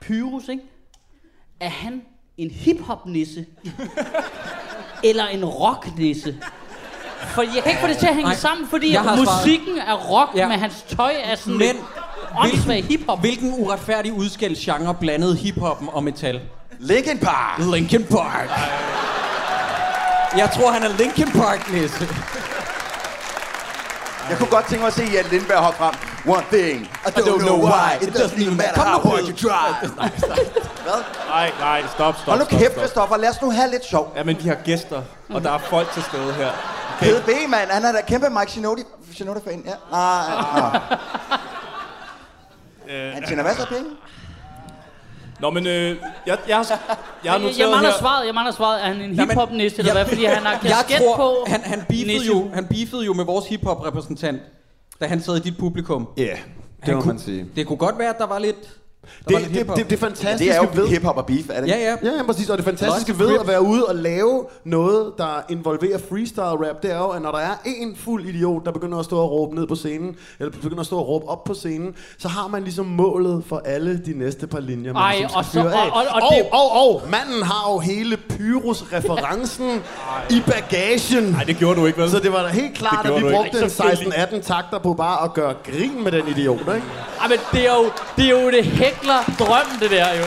Pyrus, 0.00 0.48
ikke? 0.48 0.62
Er 1.60 1.68
han 1.68 2.02
en 2.36 2.50
hiphop-nisse? 2.50 3.46
eller 5.04 5.26
en 5.26 5.44
rock-nisse? 5.44 6.36
For 7.20 7.42
jeg 7.42 7.62
kan 7.62 7.70
ikke 7.72 7.80
få 7.80 7.86
det 7.88 7.96
til 7.98 8.06
at 8.06 8.14
hænge 8.14 8.28
Nej, 8.30 8.36
sammen, 8.38 8.68
fordi 8.68 8.90
har 8.94 9.02
svaret. 9.04 9.18
musikken 9.20 9.78
er 9.78 9.94
rock, 9.94 10.36
Ja. 10.36 10.48
men 10.48 10.58
hans 10.58 10.82
tøj 10.88 11.12
er 11.24 11.34
sådan 11.36 11.52
Men 11.52 11.60
lidt 11.66 11.76
åndssvag 12.38 12.84
hiphop. 12.84 13.20
Hvilken 13.20 13.54
uretfærdig 13.58 14.12
udskældsgenre 14.12 14.94
blandede 14.94 15.36
hiphoppen 15.36 15.88
og 15.92 16.04
metal? 16.04 16.40
Linkin 16.78 17.18
Park! 17.18 17.60
Linkin 17.74 18.04
Park. 18.04 18.48
Jeg 20.38 20.50
tror, 20.54 20.70
han 20.70 20.82
er 20.82 20.96
Linkin 20.98 21.26
Park-nisse. 21.32 22.04
Jeg 24.30 24.38
kunne 24.38 24.50
godt 24.50 24.66
tænke 24.66 24.80
mig 24.80 24.86
at 24.86 24.92
se 24.92 25.04
Jan 25.12 25.24
Lindberg 25.30 25.58
hoppe 25.58 25.78
frem. 25.78 25.94
One 26.36 26.44
thing, 26.52 26.80
I 27.06 27.08
don't, 27.08 27.38
know 27.48 27.58
why, 27.70 27.88
it 28.02 28.08
doesn't 28.16 28.40
even 28.42 28.56
matter 28.56 28.80
how 28.80 28.98
hard 29.10 29.22
you 29.28 29.36
try. 29.36 29.66
Hvad? 30.86 31.00
Nej, 31.28 31.52
nej, 31.60 31.82
stop, 31.94 32.14
stop, 32.14 32.26
Hold 32.26 32.38
nu 32.38 32.44
stop, 32.44 32.58
kæft, 32.58 32.72
stop. 32.72 32.82
Christoffer. 32.82 33.16
Lad 33.16 33.28
os 33.28 33.42
nu 33.42 33.50
have 33.50 33.70
lidt 33.70 33.84
sjov. 33.84 34.12
Ja, 34.16 34.24
men 34.24 34.36
vi 34.42 34.48
har 34.48 34.54
gæster, 34.54 35.02
og 35.28 35.42
der 35.42 35.50
er 35.52 35.58
folk 35.58 35.92
til 35.92 36.02
stede 36.02 36.32
her. 36.32 36.50
Pede 37.00 37.22
B, 37.26 37.50
mand. 37.50 37.70
Han 37.70 37.84
er 37.84 37.92
da 37.92 38.00
kæmpe 38.08 38.30
Mike 38.30 38.50
Shinoda, 38.52 38.82
Shinoda-fan. 39.14 39.62
Ja. 39.66 39.72
Nej, 39.90 40.24
nej. 40.70 40.80
Øh, 42.90 43.12
Han 43.12 43.26
tjener 43.26 43.42
masser 43.42 43.62
af 43.62 43.68
penge. 43.68 43.90
Nå, 45.42 45.50
men 45.50 45.66
øh, 45.66 45.72
jeg, 46.26 46.38
jeg, 46.48 46.56
har, 46.56 46.64
jeg 46.68 46.76
har 46.78 46.98
Jeg, 47.24 47.38
noteret 47.38 47.58
jeg 47.58 47.68
mangler 47.70 47.90
her... 47.90 47.98
svaret, 47.98 48.26
jeg 48.26 48.34
mangler 48.34 48.52
svaret. 48.52 48.80
Er 48.82 48.86
han 48.86 48.96
en 49.00 49.12
Jamen, 49.14 49.30
hiphop-nisse, 49.30 49.78
eller 49.78 49.92
hvad? 49.92 50.06
Fordi 50.06 50.24
han 50.24 50.42
har 50.42 50.58
kasket 50.68 50.96
tror, 50.98 51.16
på. 51.16 51.44
han, 51.46 51.60
han, 51.60 51.82
beefede 51.88 52.26
jo, 52.26 52.50
han 52.54 52.66
beefede 52.66 53.04
jo 53.04 53.12
med 53.12 53.24
vores 53.24 53.46
hiphop-repræsentant, 53.46 54.40
da 55.00 55.06
han 55.06 55.20
sad 55.22 55.36
i 55.36 55.40
dit 55.40 55.58
publikum. 55.58 56.08
Ja, 56.16 56.22
det 56.22 56.30
Han 56.80 56.94
må 56.94 57.00
kunne, 57.00 57.12
man 57.12 57.18
sige. 57.22 57.46
Det 57.56 57.66
kunne 57.66 57.76
godt 57.76 57.98
være, 57.98 58.08
at 58.10 58.18
der 58.18 58.26
var 58.26 58.38
lidt 58.38 58.56
Det, 59.28 59.36
det, 59.36 59.54
det, 59.54 59.66
det, 59.76 59.90
det 59.90 60.00
Ja, 60.00 60.06
fantastiske 60.06 60.44
det 60.44 60.56
er 60.56 60.62
jo 60.62 60.68
ved... 60.74 60.88
hip-hop 60.88 61.16
og 61.16 61.26
beef, 61.26 61.44
er 61.50 61.60
det 61.60 61.68
Ja, 61.68 61.74
ikke? 61.74 61.86
ja. 61.86 62.10
Ja, 62.10 62.16
ja, 62.16 62.22
præcis. 62.22 62.50
Og 62.50 62.56
det 62.58 62.64
fantastiske 62.64 63.18
ved 63.18 63.38
at 63.38 63.48
være 63.48 63.62
ude 63.62 63.84
og 63.86 63.94
lave 63.94 64.44
noget, 64.64 65.12
der 65.18 65.42
involverer 65.48 65.98
freestyle 66.08 66.44
rap, 66.68 66.82
det 66.82 66.92
er 66.92 66.96
jo, 66.98 67.08
at 67.08 67.22
når 67.22 67.30
der 67.30 67.38
er 67.38 67.54
en 67.66 67.96
fuld 67.96 68.26
idiot, 68.26 68.64
der 68.66 68.72
begynder 68.72 68.98
at 68.98 69.04
stå 69.04 69.18
og 69.18 69.30
råbe 69.30 69.54
ned 69.54 69.66
på 69.66 69.74
scenen, 69.74 70.16
eller 70.40 70.52
begynder 70.52 70.80
at 70.80 70.86
stå 70.86 70.98
og 70.98 71.08
råbe 71.08 71.28
op 71.28 71.44
på 71.44 71.54
scenen, 71.54 71.94
så 72.18 72.28
har 72.28 72.48
man 72.48 72.62
ligesom 72.62 72.86
målet 72.86 73.42
for 73.46 73.62
alle 73.64 73.98
de 74.06 74.18
næste 74.18 74.46
par 74.46 74.60
linjer, 74.60 74.92
man 74.92 75.02
Ej, 75.02 75.16
ligesom 75.18 75.36
og 75.36 75.44
skal 75.44 75.62
så- 75.62 75.68
og- 75.68 75.74
og- 75.92 76.06
og 76.10 76.22
og, 76.22 76.34
det- 76.36 76.46
og, 76.52 76.72
og, 76.72 77.02
manden 77.10 77.42
har 77.42 77.72
jo 77.72 77.78
hele 77.78 78.16
Pyrus-referencen 78.16 79.82
i 80.30 80.42
bagagen. 80.46 81.24
Nej, 81.24 81.44
det 81.44 81.56
gjorde 81.56 81.80
du 81.80 81.86
ikke, 81.86 81.98
vel? 82.02 82.10
Så 82.10 82.18
det 82.18 82.32
var 82.32 82.42
da 82.42 82.48
helt 82.48 82.74
klart, 82.74 83.06
at 83.06 83.14
vi 83.16 83.20
brugte 83.20 83.46
ikke. 83.46 83.58
en 83.64 83.70
16-18 84.40 84.42
takter 84.42 84.78
på 84.78 84.94
bare 84.94 85.24
at 85.24 85.34
gøre 85.34 85.54
grin 85.64 86.04
med 86.04 86.12
den 86.12 86.28
idiot, 86.28 86.58
ikke? 86.60 86.70
Ej, 87.20 87.28
men 87.28 87.38
det 87.52 87.60
er 87.68 87.74
jo 87.74 87.84
det, 88.16 88.24
er 88.26 88.42
jo 88.44 88.50
det 88.50 88.64
hækler 88.90 89.34
drøm, 89.38 89.78
det 89.80 89.90
der 89.90 90.14
jo. 90.14 90.24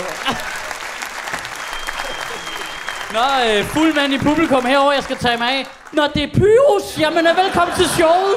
Nå, 3.14 3.26
øh, 3.48 3.66
fuld 3.66 3.96
mand 3.96 4.14
i 4.14 4.18
publikum 4.18 4.66
herover, 4.66 4.92
jeg 4.94 5.04
skal 5.04 5.18
tage 5.18 5.38
mig 5.38 5.52
af. 5.52 5.66
Nå, 5.94 6.04
det 6.14 6.24
er 6.24 6.28
Pyrus. 6.34 7.00
Jamen, 7.00 7.28
er 7.28 7.44
velkommen 7.44 7.76
til 7.76 7.86
showet. 7.86 8.36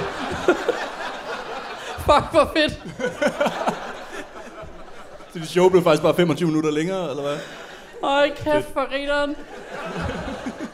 Fuck, 2.06 2.24
hvor 2.32 2.50
fedt. 2.56 2.72
Så 5.32 5.38
det 5.38 5.48
show 5.48 5.68
blev 5.68 5.82
faktisk 5.82 6.02
bare 6.02 6.14
25 6.14 6.48
minutter 6.48 6.70
længere, 6.70 7.10
eller 7.10 7.22
hvad? 7.22 7.36
Øj, 8.02 8.30
kæft 8.36 8.72
for 8.72 8.90
grineren. 8.90 9.36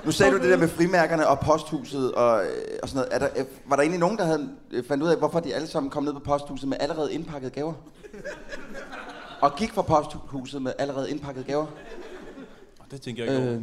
Nu 0.05 0.13
sagde 0.13 0.33
du 0.33 0.39
det 0.39 0.51
der 0.51 0.57
med 0.57 0.69
frimærkerne 0.69 1.29
og 1.29 1.41
posthuset 1.41 2.13
og, 2.13 2.45
øh, 2.45 2.51
og 2.83 2.89
sådan 2.89 2.97
noget. 2.97 3.09
Er 3.15 3.19
der, 3.19 3.29
øh, 3.37 3.45
var 3.67 3.77
der 3.77 3.83
egentlig 3.83 4.01
nogen, 4.01 4.19
der 4.19 4.25
havde 4.25 4.49
øh, 4.71 4.85
fandt 4.89 5.03
ud 5.03 5.09
af, 5.09 5.17
hvorfor 5.17 5.41
de 5.41 5.55
alle 5.55 5.69
sammen 5.69 5.91
kom 5.91 6.03
ned 6.05 6.13
på 6.13 6.21
posthuset 6.21 6.69
med 6.69 6.77
allerede 6.81 7.13
indpakkede 7.13 7.51
gaver? 7.51 7.73
Og 9.43 9.57
gik 9.57 9.73
fra 9.73 9.83
posthuset 9.83 10.63
med 10.63 10.73
allerede 10.79 11.11
indpakkede 11.11 11.45
gaver? 11.45 11.67
Det 12.91 13.01
tænker 13.01 13.25
jeg 13.25 13.35
ikke 13.35 13.47
over. 13.49 13.57
Øh, 13.57 13.63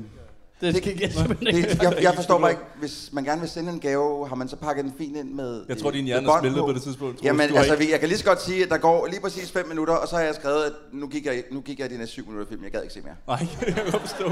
Det 0.61 0.83
det, 0.85 1.01
jeg 1.01 1.11
simpelthen 1.13 1.47
ikke. 1.47 1.69
det, 1.69 1.81
jeg, 1.83 1.97
jeg 2.01 2.15
forstår 2.15 2.39
bare 2.39 2.49
ikke, 2.51 2.61
hvis 2.79 3.09
man 3.13 3.23
gerne 3.23 3.41
vil 3.41 3.49
sende 3.49 3.71
en 3.71 3.79
gave, 3.79 4.27
har 4.27 4.35
man 4.35 4.47
så 4.47 4.55
pakket 4.55 4.85
den 4.85 4.93
fint 4.97 5.17
ind 5.17 5.29
med 5.33 5.63
Jeg 5.69 5.77
tror, 5.77 5.91
din 5.91 6.05
hjerne 6.05 6.27
er 6.31 6.39
smeltet 6.39 6.61
på 6.65 6.73
det 6.73 6.81
tidspunkt. 6.81 7.23
Jamen, 7.23 7.41
altså, 7.41 7.75
ikke- 7.75 7.91
jeg 7.91 7.99
kan 7.99 8.09
lige 8.09 8.17
så 8.17 8.25
godt 8.25 8.41
sige, 8.41 8.63
at 8.63 8.69
der 8.69 8.77
går 8.77 9.07
lige 9.07 9.21
præcis 9.21 9.51
5 9.51 9.67
minutter, 9.67 9.93
og 9.93 10.07
så 10.07 10.15
har 10.15 10.23
jeg 10.23 10.35
skrevet, 10.35 10.63
at 10.63 10.71
nu 10.91 11.07
gik 11.07 11.25
jeg, 11.25 11.43
nu 11.51 11.61
gik 11.61 11.79
jeg 11.79 11.89
den 11.89 11.97
her 11.99 12.05
7 12.05 12.25
minutter 12.27 12.47
film. 12.49 12.63
Jeg 12.63 12.71
gad 12.71 12.81
ikke 12.81 12.93
se 12.93 13.01
mere. 13.01 13.15
Nej, 13.27 13.47
jeg 13.67 13.73
kan 13.75 13.83
godt 13.91 14.01
forstå. 14.01 14.31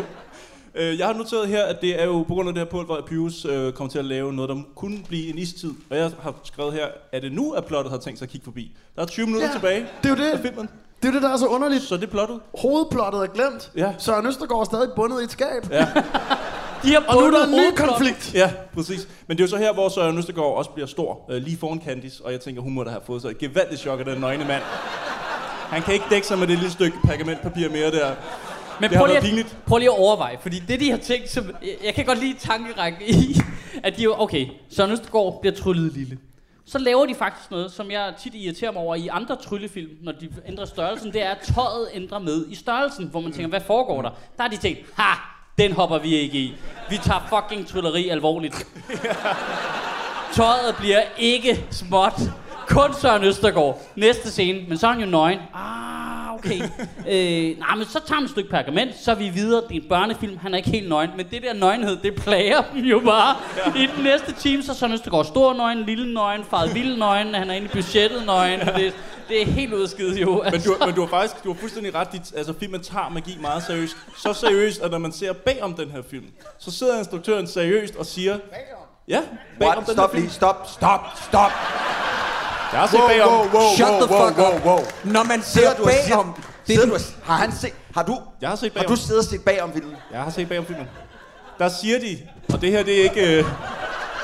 Øh, 0.75 0.97
Jeg 0.99 1.07
har 1.07 1.13
noteret 1.13 1.47
her, 1.47 1.63
at 1.65 1.81
det 1.81 2.01
er 2.01 2.05
jo 2.05 2.23
på 2.23 2.33
grund 2.33 2.49
af 2.49 2.55
det 2.55 2.63
her 2.63 2.69
pulver, 2.71 2.95
at 2.95 3.05
Pyrus 3.05 3.45
øh, 3.45 3.73
kommer 3.73 3.91
til 3.91 3.99
at 3.99 4.05
lave 4.05 4.33
noget, 4.33 4.49
der 4.49 4.61
kunne 4.75 4.99
blive 5.07 5.27
en 5.29 5.37
istid. 5.37 5.71
Og 5.89 5.97
jeg 5.97 6.11
har 6.19 6.35
skrevet 6.43 6.73
her, 6.73 6.87
at 7.11 7.21
det 7.21 7.31
nu, 7.31 7.51
at 7.51 7.65
plottet 7.65 7.91
har 7.91 7.99
tænkt 7.99 8.19
sig 8.19 8.25
at 8.25 8.29
kigge 8.31 8.43
forbi. 8.45 8.75
Der 8.95 9.01
er 9.01 9.05
20 9.05 9.25
minutter 9.25 9.47
Ja, 9.47 9.53
tilbage 9.53 9.79
det 10.03 10.05
er 10.05 10.09
jo 10.09 10.15
det. 10.15 10.31
af 10.31 10.39
filmen. 10.39 10.69
Det 11.01 11.07
er 11.07 11.11
det, 11.11 11.21
der 11.21 11.33
er 11.33 11.37
så 11.37 11.45
underligt. 11.45 11.83
Så 11.83 11.95
det 11.95 12.03
er 12.03 12.07
plottet. 12.07 12.39
Hovedplottet 12.61 13.21
er 13.21 13.27
glemt. 13.27 13.71
Ja. 13.77 13.91
Søren 13.97 14.27
Østergaard 14.27 14.61
er 14.61 14.65
stadig 14.65 14.89
bundet 14.95 15.21
i 15.21 15.23
et 15.23 15.31
skab. 15.31 15.71
Ja. 15.71 15.87
De 16.83 16.93
har 16.93 17.03
Og 17.07 17.15
nu 17.15 17.25
er 17.25 17.31
der 17.31 17.43
en 17.45 17.51
ny 17.51 17.75
konflikt. 17.77 18.31
Ja, 18.33 18.51
præcis. 18.73 19.07
Men 19.27 19.37
det 19.37 19.43
er 19.43 19.47
jo 19.47 19.49
så 19.49 19.57
her, 19.57 19.73
hvor 19.73 19.89
Søren 19.89 20.17
Østergaard 20.17 20.57
også 20.57 20.69
bliver 20.69 20.87
stor, 20.87 21.19
øh, 21.29 21.41
lige 21.41 21.57
foran 21.57 21.81
Candice, 21.85 22.25
og 22.25 22.31
jeg 22.31 22.39
tænker, 22.41 22.61
hun 22.61 22.73
må 22.73 22.83
da 22.83 22.89
have 22.89 23.01
fået 23.05 23.21
sig 23.21 23.29
et 23.31 23.37
gevaldigt 23.37 23.81
chok 23.81 23.99
af 23.99 24.05
den 24.05 24.17
nøgne 24.21 24.45
mand. 24.45 24.63
Han 25.69 25.81
kan 25.81 25.93
ikke 25.93 26.05
dække 26.09 26.27
sig 26.27 26.39
med 26.39 26.47
det 26.47 26.55
lille 26.57 26.71
stykke 26.71 26.97
pergamentpapir 27.05 27.69
mere 27.69 27.91
der. 27.91 28.11
Men 28.81 28.89
Det 28.89 28.97
prøv 28.97 29.07
lige, 29.07 29.39
at, 29.39 29.55
prøv 29.65 29.77
lige 29.77 29.89
at 29.89 29.97
overveje, 29.99 30.37
fordi 30.41 30.59
det 30.67 30.79
de 30.79 30.91
har 30.91 30.97
tænkt, 30.97 31.29
som, 31.29 31.45
jeg, 31.61 31.75
jeg 31.85 31.93
kan 31.93 32.05
godt 32.05 32.19
lide 32.19 32.35
tankerækken 32.39 33.01
i, 33.07 33.37
at 33.83 33.97
de 33.97 34.03
jo, 34.03 34.15
okay, 34.17 34.47
Søren 34.69 34.91
Østergaard 34.91 35.41
bliver 35.41 35.55
tryllet 35.55 35.93
lille. 35.93 36.17
Så 36.67 36.77
laver 36.77 37.05
de 37.05 37.15
faktisk 37.15 37.51
noget, 37.51 37.71
som 37.71 37.91
jeg 37.91 38.13
tit 38.19 38.35
irriterer 38.35 38.71
mig 38.71 38.81
over 38.81 38.95
i 38.95 39.07
andre 39.07 39.35
tryllefilm, 39.35 39.89
når 40.01 40.11
de 40.11 40.29
ændrer 40.47 40.65
størrelsen, 40.65 41.13
det 41.13 41.21
er, 41.23 41.29
at 41.31 41.37
tøjet 41.55 41.87
ændrer 41.93 42.19
med 42.19 42.45
i 42.49 42.55
størrelsen, 42.55 43.07
hvor 43.07 43.19
man 43.19 43.31
tænker, 43.31 43.47
hvad 43.47 43.61
foregår 43.61 44.01
der? 44.01 44.09
Der 44.09 44.43
har 44.43 44.49
de 44.49 44.57
tænkt, 44.57 44.79
ha, 44.95 45.13
den 45.57 45.71
hopper 45.71 45.97
vi 45.97 46.15
ikke 46.15 46.37
i. 46.37 46.55
Vi 46.89 46.97
tager 46.97 47.27
fucking 47.29 47.67
trylleri 47.67 48.09
alvorligt. 48.09 48.67
Tøjet 50.35 50.75
bliver 50.79 51.01
ikke 51.17 51.65
småt. 51.71 52.21
Kun 52.67 52.93
Søren 52.93 53.23
Østergaard. 53.23 53.81
Næste 53.95 54.31
scene, 54.31 54.69
men 54.69 54.77
så 54.77 54.87
er 54.87 54.91
han 54.91 55.01
jo 55.01 55.07
nøgen. 55.07 55.39
Ah, 55.53 56.06
okay. 56.47 57.51
øh, 57.51 57.59
nej, 57.59 57.75
men 57.75 57.85
så 57.85 57.99
tager 58.05 58.19
man 58.19 58.23
et 58.23 58.29
stykke 58.29 58.49
pergament, 58.49 58.91
så 59.01 59.11
er 59.11 59.15
vi 59.15 59.29
videre. 59.29 59.61
Det 59.69 59.77
er 59.77 59.81
en 59.81 59.89
børnefilm, 59.89 60.37
han 60.37 60.53
er 60.53 60.57
ikke 60.57 60.69
helt 60.69 60.89
nøgen. 60.89 61.09
Men 61.17 61.25
det 61.31 61.43
der 61.43 61.53
nøgenhed, 61.53 61.97
det 62.03 62.15
plager 62.15 62.61
dem 62.73 62.83
jo 62.83 62.99
bare. 62.99 63.35
Ja. 63.75 63.81
I 63.81 63.87
den 63.95 64.03
næste 64.03 64.33
time, 64.33 64.63
så 64.63 64.71
er 64.71 64.75
Søren 64.75 64.93
Østergaard 64.93 65.25
stor 65.25 65.53
nøgen, 65.53 65.83
lille 65.85 66.13
nøgen, 66.13 66.43
faret 66.43 66.75
vild 66.75 66.97
nøgen, 66.97 67.35
han 67.35 67.49
er 67.49 67.53
inde 67.53 67.65
i 67.65 67.69
budgettet 67.73 68.25
nøgen. 68.25 68.59
Det, 68.59 68.93
det 69.29 69.41
er 69.41 69.45
helt 69.45 69.73
udskidt 69.73 70.21
jo. 70.21 70.43
Men 70.51 70.61
du, 70.61 70.75
men 70.85 70.95
du 70.95 71.01
har 71.01 71.07
faktisk 71.07 71.43
du 71.43 71.53
har 71.53 71.59
fuldstændig 71.59 71.95
ret. 71.95 72.11
Dit, 72.11 72.33
altså, 72.35 72.53
filmen 72.59 72.81
tager 72.81 73.09
magi 73.09 73.37
meget 73.41 73.63
seriøst. 73.63 73.97
Så 74.17 74.33
seriøst, 74.33 74.81
at 74.81 74.91
når 74.91 74.97
man 74.97 75.11
ser 75.11 75.33
bag 75.33 75.63
om 75.63 75.73
den 75.73 75.91
her 75.91 76.01
film, 76.09 76.25
så 76.59 76.71
sidder 76.71 76.97
instruktøren 76.97 77.47
seriøst 77.47 77.95
og 77.95 78.05
siger... 78.05 78.37
Ja, 79.07 79.21
bag 79.59 79.67
om 79.69 79.73
What? 79.75 79.87
den 79.87 79.95
Stop 79.95 80.13
lige. 80.13 80.29
Stop. 80.29 80.55
Stop. 80.67 80.99
Stop. 81.27 81.51
Jeg 82.71 82.79
har 82.79 82.87
set 82.87 82.99
Wow, 82.99 83.07
bagom. 83.07 83.29
wow, 83.33 83.47
wow, 83.61 83.75
Shut 83.75 83.89
wow, 83.89 84.01
the 84.01 84.15
wow, 84.15 84.27
fuck 84.27 84.37
wow, 84.39 84.55
up. 84.55 84.65
wow. 84.65 84.79
Når 85.03 85.23
man 85.23 85.41
ser 85.41 85.73
du 85.73 85.83
bagom... 85.85 86.33
Det 86.67 86.75
Sidder 86.75 86.87
du 86.87 86.93
og, 86.93 86.99
har 87.23 87.35
han 87.35 87.51
set, 87.51 87.73
har 87.95 88.03
du, 88.03 88.19
Jeg 88.41 88.49
har 88.49 88.55
set 88.55 88.73
har 88.73 88.81
bagom. 88.81 88.95
du 88.95 89.01
siddet 89.01 89.19
og 89.23 89.29
set 89.29 89.41
bagom 89.45 89.73
filmen? 89.73 89.95
Jeg 90.11 90.21
har 90.21 90.29
set 90.31 90.49
bagom 90.49 90.65
filmen. 90.65 90.87
Der 91.59 91.69
siger 91.69 91.99
de, 91.99 92.17
og 92.53 92.61
det 92.61 92.71
her 92.71 92.83
det 92.83 92.99
er 92.99 93.03
ikke... 93.03 93.37
Øh, 93.39 93.45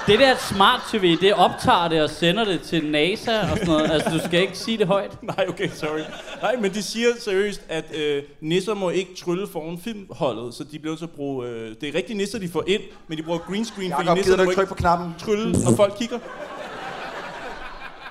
Det 0.08 0.20
der 0.20 0.36
smart 0.38 0.82
tv, 0.92 1.18
det 1.22 1.34
optager 1.34 1.88
det 1.88 2.02
og 2.02 2.10
sender 2.10 2.44
det 2.46 2.62
til 2.62 2.86
NASA 2.86 3.40
og 3.42 3.48
sådan 3.50 3.68
noget. 3.68 3.92
Altså, 3.92 4.10
du 4.10 4.20
skal 4.26 4.42
ikke 4.42 4.58
sige 4.58 4.78
det 4.78 4.88
højt. 4.88 5.24
nej, 5.38 5.46
okay, 5.50 5.70
sorry. 5.74 6.00
Nej, 6.42 6.56
men 6.56 6.74
de 6.74 6.84
siger 6.84 7.08
seriøst, 7.20 7.62
at 7.70 7.86
øh, 7.96 8.24
nisser 8.42 8.74
må 8.74 8.90
ikke 8.90 9.16
trylle 9.16 9.48
foran 9.48 9.80
filmholdet, 9.84 10.54
så 10.54 10.64
de 10.64 10.80
bliver 10.80 10.92
nødt 10.92 11.00
til 11.00 11.06
at 11.06 11.12
bruge... 11.12 11.48
Øh, 11.48 11.76
det 11.82 11.90
er 11.90 11.96
rigtige 11.96 12.18
nisser, 12.18 12.40
de 12.40 12.50
får 12.50 12.64
ind, 12.68 12.82
men 13.08 13.18
de 13.18 13.24
bruger 13.24 13.40
green 13.40 13.66
screen, 13.66 13.90
Jakob, 13.90 14.06
fordi 14.08 14.22
gider 14.22 14.38
nisserne 14.38 14.38
du 14.38 14.44
må 14.44 14.52
ikke 14.52 14.58
trykke 14.58 14.70
på 14.70 14.76
knappen? 14.76 15.16
trylle, 15.20 15.52
når 15.52 15.76
folk 15.76 15.94
kigger. 15.98 16.20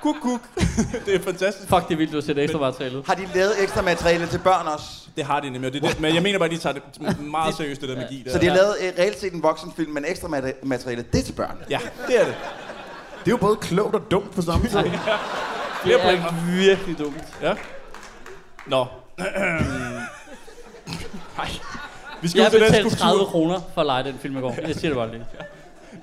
Kuk, 0.03 0.17
kuk. 0.23 0.41
det 1.07 1.15
er 1.15 1.21
fantastisk. 1.23 1.69
Fuck, 1.69 1.89
det 1.89 1.95
er 1.95 1.99
vildt, 1.99 2.13
du 2.13 2.17
har 2.17 2.23
set 2.23 2.39
ekstra 2.39 2.59
materialet. 2.59 3.07
Har 3.07 3.15
de 3.15 3.29
lavet 3.35 3.63
ekstra 3.63 3.83
materiale 3.83 4.27
til 4.27 4.39
børn 4.39 4.67
også? 4.67 4.85
Det 5.17 5.25
har 5.25 5.41
de 5.41 5.51
nemlig, 5.51 5.67
og 5.69 5.73
det, 5.73 5.85
er 5.85 5.89
det, 5.89 6.01
men 6.01 6.15
jeg 6.15 6.23
mener 6.23 6.39
bare, 6.39 6.49
at 6.49 6.53
de 6.55 6.59
tager 6.59 6.73
det 6.73 7.21
meget 7.21 7.55
seriøst, 7.55 7.81
det 7.81 7.89
der 7.89 7.97
magi 7.97 8.23
der. 8.25 8.33
Så 8.33 8.39
de 8.39 8.47
har 8.47 8.55
lavet 8.57 8.75
øh, 8.81 8.93
reelt 8.99 9.21
set 9.21 9.33
en 9.33 9.43
voksenfilm, 9.43 9.91
men 9.91 10.05
ekstra 10.09 10.29
mate- 10.29 10.55
materiale, 10.67 11.05
det 11.13 11.21
er 11.21 11.25
til 11.25 11.33
børn. 11.33 11.57
Ja, 11.71 11.79
det 12.09 12.21
er 12.21 12.25
det. 12.25 12.35
Det 13.21 13.27
er 13.27 13.31
jo 13.31 13.37
både 13.37 13.57
klogt 13.57 13.95
og 13.95 14.11
dumt 14.11 14.35
på 14.35 14.43
samme 14.43 14.69
tid. 14.69 14.79
Flere 15.83 15.97
Det 15.97 16.01
pointer. 16.05 16.27
er 16.27 16.57
virkelig 16.57 16.99
dumt. 16.99 17.25
Ja. 17.43 17.55
Nå. 18.67 18.87
Nej. 21.37 21.49
Vi 22.23 22.29
skal 22.29 22.41
Jeg 22.41 22.47
ud 22.47 22.51
til 22.51 22.61
den 22.61 22.69
betalte 22.69 22.97
30 22.97 23.19
skulptur. 23.19 23.31
kroner 23.31 23.61
for 23.75 23.81
at 23.81 23.87
lege 23.87 24.05
den 24.05 24.19
film 24.23 24.37
i 24.37 24.41
går. 24.41 24.55
Jeg 24.67 24.75
siger 24.75 24.89
det 24.89 24.97
bare 24.97 25.11
lige. 25.11 25.25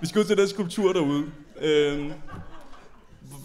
Vi 0.02 0.08
skal 0.08 0.20
ud 0.20 0.26
til 0.26 0.38
den 0.38 0.50
skulptur 0.50 0.94
derude. 0.94 1.24
Øhm, 1.62 2.14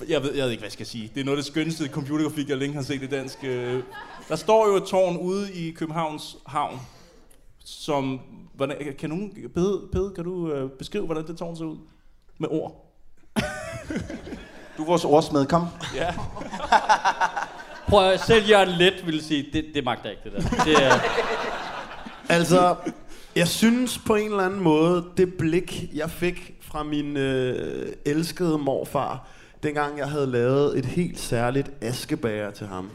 jeg, 0.09 0.23
ved, 0.23 0.35
jeg 0.35 0.45
ved 0.45 0.51
ikke, 0.51 0.61
hvad 0.61 0.67
jeg 0.67 0.73
skal 0.73 0.87
sige. 0.87 1.11
Det 1.15 1.21
er 1.21 1.25
noget 1.25 1.39
af 1.39 1.45
det 1.45 1.53
skønneste 1.53 1.89
computergrafik, 1.89 2.49
jeg 2.49 2.57
længe 2.57 2.75
har 2.75 2.83
set 2.83 3.03
i 3.03 3.07
dansk. 3.07 3.39
Øh, 3.45 3.83
der 4.29 4.37
står 4.37 4.67
jo 4.69 4.77
et 4.77 4.85
tårn 4.85 5.17
ude 5.17 5.53
i 5.53 5.71
Københavns 5.71 6.37
Havn, 6.47 6.81
som... 7.65 8.21
Hvordan, 8.55 8.95
kan 8.99 9.11
nogen... 9.11 9.33
Pede, 9.55 9.83
Pede, 9.93 10.13
kan 10.15 10.25
du 10.25 10.53
øh, 10.53 10.71
beskrive, 10.71 11.07
hvordan 11.07 11.27
det 11.27 11.37
tårn 11.37 11.57
ser 11.57 11.65
ud? 11.65 11.77
Med 12.39 12.49
ord. 12.51 12.95
Du 14.77 14.83
er 14.83 14.87
vores 14.87 15.05
ordsmed, 15.05 15.47
kom. 15.47 15.67
Ja. 15.95 16.15
Prøv 17.89 18.11
at 18.11 18.21
selv 18.21 18.49
Jørgen 18.49 18.69
Let 18.69 19.07
ville 19.07 19.23
sige, 19.23 19.47
det, 19.53 19.65
det 19.75 19.85
magter 19.85 20.11
ikke, 20.11 20.23
det 20.25 20.33
der. 20.33 20.65
Det 20.65 20.85
er, 20.85 21.01
Altså, 22.29 22.77
jeg 23.37 23.49
synes 23.49 23.99
på 23.99 24.15
en 24.15 24.31
eller 24.31 24.45
anden 24.45 24.61
måde, 24.61 25.05
det 25.17 25.35
blik, 25.35 25.91
jeg 25.95 26.11
fik 26.11 26.55
fra 26.61 26.83
min 26.83 27.17
øh, 27.17 27.93
elskede 28.05 28.59
morfar, 28.59 29.27
dengang 29.65 29.99
jeg 29.99 30.09
havde 30.09 30.27
lavet 30.27 30.79
et 30.79 30.85
helt 30.85 31.21
særligt 31.21 31.71
askebager 31.81 32.51
til 32.51 32.67
ham. 32.67 32.91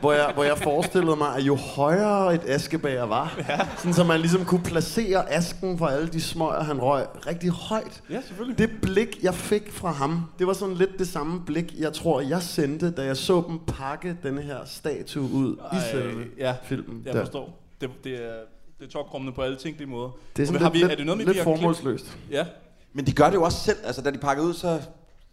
hvor, 0.00 0.12
jeg, 0.12 0.30
hvor 0.34 0.44
jeg 0.44 0.58
forestillede 0.58 1.16
mig, 1.16 1.36
at 1.36 1.42
jo 1.42 1.54
højere 1.54 2.34
et 2.34 2.40
askebager 2.46 3.04
var, 3.04 3.34
ja. 3.48 3.58
sådan 3.76 3.94
så 3.94 4.04
man 4.04 4.20
ligesom 4.20 4.44
kunne 4.44 4.62
placere 4.62 5.32
asken 5.32 5.78
fra 5.78 5.92
alle 5.92 6.08
de 6.08 6.20
smøger, 6.20 6.62
han 6.62 6.80
røg, 6.82 7.06
rigtig 7.26 7.50
højt. 7.50 8.02
Ja, 8.10 8.20
selvfølgelig. 8.20 8.58
Det 8.58 8.70
blik, 8.82 9.18
jeg 9.22 9.34
fik 9.34 9.72
fra 9.72 9.90
ham, 9.90 10.22
det 10.38 10.46
var 10.46 10.52
sådan 10.52 10.74
lidt 10.74 10.98
det 10.98 11.08
samme 11.08 11.42
blik, 11.46 11.74
jeg 11.78 11.92
tror, 11.92 12.20
jeg 12.20 12.42
sendte, 12.42 12.90
da 12.90 13.02
jeg 13.04 13.16
så 13.16 13.44
dem 13.48 13.58
pakke 13.66 14.16
denne 14.22 14.42
her 14.42 14.58
statue 14.64 15.30
ud 15.32 15.56
i 15.72 15.76
selve 15.90 16.24
ja, 16.38 16.54
filmen. 16.64 17.02
Jeg 17.06 17.14
der. 17.14 17.20
forstår. 17.20 17.62
Det, 17.80 17.90
det 18.04 18.12
er, 18.12 18.32
det 18.78 18.86
er 18.86 18.90
tokrummende 18.90 19.32
på 19.34 19.42
alle 19.42 19.56
tænkelige 19.56 19.88
måder. 19.88 20.10
Det 20.36 20.42
er 20.42 20.46
sådan 20.46 20.62
Og 20.62 20.66
har 20.66 20.72
lidt, 20.72 20.74
vi, 20.74 20.78
lidt, 20.78 20.92
er 20.92 20.96
det 20.96 21.06
noget 21.06 21.18
med, 21.18 21.26
lidt 21.26 21.34
vi 21.34 21.38
har 21.38 21.44
klip- 21.44 21.56
formålsløst. 21.58 22.18
Ja. 22.30 22.46
Men 22.92 23.06
de 23.06 23.12
gør 23.12 23.26
det 23.26 23.34
jo 23.34 23.42
også 23.42 23.58
selv. 23.58 23.76
Altså, 23.84 24.02
da 24.02 24.10
de 24.10 24.18
pakker 24.18 24.44
ud, 24.44 24.54
så 24.54 24.80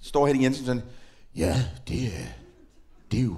står 0.04 0.28
Henning 0.28 0.44
Jensen 0.44 0.66
sådan, 0.66 0.82
ja, 1.36 1.56
det 1.88 2.06
er, 2.06 2.28
det 3.12 3.20
er 3.20 3.24
jo, 3.24 3.36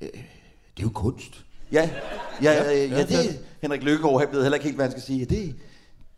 øh, 0.00 0.08
det 0.08 0.78
er 0.78 0.82
jo 0.82 0.90
kunst. 0.90 1.44
Ja, 1.72 1.90
ja, 2.42 2.52
ja, 2.52 2.70
ja, 2.70 2.86
ja 2.86 3.06
det, 3.06 3.40
Henrik 3.62 3.82
Lykkegaard 3.82 4.30
ved 4.32 4.42
heller 4.42 4.56
ikke 4.56 4.64
helt, 4.64 4.76
hvad 4.76 4.84
han 4.84 4.90
skal 4.90 5.02
sige. 5.02 5.24
Det, 5.24 5.54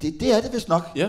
Det, 0.02 0.14
det 0.20 0.36
er 0.36 0.40
det 0.40 0.50
vist 0.52 0.68
nok. 0.68 0.82
Ja. 0.96 1.08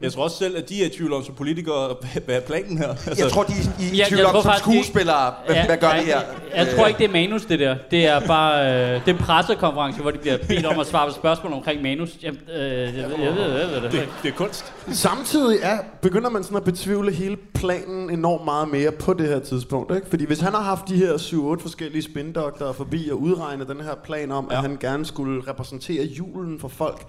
Jeg 0.00 0.12
tror 0.12 0.24
også 0.24 0.36
selv, 0.36 0.56
at 0.56 0.68
de 0.68 0.82
er 0.82 0.86
i 0.86 0.88
tvivl 0.88 1.12
om 1.12 1.24
som 1.24 1.34
politikere, 1.34 1.96
hvad- 2.26 2.36
er 2.36 2.40
planen 2.40 2.78
her? 2.78 2.88
Altså, 2.88 3.24
Jeg 3.24 3.32
tror, 3.32 3.42
de 3.42 3.52
er 3.52 3.92
i 3.92 3.96
Ja, 3.96 4.04
tvivl 4.08 4.24
om 4.24 4.42
som 4.42 4.52
skuespillere, 4.58 5.34
hvad, 5.46 5.56
hvad 5.66 5.76
gør 5.76 5.90
de 5.92 5.98
her? 5.98 6.20
Jeg, 6.20 6.66
jeg 6.66 6.74
tror 6.76 6.86
ikke, 6.86 6.98
det 6.98 7.04
er 7.04 7.12
manus, 7.12 7.44
det 7.44 7.58
der. 7.58 7.76
Det 7.90 8.06
er 8.06 8.20
bare 8.26 8.66
øh, 8.66 9.00
det 9.04 9.08
er 9.08 9.12
en 9.12 9.18
pressekonference, 9.18 10.00
hvor 10.02 10.10
de 10.10 10.18
bliver 10.18 10.38
bedt 10.48 10.66
om 10.66 10.78
at 10.80 10.86
svare 10.86 11.08
på 11.08 11.14
spørgsmål 11.14 11.52
omkring 11.52 11.82
manus. 11.82 12.10
Jeg, 12.22 12.32
øh, 12.32 12.60
jeg, 12.60 12.94
jeg, 12.94 12.96
jeg, 12.96 13.20
jeg 13.20 13.34
ved 13.36 13.74
det 13.74 13.84
er. 13.84 14.06
Det 14.22 14.28
er 14.28 14.34
kunst. 14.36 14.72
Samtidig 14.92 15.58
er, 15.62 15.78
begynder 16.02 16.30
man 16.30 16.42
sådan 16.42 16.56
at 16.56 16.64
betvivle 16.64 17.12
hele 17.12 17.36
planen 17.54 18.10
enormt 18.10 18.44
meget 18.44 18.68
mere 18.68 18.92
på 18.92 19.14
det 19.14 19.28
her 19.28 19.38
tidspunkt. 19.38 19.94
Ikke? 19.94 20.06
Fordi 20.10 20.24
hvis 20.26 20.40
han 20.40 20.52
har 20.52 20.62
haft 20.62 20.88
de 20.88 20.96
her 20.96 21.12
7-8 21.58 21.62
forskellige 21.62 22.02
spindoktorer 22.02 22.72
forbi 22.72 23.08
og 23.12 23.20
udregnet 23.22 23.68
den 23.68 23.80
her 23.80 23.94
plan 24.04 24.32
om, 24.32 24.48
ja. 24.50 24.56
at 24.56 24.62
han 24.62 24.76
gerne 24.80 25.06
skulle 25.06 25.42
repræsentere 25.50 26.04
julen 26.04 26.60
for 26.60 26.68
folk, 26.68 27.02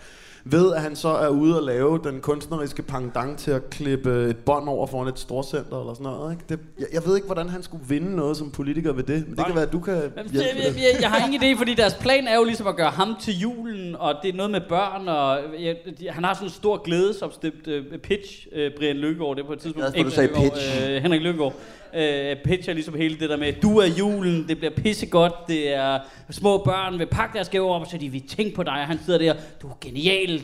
ved 0.51 0.73
at 0.73 0.81
han 0.81 0.95
så 0.95 1.07
er 1.09 1.27
ude 1.27 1.57
og 1.59 1.63
lave 1.63 1.99
den 2.03 2.19
kunstneriske 2.21 2.81
pendant 2.81 3.39
til 3.39 3.51
at 3.51 3.69
klippe 3.69 4.29
et 4.29 4.37
bånd 4.37 4.69
over 4.69 4.87
foran 4.87 5.07
et 5.07 5.19
storcenter 5.19 5.79
eller 5.79 5.93
sådan 5.93 6.03
noget. 6.03 6.31
Ikke? 6.31 6.43
Det, 6.49 6.59
jeg, 6.79 6.87
jeg 6.93 7.01
ved 7.05 7.15
ikke, 7.15 7.25
hvordan 7.25 7.49
han 7.49 7.63
skulle 7.63 7.83
vinde 7.87 8.15
noget 8.15 8.37
som 8.37 8.51
politiker 8.51 8.93
ved 8.93 9.03
det, 9.03 9.27
men 9.27 9.37
det 9.37 9.45
kan 9.45 9.55
være, 9.55 9.63
at 9.65 9.71
du 9.71 9.79
kan 9.79 9.93
Jeg, 9.93 10.01
jeg, 10.15 10.25
det. 10.33 10.75
jeg, 10.75 11.01
jeg 11.01 11.09
har 11.09 11.27
ingen 11.27 11.41
idé, 11.43 11.57
fordi 11.57 11.73
deres 11.73 11.93
plan 11.93 12.27
er 12.27 12.35
jo 12.35 12.43
ligesom 12.43 12.67
at 12.67 12.75
gøre 12.75 12.89
ham 12.91 13.15
til 13.21 13.39
julen, 13.39 13.95
og 13.95 14.13
det 14.23 14.29
er 14.29 14.37
noget 14.37 14.51
med 14.51 14.61
børn, 14.69 15.07
og 15.07 15.39
jeg, 15.63 15.75
de, 15.99 16.09
han 16.09 16.23
har 16.23 16.33
sådan 16.33 16.47
en 16.47 16.51
stor 16.53 16.77
glædesopstemt 16.83 17.67
uh, 17.67 17.99
pitch, 18.03 18.47
uh, 18.51 18.59
Brian 18.77 18.95
Lykkegaard, 18.95 19.35
det 19.35 19.43
er 19.43 19.47
på 19.47 19.53
et 19.53 19.59
tidspunkt. 19.59 19.93
Jeg 19.93 19.99
er 19.99 20.03
glad 20.03 20.11
for, 20.15 20.21
Ikke 20.21 20.33
du 20.35 20.39
sagde 20.43 20.51
pitch. 20.51 20.91
øh, 20.95 21.01
Henrik 21.01 21.21
Lykkegaard. 21.21 21.53
Uh, 21.93 22.41
pitcher 22.45 22.73
ligesom 22.73 22.95
hele 22.95 23.19
det 23.19 23.29
der 23.29 23.37
med, 23.37 23.53
du 23.53 23.77
er 23.77 23.85
julen, 23.85 24.47
det 24.47 24.57
bliver 24.57 24.71
pissegodt, 24.75 25.33
det 25.47 25.75
er 25.75 25.99
små 26.31 26.57
børn 26.57 26.99
vil 26.99 27.05
pakke 27.05 27.33
deres 27.35 27.49
gaver 27.49 27.73
op, 27.73 27.81
og 27.81 27.87
så 27.87 27.97
de 27.97 28.09
vil 28.09 28.21
tænke 28.27 28.55
på 28.55 28.63
dig, 28.63 28.73
og 28.73 28.87
han 28.87 28.99
sidder 29.05 29.19
der, 29.19 29.33
du 29.61 29.67
er 29.67 29.77
genial, 29.81 30.41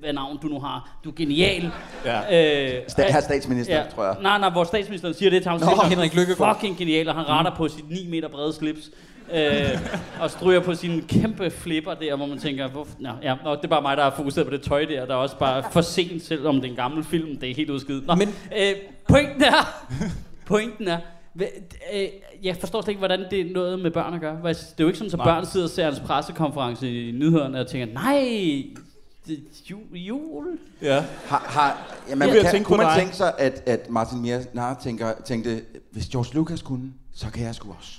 hvad 0.00 0.12
navn 0.12 0.38
du 0.42 0.46
nu 0.48 0.60
har, 0.60 0.98
du 1.04 1.10
er 1.10 1.14
genial. 1.14 1.70
Ja. 2.04 2.74
Øh, 2.76 2.82
Sta- 2.88 3.20
statsminister, 3.20 3.82
tror 3.94 4.04
jeg. 4.04 4.16
Nej, 4.22 4.38
nej, 4.38 4.50
hvor 4.50 4.64
statsministeren 4.64 5.14
siger 5.14 5.30
det 5.30 5.42
til 5.42 5.50
ham, 5.50 5.60
Nå, 5.60 5.66
siger 5.66 5.84
Henrik 5.88 6.14
Lykkegaard. 6.14 6.54
Fucking 6.56 6.78
genial, 6.78 7.08
og 7.08 7.14
han 7.14 7.28
retter 7.28 7.54
på 7.56 7.68
sit 7.68 7.90
9 7.90 8.06
meter 8.10 8.28
brede 8.28 8.52
slips. 8.52 8.90
øh, 9.34 9.78
og 10.20 10.30
stryger 10.30 10.60
på 10.60 10.74
sine 10.74 11.02
kæmpe 11.02 11.50
flipper 11.50 11.94
der, 11.94 12.16
hvor 12.16 12.26
man 12.26 12.38
tænker, 12.38 12.68
hvor, 12.68 12.86
nå, 12.98 13.10
ja, 13.22 13.34
nå, 13.44 13.54
det 13.56 13.64
er 13.64 13.68
bare 13.68 13.82
mig, 13.82 13.96
der 13.96 14.02
er 14.04 14.10
fokuseret 14.16 14.46
på 14.46 14.52
det 14.52 14.62
tøj 14.62 14.84
der, 14.84 15.06
der 15.06 15.12
er 15.12 15.18
også 15.18 15.36
bare 15.38 15.62
for 15.72 15.80
sent, 15.80 16.22
selvom 16.22 16.54
det 16.54 16.64
er 16.64 16.68
en 16.70 16.76
gammel 16.76 17.04
film, 17.04 17.36
det 17.36 17.50
er 17.50 17.54
helt 17.54 17.70
udskidt. 17.70 18.06
Nå, 18.06 18.14
men 18.14 18.28
øh, 18.58 18.72
pointen 19.08 19.42
er, 19.42 19.84
pointen 20.46 20.88
er, 20.88 20.98
øh, 21.92 22.08
jeg 22.42 22.56
forstår 22.56 22.82
slet 22.82 22.88
ikke, 22.88 22.98
hvordan 22.98 23.24
det 23.30 23.40
er 23.40 23.52
noget 23.52 23.78
med 23.78 23.90
børn 23.90 24.14
at 24.14 24.20
gøre. 24.20 24.38
Det 24.42 24.56
er 24.56 24.74
jo 24.80 24.86
ikke 24.86 24.98
sådan, 24.98 25.20
at 25.20 25.24
børn 25.24 25.46
sidder 25.46 25.66
og 25.66 25.70
ser 25.70 25.84
hans 25.84 26.00
pressekonference 26.00 27.08
i 27.08 27.12
nyhederne 27.12 27.60
og 27.60 27.66
tænker, 27.66 27.94
nej, 27.94 28.20
det 29.26 29.38
er 29.70 29.98
jul. 29.98 30.58
Ja. 30.82 31.04
Har, 31.26 31.44
har, 31.46 31.96
ja, 32.08 32.14
man, 32.14 32.28
jeg 32.28 32.42
kan, 32.42 32.50
tænke 32.50 32.66
kunne 32.66 32.76
man 32.76 32.86
dig. 32.86 32.96
tænke 32.96 33.16
sig, 33.16 33.34
at, 33.38 33.62
at 33.66 33.90
Martin 33.90 34.22
Miersnar 34.22 34.78
tænker, 34.82 35.12
tænkte, 35.24 35.62
hvis 35.92 36.06
George 36.06 36.34
Lucas 36.34 36.62
kunne, 36.62 36.92
så 37.14 37.30
kan 37.30 37.44
jeg 37.44 37.54
sgu 37.54 37.74
også. 37.78 37.92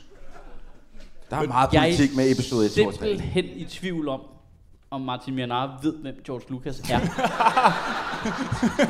Der 1.30 1.38
er 1.38 1.48
meget 1.48 1.70
politik 1.70 2.16
med 2.16 2.32
episode 2.32 2.66
1, 2.66 2.72
2 2.72 2.88
og 2.88 2.94
3. 2.94 3.06
Jeg 3.06 3.12
er 3.12 3.18
simpelthen 3.18 3.46
i 3.46 3.66
tvivl 3.66 4.08
om, 4.08 4.22
om 4.92 5.02
Martin 5.02 5.36
Mianar 5.36 5.80
ved, 5.84 5.94
hvem 6.02 6.16
George 6.26 6.44
Lucas 6.50 6.80
er. 6.80 7.00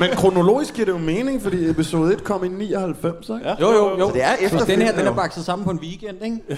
Men 0.00 0.10
kronologisk 0.16 0.74
giver 0.74 0.86
det 0.86 0.92
jo 0.92 0.98
mening, 0.98 1.42
fordi 1.42 1.70
episode 1.70 2.12
1 2.12 2.24
kom 2.24 2.44
i 2.44 2.48
99, 2.48 3.28
ikke? 3.28 3.56
Jo, 3.60 3.70
jo, 3.70 3.98
jo. 3.98 4.08
Så 4.08 4.14
det 4.14 4.24
er 4.24 4.34
efter 4.40 4.58
Så 4.58 4.64
den 4.64 4.82
her, 4.82 4.96
den 4.96 5.06
er 5.06 5.14
bakset 5.14 5.44
sammen 5.44 5.64
på 5.64 5.70
en 5.70 5.78
weekend, 5.78 6.24
ikke? 6.24 6.38
Ja. 6.48 6.54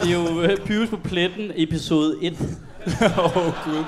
Det 0.00 0.10
er 0.10 0.32
jo 0.32 0.42
øh, 0.42 0.56
Pyrus 0.66 0.88
på 0.88 0.96
pletten, 0.96 1.50
episode 1.54 2.16
1. 2.22 2.32
Åh, 3.02 3.36
oh, 3.36 3.52
gud. 3.64 3.84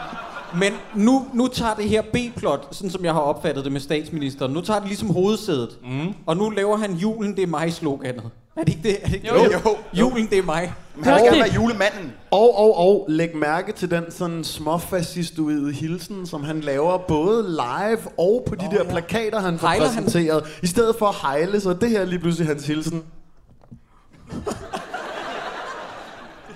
Men 0.59 0.72
nu, 0.95 1.26
nu 1.34 1.47
tager 1.47 1.74
det 1.74 1.88
her 1.88 2.03
B-plot, 2.03 2.68
sådan 2.70 2.90
som 2.90 3.05
jeg 3.05 3.12
har 3.12 3.20
opfattet 3.20 3.64
det 3.64 3.72
med 3.72 3.80
statsministeren, 3.80 4.53
nu 4.53 4.61
tager 4.61 4.80
det 4.80 4.88
ligesom 4.88 5.11
hovedsædet. 5.11 5.78
Mm. 5.82 6.14
Og 6.26 6.36
nu 6.36 6.51
laver 6.51 6.76
han 6.76 6.95
julen, 6.95 7.36
det 7.36 7.43
er 7.43 7.47
mig 7.47 7.72
sloganet. 7.72 8.30
Er 8.57 8.64
det 8.64 8.68
ikke 8.68 8.88
det? 8.88 8.98
Er 9.03 9.07
det 9.07 9.14
ikke 9.14 9.28
Jo, 9.28 9.44
det? 9.44 9.53
jo. 9.64 9.76
Julen, 9.94 10.26
det 10.30 10.38
er 10.38 10.42
mig. 10.42 10.72
Men 10.96 11.05
han 11.05 11.18
skal 11.26 11.38
være 11.38 11.55
julemanden. 11.55 12.12
Og, 12.30 12.59
og, 12.59 12.78
og 12.78 13.05
læg 13.09 13.36
mærke 13.36 13.72
til 13.72 13.90
den 13.90 14.05
sådan 14.11 14.44
småfascistoide 14.44 15.72
hilsen, 15.72 16.26
som 16.26 16.44
han 16.44 16.61
laver 16.61 16.98
både 16.98 17.42
live 17.50 17.98
og 18.18 18.44
på 18.48 18.55
de 18.55 18.66
oh, 18.66 18.74
der 18.74 18.84
plakater, 18.84 19.40
han 19.40 19.59
får 19.59 19.66
Hejler 19.68 19.88
han? 19.88 20.05
præsenteret. 20.05 20.59
I 20.62 20.66
stedet 20.66 20.96
for 20.98 21.07
at 21.07 21.14
hejle, 21.22 21.61
så 21.61 21.70
er 21.70 21.74
det 21.74 21.90
her 21.90 22.05
lige 22.05 22.18
pludselig 22.18 22.46
hans 22.48 22.66
hilsen. 22.66 23.03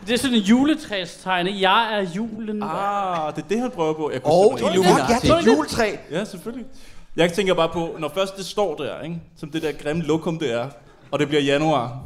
Det 0.07 0.15
er 0.15 0.19
sådan 0.19 0.37
en 0.37 0.43
juletræstegning. 0.43 1.61
Jeg 1.61 1.99
er 1.99 2.07
julen. 2.17 2.63
Ah, 2.63 3.35
det 3.37 3.43
er 3.45 3.49
det, 3.49 3.61
han 3.61 3.71
prøver 3.71 3.93
på. 3.95 4.11
Jeg 4.13 4.23
kunne 4.23 4.35
Og 4.35 4.59
simpelthen- 4.59 4.73
Illuminati. 4.83 5.13
Ja, 5.13 5.19
det 5.23 5.31
er 5.31 5.37
et 5.53 5.57
juletræ. 5.57 5.97
Ja, 6.11 6.25
selvfølgelig. 6.25 6.67
Jeg 7.17 7.33
tænker 7.33 7.55
bare 7.55 7.69
på, 7.73 7.89
når 7.99 8.11
først 8.15 8.37
det 8.37 8.47
står 8.47 8.75
der, 8.75 9.01
ikke? 9.03 9.21
som 9.37 9.51
det 9.51 9.63
der 9.63 9.73
grimme 9.73 10.03
lokum 10.03 10.39
det 10.39 10.53
er, 10.53 10.69
og 11.17 11.21
det 11.21 11.29
bliver 11.29 11.43
januar, 11.43 11.99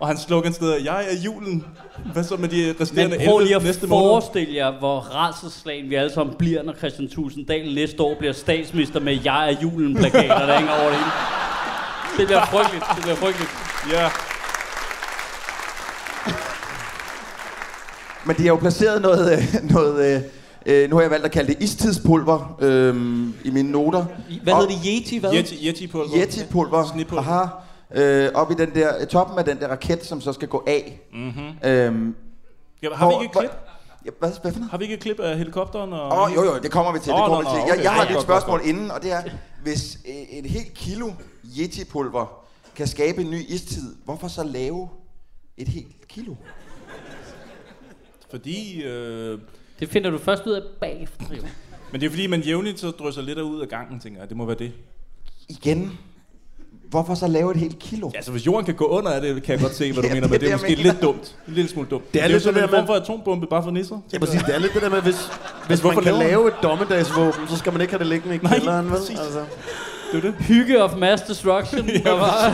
og 0.00 0.08
hans 0.08 0.20
slogan 0.20 0.52
steder, 0.52 0.76
jeg 0.84 1.04
er 1.10 1.16
julen. 1.24 1.64
Hvad 2.12 2.24
så 2.24 2.36
med 2.36 2.48
de 2.48 2.74
resterende 2.80 3.18
Men 3.18 3.26
prøv 3.26 3.38
lige 3.38 3.54
11 3.54 3.56
at 3.56 3.62
næste 3.62 3.86
måned? 3.86 4.04
forestille 4.04 4.54
jer, 4.54 4.78
hvor 4.78 4.98
rædselslagen 5.00 5.90
vi 5.90 5.94
alle 5.94 6.12
sammen 6.12 6.36
bliver, 6.38 6.62
når 6.62 6.74
Christian 6.74 7.08
Tusinddal 7.08 7.74
næste 7.74 8.02
år 8.02 8.14
bliver 8.18 8.32
statsminister 8.32 9.00
med 9.00 9.18
Jeg 9.24 9.52
er 9.52 9.56
julen 9.62 9.94
plakater, 9.94 10.46
der 10.46 10.58
hænger 10.58 10.72
over 10.72 10.88
det 10.88 10.98
hele. 10.98 11.10
Det 12.18 12.26
bliver 12.26 12.46
frygteligt. 12.46 12.84
Det 12.94 13.02
bliver 13.02 13.16
frygteligt. 13.16 13.50
Ja. 13.92 14.08
Men 18.26 18.36
de 18.36 18.42
har 18.42 18.48
jo 18.48 18.56
placeret 18.56 19.02
noget, 19.02 19.32
øh, 19.32 19.70
noget 19.74 20.14
øh, 20.14 20.22
øh, 20.66 20.90
nu 20.90 20.96
har 20.96 21.02
jeg 21.02 21.10
valgt 21.10 21.24
at 21.24 21.32
kalde 21.32 21.54
det 21.54 21.62
istidspulver 21.62 22.56
øh, 22.60 22.94
i 23.44 23.50
mine 23.50 23.70
noter. 23.70 24.04
Hvad 24.42 24.54
hedder 24.54 24.68
det? 24.68 24.78
Yeti? 24.86 25.18
Hvad? 25.18 25.34
Yeti, 25.34 25.68
Yeti-pulver. 25.68 26.16
Yeti-pulver. 26.16 26.92
Snepulver. 26.92 27.22
Aha. 27.22 27.46
Øh, 27.94 28.28
op 28.34 28.50
i 28.50 28.54
den 28.54 28.74
der, 28.74 29.04
toppen 29.04 29.38
af 29.38 29.44
den 29.44 29.58
der 29.60 29.68
raket, 29.68 30.04
som 30.04 30.20
så 30.20 30.32
skal 30.32 30.48
gå 30.48 30.64
af. 30.66 31.00
Mhm. 31.12 31.68
Øhm, 31.70 32.14
Ja, 32.82 32.88
har 32.94 33.06
vi 33.08 33.12
hvor- 33.14 33.22
ikke 33.22 33.32
et 33.32 33.38
klip? 33.38 33.50
Ja, 34.06 34.10
hvad, 34.18 34.30
hvad 34.42 34.52
for 34.52 34.58
noget? 34.58 34.70
Har 34.70 34.78
vi 34.78 34.84
ikke 34.84 34.94
et 34.94 35.00
klip 35.00 35.20
af 35.20 35.38
helikopteren? 35.38 35.92
Og 35.92 36.06
Åh, 36.12 36.22
oh, 36.22 36.34
jo, 36.34 36.44
jo, 36.44 36.58
det 36.62 36.70
kommer 36.70 36.92
vi 36.92 36.98
til. 36.98 37.12
Det 37.12 37.20
Åh, 37.20 37.26
kommer 37.26 37.42
nå, 37.42 37.50
vi 37.50 37.54
til. 37.54 37.60
nå, 37.60 37.66
Jeg, 37.66 37.72
okay. 37.74 37.82
jeg 37.84 37.92
har 37.92 38.02
et 38.02 38.12
godt, 38.12 38.22
spørgsmål 38.22 38.60
inden, 38.64 38.90
og 38.90 39.02
det 39.02 39.12
er, 39.12 39.22
hvis 39.62 39.98
øh, 40.08 40.14
et 40.38 40.46
helt 40.50 40.74
kilo 40.74 41.10
Yeti-pulver 41.58 42.46
kan 42.76 42.86
skabe 42.86 43.20
en 43.20 43.30
ny 43.30 43.44
istid, 43.48 43.94
hvorfor 44.04 44.28
så 44.28 44.42
lave 44.44 44.88
et 45.56 45.68
helt 45.68 46.08
kilo? 46.08 46.34
Fordi... 48.30 48.82
Øh, 48.82 49.38
Det 49.80 49.88
finder 49.88 50.10
du 50.10 50.18
først 50.18 50.46
ud 50.46 50.52
af 50.52 50.62
bagefter. 50.80 51.24
Jo. 51.36 51.42
men 51.92 52.00
det 52.00 52.06
er 52.06 52.10
fordi, 52.10 52.26
man 52.26 52.40
jævnligt 52.40 52.80
så 52.80 52.90
drysser 52.90 53.22
lidt 53.22 53.38
ud 53.38 53.60
af 53.60 53.68
gangen, 53.68 54.00
tænker 54.00 54.20
jeg. 54.20 54.28
Det 54.28 54.36
må 54.36 54.44
være 54.46 54.58
det. 54.58 54.72
Igen, 55.48 55.98
hvorfor 56.90 57.14
så 57.14 57.26
lave 57.26 57.50
et 57.50 57.56
helt 57.56 57.78
kilo? 57.78 58.10
Ja, 58.12 58.18
altså 58.18 58.30
hvis 58.30 58.46
jorden 58.46 58.64
kan 58.66 58.74
gå 58.74 58.84
under 58.86 59.10
af 59.10 59.20
det, 59.20 59.42
kan 59.42 59.52
jeg 59.52 59.60
godt 59.62 59.74
se, 59.74 59.92
hvad 59.92 60.02
du 60.02 60.08
Ja, 60.08 60.14
mener, 60.14 60.28
det 60.28 60.34
er 60.34 60.38
men 60.38 60.40
det 60.40 60.46
er 60.52 60.56
det, 60.56 60.62
jeg 60.64 60.70
måske 60.70 60.76
mener. 60.82 60.92
lidt 60.92 61.02
dumt. 61.02 61.36
En 61.48 61.54
lille 61.54 61.70
smule 61.70 61.88
dumt. 61.88 62.12
Det 62.14 62.22
er 62.22 62.26
det 62.26 62.34
er 62.34 62.38
lidt 62.38 62.44
det 62.44 62.50
en 62.50 62.54
der 62.56 62.68
form 62.68 62.78
med- 62.78 62.86
for 62.86 62.94
atombombe 62.94 63.46
bare 63.46 63.62
for 63.62 63.70
nisser. 63.70 63.98
Ja, 64.12 64.18
præcis. 64.18 64.42
Det 64.42 64.54
er 64.54 64.58
lidt 64.58 64.74
det 64.74 64.82
der 64.82 64.88
med, 64.90 65.02
hvis, 65.02 65.16
hvis 65.68 65.84
man 65.84 66.02
kan 66.02 66.14
lave 66.14 66.48
et 66.48 66.54
dommedagsvåben, 66.62 67.48
så 67.48 67.56
skal 67.56 67.72
man 67.72 67.80
ikke 67.80 67.92
have 67.92 67.98
det 67.98 68.06
liggende 68.06 68.34
i 68.34 68.38
kælderen, 68.38 68.86
vel? 68.86 68.96
Altså. 68.96 69.44
Det 70.12 70.16
er 70.16 70.20
det. 70.20 70.34
Hygge 70.40 70.82
of 70.84 70.96
mass 70.96 71.22
destruction. 71.22 71.86
der 72.04 72.10
var, 72.12 72.50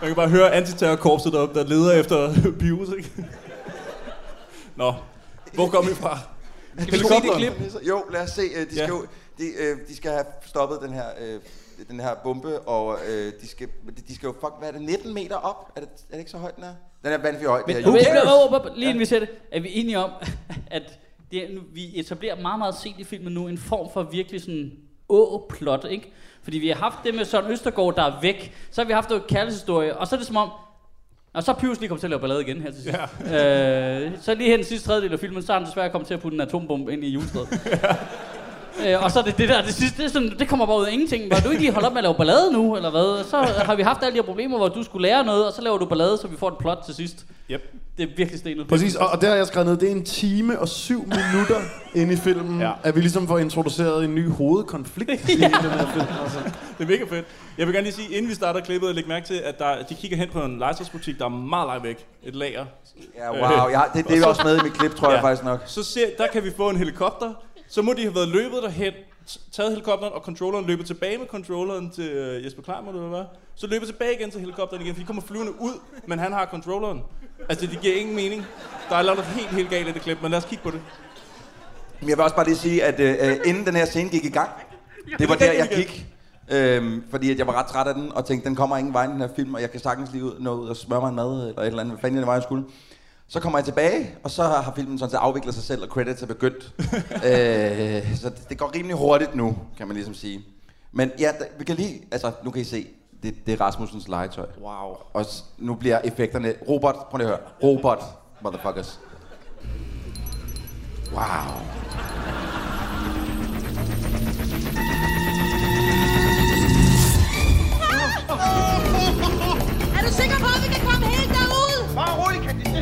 Man 0.00 0.08
kan 0.08 0.14
bare 0.16 0.28
høre 0.28 0.52
antiterrorkorpset 0.52 1.32
deroppe, 1.32 1.58
der 1.60 1.66
leder 1.66 1.92
efter 1.92 2.34
Pius, 2.60 2.88
ikke? 2.98 3.10
Nå, 4.76 4.94
hvor 5.54 5.68
kom 5.68 5.88
vi 5.88 5.94
fra? 5.94 6.18
Skal 6.78 6.92
vi 6.92 6.98
se 6.98 7.14
det 7.14 7.30
klip? 7.36 7.52
Jo, 7.88 8.02
lad 8.12 8.20
os 8.22 8.30
se. 8.30 8.42
øh, 8.42 8.66
De 8.66 8.70
skal, 8.70 8.76
Ja. 8.76 8.88
jo, 8.88 9.04
de, 9.38 9.44
øh, 9.44 9.76
de 9.88 9.96
skal 9.96 10.10
have 10.10 10.24
stoppet 10.46 10.78
den 10.82 10.92
her, 10.92 11.04
øh, 11.20 11.40
den 11.88 12.00
her 12.00 12.14
bombe, 12.14 12.60
og 12.60 12.98
øh, 13.08 13.32
de, 13.40 13.48
skal, 13.48 13.68
de, 13.96 14.02
de 14.08 14.14
skal 14.14 14.26
jo, 14.26 14.32
fuck, 14.32 14.52
hvad 14.58 14.68
er 14.68 14.72
det, 14.72 14.82
19 14.82 15.14
meter 15.14 15.36
op? 15.36 15.72
Er 15.76 15.80
det, 15.80 15.88
er 15.88 16.12
det 16.12 16.18
ikke 16.18 16.30
så 16.30 16.38
højt, 16.38 16.56
den 16.56 16.64
er? 16.64 16.74
Den 17.04 17.12
er 17.12 17.18
vanvittigt 17.18 17.50
højt. 17.50 17.66
Men, 17.66 17.76
men, 17.76 17.86
oh, 17.86 18.76
lige 18.76 18.88
inden 18.88 19.00
vi 19.00 19.04
ser 19.04 19.18
det, 19.18 19.28
er 19.52 19.60
vi 19.60 19.68
enige 19.72 19.98
om, 19.98 20.10
at 20.66 20.98
det, 21.30 21.50
nu, 21.54 21.60
vi 21.72 22.00
etablerer 22.00 22.40
meget, 22.40 22.58
meget 22.58 22.74
sent 22.74 22.98
i 22.98 23.04
filmen 23.04 23.32
nu 23.32 23.48
en 23.48 23.58
form 23.58 23.92
for 23.92 24.02
virkelig 24.02 24.40
sådan 24.40 24.72
å-plot, 25.08 25.84
ikke? 25.90 26.12
Fordi 26.42 26.58
vi 26.58 26.68
har 26.68 26.76
haft 26.76 26.98
det 27.04 27.14
med 27.14 27.24
Søren 27.24 27.52
Østergaard, 27.52 27.96
der 27.96 28.02
er 28.02 28.20
væk. 28.20 28.54
Så 28.70 28.80
har 28.80 28.86
vi 28.86 28.92
haft 28.92 29.08
noget 29.08 29.26
kærlighedshistorie, 29.26 29.96
og 29.96 30.06
så 30.06 30.14
er 30.14 30.18
det 30.18 30.26
som 30.26 30.36
om, 30.36 30.50
og 31.32 31.42
så 31.42 31.50
er 31.50 31.56
Pyrus 31.56 31.80
lige 31.80 31.88
kommet 31.88 32.00
til 32.00 32.06
at 32.06 32.10
lave 32.10 32.20
ballade 32.20 32.42
igen 32.42 32.60
her 32.60 32.70
til 32.70 32.82
sidst. 32.82 32.98
Ja. 33.26 34.06
Øh, 34.06 34.12
så 34.20 34.34
lige 34.34 34.48
her 34.48 34.56
den 34.56 34.64
sidste 34.64 34.88
tredjedel 34.88 35.12
af 35.12 35.20
filmen, 35.20 35.42
så 35.42 35.52
har 35.52 35.60
han 35.60 35.68
desværre 35.68 35.90
kommet 35.90 36.06
til 36.06 36.14
at 36.14 36.20
putte 36.20 36.34
en 36.34 36.40
atombombe 36.40 36.92
ind 36.92 37.04
i 37.04 37.08
juletræet. 37.08 37.48
Øh, 38.86 39.04
og 39.04 39.10
så 39.10 39.18
er 39.18 39.22
det 39.22 39.38
det 39.38 39.48
der, 39.48 39.62
det 39.62 39.74
sidste, 39.74 39.98
det, 39.98 40.04
er 40.04 40.08
sådan, 40.12 40.38
det 40.38 40.48
kommer 40.48 40.66
bare 40.66 40.78
ud 40.78 40.84
af 40.86 40.92
ingenting. 40.92 41.30
Var 41.30 41.40
du 41.40 41.50
ikke 41.50 41.62
lige 41.62 41.72
holdt 41.72 41.86
op 41.86 41.92
med 41.92 41.98
at 41.98 42.02
lave 42.04 42.14
ballade 42.14 42.52
nu, 42.52 42.76
eller 42.76 42.90
hvad? 42.90 43.24
Så 43.24 43.36
har 43.64 43.74
vi 43.74 43.82
haft 43.82 44.02
alle 44.02 44.12
de 44.12 44.16
her 44.16 44.22
problemer, 44.26 44.56
hvor 44.56 44.68
du 44.68 44.82
skulle 44.82 45.08
lære 45.08 45.24
noget, 45.24 45.46
og 45.46 45.52
så 45.52 45.62
laver 45.62 45.78
du 45.78 45.84
ballade, 45.86 46.18
så 46.18 46.28
vi 46.28 46.36
får 46.36 46.48
et 46.48 46.58
plot 46.60 46.78
til 46.86 46.94
sidst. 46.94 47.26
Yep. 47.50 47.72
Det 47.98 48.02
er 48.10 48.12
virkelig 48.16 48.40
stenet. 48.40 48.68
Præcis, 48.68 48.94
og, 48.94 49.06
og 49.08 49.20
der 49.20 49.28
har 49.28 49.34
jeg 49.36 49.46
skrevet 49.46 49.66
ned, 49.68 49.76
det 49.76 49.88
er 49.88 49.92
en 49.92 50.04
time 50.04 50.58
og 50.58 50.68
syv 50.68 50.98
minutter 51.00 51.60
inde 51.94 52.12
i 52.12 52.16
filmen, 52.16 52.60
Ja. 52.60 52.66
ja. 52.66 52.72
at 52.82 52.94
vi 52.96 53.00
ligesom 53.00 53.28
får 53.28 53.38
introduceret 53.38 54.04
en 54.04 54.14
ny 54.14 54.30
hovedkonflikt 54.30 55.28
i 55.28 55.32
hele 55.32 55.42
den 55.42 55.70
her 55.70 55.86
film. 55.92 56.06
Altså. 56.22 56.38
Det 56.78 56.84
er 56.84 56.88
mega 56.90 57.04
fedt. 57.16 57.26
Jeg 57.58 57.66
vil 57.66 57.74
gerne 57.74 57.84
lige 57.84 57.94
sige, 57.94 58.08
inden 58.16 58.30
vi 58.30 58.34
starter 58.34 58.60
klippet, 58.60 58.94
læg 58.94 59.08
mærke 59.08 59.26
til, 59.26 59.34
at 59.34 59.58
der, 59.58 59.82
de 59.88 59.94
kigger 59.94 60.16
hen 60.16 60.28
på 60.32 60.42
en 60.42 60.58
legetøjsbutik, 60.58 61.18
der 61.18 61.24
er 61.24 61.28
meget 61.28 61.66
langt 61.68 61.84
væk. 61.84 62.06
Et 62.22 62.34
lager. 62.36 62.64
Ja, 63.18 63.30
wow. 63.32 63.68
Ja, 63.70 63.80
det, 63.94 64.08
det 64.08 64.18
er 64.18 64.26
Og 64.26 64.34
så- 64.36 64.40
også 64.42 64.42
med 64.44 64.56
i 64.58 64.62
mit 64.62 64.72
klip, 64.72 64.94
tror 64.94 65.10
jeg 65.10 65.16
Ja. 65.16 65.28
faktisk 65.28 65.44
nok. 65.44 65.60
Så 65.66 65.82
ser, 65.82 66.06
der 66.18 66.26
kan 66.26 66.44
vi 66.44 66.50
få 66.56 66.68
en 66.68 66.76
helikopter, 66.76 67.32
Så 67.70 67.82
må 67.82 67.92
de 67.92 68.02
have 68.02 68.14
været 68.14 68.28
løbet 68.28 68.62
derhen, 68.62 68.92
taget 69.52 69.70
helikopteren 69.70 70.12
og 70.12 70.20
controlleren 70.20 70.66
løbet 70.66 70.86
tilbage 70.86 71.18
med 71.18 71.26
controlleren 71.26 71.90
til 71.90 72.10
øh, 72.10 72.44
Jesper 72.44 72.62
Klein, 72.62 72.84
må 72.84 72.92
det 72.92 73.10
være. 73.10 73.26
Så 73.54 73.66
løbet 73.66 73.88
tilbage 73.88 74.14
igen 74.14 74.30
til 74.30 74.40
helikopteren 74.40 74.82
igen, 74.82 74.94
for 74.94 75.00
de 75.00 75.06
kommer 75.06 75.22
flyvende 75.22 75.60
ud, 75.60 75.72
men 76.06 76.18
han 76.18 76.32
har 76.32 76.46
controlleren. 76.46 77.00
Altså, 77.48 77.66
det 77.66 77.80
giver 77.80 77.94
ingen 77.94 78.16
mening. 78.16 78.46
Der 78.88 78.96
er 78.96 79.02
noget 79.02 79.24
helt, 79.24 79.48
helt 79.48 79.70
galt 79.70 79.88
i 79.88 79.92
det 79.92 80.02
klip, 80.02 80.18
men 80.22 80.30
lad 80.30 80.38
os 80.38 80.44
kigge 80.44 80.64
på 80.64 80.70
det. 80.70 80.80
Men 82.00 82.08
jeg 82.08 82.16
vil 82.16 82.24
også 82.24 82.36
bare 82.36 82.46
lige 82.46 82.56
sige, 82.56 82.84
at 82.84 83.00
øh, 83.00 83.30
øh, 83.30 83.36
inden 83.44 83.66
den 83.66 83.76
her 83.76 83.84
scene 83.84 84.10
gik 84.10 84.24
i 84.24 84.30
gang, 84.30 84.50
det 85.18 85.28
var 85.28 85.34
der, 85.34 85.52
jeg 85.52 85.68
gik. 85.74 86.06
Øhm, 86.52 87.04
fordi 87.10 87.30
at 87.30 87.38
jeg 87.38 87.46
var 87.46 87.52
ret 87.52 87.66
træt 87.66 87.86
af 87.86 87.94
den, 87.94 88.12
og 88.12 88.24
tænkte, 88.24 88.48
den 88.48 88.56
kommer 88.56 88.76
ingen 88.76 88.94
vej, 88.94 89.06
den 89.06 89.20
her 89.20 89.28
film, 89.36 89.54
og 89.54 89.60
jeg 89.60 89.70
kan 89.70 89.80
sagtens 89.80 90.12
lige 90.12 90.24
ud, 90.24 90.34
nå 90.40 90.54
ud 90.54 90.68
og 90.68 90.76
smøre 90.76 91.00
mig 91.00 91.08
en 91.08 91.14
mad, 91.14 91.48
eller 91.48 91.62
et 91.62 91.66
eller 91.66 91.80
andet, 91.80 91.94
hvad 91.94 92.00
fanden 92.00 92.18
det 92.18 92.26
var, 92.26 92.34
jeg 92.34 92.42
skulle. 92.42 92.64
Så 93.32 93.40
kommer 93.40 93.58
jeg 93.58 93.64
tilbage, 93.64 94.14
og 94.24 94.30
så 94.30 94.42
har 94.42 94.72
filmen 94.76 94.98
sådan 94.98 95.10
set 95.10 95.18
afviklet 95.18 95.54
sig 95.54 95.64
selv, 95.64 95.82
og 95.82 95.88
credits 95.88 96.22
er 96.22 96.26
begyndt. 96.26 96.74
øh, 97.28 98.16
så 98.16 98.28
det, 98.30 98.48
det 98.48 98.58
går 98.58 98.74
rimelig 98.74 98.96
hurtigt 98.96 99.34
nu, 99.34 99.56
kan 99.78 99.86
man 99.86 99.94
ligesom 99.96 100.14
sige. 100.14 100.40
Men 100.92 101.10
ja, 101.18 101.26
da, 101.40 101.44
vi 101.58 101.64
kan 101.64 101.76
lige, 101.76 102.02
altså 102.12 102.32
nu 102.44 102.50
kan 102.50 102.60
I 102.60 102.64
se, 102.64 102.86
det, 103.22 103.46
det 103.46 103.52
er 103.54 103.60
Rasmussens 103.60 104.08
legetøj. 104.08 104.46
Wow. 104.60 104.96
Og 105.12 105.24
s- 105.24 105.44
nu 105.58 105.74
bliver 105.74 106.00
effekterne, 106.04 106.54
Robot, 106.68 107.10
prøv 107.10 107.18
lige 107.18 107.28
at 107.28 107.34
høre, 107.36 107.46
Robot, 107.62 108.02
motherfuckers. 108.42 109.00
Wow. 111.12 111.20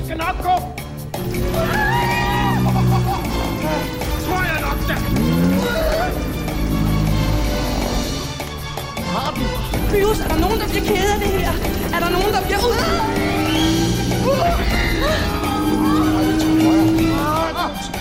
Skal 0.09 0.19
nok 0.19 0.37
gå. 0.43 0.57
Tror 4.25 4.41
jeg 4.51 4.61
nok, 4.67 4.79
da. 4.89 4.95
Har 9.13 9.31
den? 9.35 9.47
Pyrus, 9.91 10.21
er 10.21 10.29
der 10.29 10.39
nogen, 10.39 10.61
der 10.61 10.69
bliver 10.69 10.85
ked 10.85 11.11
af 11.15 11.19
det 11.21 11.29
her? 11.29 11.53
Er 11.95 12.01
der 12.05 12.11
nogen, 12.11 12.33
der 12.35 12.43
bliver 12.47 12.59
ud? 12.69 12.79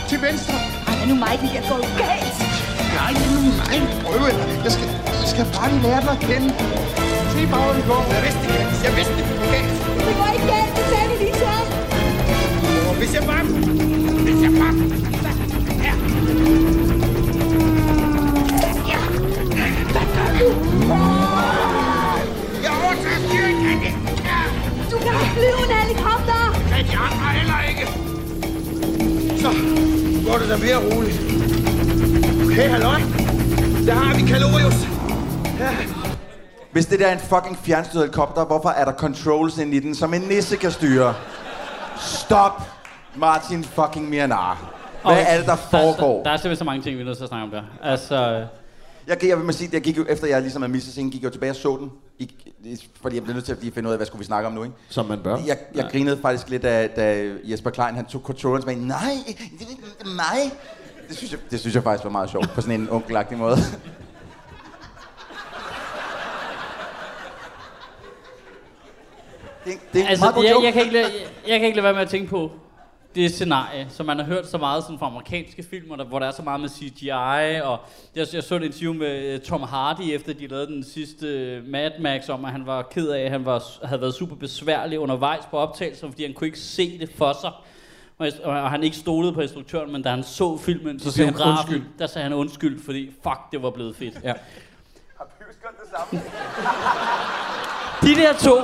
Til 0.09 0.21
venstre. 0.21 0.53
Ej, 0.87 1.01
er 1.01 1.07
nu 1.07 1.15
mig, 1.15 1.39
det 1.41 1.49
går 1.69 1.79
galt. 1.97 2.37
Nej, 2.97 3.11
det 3.17 3.25
er 3.25 3.41
mig. 3.59 4.03
Prøv 4.03 4.27
Jeg 4.63 4.71
skal, 4.71 4.87
jeg 5.21 5.29
skal 5.33 5.45
bare 5.55 5.71
lære 5.83 6.01
den 6.01 6.09
at 6.09 6.19
kende. 6.19 6.49
Se 7.31 7.47
bare, 7.51 7.63
hvor 7.63 7.73
det 7.73 7.85
går. 7.87 8.03
Jeg 8.13 8.23
vidste 8.23 8.43
det. 8.53 8.83
Jeg 8.83 8.95
vidste 8.95 9.13
det. 9.17 9.25
Galt. 9.51 9.76
Hvis 12.97 13.13
jeg 13.13 13.23
bare... 13.23 13.43
Hvis 14.25 14.41
jeg 14.43 14.51
bare... 14.61 14.73
Her. 15.83 15.95
Ja. 18.91 18.99
Hvad 19.93 20.05
gør 20.15 20.29
du? 20.39 20.47
Jeg 22.63 22.71
overtager 22.83 23.19
styringen, 23.27 23.61
Candice. 23.65 23.97
Ja. 24.29 24.39
Du 24.91 24.97
kan 24.97 25.11
ikke 25.21 25.33
flyve 25.37 25.59
en 25.65 25.71
helikopter. 25.81 26.39
Men 26.71 26.81
de 26.91 26.95
andre 27.05 27.25
heller 27.39 27.59
ikke. 27.69 27.85
Så 29.41 29.49
går 30.29 30.37
det 30.37 30.47
da 30.49 30.57
mere 30.57 30.79
roligt. 30.95 31.17
Okay, 32.45 32.69
halløj. 32.69 32.99
Der 33.85 33.93
har 33.93 34.15
vi 34.15 34.21
Kalorius. 34.21 34.87
Ja. 35.59 35.69
Hvis 36.71 36.85
det 36.85 36.99
der 36.99 37.07
er 37.07 37.13
en 37.13 37.19
fucking 37.19 37.57
fjernstyret 37.63 38.03
helikopter, 38.03 38.45
hvorfor 38.45 38.69
er 38.69 38.85
der 38.85 38.93
controls 38.93 39.57
ind 39.57 39.73
i 39.73 39.79
den, 39.79 39.95
som 39.95 40.13
en 40.13 40.21
nisse 40.21 40.55
kan 40.55 40.71
styre? 40.71 41.13
Stop, 41.99 42.61
Martin 43.17 43.63
fucking 43.63 44.09
Mianar. 44.09 44.73
Hvad 45.01 45.11
Okay. 45.13 45.25
er 45.27 45.37
det, 45.37 45.45
der 45.45 45.55
foregår? 45.55 46.13
Der 46.13 46.19
er, 46.19 46.23
der 46.23 46.31
er 46.31 46.37
simpelthen 46.37 46.55
så 46.57 46.63
mange 46.63 46.81
ting, 46.81 46.95
vi 46.95 47.01
er 47.01 47.05
nødt 47.05 47.17
til 47.17 47.23
at 47.23 47.29
snakke 47.29 47.43
om 47.43 47.51
der. 47.51 47.63
Altså, 47.83 48.45
Jeg, 49.07 49.25
jeg 49.25 49.45
vil 49.45 49.53
sige, 49.53 49.69
jeg 49.73 49.81
gik 49.81 49.97
jo, 49.97 50.05
efter 50.09 50.27
jeg 50.27 50.41
ligesom 50.41 50.61
havde 50.61 50.71
mistet 50.71 50.91
scenen, 50.91 51.11
gik 51.11 51.21
jeg 51.21 51.27
jo 51.27 51.31
tilbage 51.33 51.51
og 51.51 51.55
så 51.55 51.77
den. 51.79 51.91
I, 52.19 52.31
i, 52.63 52.87
fordi 53.01 53.15
jeg 53.15 53.23
blev 53.23 53.33
nødt 53.33 53.45
til 53.45 53.51
at 53.51 53.59
lige 53.61 53.71
finde 53.71 53.87
ud 53.89 53.93
af, 53.93 53.97
hvad 53.99 54.05
skulle 54.07 54.19
vi 54.19 54.25
snakke 54.25 54.47
om 54.47 54.53
nu, 54.53 54.63
ikke? 54.63 54.75
Som 54.89 55.05
man 55.05 55.19
bør. 55.23 55.35
Jeg, 55.37 55.45
jeg 55.47 55.57
Ja. 55.83 55.89
grinede 55.91 56.17
faktisk 56.21 56.49
lidt, 56.49 56.63
da, 56.63 56.87
da 56.87 57.31
Jesper 57.43 57.69
Klein 57.69 57.95
han 57.95 58.05
tog 58.05 58.21
og 58.29 58.63
sagde, 58.63 58.87
nej, 58.87 58.99
det 59.59 59.67
er 60.01 60.05
mig. 60.05 60.51
Det 61.09 61.17
synes, 61.17 61.31
jeg, 61.31 61.39
det 61.51 61.59
synes 61.59 61.75
jeg 61.75 61.83
faktisk 61.83 62.03
var 62.03 62.09
meget 62.11 62.29
sjovt, 62.29 62.49
på 62.55 62.61
sådan 62.61 62.81
en 62.81 62.89
onkelagtig 62.91 63.37
måde. 63.37 63.55
det, 69.65 69.73
det 69.93 70.01
er 70.01 70.07
altså 70.07 70.25
meget 70.35 70.45
jeg, 70.45 70.55
jeg, 70.63 70.73
kan 70.73 70.81
ikke 70.81 70.93
lade, 70.93 71.05
jeg, 71.05 71.49
jeg 71.49 71.59
kan 71.59 71.65
ikke 71.67 71.75
lade 71.75 71.83
være 71.83 71.93
med 71.93 72.01
at 72.01 72.09
tænke 72.09 72.29
på 72.29 72.51
det 73.17 73.31
scenarie, 73.33 73.87
som 73.89 74.05
man 74.05 74.17
har 74.17 74.25
hørt 74.25 74.47
så 74.47 74.57
meget 74.57 74.83
sådan 74.83 74.99
fra 74.99 75.05
amerikanske 75.05 75.63
film, 75.69 75.97
der, 75.97 76.03
hvor 76.05 76.19
der 76.19 76.27
er 76.27 76.31
så 76.31 76.41
meget 76.41 76.61
med 76.61 76.69
CGI, 76.69 77.09
og 77.63 77.79
jeg, 78.15 78.27
jeg 78.33 78.43
så 78.43 78.55
et 78.55 78.63
interview 78.63 78.93
med 78.93 79.33
øh, 79.33 79.39
Tom 79.39 79.63
Hardy, 79.63 80.01
efter 80.01 80.33
de 80.33 80.47
lavede 80.47 80.67
den 80.67 80.83
sidste 80.83 81.27
øh, 81.27 81.67
Mad 81.67 81.91
Max, 81.99 82.29
om 82.29 82.45
at 82.45 82.51
han 82.51 82.65
var 82.65 82.81
ked 82.81 83.09
af, 83.09 83.21
at 83.21 83.31
han 83.31 83.45
var, 83.45 83.63
havde 83.85 84.01
været 84.01 84.13
super 84.13 84.35
besværlig 84.35 84.99
undervejs 84.99 85.43
på 85.51 85.57
optagelsen, 85.57 86.09
fordi 86.11 86.25
han 86.25 86.33
kunne 86.33 86.47
ikke 86.47 86.59
se 86.59 86.99
det 86.99 87.09
for 87.17 87.37
sig. 87.41 87.51
Og, 88.17 88.27
og 88.43 88.69
han 88.71 88.83
ikke 88.83 88.97
stolede 88.97 89.33
på 89.33 89.41
instruktøren, 89.41 89.91
men 89.91 90.01
da 90.03 90.09
han 90.09 90.23
så 90.23 90.57
filmen 90.57 90.99
Så 90.99 91.11
sagde 91.11 91.31
han 91.31 91.49
undskyld. 91.51 91.83
der 91.99 92.07
sagde 92.07 92.23
han 92.23 92.33
undskyld, 92.33 92.83
fordi 92.85 93.11
fuck, 93.23 93.39
det 93.51 93.61
var 93.63 93.69
blevet 93.69 93.95
fedt. 93.95 94.19
Ja. 94.23 94.33
De 98.01 98.15
der 98.15 98.33
to 98.33 98.55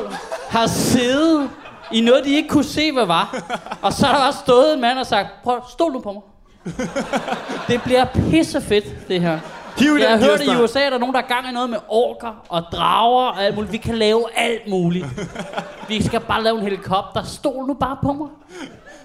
har 0.49 0.67
siddet 0.67 1.49
i 1.93 2.01
noget, 2.01 2.25
de 2.25 2.35
ikke 2.35 2.49
kunne 2.49 2.63
se, 2.63 2.91
hvad 2.91 3.05
var. 3.05 3.35
Og 3.81 3.93
så 3.93 4.05
har 4.05 4.17
der 4.17 4.27
også 4.27 4.39
stået 4.39 4.73
en 4.73 4.81
mand 4.81 4.99
og 4.99 5.05
sagt, 5.05 5.27
prøv, 5.43 5.61
stol 5.69 5.91
nu 5.91 5.99
på 5.99 6.11
mig. 6.11 6.21
Det 7.67 7.81
bliver 7.83 8.05
pissefedt, 8.05 9.07
det 9.07 9.21
her. 9.21 9.39
Hiv 9.77 9.97
Jeg 9.99 10.09
har 10.09 10.17
hørt 10.17 10.41
i. 10.41 10.63
USA, 10.63 10.79
at 10.79 10.91
der 10.91 10.97
er 10.97 10.99
nogen, 10.99 11.15
der 11.15 11.21
er 11.21 11.27
gang 11.27 11.49
i 11.49 11.51
noget 11.51 11.69
med 11.69 11.77
orker 11.87 12.45
og 12.49 12.63
drager 12.71 13.27
og 13.27 13.43
alt 13.43 13.55
muligt. 13.55 13.71
Vi 13.71 13.77
kan 13.77 13.95
lave 13.95 14.25
alt 14.35 14.67
muligt. 14.69 15.05
Vi 15.89 16.03
skal 16.03 16.19
bare 16.19 16.43
lave 16.43 16.57
en 16.57 16.63
helikopter. 16.63 17.23
Stol 17.23 17.65
nu 17.67 17.73
bare 17.73 17.97
på 18.03 18.13
mig. 18.13 18.27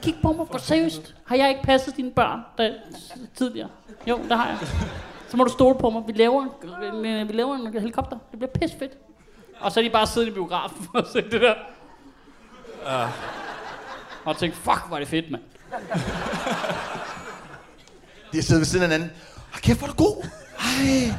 Kig 0.02 0.14
på 0.22 0.32
mig, 0.32 0.46
for 0.50 0.58
seriøst. 0.58 1.14
Har 1.26 1.36
jeg 1.36 1.48
ikke 1.48 1.62
passet 1.62 1.96
dine 1.96 2.10
børn 2.10 2.40
der, 2.58 2.70
tidligere? 3.34 3.68
Jo, 4.06 4.18
det 4.28 4.36
har 4.36 4.46
jeg. 4.46 4.56
Så 5.28 5.36
må 5.36 5.44
du 5.44 5.52
stole 5.52 5.74
på 5.74 5.90
mig. 5.90 6.02
Vi 6.06 6.12
laver 6.12 6.44
vi 7.24 7.32
laver 7.32 7.54
en 7.54 7.72
helikopter. 7.72 8.16
Det 8.30 8.38
bliver 8.38 8.50
pissefedt. 8.60 8.92
Og 9.60 9.72
så 9.72 9.80
er 9.80 9.84
de 9.84 9.90
bare 9.90 10.06
siddet 10.06 10.28
i 10.28 10.30
biografen 10.30 10.86
og 10.94 11.04
set 11.12 11.32
det 11.32 11.40
der. 11.40 11.54
Uh. 12.86 13.10
Og 14.24 14.38
tænkt, 14.38 14.56
fuck, 14.56 14.80
hvor 14.88 14.96
er 14.96 15.00
det 15.00 15.08
fedt, 15.08 15.30
mand. 15.30 15.42
De 18.32 18.36
har 18.36 18.42
siddet 18.42 18.60
ved 18.60 18.66
siden 18.66 18.82
af 18.82 18.88
hinanden. 18.90 19.10
Hold 19.50 19.62
kæft, 19.62 19.78
hvor 19.78 19.88
er 19.88 19.92
du 19.92 19.96
god. 19.96 20.24
Ej. 20.58 21.14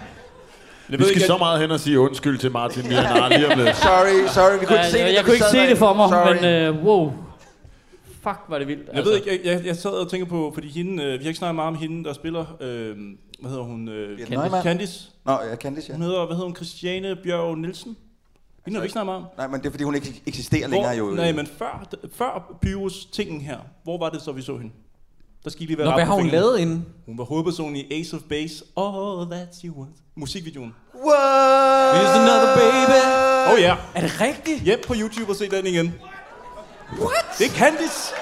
Vi 0.98 1.04
skal 1.04 1.22
så 1.22 1.38
meget 1.38 1.62
hen 1.62 1.72
og 1.72 1.80
sige 1.80 2.00
undskyld 2.00 2.38
til 2.38 2.52
Martin 2.52 2.88
Mianar 2.88 3.30
lige 3.30 3.52
om 3.52 3.60
lidt. 3.60 3.78
Sorry, 3.88 4.28
sorry, 4.28 4.60
vi 4.60 4.66
kunne 4.66 4.78
ikke 4.78 4.92
se 4.92 4.98
det. 4.98 5.00
jeg, 5.00 5.10
da 5.10 5.14
jeg 5.16 5.24
kunne 5.24 5.34
ikke 5.34 5.46
se 5.52 5.58
det 5.58 5.78
for 5.78 5.94
mig, 5.94 6.10
Sorry. 6.10 6.42
men 6.42 6.78
uh, 6.78 6.86
wow. 6.86 7.14
Fuck, 8.24 8.40
var 8.50 8.58
det 8.60 8.68
vildt. 8.68 8.90
Jeg 8.94 9.06
ved 9.06 9.16
ikke, 9.16 9.30
jeg, 9.32 9.40
jeg, 9.46 9.66
jeg 9.66 9.76
sad 9.76 9.92
og 9.92 10.10
tænker 10.12 10.28
på, 10.28 10.52
fordi 10.54 10.68
hende, 10.70 11.04
øh, 11.04 11.12
vi 11.20 11.24
har 11.24 11.28
ikke 11.28 11.38
snakket 11.38 11.56
meget 11.56 11.68
om 11.68 11.76
hende, 11.76 12.04
der 12.04 12.14
spiller, 12.14 12.46
øh, 12.62 12.96
hvad 13.40 13.50
hedder 13.52 13.64
hun? 13.64 13.88
Øh, 13.88 14.30
Neumann. 14.30 14.64
Candice. 14.64 15.10
Nå, 15.26 15.32
ja, 15.32 15.56
Candice, 15.56 15.86
ja. 15.90 15.94
Hun 15.94 16.02
hedder, 16.02 16.26
hvad 16.26 16.36
hedder 16.36 16.48
hun, 16.48 16.56
Christiane 16.56 17.16
Bjørg 17.24 17.58
Nielsen? 17.58 17.98
Hende 18.70 18.78
har 18.78 18.82
vi 18.82 18.86
ikke 18.86 18.92
snakket 18.92 19.06
meget 19.06 19.18
om. 19.22 19.28
Nej, 19.38 19.48
men 19.48 19.60
det 19.62 19.66
er 19.68 19.72
fordi, 19.72 19.84
hun 19.84 19.96
ikke 19.96 20.22
eksisterer 20.26 20.68
Hvor, 20.68 20.76
længere 20.76 20.96
jo. 20.96 21.06
Nej, 21.06 21.32
men 21.32 21.48
før, 21.58 21.88
før 22.16 22.58
Pyrus 22.62 23.06
tingen 23.06 23.42
her, 23.42 23.58
hvor 23.84 23.98
var 23.98 24.10
det 24.10 24.22
så, 24.22 24.32
vi 24.32 24.42
så 24.42 24.58
hende? 24.58 24.74
Der 25.44 25.50
skal 25.50 25.66
lige 25.66 25.78
være 25.78 25.88
Nå, 25.88 25.94
hvad 25.94 26.06
har 26.06 26.14
hun 26.14 26.24
fingrene. 26.24 26.42
lavet 26.42 26.60
inden? 26.60 26.86
Hun 27.06 27.18
var 27.18 27.24
hovedpersonen 27.24 27.76
i 27.76 28.00
Ace 28.00 28.16
of 28.16 28.22
Base. 28.30 28.64
Oh, 28.76 29.28
that's 29.28 29.62
you 29.66 29.80
want. 29.80 29.96
Musikvideoen. 30.16 30.76
What? 31.06 31.96
Here's 31.96 32.18
another 32.20 32.56
baby. 32.56 33.02
Oh 33.54 33.62
ja. 33.62 33.76
Er 33.96 34.02
det 34.02 34.22
rigtigt? 34.22 34.62
Hjem 34.62 34.80
på 34.88 34.94
YouTube 34.98 35.32
og 35.32 35.36
se 35.36 35.50
den 35.50 35.66
igen. 35.68 35.94
What? 37.00 37.26
Det 37.38 37.46
er 37.48 37.52
Candice. 37.52 38.14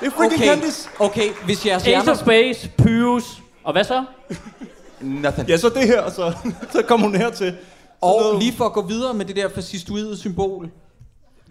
Det 0.00 0.06
er 0.06 0.10
freaking 0.10 0.42
Okay, 0.42 0.48
Candice. 0.50 0.88
okay, 0.98 1.28
hvis 1.44 1.66
Ace 1.66 1.86
hjerner... 1.86 2.12
of 2.12 2.18
Space, 2.18 2.70
Pyrus. 2.78 3.42
Og 3.64 3.72
hvad 3.72 3.84
så? 3.84 4.04
Nothing. 5.00 5.48
Ja, 5.48 5.56
så 5.56 5.68
det 5.68 5.86
her, 5.86 6.10
så, 6.10 6.32
så 6.72 6.82
kom 6.82 7.00
hun 7.00 7.14
hertil. 7.14 7.54
Og 8.02 8.38
lige 8.38 8.56
for 8.56 8.64
at 8.64 8.72
gå 8.72 8.82
videre 8.82 9.14
med 9.14 9.24
det 9.24 9.36
der 9.36 9.48
fascistoide 9.54 10.16
symbol. 10.16 10.70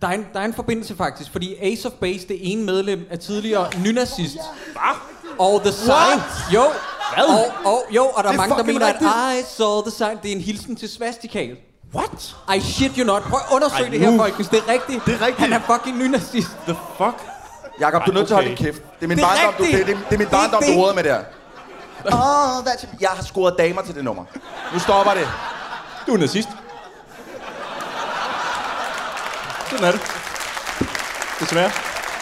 Der 0.01 0.07
er, 0.07 0.11
en, 0.11 0.25
der 0.33 0.39
er 0.39 0.45
en 0.45 0.53
forbindelse 0.53 0.95
faktisk, 0.95 1.31
fordi 1.31 1.55
Ace 1.61 1.87
of 1.87 1.91
Base, 1.91 2.27
det 2.27 2.51
ene 2.51 2.63
medlem 2.63 3.07
er 3.09 3.15
tidligere 3.15 3.69
nynazist. 3.83 4.37
Hvad? 4.71 4.95
Og 5.39 5.61
The 5.61 5.71
Sign, 5.71 6.21
jo, 6.53 6.63
Hvad? 7.13 7.23
og, 7.23 7.71
og, 7.71 7.83
jo, 7.91 8.05
og 8.05 8.23
der 8.23 8.29
er, 8.29 8.37
mange, 8.37 8.55
der 8.55 8.63
mener, 8.63 8.87
rigtigt. 8.87 9.11
at 9.11 9.39
I 9.39 9.55
saw 9.57 9.81
the 9.81 9.91
sign, 9.91 10.17
det 10.23 10.31
er 10.31 10.35
en 10.35 10.41
hilsen 10.41 10.75
til 10.75 10.89
svastikal. 10.89 11.57
What? 11.95 12.35
I 12.55 12.59
shit 12.59 12.95
you 12.95 13.05
not. 13.05 13.21
Prøv 13.23 13.39
at 13.49 13.55
undersøge 13.55 13.83
Ej, 13.83 13.89
det 13.89 13.99
her, 13.99 14.17
folkens. 14.17 14.49
Det 14.49 14.59
er 14.59 14.73
rigtigt. 14.73 15.05
Det 15.05 15.13
er 15.13 15.25
rigtigt. 15.25 15.39
Han 15.39 15.53
er 15.53 15.59
fucking 15.59 15.97
nynazist. 15.97 16.49
The 16.67 16.75
fuck? 16.97 17.17
Jakob, 17.79 18.05
du 18.05 18.11
er 18.11 18.15
nødt 18.15 18.27
til 18.27 18.33
at 18.33 18.35
holde 18.35 18.51
okay. 18.51 18.65
din 18.65 18.73
kæft. 18.73 18.83
Det 18.99 19.03
er 19.03 19.07
min 19.07 19.17
Det 19.17 19.23
er 19.23 19.27
barndom, 19.27 19.53
du, 19.57 19.63
det, 19.63 19.73
det, 19.73 19.87
det 19.87 19.95
er 19.95 20.17
min 20.17 20.19
Det 20.19 20.29
barndom, 20.29 20.63
det. 20.63 20.75
du 20.75 20.81
råder 20.81 20.93
med 20.93 21.03
der. 21.03 21.19
Åh, 22.05 22.57
oh, 22.57 22.63
that's... 22.65 22.87
Jeg 23.01 23.09
har 23.09 23.23
scoret 23.23 23.55
damer 23.57 23.81
til 23.81 23.95
det 23.95 24.03
nummer. 24.03 24.23
Nu 24.73 24.79
stopper 24.79 25.13
det. 25.13 25.27
Du 26.11 26.15
er 26.15 26.19
nazist. 26.19 26.49
Sådan 29.69 29.85
er 29.85 29.91
det. 29.91 30.01
Desværre. 31.39 31.71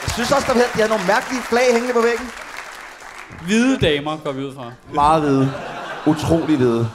Jeg 0.03 0.14
synes 0.14 0.32
også, 0.32 0.48
der 0.48 0.53
de 0.53 0.60
havde 0.74 0.90
nogle 0.90 1.06
mærkelige 1.07 1.41
flag 1.41 1.74
hængende 1.74 1.94
på 1.94 2.02
væggen. 2.02 2.32
Hvide 3.41 3.78
damer 3.80 4.18
går 4.18 4.32
vi 4.32 4.44
ud 4.45 4.56
fra. 4.56 4.72
Meget 4.94 5.22
hvide. 5.22 5.53
Utrolig 6.06 6.57
hvide. 6.57 6.90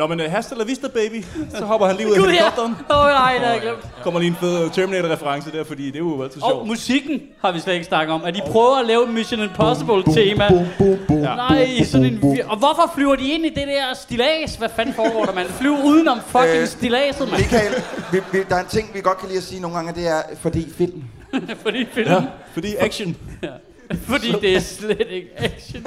Nå, 0.00 0.06
men 0.06 0.20
uh, 0.20 0.26
hasta 0.30 0.54
la 0.54 0.64
vista, 0.64 0.88
baby. 0.88 1.24
Så 1.58 1.64
hopper 1.64 1.86
han 1.86 1.96
lige 1.96 2.08
ud 2.08 2.12
af 2.16 2.20
helikopteren. 2.22 2.76
Åh, 2.90 2.98
oh, 2.98 3.06
nej, 3.06 3.32
det 3.32 3.46
har 3.46 3.52
jeg 3.52 3.62
glemt. 3.62 3.78
Kommer 4.02 4.20
lige 4.20 4.28
en 4.30 4.36
fed 4.40 4.70
Terminator-reference 4.70 5.52
der, 5.52 5.64
fordi 5.64 5.86
det 5.86 5.94
er 5.94 5.98
jo 5.98 6.22
altid 6.22 6.42
Og 6.42 6.50
sjovt. 6.50 6.66
musikken 6.66 7.22
har 7.40 7.52
vi 7.52 7.60
slet 7.60 7.74
ikke 7.74 7.86
snakket 7.86 8.14
om. 8.14 8.24
At 8.24 8.34
de 8.34 8.40
prøver 8.46 8.76
at 8.80 8.86
lave 8.86 9.02
et 9.04 9.08
Mission 9.10 9.40
Impossible-tema. 9.40 10.44
Ja. 10.44 11.34
Nej, 11.34 11.82
sådan 11.84 12.06
en 12.06 12.40
Og 12.48 12.56
hvorfor 12.58 12.92
flyver 12.94 13.16
de 13.16 13.28
ind 13.32 13.44
i 13.46 13.48
det 13.48 13.66
der 13.66 13.94
stilas? 13.94 14.54
Hvad 14.54 14.68
fanden 14.76 14.94
foregår 14.94 15.24
der, 15.24 15.34
mand? 15.34 15.48
Flyver 15.48 15.84
udenom 15.84 16.18
fucking 16.26 16.56
Øh, 16.56 16.66
stilaset, 16.66 17.30
mand. 17.30 17.40
Michael, 17.40 17.72
vi, 18.12 18.18
vi, 18.32 18.38
der 18.48 18.56
er 18.56 18.60
en 18.60 18.66
ting, 18.66 18.90
vi 18.94 19.00
godt 19.00 19.18
kan 19.18 19.28
lide 19.28 19.38
at 19.38 19.44
sige 19.44 19.60
nogle 19.60 19.76
gange, 19.76 19.92
og 19.92 19.96
det 19.96 20.08
er, 20.08 20.22
fordi 20.40 20.70
film. 20.78 21.02
Fordi 21.64 21.86
film. 21.92 22.08
Ja, 22.10 22.22
fordi 22.54 22.76
action. 22.76 23.16
ja. 23.42 23.48
Fordi 24.02 24.32
det 24.40 24.56
er 24.56 24.60
slet 24.60 25.06
ikke 25.10 25.28
action. 25.36 25.86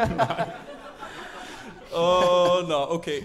Åh, 1.96 2.58
oh, 2.64 2.70
nå, 2.70 2.86
okay. 2.90 3.18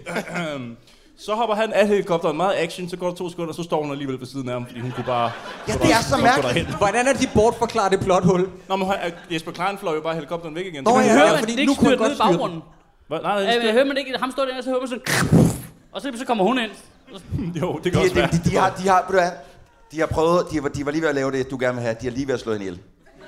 så 1.27 1.35
hopper 1.35 1.55
han 1.57 1.73
af 1.73 1.89
helikopteren, 1.89 2.37
meget 2.37 2.55
action, 2.57 2.89
så 2.89 2.97
går 2.97 3.07
der 3.09 3.15
to 3.15 3.31
sekunder, 3.31 3.53
så 3.53 3.63
står 3.63 3.83
hun 3.83 3.91
alligevel 3.93 4.21
ved 4.21 4.27
siden 4.27 4.49
af 4.49 4.53
ham, 4.55 4.67
fordi 4.67 4.81
hun 4.81 4.91
kunne 4.91 5.05
bare... 5.05 5.31
Ja, 5.69 5.73
det 5.73 5.91
er 5.93 6.03
så 6.11 6.17
mærkeligt. 6.17 6.77
Hvordan 6.77 7.07
er 7.09 7.13
de 7.13 7.27
bortforklaret 7.35 7.93
det 7.93 8.01
plothul? 8.01 8.49
Nå, 8.69 8.77
men 8.77 8.87
han- 8.89 9.13
Jesper 9.31 9.53
Klein 9.53 9.79
fløj 9.79 9.95
jo 9.95 10.01
bare 10.01 10.15
helikopteren 10.15 10.55
væk 10.55 10.67
igen. 10.67 10.85
Nå, 10.85 10.99
ja, 10.99 11.07
kan 11.07 11.19
Hører 11.19 11.39
fordi 11.39 11.53
det 11.53 11.59
ikke 11.59 11.73
nu 11.73 11.77
kunne 11.77 11.95
i 11.95 11.97
godt 11.97 12.13
styre 12.15 12.27
den. 12.29 12.33
baggrunden? 12.33 12.63
Hvad? 13.09 13.19
Nej, 13.23 13.33
Ja, 13.33 13.55
det 13.55 13.65
men 13.65 13.73
hører 13.73 13.85
man 13.85 13.97
ikke, 13.97 14.15
ham 14.21 14.31
står 14.31 14.45
der, 14.45 14.57
og 14.59 14.65
så 14.65 14.71
hører 14.71 14.81
man 14.81 14.89
sådan... 14.89 15.03
Og 15.93 16.01
så, 16.03 16.13
så 16.19 16.25
kommer 16.25 16.45
hun 16.45 16.59
ind. 16.59 16.71
Jo, 17.61 17.81
det 17.85 17.93
kan 17.93 18.01
De, 18.01 18.05
også 18.05 18.15
de, 18.15 18.21
være. 18.21 18.29
de, 18.33 18.51
de, 18.51 18.57
har, 18.57 18.75
de 18.83 18.89
har, 18.89 19.01
ved 19.01 19.07
du 19.07 19.13
hvad, 19.23 19.31
de 19.93 19.99
har 20.01 20.07
prøvet, 20.07 20.47
de 20.53 20.63
var, 20.63 20.69
de 20.69 20.85
var 20.87 20.93
lige 20.93 21.03
ved 21.03 21.09
at 21.09 21.15
lave 21.15 21.31
det, 21.33 21.51
du 21.51 21.57
gerne 21.61 21.75
vil 21.75 21.83
have. 21.83 21.97
De 22.01 22.07
har 22.07 22.11
lige 22.13 22.27
ved 22.27 22.35
at 22.35 22.41
slå 22.41 22.53
hende 22.53 22.67
ihjel. 22.67 22.81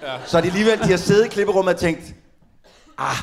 Ja. 0.02 0.12
Så 0.26 0.36
er 0.36 0.40
de 0.40 0.46
alligevel, 0.48 0.78
de 0.78 0.90
har 0.90 0.96
siddet 0.96 1.24
i 1.24 1.28
klipperummet 1.28 1.74
og 1.74 1.80
tænkt, 1.80 2.14
ah. 2.98 3.16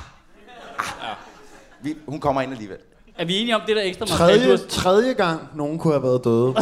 Vi, 1.82 1.96
hun 2.08 2.20
kommer 2.20 2.42
ind 2.42 2.52
alligevel. 2.52 2.78
Er 3.18 3.26
vi 3.26 3.38
enige 3.38 3.56
om 3.56 3.62
det 3.68 3.76
der 3.76 3.82
ekstra 3.82 4.06
materiale? 4.06 4.40
Tredje, 4.40 4.58
har, 4.58 4.64
tredje 4.70 5.14
gang, 5.14 5.42
nogen 5.56 5.80
kunne 5.80 5.94
have 5.94 6.04
været 6.04 6.24
døde. 6.24 6.54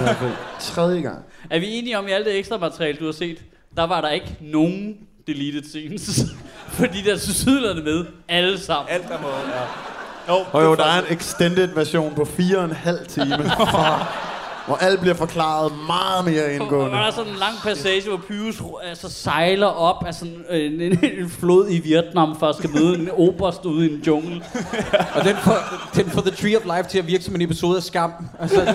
tredje 0.74 1.00
gang. 1.00 1.18
er 1.50 1.58
vi 1.58 1.78
enige 1.78 1.98
om 1.98 2.08
i 2.08 2.10
alt 2.10 2.26
det 2.26 2.38
ekstra 2.38 2.58
materiale, 2.58 2.98
du 2.98 3.04
har 3.04 3.12
set? 3.12 3.38
Der 3.76 3.84
var 3.84 4.00
der 4.00 4.08
ikke 4.08 4.36
nogen 4.40 4.96
deleted 5.26 5.62
scenes. 5.64 6.20
Fordi 6.78 7.02
der 7.02 7.12
er 7.12 7.18
tilsyneladende 7.18 7.82
med 7.82 8.06
alle 8.28 8.60
sammen. 8.60 8.88
Alt 8.88 9.08
der 9.08 9.20
må... 9.20 9.28
Ja. 9.28 9.62
Jo, 10.28 10.44
Og 10.52 10.64
jo, 10.64 10.72
er 10.72 10.76
der 10.76 10.84
er 10.84 10.98
en 10.98 11.16
extended 11.16 11.74
version 11.74 12.14
på 12.14 12.24
fire 12.24 12.58
og 12.58 12.64
en 12.64 12.72
halv 12.72 13.06
time. 13.06 13.36
Hvor 14.66 14.76
alt 14.76 15.00
bliver 15.00 15.14
forklaret 15.14 15.72
meget 15.86 16.24
mere 16.24 16.44
Og 16.44 16.52
indgående. 16.52 16.96
der 16.96 17.02
er 17.02 17.10
sådan 17.10 17.32
en 17.32 17.38
lang 17.38 17.54
passage, 17.62 18.08
hvor 18.08 18.20
Pyrus 18.28 18.62
altså, 18.84 19.10
sejler 19.10 19.66
op 19.66 20.04
af 20.06 20.14
sådan 20.14 20.44
en, 20.50 20.80
en, 20.80 20.98
en 21.02 21.30
flod 21.30 21.66
i 21.70 21.78
Vietnam, 21.78 22.38
for 22.38 22.46
at 22.48 22.56
skal 22.56 22.70
møde 22.70 22.98
en 22.98 23.10
oberst 23.10 23.64
ude 23.64 23.90
i 23.90 23.94
en 23.94 24.00
jungle. 24.06 24.44
Og 25.14 25.24
den 25.24 25.36
får, 25.36 25.56
den 25.94 26.10
får 26.10 26.20
The 26.20 26.30
Tree 26.30 26.56
of 26.56 26.76
Life 26.76 26.88
til 26.88 26.98
at 26.98 27.06
virke 27.06 27.24
som 27.24 27.34
en 27.34 27.42
episode 27.42 27.76
af 27.76 27.82
Skam. 27.82 28.12
Altså, 28.40 28.60
det, 28.60 28.74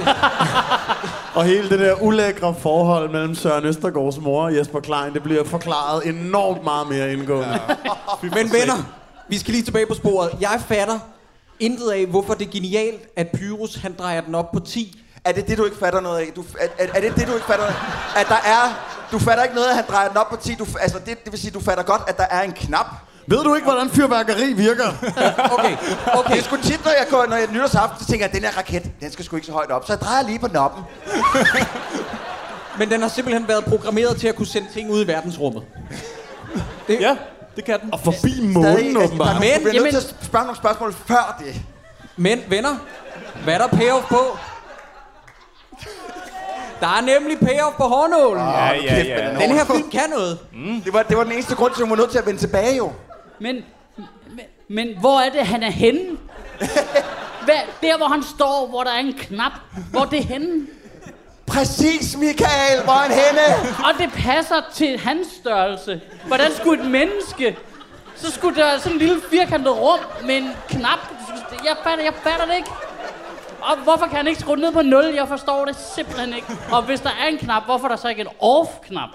Og 1.35 1.43
hele 1.45 1.69
det 1.69 1.79
der 1.79 2.01
ulækre 2.01 2.55
forhold 2.59 3.11
mellem 3.11 3.35
Søren 3.35 3.65
Østergaards 3.65 4.19
mor 4.19 4.43
og 4.43 4.55
Jesper 4.55 4.79
Klein, 4.79 5.13
det 5.13 5.23
bliver 5.23 5.43
forklaret 5.43 6.05
enormt 6.07 6.63
meget 6.63 6.87
mere 6.89 7.13
indgående. 7.13 7.59
men 8.23 8.33
venner, 8.53 8.83
vi 9.29 9.37
skal 9.37 9.51
lige 9.53 9.63
tilbage 9.63 9.85
på 9.85 9.93
sporet. 9.93 10.29
Jeg 10.41 10.61
fatter 10.67 10.99
intet 11.59 11.89
af, 11.91 12.05
hvorfor 12.05 12.33
det 12.33 12.47
er 12.47 12.51
genialt, 12.51 13.01
at 13.15 13.27
Pyrus 13.33 13.75
han 13.75 13.95
drejer 13.99 14.21
den 14.21 14.35
op 14.35 14.51
på 14.51 14.59
10. 14.59 15.01
Er 15.27 15.31
det 15.31 15.47
det, 15.47 15.57
du 15.57 15.65
ikke 15.65 15.77
fatter 15.77 15.99
noget 15.99 16.19
af? 16.19 16.27
Du, 16.35 16.43
er, 16.59 16.67
er, 16.77 16.87
er 16.93 17.01
det 17.01 17.15
det, 17.15 17.27
du 17.27 17.33
ikke 17.33 17.45
fatter? 17.47 17.65
At 18.15 18.27
der 18.29 18.35
er... 18.45 18.63
Du 19.11 19.19
fatter 19.19 19.43
ikke 19.43 19.55
noget, 19.55 19.67
at 19.69 19.75
han 19.75 19.83
drejer 19.89 20.07
den 20.07 20.17
op 20.17 20.29
på 20.29 20.35
10. 20.35 20.55
Du, 20.55 20.65
altså, 20.79 20.99
det, 21.05 21.23
det 21.23 21.31
vil 21.31 21.39
sige, 21.39 21.51
du 21.51 21.59
fatter 21.61 21.83
godt, 21.83 22.01
at 22.07 22.17
der 22.17 22.25
er 22.29 22.41
en 22.41 22.51
knap. 22.51 22.85
Ved 23.27 23.43
du 23.43 23.55
ikke, 23.55 23.65
hvordan 23.65 23.89
fyrværkeri 23.89 24.53
virker? 24.53 24.87
Okay, 25.53 25.77
okay. 26.13 26.33
Det 26.33 26.39
er 26.39 26.43
sgu 26.43 26.55
tit, 26.63 26.85
når 26.85 26.91
jeg 26.91 27.07
går, 27.09 27.25
når 27.29 27.35
jeg 27.35 27.47
nytårsaften, 27.51 27.99
så 27.99 28.05
tænker 28.11 28.25
jeg, 28.25 28.29
at 28.35 28.41
den 28.41 28.49
her 28.49 28.57
raket, 28.57 28.91
den 29.01 29.11
skal 29.11 29.25
sgu 29.25 29.35
ikke 29.35 29.45
så 29.45 29.53
højt 29.53 29.71
op. 29.71 29.85
Så 29.87 29.93
jeg 29.93 30.01
drejer 30.01 30.23
lige 30.23 30.39
på 30.39 30.47
knoppen. 30.47 30.83
Men 32.79 32.89
den 32.91 33.01
har 33.01 33.07
simpelthen 33.09 33.47
været 33.47 33.65
programmeret 33.65 34.17
til 34.19 34.27
at 34.27 34.35
kunne 34.35 34.45
sende 34.47 34.67
ting 34.73 34.91
ud 34.91 35.03
i 35.03 35.07
verdensrummet. 35.07 35.63
Det, 36.87 37.01
Ja, 37.01 37.15
det 37.55 37.65
kan 37.65 37.79
den. 37.81 37.93
Og 37.93 37.99
forbi 37.99 38.41
månen, 38.41 38.65
altså, 38.67 38.99
åbenbart. 39.03 39.27
er- 39.35 39.39
Men, 39.39 39.39
bliver 39.39 39.73
jamen- 39.73 39.93
nødt 39.93 40.05
til 40.05 40.15
at 40.19 40.25
spørge 40.25 40.45
nogle 40.45 40.57
spørgsmål 40.57 40.93
før 41.05 41.41
det. 41.45 41.55
Men 42.17 42.39
venner, 42.49 42.75
hvad 43.43 43.53
er 43.53 43.57
der 43.57 43.67
payoff 43.67 44.05
på? 44.07 44.37
Der 46.79 46.87
er 46.87 47.01
nemlig 47.01 47.39
payoff 47.39 47.75
på 47.77 47.83
hårnålen. 47.83 48.43
Ja, 48.43 48.73
ja, 48.73 48.95
kæft, 48.95 49.07
ja. 49.07 49.31
men 49.31 49.41
Den 49.41 49.51
her 49.51 49.65
film 49.65 49.89
kan 49.89 50.09
noget. 50.15 50.39
Det 50.85 50.93
var, 50.93 51.03
det 51.03 51.17
var 51.17 51.23
den 51.23 51.31
eneste 51.31 51.55
grund 51.55 51.73
til, 51.73 51.81
at 51.81 51.87
hun 51.87 51.97
var 51.97 52.03
nødt 52.03 52.11
til 52.11 52.17
at 52.17 52.25
vende 52.25 52.39
tilbage, 52.39 52.77
jo. 52.77 52.91
Men, 53.39 53.55
men, 53.95 54.45
men 54.67 54.87
hvor 54.99 55.19
er 55.19 55.29
det, 55.29 55.47
han 55.47 55.63
er 55.63 55.69
henne? 55.71 56.17
Hvad, 57.45 57.55
der, 57.81 57.97
hvor 57.97 58.07
han 58.07 58.23
står, 58.23 58.67
hvor 58.69 58.83
der 58.83 58.91
er 58.91 58.99
en 58.99 59.13
knap. 59.13 59.51
Hvor 59.91 60.01
er 60.01 60.05
det 60.05 60.23
henne? 60.23 60.67
Præcis, 61.47 62.17
Michael, 62.17 62.83
hvor 62.83 62.93
er 62.93 62.97
han 62.97 63.11
henne? 63.11 63.77
Og 63.85 63.91
det 63.97 64.09
passer 64.13 64.61
til 64.73 64.99
hans 64.99 65.27
størrelse. 65.41 66.01
Hvordan 66.27 66.51
skulle 66.59 66.83
et 66.83 66.89
menneske... 66.91 67.57
Så 68.15 68.31
skulle 68.31 68.55
der 68.57 68.65
være 68.65 68.79
sådan 68.79 68.91
en 68.93 68.99
lille 68.99 69.21
firkantet 69.29 69.77
rum 69.77 69.99
med 70.25 70.37
en 70.37 70.49
knap. 70.69 70.99
Jeg 71.65 71.75
fatter, 71.83 72.03
jeg 72.03 72.13
fatter 72.23 72.45
det 72.45 72.55
ikke. 72.55 72.69
Og 73.61 73.77
hvorfor 73.83 74.05
kan 74.07 74.15
han 74.17 74.27
ikke 74.27 74.39
skrue 74.39 74.57
ned 74.57 74.71
på 74.73 74.81
0? 74.81 75.05
Jeg 75.15 75.27
forstår 75.27 75.65
det 75.65 75.75
simpelthen 75.95 76.33
ikke. 76.33 76.47
Og 76.71 76.83
hvis 76.85 76.99
der 76.99 77.09
er 77.09 77.27
en 77.27 77.37
knap, 77.37 77.65
hvorfor 77.65 77.85
er 77.85 77.89
der 77.89 77.95
så 77.95 78.07
ikke 78.09 78.21
en 78.21 78.27
off-knap? 78.39 79.09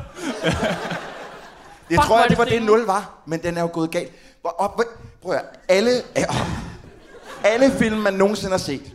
Det 1.88 1.96
Fuck, 1.98 2.06
tror 2.06 2.16
jeg, 2.16 2.22
det 2.22 2.30
det 2.30 2.38
var 2.38 2.44
det, 2.44 2.52
fint. 2.52 2.66
0 2.66 2.86
var. 2.86 3.22
Men 3.26 3.42
den 3.42 3.56
er 3.56 3.60
jo 3.62 3.68
gået 3.72 3.90
galt. 3.90 4.12
Hvor, 4.40 4.50
op, 4.58 4.74
hvor, 4.74 4.84
prøv 5.22 5.32
at 5.32 5.38
høre. 5.40 5.48
alle, 5.68 5.90
alle 7.44 7.70
film, 7.70 7.96
man 7.96 8.14
nogensinde 8.14 8.50
har 8.50 8.58
set, 8.58 8.94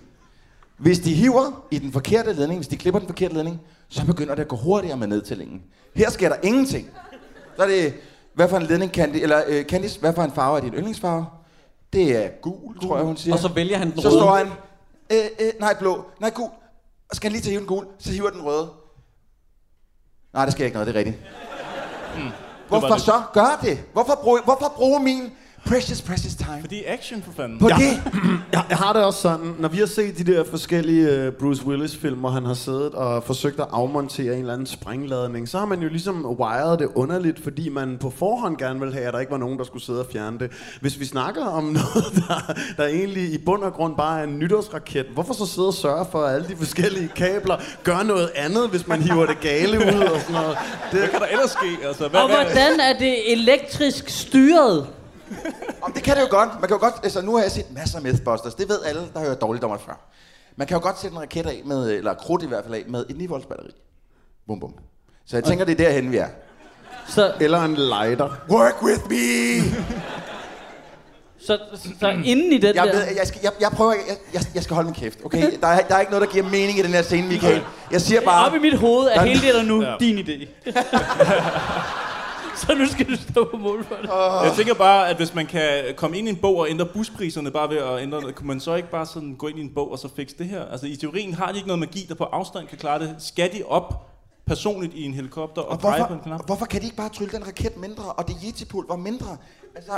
hvis 0.77 0.99
de 0.99 1.13
hiver 1.13 1.65
i 1.71 1.79
den 1.79 1.91
forkerte 1.93 2.33
ledning, 2.33 2.57
hvis 2.59 2.67
de 2.67 2.77
klipper 2.77 2.99
den 2.99 3.07
forkerte 3.07 3.33
ledning, 3.35 3.61
så 3.89 4.05
begynder 4.05 4.35
det 4.35 4.41
at 4.41 4.47
gå 4.47 4.55
hurtigere 4.55 4.97
med 4.97 5.07
nedtællingen. 5.07 5.61
Her 5.95 6.09
sker 6.09 6.29
der 6.29 6.35
ingenting. 6.43 6.89
Så 7.55 7.63
er 7.63 7.67
det, 7.67 7.93
hvad 8.33 8.49
for 8.49 8.57
en 8.57 8.63
ledning 8.63 8.91
kan 8.91 9.13
de, 9.13 9.21
eller 9.23 9.41
uh, 9.47 9.65
Candice, 9.65 9.99
hvad 9.99 10.13
for 10.13 10.23
en 10.23 10.31
farve 10.31 10.57
er 10.57 10.61
din 10.61 10.73
yndlingsfarve? 10.73 11.25
Det 11.93 12.25
er 12.25 12.29
gul, 12.41 12.79
tror 12.81 12.97
jeg, 12.97 13.05
hun 13.05 13.17
siger. 13.17 13.33
Og 13.33 13.39
så 13.39 13.47
vælger 13.47 13.77
han 13.77 13.91
den 13.91 14.01
Så 14.01 14.09
røde. 14.09 14.19
står 14.19 14.35
han, 14.35 14.47
øh, 15.11 15.25
øh, 15.39 15.51
nej 15.59 15.75
blå, 15.79 16.05
nej 16.19 16.29
gul. 16.29 16.49
Og 17.09 17.15
skal 17.15 17.27
han 17.27 17.31
lige 17.31 17.41
til 17.41 17.49
at 17.49 17.51
hive 17.51 17.59
den 17.59 17.67
gul, 17.67 17.85
så 17.99 18.11
hiver 18.11 18.29
den 18.29 18.41
røde. 18.41 18.69
Nej, 20.33 20.45
der 20.45 20.51
sker 20.51 20.65
ikke 20.65 20.75
noget, 20.75 20.87
det 20.87 20.95
er 20.95 20.99
rigtigt. 20.99 21.17
Hvorfor 22.67 22.87
det. 22.87 23.01
så 23.01 23.23
gør 23.33 23.59
det? 23.61 23.83
Hvorfor 23.93 24.19
bruge, 24.23 24.41
hvorfor 24.43 24.73
bruge 24.75 24.99
min 24.99 25.31
precious, 25.67 26.01
precious 26.01 26.35
time 26.35 26.57
Fordi 26.61 26.83
action, 26.87 27.23
for 27.25 27.31
fanden. 27.37 27.59
på 27.59 27.67
Ja. 27.69 27.75
det? 27.75 28.01
Jeg, 28.53 28.63
jeg 28.69 28.77
har 28.77 28.93
det 28.93 29.03
også 29.03 29.21
sådan, 29.21 29.53
når 29.59 29.69
vi 29.69 29.77
har 29.77 29.85
set 29.85 30.17
de 30.17 30.23
der 30.33 30.43
forskellige 30.49 31.27
uh, 31.27 31.33
Bruce 31.33 31.65
Willis-film, 31.67 32.19
hvor 32.19 32.29
han 32.29 32.45
har 32.45 32.53
siddet 32.53 32.91
og 32.91 33.23
forsøgt 33.23 33.59
at 33.59 33.65
afmontere 33.71 34.33
en 34.33 34.39
eller 34.39 34.53
anden 34.53 34.67
springladning, 34.67 35.49
så 35.49 35.57
har 35.57 35.65
man 35.65 35.79
jo 35.79 35.89
ligesom 35.89 36.25
wired 36.25 36.77
det 36.77 36.87
underligt, 36.95 37.43
fordi 37.43 37.69
man 37.69 37.97
på 38.01 38.09
forhånd 38.17 38.57
gerne 38.57 38.79
vil 38.79 38.93
have, 38.93 39.05
at 39.05 39.13
der 39.13 39.19
ikke 39.19 39.31
var 39.31 39.37
nogen, 39.37 39.57
der 39.59 39.63
skulle 39.65 39.83
sidde 39.85 39.99
og 39.99 40.05
fjerne 40.13 40.39
det. 40.39 40.51
Hvis 40.81 40.99
vi 40.99 41.05
snakker 41.05 41.45
om 41.45 41.63
noget, 41.79 42.05
der, 42.15 42.53
der 42.77 42.85
egentlig 42.87 43.23
i 43.33 43.37
bund 43.37 43.63
og 43.63 43.73
grund 43.73 43.95
bare 43.95 44.19
er 44.19 44.23
en 44.23 44.39
nytårsraket, 44.39 45.05
hvorfor 45.13 45.33
så 45.33 45.45
sidde 45.45 45.67
og 45.67 45.73
sørge 45.73 46.05
for, 46.11 46.23
at 46.23 46.35
alle 46.35 46.47
de 46.47 46.55
forskellige 46.57 47.07
kabler 47.15 47.55
gør 47.83 48.03
noget 48.03 48.29
andet, 48.35 48.69
hvis 48.69 48.87
man 48.87 49.01
hiver 49.01 49.25
det 49.25 49.39
gale 49.41 49.77
ud 49.79 50.01
og 50.01 50.19
sådan 50.21 50.41
noget? 50.41 50.57
Det, 50.91 50.99
Hvad 50.99 51.09
kan 51.09 51.19
der 51.19 51.25
ellers 51.27 51.51
ske? 51.51 51.87
Altså, 51.87 52.07
hvad, 52.07 52.19
Og 52.19 52.27
hvad, 52.27 52.37
hvordan 52.37 52.79
er 52.79 52.97
det 52.99 53.31
elektrisk 53.31 54.09
styret? 54.09 54.87
Om 55.81 55.91
det 55.93 56.03
kan 56.03 56.15
det 56.15 56.21
jo 56.21 56.27
godt. 56.29 56.49
Man 56.53 56.61
kan 56.67 56.69
jo 56.69 56.79
godt, 56.79 56.93
altså 57.03 57.21
nu 57.21 57.35
har 57.35 57.41
jeg 57.43 57.51
set 57.51 57.71
masser 57.71 57.97
af 57.97 58.03
Mythbusters. 58.03 58.55
Det 58.55 58.69
ved 58.69 58.79
alle, 58.85 59.01
der 59.13 59.19
har 59.19 59.27
hørt 59.27 59.41
dårligdommer 59.41 59.77
før. 59.77 59.99
Man 60.55 60.67
kan 60.67 60.77
jo 60.77 60.83
godt 60.83 60.99
sætte 60.99 61.15
en 61.15 61.21
raket 61.21 61.45
af 61.45 61.61
med, 61.65 61.91
eller 61.91 62.13
krudt 62.13 62.43
i 62.43 62.47
hvert 62.47 62.63
fald 62.63 62.75
af, 62.75 62.83
med 62.87 63.05
et 63.09 63.17
9 63.17 63.25
volts 63.25 63.45
batteri. 63.45 63.69
Bum 64.47 64.59
bum. 64.59 64.73
Så 65.25 65.37
jeg 65.37 65.43
tænker, 65.43 65.65
det 65.65 65.71
er 65.71 65.85
derhen 65.85 66.11
vi 66.11 66.17
er. 66.17 66.27
Så, 67.07 67.33
eller 67.39 67.61
en 67.63 67.75
lighter. 67.75 68.29
Work 68.49 68.83
with 68.83 69.01
me! 69.09 69.77
så, 71.47 71.57
så 71.99 72.07
inden 72.07 72.51
i 72.51 72.57
den 72.57 72.75
Jeg, 72.75 72.87
der... 72.87 72.93
ved, 72.93 73.03
jeg, 73.17 73.27
skal, 73.27 73.39
jeg, 73.43 73.51
jeg 73.61 73.71
prøver, 73.71 73.93
jeg, 73.93 74.17
jeg, 74.33 74.41
jeg 74.55 74.63
skal 74.63 74.75
holde 74.75 74.87
min 74.87 74.95
kæft, 74.95 75.19
okay? 75.25 75.51
Der 75.61 75.67
er, 75.67 75.87
der 75.87 75.95
er 75.95 75.99
ikke 75.99 76.11
noget, 76.11 76.27
der 76.27 76.33
giver 76.33 76.45
mening 76.49 76.79
i 76.79 76.81
den 76.81 76.91
her 76.91 77.01
scene, 77.01 77.27
Michael. 77.27 77.61
Jeg 77.91 78.01
siger 78.01 78.21
bare... 78.21 78.45
Op 78.47 78.55
i 78.55 78.59
mit 78.59 78.79
hoved 78.79 79.07
er 79.07 79.21
hele 79.21 79.41
det 79.41 79.53
der 79.55 79.63
nu 79.63 79.81
Ja. 79.83 79.95
din 79.99 80.17
idé. 80.17 80.47
så 82.67 82.75
nu 82.75 82.85
skal 82.87 83.05
du 83.07 83.15
stå 83.31 83.47
på 83.51 83.57
mål 83.57 83.83
for 83.85 83.95
det. 84.01 84.09
Jeg 84.43 84.53
tænker 84.55 84.73
bare, 84.73 85.09
at 85.09 85.15
hvis 85.15 85.33
man 85.35 85.45
kan 85.45 85.83
komme 85.95 86.17
ind 86.17 86.27
i 86.27 86.31
en 86.31 86.35
bog 86.37 86.57
og 86.57 86.69
ændre 86.69 86.85
buspriserne 86.85 87.51
bare 87.51 87.69
ved 87.69 87.77
at 87.77 88.01
ændre 88.01 88.21
det, 88.21 88.35
kunne 88.35 88.47
man 88.47 88.59
så 88.59 88.75
ikke 88.75 88.91
bare 88.91 89.05
sådan 89.05 89.35
gå 89.35 89.47
ind 89.47 89.59
i 89.59 89.61
en 89.61 89.69
bog 89.75 89.91
og 89.91 89.99
så 89.99 90.09
fikse 90.15 90.35
det 90.37 90.45
her? 90.47 90.65
Altså 90.71 90.85
i 90.87 90.95
teorien 90.95 91.33
har 91.33 91.51
de 91.51 91.55
ikke 91.55 91.67
noget 91.67 91.79
magi, 91.79 92.05
der 92.09 92.15
på 92.15 92.23
afstand 92.23 92.67
kan 92.67 92.77
klare 92.77 92.99
det. 92.99 93.15
Skal 93.19 93.53
de 93.53 93.63
op 93.67 94.07
personligt 94.47 94.93
i 94.93 95.03
en 95.03 95.13
helikopter 95.13 95.61
og, 95.61 95.69
Og 95.71 95.79
dreje 95.81 95.99
på 96.07 96.13
en 96.13 96.19
hvorfor, 96.19 96.23
knap? 96.23 96.45
hvorfor 96.45 96.65
kan 96.65 96.79
de 96.81 96.85
ikke 96.85 96.97
bare 96.97 97.09
trylle 97.09 97.31
den 97.37 97.47
raket 97.47 97.77
mindre, 97.77 98.03
og 98.03 98.27
det 98.27 98.35
yeti-pult 98.43 98.89
var 98.89 98.95
mindre? 98.95 99.37
Altså, 99.75 99.91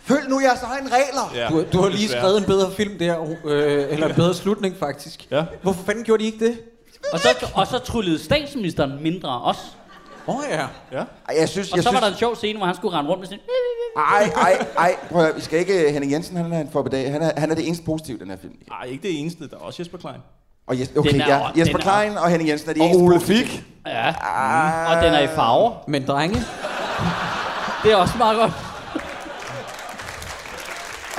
følg 0.00 0.28
nu 0.28 0.40
jeres 0.40 0.62
egen 0.62 0.86
regler. 0.92 1.32
Ja, 1.34 1.48
Du, 1.48 1.64
du 1.72 1.82
har 1.82 1.88
lige 1.88 2.08
skrevet 2.08 2.38
en 2.38 2.44
bedre 2.44 2.70
film 2.72 2.98
der, 2.98 3.20
øh, 3.44 3.92
eller 3.92 4.08
en 4.08 4.14
bedre 4.14 4.34
slutning 4.34 4.76
faktisk. 4.78 5.26
Ja. 5.30 5.44
Hvorfor 5.62 5.84
fanden 5.84 6.04
gjorde 6.04 6.22
de 6.22 6.26
ikke 6.26 6.46
det? 6.46 6.58
Og 7.12 7.18
så, 7.20 7.28
og 7.54 7.66
så 7.66 7.78
tryllede 7.78 8.18
statsministeren 8.24 9.02
mindre 9.02 9.40
også. 9.40 9.60
Åh 10.28 10.36
oh, 10.36 10.42
ja. 10.50 10.66
Ja. 10.92 11.04
Ej, 11.28 11.36
jeg 11.40 11.48
synes, 11.48 11.70
Og 11.72 11.76
jeg 11.76 11.82
så 11.84 11.90
var 11.90 11.92
synes, 11.98 12.00
der 12.00 12.08
en 12.08 12.18
sjov 12.18 12.36
scene, 12.36 12.56
hvor 12.58 12.66
han 12.66 12.76
skulle 12.76 12.98
rende 12.98 13.10
rundt 13.10 13.20
med 13.20 13.28
sådan... 13.28 13.40
Ej, 13.96 14.30
ej, 14.36 14.66
ej. 14.78 14.96
Prøv 15.10 15.24
at, 15.24 15.36
vi 15.36 15.40
skal 15.40 15.58
ikke... 15.58 15.92
Henning 15.92 16.12
Jensen, 16.12 16.36
han 16.36 16.52
er 16.52 16.60
en 16.60 16.68
forbedag. 16.72 17.12
Han 17.12 17.22
er, 17.22 17.30
han 17.36 17.50
er 17.50 17.54
det 17.54 17.66
eneste 17.66 17.84
positive 17.84 18.16
i 18.16 18.20
den 18.20 18.30
her 18.30 18.36
film. 18.36 18.52
Nej, 18.68 18.84
ikke 18.84 19.02
det 19.08 19.20
eneste. 19.20 19.48
Der 19.50 19.56
er 19.56 19.60
også 19.60 19.82
Jesper 19.82 19.98
Klein. 19.98 20.16
Og 20.66 20.78
Jes, 20.80 20.90
okay, 20.98 21.20
er- 21.20 21.26
ja, 21.26 21.46
Jesper 21.56 21.78
er- 21.78 21.82
Klein 21.82 22.18
og 22.18 22.28
Henning 22.28 22.50
Jensen 22.50 22.70
er 22.70 22.74
de 22.74 22.80
Og 22.80 22.86
eneste 22.86 23.02
Ole. 23.02 23.20
Fik. 23.20 23.64
Ja. 23.86 24.08
Og 24.96 25.02
den 25.04 25.14
er 25.14 25.20
i 25.20 25.26
farver. 25.26 25.74
Men 25.88 26.06
drenge, 26.06 26.34
Det 27.82 27.92
er 27.92 27.96
også 27.96 28.14
meget 28.18 28.38
godt. 28.38 28.52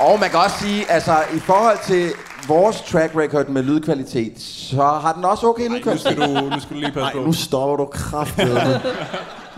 Og 0.00 0.20
man 0.20 0.30
kan 0.30 0.38
også 0.38 0.58
sige, 0.58 0.90
altså 0.90 1.16
i 1.34 1.38
forhold 1.40 1.78
til 1.84 2.12
vores 2.48 2.80
track 2.80 3.16
record 3.16 3.48
med 3.48 3.62
lydkvalitet, 3.62 4.40
så 4.40 4.82
har 4.82 5.12
den 5.12 5.24
også 5.24 5.46
okay 5.46 5.68
Nu 5.68 5.74
lydkvalitet. 5.74 6.12
skal 6.12 6.16
du, 6.28 6.48
nu 6.50 6.60
skal 6.60 6.76
du 6.76 6.80
lige 6.80 6.92
passe 6.92 7.00
Nej, 7.00 7.12
på. 7.12 7.18
nu 7.26 7.32
stopper 7.32 7.76
du 7.76 7.84
kraftedeme. 7.92 8.80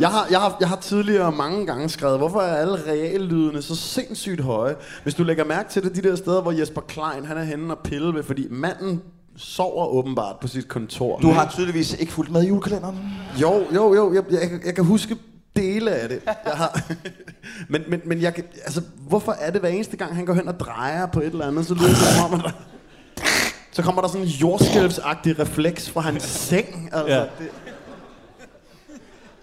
Jeg 0.01 0.09
har, 0.09 0.27
jeg, 0.31 0.41
har, 0.41 0.57
jeg 0.61 0.69
har 0.69 0.77
tidligere 0.77 1.33
mange 1.33 1.67
gange 1.67 1.89
skrevet, 1.89 2.19
hvorfor 2.19 2.41
er 2.41 2.57
alle 2.57 2.79
reallydene 2.87 3.63
så 3.63 3.77
sindssygt 3.77 4.41
høje? 4.41 4.75
Hvis 5.03 5.15
du 5.15 5.23
lægger 5.23 5.45
mærke 5.45 5.69
til 5.71 5.83
det, 5.83 5.97
de 5.97 6.09
der 6.09 6.17
steder, 6.17 6.43
hvor 6.43 6.53
Jesper 6.53 6.81
Klein 6.81 7.25
han 7.25 7.37
er 7.39 7.43
henne 7.43 7.75
og 7.75 7.79
pille 7.85 8.15
ved, 8.15 8.23
fordi 8.23 8.47
manden 8.51 9.03
sover 9.37 9.87
åbenbart 9.87 10.37
på 10.41 10.49
sit 10.49 10.69
kontor. 10.69 11.19
Du 11.19 11.31
har 11.31 11.49
tydeligvis 11.51 11.95
ikke 11.95 12.13
fulgt 12.13 12.33
med 12.33 12.43
i 12.43 12.47
julekalenderen. 12.49 12.99
Jo, 13.41 13.63
jo, 13.75 13.95
jo. 13.95 14.15
Jeg, 14.15 14.23
jeg, 14.31 14.51
jeg 14.67 14.75
kan 14.75 14.85
huske 14.85 15.17
dele 15.57 15.91
af 15.91 16.09
det. 16.09 16.21
Jeg 16.27 16.53
har. 16.55 16.81
men, 17.73 17.83
men, 17.89 18.01
men 18.05 18.21
jeg 18.23 18.35
kan, 18.35 18.45
altså, 18.65 18.83
hvorfor 19.09 19.33
er 19.33 19.51
det 19.51 19.61
hver 19.61 19.69
eneste 19.71 19.97
gang, 19.97 20.17
han 20.17 20.25
går 20.27 20.35
hen 20.35 20.49
og 20.49 20.61
drejer 20.61 21.07
på 21.07 21.21
et 21.21 21.27
eller 21.27 21.47
andet, 21.47 21.67
så 21.67 21.75
lyder 21.75 21.87
det 21.89 21.97
som 21.97 22.33
om, 22.33 22.41
at 22.41 22.45
der, 22.45 22.51
så 23.73 23.83
kommer 23.83 24.03
der 24.03 24.09
sådan 24.09 24.23
en 24.23 24.29
jordskælvsagtig 24.29 25.39
refleks 25.39 25.91
fra 25.91 26.01
hans 26.01 26.23
seng. 26.23 26.91
Altså, 26.93 27.15
Ja. 27.15 27.21
det, 27.21 27.29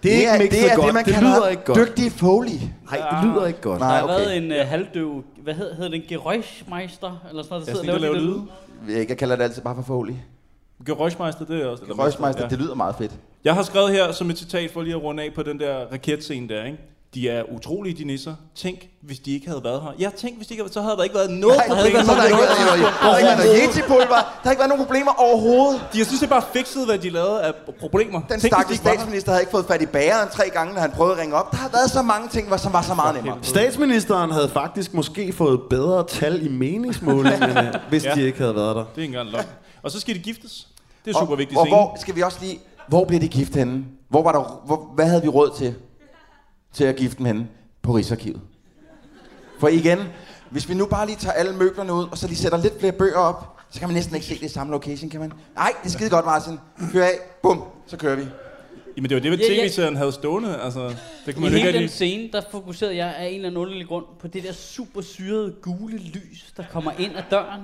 det 0.02 0.26
er 0.28 0.34
ikke 0.34 0.56
det, 0.56 0.70
er 0.72 0.76
godt. 0.76 0.86
det, 0.86 0.94
man 0.94 1.04
det 1.04 1.14
kalder 1.14 1.36
lyder 1.36 1.48
ikke 1.48 1.64
godt. 1.64 1.78
dygtig 1.78 2.12
foley. 2.12 2.50
Nej, 2.90 3.10
det 3.22 3.30
lyder 3.30 3.46
ikke 3.46 3.60
godt. 3.60 3.80
Der 3.80 3.86
Nej, 3.86 3.96
har 3.96 4.02
okay. 4.04 4.14
været 4.14 4.36
en 4.36 4.50
uh, 4.50 4.56
halvdøv, 4.68 5.24
hvad 5.42 5.54
hedder, 5.54 5.74
hedder 5.74 5.90
den, 5.90 6.02
Geräuschmeister, 6.08 7.22
eller 7.30 7.42
sådan 7.42 7.54
noget, 7.54 7.66
der 7.66 7.74
sidder 7.74 7.94
og 7.94 8.00
der 8.00 8.06
laver 8.06 8.14
de 8.14 8.20
laver 8.20 8.36
lyde. 8.86 8.96
lyde. 8.98 9.08
Jeg 9.08 9.18
kalder 9.18 9.36
det 9.36 9.42
altid 9.44 9.62
bare 9.62 9.74
for 9.74 9.82
foley. 9.82 10.14
Gerøjsmeister, 10.86 11.44
det 11.44 11.62
er 11.62 11.66
også... 11.66 11.82
eller 11.82 11.96
Røgsmeister, 12.04 12.42
Ja. 12.42 12.48
det 12.48 12.58
lyder 12.58 12.74
meget 12.74 12.94
fedt. 12.98 13.12
Jeg 13.44 13.54
har 13.54 13.62
skrevet 13.62 13.90
her 13.92 14.12
som 14.12 14.30
et 14.30 14.38
citat 14.38 14.70
for 14.70 14.82
lige 14.82 14.94
at 14.94 15.02
runde 15.02 15.22
af 15.22 15.32
på 15.34 15.42
den 15.42 15.60
der 15.60 15.76
raketscene 15.92 16.48
der, 16.48 16.64
ikke? 16.64 16.78
De 17.14 17.28
er 17.28 17.42
utrolige, 17.56 17.94
de 17.98 18.04
nisser. 18.04 18.34
Tænk, 18.54 18.78
hvis 19.02 19.18
de 19.18 19.34
ikke 19.34 19.48
havde 19.48 19.64
været 19.64 19.80
her. 19.82 19.88
Ja, 19.98 20.10
tænk, 20.16 20.36
hvis 20.36 20.46
de 20.46 20.54
ikke 20.54 20.62
havde, 20.62 20.72
så 20.72 20.80
havde 20.82 20.96
der 20.96 21.02
ikke 21.02 21.14
været 21.14 21.30
noget 21.30 21.56
Nej, 21.56 21.66
problem. 21.68 21.92
så 22.06 22.12
har 22.12 22.20
der 22.20 22.26
ikke 22.26 22.38
været 22.38 22.58
noget- 22.70 22.80
der 22.80 23.10
har 23.10 23.16
ikke 23.18 23.28
været 23.28 23.38
noget 23.38 23.58
yeti-pulver. 23.62 24.20
Der 24.42 24.44
har 24.44 24.50
ikke 24.50 24.60
været 24.60 24.68
nogen 24.68 24.84
problemer 24.84 25.12
overhovedet. 25.26 25.80
De, 25.92 25.98
jeg 25.98 26.06
synes, 26.06 26.20
det 26.20 26.28
bare 26.28 26.42
fikset, 26.52 26.86
hvad 26.86 26.98
de 26.98 27.10
lavede 27.10 27.42
af 27.42 27.52
problemer. 27.80 28.20
Den 28.20 28.28
Tænk, 28.28 28.40
hvis 28.40 28.42
de 28.42 28.48
stakkels 28.48 28.78
statsminister 28.78 29.30
havde 29.32 29.42
ikke 29.42 29.50
fået 29.50 29.64
fat 29.66 29.82
i 29.82 29.86
bageren 29.86 30.28
tre 30.28 30.50
gange, 30.50 30.74
når 30.74 30.80
han 30.80 30.90
prøvede 30.90 31.14
at 31.14 31.20
ringe 31.20 31.34
op. 31.34 31.50
Der 31.50 31.56
har 31.56 31.68
været 31.68 31.90
så 31.90 32.02
mange 32.02 32.28
ting, 32.28 32.60
som 32.60 32.72
var 32.72 32.82
så 32.82 32.94
meget 32.94 33.14
nemmere. 33.16 33.38
Statsministeren 33.42 34.30
havde 34.30 34.48
faktisk 34.48 34.94
måske 34.94 35.32
fået 35.32 35.60
bedre 35.70 36.04
tal 36.08 36.46
i 36.46 36.48
meningsmålingerne, 36.48 37.80
hvis 37.90 38.04
Ja. 38.04 38.14
de 38.14 38.22
ikke 38.22 38.38
havde 38.38 38.54
været 38.54 38.76
der. 38.76 38.84
Det 38.84 38.98
er 38.98 39.02
ikke 39.02 39.12
engang 39.12 39.30
løgn. 39.30 39.46
Og 39.82 39.90
så 39.90 40.00
skal 40.00 40.14
de 40.14 40.18
giftes. 40.20 40.68
Det 41.04 41.14
er 41.14 41.18
super 41.18 41.32
og, 41.32 41.38
vigtigt 41.38 41.58
og 41.60 41.66
scene. 41.66 41.76
hvor 41.76 41.96
skal 42.00 42.16
vi 42.16 42.22
også 42.22 42.38
lige... 42.40 42.58
Hvor 42.88 43.04
blev 43.04 43.20
de 43.20 43.28
gift 43.28 43.54
henne? 43.54 43.84
Hvor 44.10 44.22
var 44.22 44.32
der, 44.32 44.62
hvor, 44.66 44.90
hvad 44.94 45.06
havde 45.06 45.22
vi 45.22 45.28
råd 45.28 45.50
til? 45.58 45.74
Til 46.72 46.84
at 46.84 46.96
gifte 46.96 47.18
dem 47.18 47.26
henne? 47.26 47.48
På 47.82 47.92
Rigsarkivet. 47.92 48.40
For 49.60 49.68
igen, 49.68 49.98
hvis 50.50 50.68
vi 50.68 50.74
nu 50.74 50.86
bare 50.86 51.06
lige 51.06 51.16
tager 51.16 51.32
alle 51.32 51.52
møblerne 51.56 51.92
ud, 51.92 52.04
og 52.10 52.18
så 52.18 52.26
lige 52.26 52.36
sætter 52.38 52.58
lidt 52.62 52.80
flere 52.80 52.92
bøger 52.92 53.16
op, 53.16 53.56
så 53.70 53.78
kan 53.78 53.88
man 53.88 53.94
næsten 53.94 54.14
ikke 54.14 54.26
se 54.26 54.34
det 54.34 54.42
i 54.42 54.48
samme 54.48 54.72
location, 54.72 55.10
kan 55.10 55.20
man? 55.20 55.32
Nej, 55.54 55.72
det 55.82 55.88
er 55.88 55.92
skide 55.92 56.10
godt, 56.10 56.24
Martin. 56.24 56.58
Kør 56.92 57.04
af. 57.04 57.10
Bum. 57.42 57.62
Så 57.86 57.96
kører 57.96 58.16
vi. 58.16 58.22
Jamen, 58.96 59.10
det 59.10 59.14
var 59.14 59.20
det, 59.36 59.40
Ja, 59.40 59.52
ja. 59.54 59.62
tv-serien 59.62 59.96
havde 59.96 60.12
stående. 60.12 60.60
Altså, 60.60 60.88
det 61.26 61.34
kan 61.34 61.36
I 61.36 61.40
man 61.40 61.52
hele 61.52 61.66
den 61.66 61.74
rigtig... 61.74 61.90
scene, 61.90 62.28
der 62.32 62.42
fokuserede 62.50 62.96
jeg 62.96 63.14
af 63.16 63.26
en 63.26 63.34
eller 63.34 63.48
anden 63.48 63.60
underlig 63.60 63.86
grund 63.88 64.04
på 64.20 64.28
det 64.28 64.42
der 64.42 64.52
super 64.52 65.00
syrede 65.00 65.54
gule 65.62 65.96
lys, 65.98 66.52
der 66.56 66.64
kommer 66.72 66.92
ind 66.98 67.16
ad 67.16 67.22
døren. 67.30 67.60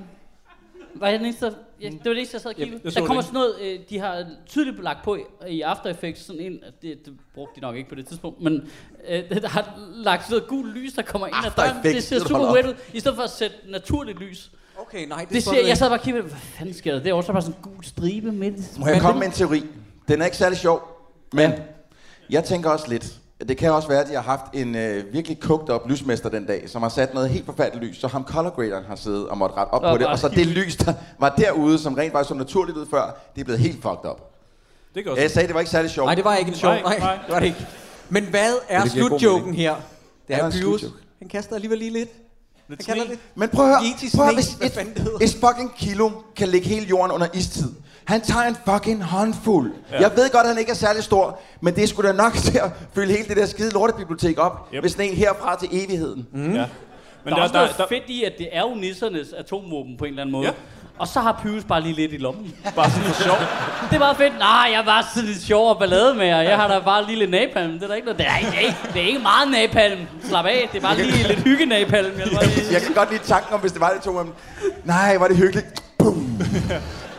Var 0.94 1.08
jeg 1.08 1.18
den 1.18 1.26
eneste, 1.26 1.46
der, 1.46 1.52
ja, 1.80 1.86
det 1.88 1.98
var 2.04 2.10
det 2.10 2.16
eneste, 2.18 2.34
jeg 2.34 2.40
sad 2.40 2.50
og 2.50 2.56
kiggede. 2.56 2.90
så 2.90 3.00
der 3.00 3.06
kommer 3.06 3.22
sådan 3.22 3.34
noget, 3.34 3.54
øh, 3.62 3.78
de 3.90 3.98
har 3.98 4.26
tydeligt 4.46 4.82
lagt 4.82 5.04
på 5.04 5.16
i, 5.16 5.20
i 5.48 5.60
After 5.60 5.90
Effects, 5.90 6.26
sådan 6.26 6.42
en, 6.42 6.52
det, 6.82 7.06
det 7.06 7.12
brugte 7.34 7.56
de 7.56 7.60
nok 7.60 7.76
ikke 7.76 7.88
på 7.88 7.94
det 7.94 8.06
tidspunkt, 8.06 8.40
men 8.40 8.68
øh, 9.08 9.30
der 9.30 9.48
har 9.48 9.78
lagt 9.94 10.22
sådan 10.22 10.34
noget 10.34 10.48
gul 10.48 10.68
lys, 10.72 10.92
der 10.92 11.02
kommer 11.02 11.26
ind 11.26 11.36
ad 11.46 11.50
døren. 11.56 11.70
Effects, 11.78 12.08
Det 12.08 12.20
ser 12.20 12.28
super 12.28 12.52
weird 12.52 12.66
ud, 12.66 12.74
i 12.92 13.00
stedet 13.00 13.16
for 13.16 13.22
at 13.22 13.30
sætte 13.30 13.56
naturligt 13.68 14.18
lys. 14.18 14.50
Okay, 14.78 15.06
nej, 15.08 15.20
det, 15.20 15.30
Det 15.30 15.42
ser, 15.42 15.66
jeg 15.66 15.76
sad 15.78 15.88
bare 15.88 15.98
og 15.98 16.02
kiggede, 16.04 16.22
hvad 16.26 16.36
fanden 16.38 16.74
sker 16.74 16.92
der? 16.92 17.02
Det 17.02 17.10
er 17.10 17.14
også 17.14 17.32
bare 17.32 17.42
sådan 17.42 17.56
en 17.58 17.62
gul 17.72 17.84
stribe 17.84 18.32
midt. 18.32 18.78
Må 18.78 18.86
jeg 18.86 19.00
komme 19.00 19.18
med 19.18 19.26
en 19.26 19.32
teori? 19.32 19.62
Den 20.08 20.20
er 20.20 20.24
ikke 20.24 20.36
særlig 20.36 20.58
sjov, 20.58 20.88
men 21.32 21.52
jeg 22.30 22.44
tænker 22.44 22.70
også 22.70 22.88
lidt, 22.88 23.14
det 23.48 23.56
kan 23.56 23.72
også 23.72 23.88
være, 23.88 24.00
at 24.00 24.08
de 24.08 24.14
har 24.14 24.22
haft 24.22 24.44
en 24.52 24.74
øh, 24.76 25.12
virkelig 25.12 25.40
kogt 25.40 25.70
op 25.70 25.88
lysmester 25.88 26.28
den 26.28 26.46
dag, 26.46 26.70
som 26.70 26.82
har 26.82 26.88
sat 26.88 27.14
noget 27.14 27.30
helt 27.30 27.46
forfærdeligt 27.46 27.84
lys, 27.90 28.00
så 28.00 28.08
ham 28.08 28.24
color 28.24 28.50
graderen 28.50 28.84
har 28.84 28.96
siddet 28.96 29.28
og 29.28 29.38
måtte 29.38 29.56
rette 29.56 29.70
op 29.70 29.82
Og 29.82 29.94
på 29.94 29.98
det, 29.98 30.06
og 30.06 30.18
så 30.18 30.28
det 30.28 30.46
lys, 30.46 30.76
der 30.76 30.94
var 31.18 31.34
derude, 31.38 31.78
som 31.78 31.94
rent 31.94 32.12
faktisk 32.12 32.28
så 32.28 32.34
naturligt 32.34 32.78
ud 32.78 32.86
før, 32.90 33.20
det 33.34 33.40
er 33.40 33.44
blevet 33.44 33.60
helt 33.60 33.74
fucked 33.82 34.10
up. 34.10 34.30
Det 34.94 35.06
også... 35.06 35.22
Jeg 35.22 35.30
sagde, 35.30 35.46
det 35.46 35.54
var 35.54 35.60
ikke 35.60 35.70
særlig 35.70 35.90
sjovt. 35.90 36.06
Nej, 36.06 36.14
det 36.14 36.24
var 36.24 36.36
ikke 36.36 36.48
en 36.48 36.56
sjov. 36.56 36.70
Nej, 36.72 36.82
Nej, 36.82 36.98
nej. 36.98 37.18
det 37.26 37.32
var 37.34 37.40
det 37.40 37.46
ikke. 37.46 37.66
Men 38.08 38.24
hvad 38.24 38.54
er 38.68 38.80
god 38.80 38.88
slutjoken 38.88 39.54
her? 39.54 39.74
Det 40.28 40.36
Er 40.36 40.42
er 40.42 40.46
en 40.46 40.52
Pyrus. 40.52 40.80
slutjoke? 40.80 41.02
Han 41.18 41.28
kaster 41.28 41.54
alligevel 41.54 41.78
lige 41.78 41.90
lidt. 41.92 42.08
Han 42.68 42.76
Lidt 42.76 42.84
sne. 42.84 42.94
det. 42.94 43.18
Men 43.34 43.48
prøv 43.48 43.64
at 43.64 43.70
høre, 43.70 43.94
prøv 44.14 44.24
at 44.26 44.34
høre 44.34 44.34
hvis 44.34 44.54
et, 44.54 45.32
et 45.34 45.36
fucking 45.40 45.74
kilo 45.76 46.10
kan 46.36 46.48
lægge 46.48 46.68
hele 46.68 46.86
jorden 46.86 47.12
under 47.12 47.26
istid. 47.34 47.68
Han 48.06 48.20
tager 48.20 48.46
en 48.46 48.56
fucking 48.68 49.04
håndfuld. 49.04 49.72
Ja. 49.92 50.00
Jeg 50.00 50.10
ved 50.16 50.30
godt, 50.30 50.42
at 50.42 50.48
han 50.48 50.58
ikke 50.58 50.70
er 50.70 50.76
særlig 50.76 51.02
stor, 51.04 51.40
men 51.60 51.74
det 51.74 51.82
er 51.84 51.88
sgu 51.88 52.02
da 52.02 52.12
nok 52.12 52.32
til 52.32 52.58
at 52.58 52.70
fylde 52.94 53.12
hele 53.12 53.28
det 53.28 53.36
der 53.36 53.46
skide 53.46 53.70
lortebibliotek 53.70 54.38
op, 54.38 54.68
Yep. 54.74 54.82
med 54.82 54.90
sådan 54.90 55.10
en 55.10 55.16
herfra 55.16 55.58
til 55.60 55.68
evigheden. 55.72 56.26
Mm. 56.32 56.40
Ja. 56.42 56.46
Men 56.48 56.66
Men 57.24 57.32
der, 57.32 57.38
er 57.38 57.42
også 57.42 57.54
noget 57.54 57.88
fedt 57.88 58.02
i, 58.06 58.24
at 58.24 58.32
det 58.38 58.48
er 58.52 58.60
jo 58.60 58.74
nissernes 58.74 59.32
atomvåben 59.32 59.96
på 59.98 60.04
en 60.04 60.08
eller 60.10 60.22
anden 60.22 60.32
måde. 60.32 60.46
Ja. 60.46 60.52
Og 60.98 61.08
så 61.08 61.20
har 61.20 61.40
Pyrus 61.42 61.64
bare 61.64 61.80
lige 61.80 61.94
lidt 61.94 62.12
i 62.12 62.16
lommen. 62.16 62.54
Bare 62.76 62.90
sådan 62.90 63.04
for 63.04 63.22
sjov. 63.22 63.36
Det 63.90 63.94
er 63.94 63.98
meget 63.98 64.16
fedt. 64.16 64.38
Nej, 64.38 64.68
jeg 64.72 64.80
er 64.80 64.84
bare 64.84 65.04
sådan 65.14 65.28
lidt 65.28 65.42
sjov 65.42 65.70
og 65.70 65.78
ballade 65.78 66.14
med 66.14 66.26
jer. 66.26 66.40
Jeg 66.40 66.56
har 66.56 66.68
da 66.68 66.78
bare 66.84 67.06
lige 67.06 67.18
lidt 67.18 67.30
napalm. 67.30 67.72
Det 67.72 67.82
er 67.82 67.86
der 67.86 67.94
ikke 67.94 68.04
noget. 68.06 68.18
Det 68.18 68.26
er, 68.26 68.38
det 68.50 68.56
er, 68.56 68.60
ikke, 68.60 68.76
det 68.94 69.02
er 69.02 69.06
ikke 69.06 69.18
meget 69.18 69.50
napalm. 69.50 70.00
Slap 70.28 70.44
af. 70.46 70.68
Det 70.72 70.78
er 70.78 70.82
bare 70.82 70.96
lige 70.96 71.28
lidt 71.28 71.38
hygge 71.48 71.66
napalm. 71.66 72.18
Jeg, 72.18 72.26
bare. 72.34 72.44
Jeg 72.72 72.82
kan 72.82 72.94
godt 72.94 73.10
lide 73.12 73.22
tanken 73.22 73.54
om, 73.54 73.60
hvis 73.60 73.72
det 73.72 73.80
var 73.80 73.90
det 73.90 74.02
to. 74.02 74.12
Nej, 74.84 75.16
var 75.16 75.28
det 75.28 75.36
hyggeligt. 75.36 75.82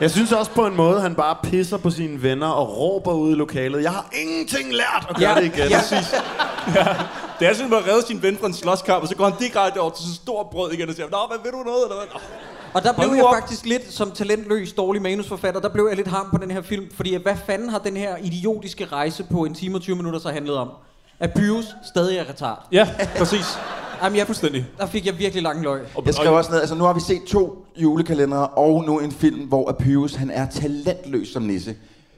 Jeg 0.01 0.11
synes 0.11 0.31
også 0.31 0.51
på 0.51 0.65
en 0.67 0.75
måde, 0.75 1.01
han 1.01 1.15
bare 1.15 1.35
pisser 1.43 1.77
på 1.77 1.89
sine 1.89 2.23
venner 2.23 2.47
og 2.47 2.77
råber 2.77 3.13
ud 3.13 3.31
i 3.31 3.35
lokalet. 3.35 3.83
Jeg 3.83 3.91
har 3.91 4.09
ingenting 4.21 4.73
lært 4.73 5.05
at 5.09 5.15
gøre 5.15 5.29
Ja, 5.29 5.35
det 5.35 5.45
igen. 5.45 5.69
ja. 5.69 5.77
Præcis. 5.77 6.13
Ja. 6.75 6.85
Det 7.39 7.47
er 7.47 7.53
sådan, 7.53 7.65
at 7.65 7.69
man 7.71 7.79
redder 7.93 8.05
sin 8.07 8.21
ven 8.21 8.37
fra 8.37 8.47
en 8.47 8.53
slåskamp, 8.53 9.01
og 9.03 9.07
så 9.09 9.15
går 9.15 9.23
han 9.29 9.33
direkte 9.39 9.77
over 9.79 9.89
til 9.91 10.05
en 10.07 10.13
stor 10.15 10.43
brød 10.51 10.71
igen 10.71 10.89
og 10.89 10.95
siger, 10.95 11.09
Nå, 11.09 11.17
hvad 11.29 11.37
vil 11.43 11.51
du 11.51 11.57
noget? 11.65 11.83
Eller 11.83 11.95
hvad? 11.95 12.05
Nå. 12.13 12.19
Og 12.73 12.83
der 12.83 12.93
blev 12.93 13.13
jeg 13.15 13.25
op. 13.25 13.35
faktisk 13.35 13.65
lidt, 13.65 13.93
som 13.93 14.11
talentløs 14.11 14.73
dårlig 14.73 15.01
manusforfatter, 15.01 15.61
der 15.61 15.69
blev 15.69 15.85
jeg 15.87 15.95
lidt 15.95 16.07
ham 16.07 16.27
på 16.31 16.37
den 16.37 16.51
her 16.51 16.61
film, 16.61 16.85
fordi 16.95 17.15
hvad 17.15 17.35
fanden 17.47 17.69
har 17.69 17.79
den 17.79 17.97
her 17.97 18.15
idiotiske 18.21 18.85
rejse 18.85 19.25
på 19.31 19.43
en 19.45 19.53
time 19.53 19.77
og 19.77 19.81
20 19.81 19.95
minutter 19.95 20.19
så 20.19 20.29
handlet 20.29 20.55
om? 20.55 20.69
At 21.19 21.33
Pyrus 21.33 21.65
stadig 21.89 22.17
er 22.17 22.29
retard. 22.29 22.67
Ja, 22.71 22.87
præcis. 23.17 23.45
Jamen, 24.03 24.17
jeg, 24.17 24.25
Fuldstændig. 24.25 24.65
der 24.77 24.85
fik 24.85 25.05
jeg 25.05 25.19
virkelig 25.19 25.43
lang 25.43 25.63
løg. 25.63 25.81
Jeg 26.05 26.13
skrev 26.13 26.33
også 26.33 26.51
ned, 26.51 26.59
altså 26.59 26.75
nu 26.75 26.83
har 26.83 26.93
vi 26.93 26.99
set 26.99 27.23
to 27.23 27.65
julekalendere, 27.77 28.47
og 28.47 28.83
nu 28.85 28.99
en 28.99 29.11
film, 29.11 29.39
hvor 29.39 29.69
Appius, 29.69 30.15
han 30.15 30.31
er 30.31 30.49
talentløs 30.49 31.27
som 31.27 31.43
nisse. 31.43 31.75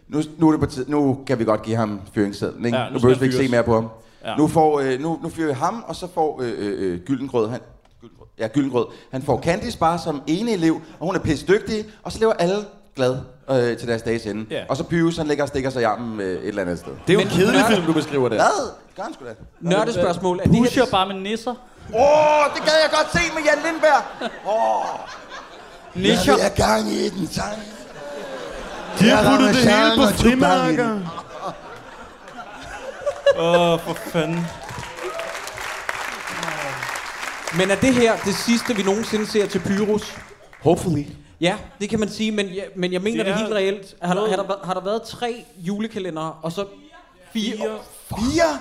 Nu, 0.07 0.21
nu, 0.37 0.47
er 0.47 0.51
det 0.51 0.59
på 0.59 0.65
tid, 0.65 0.85
nu 0.87 1.19
kan 1.27 1.39
vi 1.39 1.43
godt 1.43 1.63
give 1.63 1.77
ham 1.77 2.01
fyringssedlen, 2.13 2.65
ikke? 2.65 2.77
Ja, 2.77 2.87
nu 2.87 2.93
nu 2.93 2.99
behøver 2.99 3.19
vi 3.19 3.25
ikke 3.25 3.37
se 3.37 3.47
mere 3.47 3.63
på 3.63 3.73
ham. 3.73 3.87
Ja. 4.23 4.29
Ja. 4.31 4.37
Nu, 4.37 4.47
får, 4.47 4.79
øh, 4.79 4.99
nu, 4.99 5.19
nu 5.23 5.29
fyrer 5.29 5.47
vi 5.47 5.53
ham, 5.53 5.83
og 5.87 5.95
så 5.95 6.07
får 6.13 6.41
øh, 6.43 6.53
øh, 6.57 6.93
øh, 6.93 6.99
Gyldengrød, 6.99 7.49
han, 7.49 7.59
Gyldengrød, 8.01 8.27
ja, 8.39 8.47
Gyldengrød, 8.47 8.85
han 9.11 9.21
får 9.21 9.41
Candice 9.41 9.77
bare 9.77 9.99
som 9.99 10.21
ene 10.27 10.51
elev, 10.51 10.73
og 10.99 11.05
hun 11.05 11.15
er 11.15 11.19
pisse 11.19 11.47
dygtig, 11.47 11.85
og 12.03 12.11
så 12.11 12.19
lever 12.19 12.33
alle 12.33 12.55
glad 12.95 13.17
øh, 13.49 13.77
til 13.77 13.87
deres 13.87 14.01
dages 14.01 14.25
ende. 14.25 14.45
Ja. 14.49 14.63
Og 14.69 14.77
så 14.77 14.83
Pius, 14.83 15.17
han 15.17 15.27
ligger 15.27 15.43
og 15.43 15.47
stikker 15.47 15.69
sig 15.69 15.81
i 15.81 15.83
armen 15.83 16.19
øh, 16.21 16.41
et 16.41 16.47
eller 16.47 16.61
andet 16.61 16.79
sted. 16.79 16.91
Det 17.07 17.09
er 17.09 17.13
jo 17.13 17.19
en 17.19 17.27
kedelig 17.27 17.61
nørd- 17.61 17.67
film, 17.73 17.85
du 17.85 17.93
beskriver 17.93 18.29
der. 18.29 18.35
Hvad? 18.35 18.71
Gør 18.95 19.03
han 19.03 19.13
sgu 19.13 19.25
da. 19.25 19.29
Nørdespørgsmål. 19.61 20.39
Er 20.39 20.43
det 20.43 20.51
Pusher 20.57 20.83
her, 20.83 20.91
bare 20.91 21.07
med 21.07 21.15
nisser. 21.15 21.51
Åh, 21.95 22.01
oh, 22.01 22.55
det 22.55 22.63
gad 22.63 22.73
jeg 22.83 22.89
godt 22.91 23.11
se 23.11 23.19
med 23.35 23.43
Jan 23.43 23.57
Lindberg. 23.65 24.03
Nischer. 25.95 26.33
Jeg 26.33 26.35
vil 26.35 26.41
have 26.43 26.77
gang 26.79 26.91
i 26.91 27.09
den 27.09 27.27
sang. 27.27 27.57
De 28.99 29.09
har 29.09 29.31
puttet 29.37 29.55
det 29.55 29.63
hele 29.71 29.91
på 29.95 30.13
frimærker. 30.23 30.99
Åh, 33.39 33.71
oh, 33.73 33.79
for 33.79 33.93
fanden. 33.93 34.47
men 37.57 37.71
er 37.71 37.75
det 37.75 37.93
her 37.93 38.17
det 38.25 38.35
sidste, 38.35 38.75
vi 38.75 38.83
nogensinde 38.83 39.27
ser 39.27 39.45
til 39.47 39.59
Pyrus? 39.59 40.15
Hopefully. 40.63 41.03
Ja, 41.41 41.57
det 41.81 41.89
kan 41.89 41.99
man 41.99 42.09
sige, 42.09 42.31
men 42.31 42.47
jeg, 42.55 42.67
men 42.75 42.93
jeg 42.93 43.01
mener 43.01 43.17
Det 43.17 43.25
det, 43.25 43.33
er 43.33 43.37
helt 43.37 43.53
reelt. 43.53 43.95
Har, 44.01 44.13
der, 44.13 44.29
har, 44.29 44.35
der, 44.35 44.43
været- 44.43 44.59
har 44.63 44.73
der 44.73 44.81
været 44.81 45.01
tre 45.03 45.45
julekalendere, 45.57 46.33
og 46.41 46.51
så 46.51 46.65
fire? 47.33 47.57
Fire. 47.57 47.77
Fire? 48.09 48.59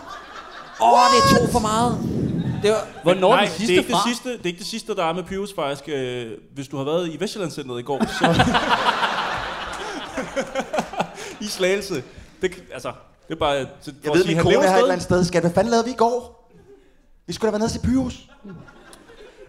Åh, 0.81 0.93
oh, 0.93 0.99
det 1.13 1.19
er 1.19 1.47
to 1.47 1.53
for 1.53 1.59
meget. 1.59 1.99
Det 2.63 2.71
var, 2.71 2.87
Hvornår 3.03 3.33
er 3.33 3.37
Nej, 3.37 3.45
det 3.45 3.51
det 3.51 3.57
sidste 3.59 3.75
er, 3.75 3.79
ikke 3.79 3.93
det 3.93 3.99
sidste, 4.07 4.29
det 4.33 4.41
er 4.43 4.47
ikke 4.47 4.59
det 4.59 4.67
sidste, 4.67 4.95
der 4.97 5.05
er 5.05 5.13
med 5.13 5.23
Pyrus 5.23 5.55
faktisk. 5.55 5.89
Øh, 5.89 6.33
hvis 6.55 6.69
du 6.69 6.77
har 6.77 6.85
været 6.85 7.09
i 7.09 7.21
Vestjyllandscenteret 7.21 7.79
i 7.81 7.83
går, 7.83 8.05
så... 8.07 8.45
I 11.45 11.47
Slagelse. 11.47 12.03
Det, 12.43 12.63
altså, 12.73 12.93
det 13.29 13.35
er 13.35 13.39
bare... 13.39 13.67
Til, 13.85 13.95
Jeg 14.05 14.13
ved, 14.15 14.25
min 14.27 14.39
kone 14.39 14.55
er 14.57 14.61
her 14.61 14.69
et 14.75 14.79
eller 14.79 14.93
andet 14.93 15.03
sted. 15.05 15.25
Skat, 15.25 15.43
hvad 15.43 15.51
fanden 15.53 15.71
lavede 15.71 15.85
vi 15.87 15.91
i 15.93 15.97
går? 15.97 16.51
Vi 17.27 17.33
skulle 17.33 17.47
da 17.47 17.51
være 17.51 17.59
nede 17.59 17.71
se 17.71 17.81
Pyrus. 17.81 18.15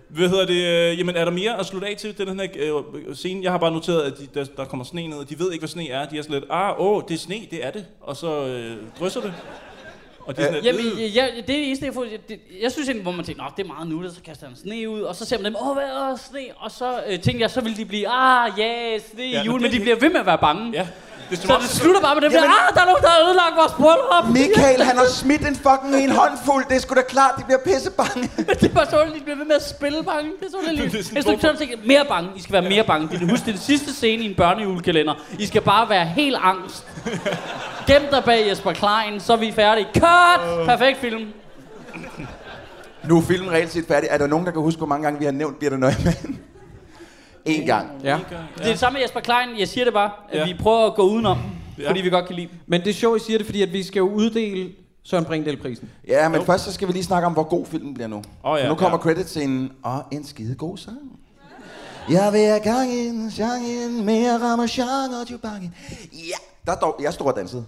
Hvad 0.10 0.30
hedder 0.30 0.46
det? 0.46 0.92
Øh, 0.92 1.00
jamen, 1.00 1.16
er 1.16 1.26
der 1.26 1.32
mere 1.32 1.60
at 1.60 1.66
slutte 1.66 1.88
af 1.88 1.96
til 1.98 2.18
den 2.18 2.40
her 2.40 2.48
øh, 2.56 3.16
scene? 3.16 3.44
Jeg 3.44 3.52
har 3.52 3.58
bare 3.58 3.72
noteret, 3.72 4.02
at 4.02 4.18
de, 4.18 4.28
der, 4.34 4.46
der 4.58 4.66
kommer 4.66 4.84
sne 4.86 5.08
ned, 5.08 5.18
og 5.18 5.30
de 5.30 5.40
ved 5.40 5.52
ikke, 5.52 5.62
hvad 5.62 5.70
sne 5.70 5.90
er. 5.90 6.06
De 6.10 6.18
er 6.18 6.22
sådan 6.22 6.34
lidt, 6.34 6.46
ah, 6.50 6.80
åh, 6.82 7.02
det 7.08 7.14
er 7.14 7.18
sne, 7.20 7.36
det 7.52 7.66
er 7.66 7.72
det. 7.72 7.86
Og 8.02 8.16
så 8.18 8.46
øh, 8.48 8.78
drysser 9.00 9.22
det. 9.22 9.34
Og 10.20 10.38
de 10.38 10.42
er 10.42 10.46
sådan 10.46 10.64
Jamen, 10.64 10.86
"Øh." 10.86 11.16
ja, 11.16 11.28
det 11.36 11.40
er 11.40 11.46
det 11.48 11.66
eneste, 11.68 11.86
jeg 11.86 11.94
får. 11.94 12.06
Det, 12.30 12.40
jeg 12.62 12.72
synes 12.72 12.88
egentlig, 12.88 13.04
hvor 13.04 13.12
man 13.12 13.26
tænker, 13.26 13.44
Nå, 13.44 13.50
det 13.58 13.64
er 13.64 13.68
meget 13.68 13.88
nuttet, 13.90 14.14
så 14.16 14.22
kaster 14.22 14.48
han 14.48 14.56
sne 14.56 14.90
ud, 14.90 15.02
og 15.02 15.16
så 15.16 15.26
ser 15.26 15.38
man 15.38 15.46
dem, 15.46 15.56
åh, 15.62 15.74
hvad 15.74 15.84
er 15.84 16.16
sne? 16.30 16.40
Og 16.58 16.72
så 16.72 17.04
øh, 17.08 17.20
tænker 17.20 17.40
jeg, 17.40 17.52
så 17.52 17.62
vil 17.62 17.78
de 17.78 17.86
blive, 17.86 18.08
ah, 18.10 18.52
ja, 18.58 18.64
yeah, 18.92 19.02
sne 19.14 19.24
Ja, 19.24 19.44
jul, 19.44 19.54
men, 19.54 19.62
men 19.62 19.72
de 19.72 19.80
bliver 19.80 19.96
ved 20.00 20.10
med 20.10 20.20
at 20.20 20.26
være 20.26 20.38
bange. 20.38 20.72
Ja. 20.74 20.88
Som 21.32 21.38
så 21.50 21.58
det 21.62 21.70
slutter 21.70 22.02
bare 22.02 22.16
med 22.16 22.22
dem 22.22 22.32
der, 22.32 22.40
Jamen- 22.40 22.56
ah, 22.70 22.74
der 22.76 22.82
er 22.82 22.86
nogen, 22.86 23.02
der 23.02 23.10
har 23.10 23.22
ødelagt 23.28 23.56
vores 23.62 23.72
bryllup. 23.82 24.26
Michael, 24.40 24.82
han 24.90 24.98
har 24.98 25.08
smidt 25.22 25.42
en 25.48 25.56
fucking 25.56 25.96
en 26.04 26.12
håndfuld. 26.12 26.66
Det 26.70 26.76
er 26.76 26.80
sgu 26.82 26.96
da 26.96 27.02
klart, 27.02 27.34
de 27.38 27.44
bliver 27.44 27.60
pissebange. 27.68 28.22
det 28.60 28.64
er 28.64 28.74
bare 28.80 28.86
så 28.90 28.96
underligt, 28.96 29.20
de 29.20 29.24
bliver 29.24 29.38
ved 29.38 29.46
med 29.46 29.56
at 29.56 29.68
spille 29.76 30.04
bange. 30.04 30.30
Det 30.40 30.46
er 30.48 30.52
så 30.52 30.58
Det 30.72 30.86
er 30.86 31.04
sådan 31.04 31.18
Instruktøren 31.18 31.58
tænker, 31.58 31.78
mere 31.86 32.06
bange, 32.10 32.30
I 32.36 32.42
skal 32.42 32.54
være 32.54 32.62
mere 32.74 32.84
bange. 32.84 33.08
Det 33.12 33.22
er, 33.22 33.30
husk, 33.30 33.46
det 33.46 33.52
er 33.52 33.56
den 33.56 33.66
sidste 33.72 33.94
scene 33.94 34.24
i 34.24 34.30
en 34.30 34.36
børnejulekalender. 34.36 35.14
I 35.40 35.46
skal 35.46 35.62
bare 35.62 35.90
være 35.90 36.06
helt 36.06 36.38
angst. 36.44 36.86
Gem 37.88 38.02
dig 38.12 38.24
bag 38.24 38.48
Jesper 38.50 38.74
Klein, 38.74 39.20
så 39.20 39.34
er 39.34 39.38
vi 39.38 39.52
færdige. 39.52 39.88
Cut! 39.94 40.66
Perfekt 40.66 40.98
film. 41.02 41.26
Nu 43.08 43.18
er 43.18 43.22
filmen 43.22 43.52
reelt 43.52 43.72
set 43.72 43.86
færdig. 43.88 44.10
Er 44.12 44.18
der 44.18 44.28
nogen, 44.28 44.46
der 44.46 44.52
kan 44.52 44.62
huske, 44.62 44.78
hvor 44.78 44.88
mange 44.88 45.04
gange 45.04 45.20
vi 45.20 45.26
har 45.26 45.32
nævnt 45.32 45.60
Birte 45.60 45.78
Neumann? 45.78 46.40
En 47.48 47.66
gang. 47.66 47.90
Ja. 48.04 48.20
Det 48.58 48.66
er 48.66 48.70
det 48.70 48.80
samme 48.80 48.94
med 48.98 49.02
Jesper 49.02 49.20
Klein. 49.20 49.60
Jeg 49.60 49.68
siger 49.68 49.84
det 49.84 49.94
bare, 49.94 50.12
at 50.30 50.40
Ja. 50.40 50.46
vi 50.46 50.54
prøver 50.60 50.86
at 50.88 50.94
gå 50.96 51.02
udenom, 51.04 51.38
Ja. 51.80 51.90
fordi 51.90 52.02
vi 52.02 52.10
godt 52.10 52.26
kan 52.28 52.36
lide 52.36 52.48
dem. 52.48 52.60
Men 52.68 52.82
det 52.82 52.90
er 52.90 52.94
sjovt, 52.94 53.22
I 53.22 53.26
siger 53.26 53.38
det, 53.38 53.46
fordi 53.46 53.62
at 53.62 53.74
vi 53.74 53.84
skal 53.84 54.00
jo 54.00 54.10
uddele 54.10 54.70
Søren 55.04 55.26
Brindahl-prisen. 55.26 55.90
Ja, 56.08 56.30
men 56.30 56.46
først 56.46 56.64
så 56.66 56.74
skal 56.74 56.88
vi 56.88 56.94
lige 56.94 57.04
snakke 57.04 57.26
om, 57.26 57.34
hvor 57.34 57.44
god 57.44 57.66
filmen 57.66 57.94
bliver 57.94 58.08
nu. 58.08 58.18
Åh, 58.18 58.24
ja, 58.60 58.64
For 58.64 58.70
nu 58.70 58.76
kommer 58.76 58.98
ja. 58.98 59.02
creditscenen, 59.04 59.72
og 59.84 60.04
en 60.12 60.26
skide 60.26 60.56
god 60.56 60.78
sang. 60.78 60.98
Jeg 62.10 62.34
vil 62.34 62.40
have 62.42 62.60
gang 62.60 62.94
i 62.94 63.08
en, 63.08 63.32
sang 63.32 63.68
i 63.68 63.84
en, 63.84 64.06
mere 64.06 64.40
ramachan 64.42 64.88
og 65.22 65.32
jubangen. 65.32 65.76
Ja, 66.14 66.38
der 66.72 66.76
dog, 66.76 67.00
jeg 67.04 67.14
stod 67.14 67.28
og 67.28 67.36
dansede. 67.36 67.66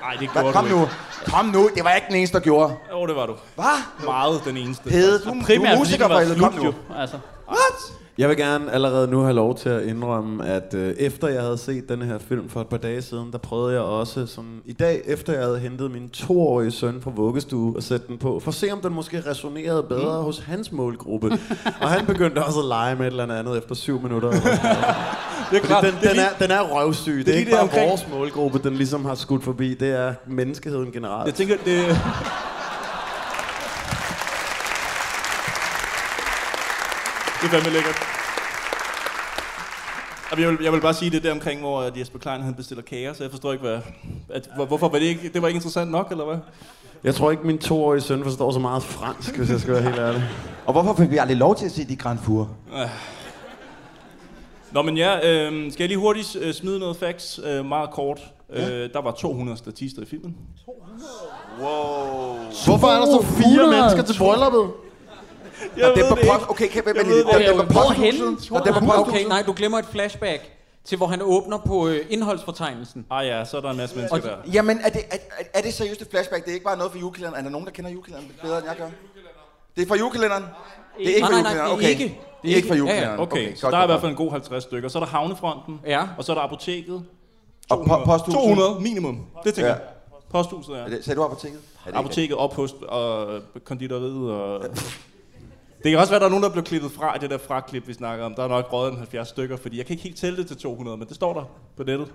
Nej, 0.00 0.16
det 0.20 0.28
Hva, 0.30 0.40
gjorde 0.40 0.52
kom 0.52 0.64
du 0.68 0.76
nu, 0.76 0.80
ikke. 0.82 0.92
kom 1.26 1.44
nu, 1.46 1.68
det 1.76 1.84
var 1.84 1.92
ikke 1.94 2.06
den 2.08 2.16
eneste, 2.16 2.36
der 2.38 2.42
gjorde. 2.42 2.74
Jo, 2.92 3.06
det 3.06 3.16
var 3.16 3.26
du. 3.26 3.34
Hvad? 3.54 4.04
Meget 4.04 4.40
den 4.44 4.56
eneste. 4.56 4.88
Pede, 4.88 5.18
du, 5.18 5.30
du 5.30 5.62
er 5.62 5.78
musiker 5.78 6.08
for 6.08 6.18
helvede, 6.18 6.38
kom 6.38 6.54
nu. 6.54 6.74
Altså. 6.96 7.18
What? 7.48 7.92
Jeg 8.18 8.28
vil 8.28 8.36
gerne 8.36 8.72
allerede 8.72 9.08
nu 9.08 9.20
have 9.20 9.34
lov 9.34 9.56
til 9.58 9.68
at 9.68 9.82
indrømme, 9.82 10.46
at 10.46 10.74
øh, 10.74 10.94
efter 10.98 11.28
jeg 11.28 11.42
havde 11.42 11.58
set 11.58 11.88
den 11.88 12.02
her 12.02 12.18
film 12.18 12.48
for 12.48 12.60
et 12.60 12.66
par 12.66 12.76
dage 12.76 13.02
siden, 13.02 13.32
der 13.32 13.38
prøvede 13.38 13.72
jeg 13.72 13.82
også 13.82 14.26
sådan, 14.26 14.60
i 14.64 14.72
dag, 14.72 15.02
efter 15.06 15.32
jeg 15.32 15.42
havde 15.42 15.58
hentet 15.58 15.90
min 15.90 16.08
toårige 16.08 16.70
søn 16.70 17.00
fra 17.02 17.10
vuggestue 17.10 17.76
og 17.76 17.82
sætte 17.82 18.06
den 18.08 18.18
på, 18.18 18.40
for 18.40 18.48
at 18.50 18.54
se 18.54 18.70
om 18.72 18.80
den 18.80 18.92
måske 18.92 19.20
resonerede 19.30 19.82
bedre 19.82 20.18
mm. 20.18 20.24
hos 20.24 20.38
hans 20.38 20.72
målgruppe. 20.72 21.38
og 21.80 21.88
han 21.90 22.06
begyndte 22.06 22.44
også 22.44 22.60
at 22.60 22.66
lege 22.66 22.96
med 22.96 23.06
et 23.06 23.10
eller 23.10 23.34
andet 23.34 23.58
efter 23.58 23.74
syv 23.74 24.02
minutter. 24.02 24.30
Det 25.50 25.58
er 25.58 25.62
klart, 25.66 25.84
den, 25.84 25.94
det 26.00 26.04
er 26.04 26.10
den, 26.14 26.20
er, 26.20 26.28
den 26.46 26.50
er 26.50 26.60
røvsyg. 26.60 27.16
Det, 27.18 27.26
det 27.26 27.34
er 27.34 27.38
ikke 27.38 27.50
bare 27.50 27.60
omkring- 27.60 27.88
vores 27.88 28.06
målgruppe, 28.12 28.58
den 28.64 28.74
ligesom 28.74 29.04
har 29.04 29.14
skudt 29.14 29.44
forbi. 29.44 29.74
Det 29.74 29.90
er 29.90 30.14
menneskeheden 30.26 30.92
generelt. 30.92 31.26
Jeg 31.26 31.34
tænker, 31.34 31.56
det... 31.64 31.82
Det 37.42 37.48
er 37.48 37.52
fandme 37.52 37.70
lækkert. 37.70 37.96
Jeg 40.30 40.48
vil, 40.48 40.58
jeg 40.62 40.72
vil 40.72 40.80
bare 40.80 40.94
sige 40.94 41.10
det 41.10 41.22
der 41.22 41.32
omkring, 41.32 41.60
hvor 41.60 41.80
at 41.80 41.96
Jesper 41.98 42.18
Klein 42.18 42.42
han 42.42 42.54
bestiller 42.54 42.82
kager, 42.82 43.12
så 43.12 43.24
jeg 43.24 43.30
forstår 43.30 43.52
ikke, 43.52 43.64
hvad, 43.64 43.78
at, 44.28 44.48
hvor, 44.56 44.64
hvorfor 44.64 44.88
var 44.88 44.98
det 44.98 45.06
ikke, 45.06 45.30
det 45.34 45.42
var 45.42 45.48
ikke 45.48 45.56
interessant 45.56 45.90
nok, 45.90 46.10
eller 46.10 46.24
hvad? 46.24 46.36
Jeg 47.04 47.14
tror 47.14 47.30
ikke, 47.30 47.46
min 47.46 47.58
toårige 47.58 48.00
søn 48.00 48.24
forstår 48.24 48.52
så 48.52 48.58
meget 48.58 48.82
fransk, 48.82 49.36
hvis 49.36 49.50
jeg 49.50 49.60
skal 49.60 49.72
være 49.72 49.82
helt 49.82 49.98
ærlig. 49.98 50.24
Og 50.66 50.72
hvorfor 50.72 50.94
fik 50.94 51.10
vi 51.10 51.16
aldrig 51.16 51.36
lov 51.36 51.56
til 51.56 51.66
at 51.66 51.72
se 51.72 51.88
de 51.88 51.96
Grand 51.96 52.18
Four? 52.18 52.50
Øh. 52.74 52.88
Nå, 54.72 54.82
men 54.82 54.96
ja, 54.96 55.16
øh, 55.16 55.72
skal 55.72 55.82
jeg 55.82 55.88
lige 55.88 55.98
hurtigt 55.98 56.36
øh, 56.40 56.54
smide 56.54 56.78
noget 56.78 56.96
facts, 56.96 57.40
øh, 57.44 57.64
meget 57.64 57.90
kort. 57.90 58.20
Ja. 58.54 58.70
Øh, 58.70 58.92
der 58.92 59.02
var 59.02 59.10
200 59.12 59.58
statister 59.58 60.02
i 60.02 60.06
filmen. 60.06 60.36
Wow. 61.60 62.36
Hvorfor 62.66 62.86
er 62.86 62.98
der 62.98 63.06
så 63.06 63.26
fire 63.26 63.70
mennesker 63.70 64.02
til 64.02 64.18
brylluppet? 64.18 64.70
Jeg 65.76 65.90
Og 65.90 65.96
det 65.96 66.02
ved 66.04 66.10
på 66.10 66.14
det 66.16 66.24
post, 66.28 66.40
ikke. 66.40 66.50
okay, 66.50 66.68
kan 66.68 66.82
Jeg 66.86 66.96
jeg 66.96 67.06
ved 67.06 67.14
lige, 67.14 67.38
det 67.38 67.56
der, 67.58 67.64
på 67.66 67.72
posthuset, 67.72 68.50
og 68.52 68.64
der 68.66 68.80
på. 68.80 68.92
Okay, 69.00 69.24
nej, 69.24 69.42
du 69.46 69.52
glemmer 69.56 69.78
et 69.78 69.84
flashback 69.86 70.50
til, 70.84 70.96
hvor 70.98 71.06
han 71.06 71.20
åbner 71.22 71.58
på 71.58 71.88
øh, 71.88 72.00
indholdsfortegnelsen. 72.10 73.06
Ah 73.10 73.26
ja, 73.26 73.44
så 73.44 73.56
er 73.56 73.60
der 73.60 73.70
en 73.70 73.76
masse 73.76 73.96
mennesker 73.96 74.20
der. 74.20 74.36
Jamen, 74.52 74.78
er 74.84 74.88
det, 74.88 75.02
er, 75.10 75.16
er- 75.54 75.60
det 75.62 75.74
seriøst 75.74 76.02
et 76.02 76.08
flashback? 76.10 76.44
Det 76.44 76.50
er 76.50 76.54
ikke 76.54 76.64
bare 76.64 76.76
noget 76.76 76.92
for 76.92 76.98
julekalenderen. 76.98 77.38
Er 77.44 77.48
der 77.48 77.50
nogen, 77.50 77.66
der 77.66 77.72
kender 77.72 77.90
julekalenderen 77.90 78.32
bedre, 78.42 78.58
end 78.58 78.66
jeg 78.66 78.76
gør? 78.76 78.86
Det 79.76 79.82
er 79.82 79.86
fra 79.86 79.96
julekalenderen? 79.96 80.42
Det 80.98 81.04
er 81.04 81.08
ikke 81.08 81.20
Nej, 81.20 81.30
fra 81.30 81.42
nej, 81.42 81.54
nej, 81.54 81.68
julekalenderen, 81.70 81.78
det 81.78 81.86
er 81.86 81.94
okay. 81.94 82.04
ikke. 82.04 82.20
Det 82.42 82.52
er 82.52 82.56
ikke 82.56 82.68
fra 82.68 82.74
julekalenderen. 82.74 83.20
Okay, 83.20 83.54
så 83.54 83.60
godt, 83.62 83.72
der 83.72 83.78
er 83.78 83.82
i 83.82 83.86
hvert 83.86 84.00
fald 84.00 84.10
en 84.10 84.16
god 84.16 84.30
50 84.30 84.62
stykker. 84.62 84.88
Så 84.88 84.98
er 84.98 85.02
der 85.04 85.10
havnefronten, 85.10 85.80
ja. 85.86 86.02
og 86.18 86.24
så 86.24 86.32
er 86.32 86.36
der 86.36 86.42
apoteket. 86.42 87.04
Og 87.70 87.78
po- 87.80 88.04
posthuset? 88.04 88.34
200 88.40 88.80
minimum, 88.80 89.20
det 89.44 89.54
tænker 89.54 89.68
Ja. 89.70 89.74
jeg. 89.76 89.82
Posthuset, 90.30 90.72
ja. 90.72 90.78
Er 90.78 90.88
det- 90.88 91.04
Sagde 91.04 91.16
du 91.20 91.24
apoteket? 91.24 91.58
Det 91.86 91.94
Apoteket, 91.94 92.36
ophost 92.36 92.74
og 92.82 93.28
konditoriet 93.64 94.30
og... 94.30 94.64
Det 95.82 95.90
kan 95.90 95.98
også 96.00 96.10
være, 96.10 96.16
at 96.16 96.20
der 96.20 96.26
er 96.26 96.30
nogen, 96.30 96.42
der 96.42 96.50
blev 96.50 96.64
klippet 96.64 96.92
fra 96.92 97.16
i 97.16 97.18
det 97.18 97.30
der 97.30 97.38
fraklip, 97.38 97.88
vi 97.88 97.94
snakker 97.94 98.24
om. 98.24 98.34
Der 98.34 98.44
er 98.44 98.48
nok 98.48 98.72
røget 98.72 98.92
en 98.92 98.98
70 98.98 99.28
stykker, 99.28 99.56
fordi 99.56 99.78
jeg 99.78 99.86
kan 99.86 99.94
ikke 99.94 100.02
helt 100.02 100.16
tælle 100.16 100.36
det 100.36 100.46
til 100.46 100.56
200, 100.56 100.96
men 100.96 101.08
det 101.08 101.16
står 101.16 101.32
der 101.34 101.44
på 101.76 101.82
nettet. 101.82 102.08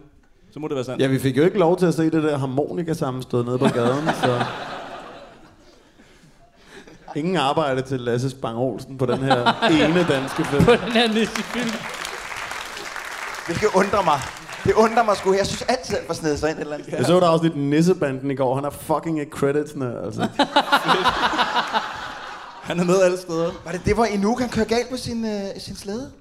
Så 0.52 0.60
må 0.60 0.68
det 0.68 0.76
være 0.76 0.85
sandt. 0.85 1.02
Ja, 1.02 1.07
vi 1.07 1.19
fik 1.19 1.38
jo 1.38 1.44
ikke 1.44 1.60
lov 1.60 1.77
til 1.77 1.85
at 1.85 1.94
se 1.94 2.03
det 2.03 2.23
der 2.23 2.38
harmonika 2.38 2.94
sammenstød 2.94 3.44
nede 3.44 3.57
på 3.57 3.68
gaden, 3.68 4.07
så... 4.23 4.44
Ingen 7.15 7.38
arbejde 7.38 7.81
til 7.81 7.99
Lasse 7.99 8.30
Spang 8.30 8.57
Olsen 8.57 8.98
på 8.98 9.06
den 9.06 9.18
her 9.18 9.64
ene 9.69 10.06
danske 10.10 10.45
film. 10.45 10.65
På 10.65 10.72
den 10.72 10.91
her 10.91 11.14
næste 11.14 11.44
film. 11.44 11.72
Hvilket 13.45 13.69
undrer 13.76 14.03
mig. 14.03 14.19
Det 14.64 14.73
undrer 14.73 15.03
mig 15.03 15.18
sgu. 15.18 15.34
Jeg 15.34 15.48
synes 15.48 15.61
altid, 15.61 15.95
at 15.95 16.02
han 16.02 16.07
var 16.07 16.14
snedet 16.14 16.39
sig 16.39 16.49
ind 16.49 16.57
et 16.57 16.61
eller 16.61 16.76
andet. 16.76 16.88
Jeg 16.88 17.06
så 17.06 17.19
der 17.19 17.27
også 17.27 17.44
lidt 17.44 17.57
Nissebanden 17.57 18.31
i 18.31 18.35
går. 18.35 18.56
Han 18.56 18.65
er 18.65 18.69
fucking 18.69 19.19
ikke 19.19 19.31
creditsene, 19.31 19.94
altså. 20.06 20.22
Han 22.68 22.80
er 22.80 22.84
med 22.84 23.02
alle 23.02 23.18
steder. 23.18 23.52
Var 23.65 23.72
det 23.72 23.81
det, 23.85 23.94
hvor 23.94 24.06
Inuk 24.06 24.39
han 24.39 24.49
kører 24.49 24.65
galt 24.65 24.89
på 24.89 24.98
sin, 24.98 25.26
øh, 25.26 25.41
sin 25.57 25.76
slæde? 25.76 26.11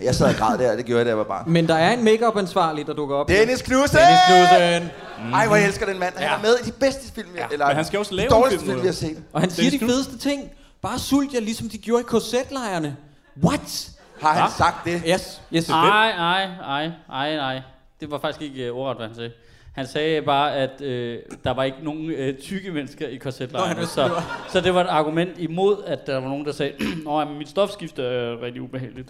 Jeg 0.00 0.14
sad 0.14 0.26
og 0.26 0.34
græd 0.34 0.58
der, 0.58 0.76
det 0.76 0.84
gjorde 0.84 0.98
jeg, 0.98 1.06
da 1.06 1.10
jeg 1.10 1.18
var 1.18 1.24
barn. 1.24 1.50
Men 1.50 1.68
der 1.68 1.74
er 1.74 1.92
en 1.92 2.04
makeup 2.04 2.36
ansvarlig 2.36 2.86
der 2.86 2.92
dukker 2.92 3.16
op. 3.16 3.28
Dennis 3.28 3.62
Knudsen! 3.62 3.98
Dennis 3.98 4.18
Knudsen! 4.28 4.90
Ej, 5.34 5.46
hvor 5.46 5.56
jeg 5.56 5.66
elsker 5.66 5.86
den 5.86 5.98
mand. 5.98 6.14
Han 6.16 6.22
Ja. 6.28 6.34
er 6.36 6.42
med 6.42 6.54
i 6.62 6.66
de 6.66 6.72
bedste 6.72 7.12
film, 7.12 7.28
ja. 7.36 7.46
eller 7.52 7.66
men 7.66 7.76
han 7.76 7.84
skal 7.84 7.98
også 7.98 8.14
lave 8.14 8.28
de 8.28 8.34
dårligste 8.34 8.66
film 8.66 8.80
vi 8.82 8.86
har 8.86 8.92
set. 8.92 9.22
Og 9.32 9.40
han 9.40 9.50
siger 9.50 9.70
de 9.70 9.78
Dennis 9.78 9.94
fedeste 9.94 10.18
ting. 10.18 10.50
Bare 10.82 10.98
sult 10.98 11.34
jer, 11.34 11.40
ligesom 11.40 11.68
de 11.68 11.78
gjorde 11.78 12.00
i 12.00 12.04
korsetlejrene. 12.04 12.96
What? 13.44 13.88
Har 14.20 14.32
han 14.32 14.42
Hva? 14.42 14.50
sagt 14.58 14.84
det? 14.84 15.02
Yes, 15.06 15.40
yes. 15.52 15.68
Ej, 15.68 16.10
ej, 16.10 16.42
ej, 16.44 16.90
ej, 17.10 17.36
ej. 17.36 17.60
Det 18.00 18.10
var 18.10 18.18
faktisk 18.18 18.42
ikke 18.42 18.72
uh, 18.72 18.78
ordret, 18.78 18.96
hvad 18.96 19.06
han 19.06 19.16
sagde. 19.16 19.30
Han 19.74 19.86
sagde 19.86 20.22
bare, 20.22 20.54
at 20.54 20.80
øh, 20.80 21.18
der 21.44 21.54
var 21.54 21.62
ikke 21.64 21.78
nogen 21.82 22.10
øh, 22.10 22.34
tykke 22.38 22.70
mennesker 22.70 23.08
i 23.08 23.16
korsetlejrene. 23.16 23.86
Så, 23.86 24.02
det 24.04 24.10
var- 24.10 24.46
så 24.48 24.60
det 24.60 24.74
var 24.74 24.80
et 24.84 24.88
argument 24.88 25.38
imod, 25.38 25.76
at 25.86 26.06
der 26.06 26.14
var 26.20 26.28
nogen, 26.28 26.44
der 26.44 26.52
sagde, 26.52 26.72
men 27.28 27.38
mit 27.38 27.48
stofskifte 27.48 28.02
er 28.02 28.42
rigtig 28.42 28.62
ubehageligt. 28.62 29.08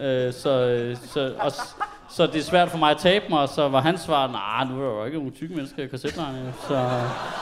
Øh, 0.00 0.32
så, 0.32 0.50
øh, 0.50 0.96
så, 1.14 1.32
og, 1.38 1.52
så 2.10 2.26
det 2.26 2.36
er 2.36 2.42
svært 2.42 2.70
for 2.70 2.78
mig 2.78 2.90
at 2.90 2.96
tabe 2.96 3.24
mig, 3.30 3.40
og 3.40 3.48
så 3.48 3.68
var 3.68 3.80
hans 3.80 4.00
svar, 4.00 4.26
nej, 4.32 4.74
nu 4.76 4.82
er 4.84 4.88
der 4.90 4.98
jo 4.98 5.04
ikke 5.04 5.18
nogen 5.18 5.32
tykke 5.32 5.54
mennesker 5.54 5.82
i 5.82 5.86
korsetlejrene. 5.86 6.52
Så... 6.68 6.88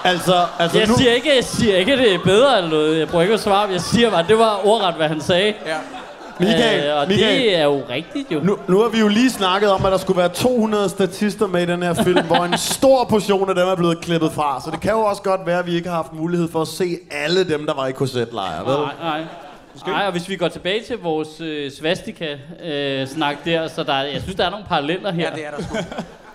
Altså, 0.05 0.35
altså 0.59 0.79
jeg, 0.79 0.89
nu... 0.89 0.95
siger 0.95 1.13
ikke, 1.13 1.35
jeg 1.37 1.45
siger 1.45 1.77
ikke, 1.77 1.93
at 1.93 1.99
det 1.99 2.15
er 2.15 2.19
bedre 2.25 2.57
eller 2.59 2.71
noget. 2.71 2.99
Jeg 2.99 3.09
bruger 3.09 3.23
ikke 3.23 3.35
at 3.35 3.41
svare. 3.41 3.69
Jeg 3.69 3.81
siger 3.81 4.11
bare, 4.11 4.21
at 4.21 4.29
det 4.29 4.39
var 4.39 4.61
ordret, 4.67 4.95
hvad 4.95 5.09
han 5.09 5.21
sagde. 5.21 5.55
Ja. 5.67 5.77
Michael, 6.41 6.85
øh, 6.91 6.97
og 6.97 7.09
Michael. 7.09 7.39
det 7.41 7.57
er 7.59 7.65
jo 7.65 7.83
rigtigt, 7.91 8.31
jo. 8.33 8.41
Nu, 8.41 8.59
nu 8.69 8.81
har 8.81 8.89
vi 8.89 8.99
jo 8.99 9.09
lige 9.09 9.31
snakket 9.31 9.71
om, 9.71 9.87
at 9.87 9.93
der 9.93 9.99
skulle 9.99 10.17
være 10.19 10.29
200 10.29 10.89
statister 10.89 11.47
med 11.47 11.63
i 11.63 11.67
den 11.67 11.83
her 11.83 11.95
film, 11.95 12.25
hvor 12.27 12.37
en 12.45 12.59
stor 12.59 13.05
portion 13.05 13.49
af 13.49 13.55
dem 13.55 13.69
er 13.69 13.75
blevet 13.77 14.01
klippet 14.01 14.33
fra. 14.33 14.63
Så 14.65 14.71
det 14.71 14.81
kan 14.81 14.91
jo 14.93 15.01
også 15.01 15.23
godt 15.23 15.41
være, 15.47 15.59
at 15.59 15.67
vi 15.67 15.75
ikke 15.75 15.89
har 15.89 15.97
haft 15.97 16.13
mulighed 16.13 16.49
for 16.49 16.63
at 16.63 16.69
se 16.69 16.99
alle 17.11 17.49
dem, 17.49 17.67
der 17.67 17.75
var 17.75 17.87
i 17.87 17.93
korsetlejre. 17.93 18.67
vel? 18.67 18.75
Nej, 18.75 18.93
nej. 19.03 19.21
Nej, 19.87 20.07
og 20.07 20.13
hvis 20.13 20.29
vi 20.29 20.37
går 20.37 20.49
tilbage 20.49 20.83
til 20.83 20.97
vores 20.99 21.41
øh, 21.41 21.71
svastika-snak 21.71 23.37
der, 23.45 23.69
så 23.69 23.83
der, 23.83 23.93
er- 23.93 24.05
jeg 24.07 24.21
synes, 24.23 24.37
der 24.37 24.47
er 24.47 24.51
nogle 24.51 24.67
paralleller 24.69 25.13
her. 25.13 25.29
Ja, 25.31 25.37
det 25.37 25.47
er 25.47 25.51
der 25.51 25.63
sgu. 25.65 25.77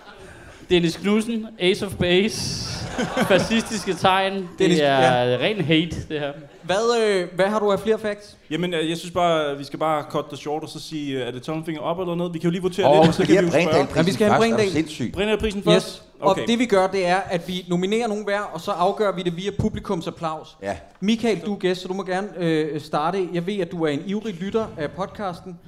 Dennis 0.69 0.95
Knudsen, 0.97 1.47
Ace 1.59 1.85
of 1.85 1.91
Base, 1.99 2.67
fascistiske 3.33 3.93
tegn. 3.93 4.33
Det 4.33 4.47
Dennis- 4.59 4.81
er 4.81 5.23
ja. 5.23 5.37
ren 5.41 5.61
hate, 5.65 5.95
det 6.09 6.19
her. 6.19 6.31
Hvad, 6.65 7.01
øh, 7.01 7.27
hvad 7.35 7.45
har 7.45 7.59
du 7.59 7.71
af 7.71 7.79
flere 7.79 7.99
facts? 7.99 8.37
Jamen, 8.49 8.73
øh, 8.73 8.89
jeg 8.89 8.97
synes 8.97 9.11
bare, 9.13 9.57
vi 9.57 9.63
skal 9.63 9.79
bare 9.79 10.03
cut 10.09 10.25
the 10.27 10.37
short 10.37 10.63
og 10.63 10.69
så 10.69 10.79
sige, 10.79 11.21
øh, 11.21 11.27
er 11.27 11.31
det 11.31 11.43
tommelfinger 11.43 11.81
op 11.81 11.99
eller 11.99 12.15
noget? 12.15 12.33
Vi 12.33 12.39
kan 12.39 12.47
jo 12.47 12.51
lige 12.51 12.61
votere 12.61 12.87
Åh, 12.87 12.93
lidt, 12.93 13.03
vi 13.03 13.07
og 13.07 13.13
så 13.13 13.23
skal 13.23 13.35
kan 13.35 13.45
vi 13.45 13.47
jo 13.47 13.51
spørge. 13.51 13.65
Brindahl-prisen 13.65 13.95
Ja, 13.97 14.03
vi 14.03 14.11
skal 14.13 14.27
have 14.27 14.41
først. 14.41 14.45
Er 14.45 14.51
du 14.51 14.55
Brindahl. 14.57 14.71
sindssyg? 14.71 15.11
Brindahl-prisen 15.13 15.63
først? 15.63 15.87
Yes. 15.87 16.01
Og 16.19 16.37
det 16.47 16.59
vi 16.59 16.65
gør, 16.65 16.87
det 16.87 17.07
er, 17.07 17.15
at 17.15 17.47
vi 17.47 17.65
nominerer 17.69 18.07
nogen 18.07 18.23
hver, 18.23 18.39
og 18.39 18.61
så 18.61 18.71
afgør 18.71 19.11
vi 19.11 19.23
det 19.23 19.37
via 19.37 19.51
publikums 19.59 20.07
applaus. 20.07 20.57
Ja. 20.61 20.77
Michael, 20.99 21.39
du 21.39 21.53
er 21.53 21.57
gæst, 21.57 21.81
så 21.81 21.87
du 21.87 21.93
må 21.93 22.03
gerne 22.03 22.27
øh, 22.37 22.81
starte. 22.81 23.29
Jeg 23.33 23.45
ved, 23.45 23.59
at 23.59 23.71
du 23.71 23.83
er 23.83 23.89
en 23.89 24.01
ivrig 24.05 24.33
lytter 24.33 24.67
af 24.77 24.91
podcasten. 24.91 25.59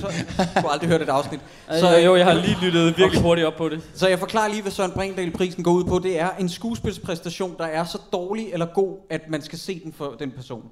Så, 0.00 0.06
du 0.56 0.60
har 0.60 0.68
aldrig 0.68 0.88
hørt 0.90 1.02
et 1.02 1.08
afsnit. 1.08 1.40
Så, 1.80 1.96
jo, 1.98 2.16
jeg 2.16 2.26
har 2.26 2.32
lige 2.34 2.56
lyttet 2.62 2.84
virkelig 2.86 3.06
Okay. 3.06 3.20
hurtigt 3.20 3.46
op 3.46 3.54
på 3.58 3.68
det. 3.68 3.90
Så 3.94 4.08
jeg 4.08 4.18
forklarer 4.18 4.48
lige, 4.48 4.62
hvad 4.62 4.72
Søren 4.72 4.90
Brindahl-prisen 4.92 5.64
går 5.64 5.72
ud 5.72 5.84
på. 5.84 5.98
Det 5.98 6.20
er 6.20 6.30
en 6.40 6.48
skuespilspræstation, 6.48 7.54
der 7.58 7.64
er 7.64 7.84
så 7.84 7.98
dårlig 8.12 8.52
eller 8.52 8.66
god, 8.74 8.96
at 9.10 9.20
man 9.30 9.42
skal 9.42 9.58
se 9.58 9.80
den 9.84 9.92
for 9.92 10.14
den 10.18 10.30
person. 10.30 10.62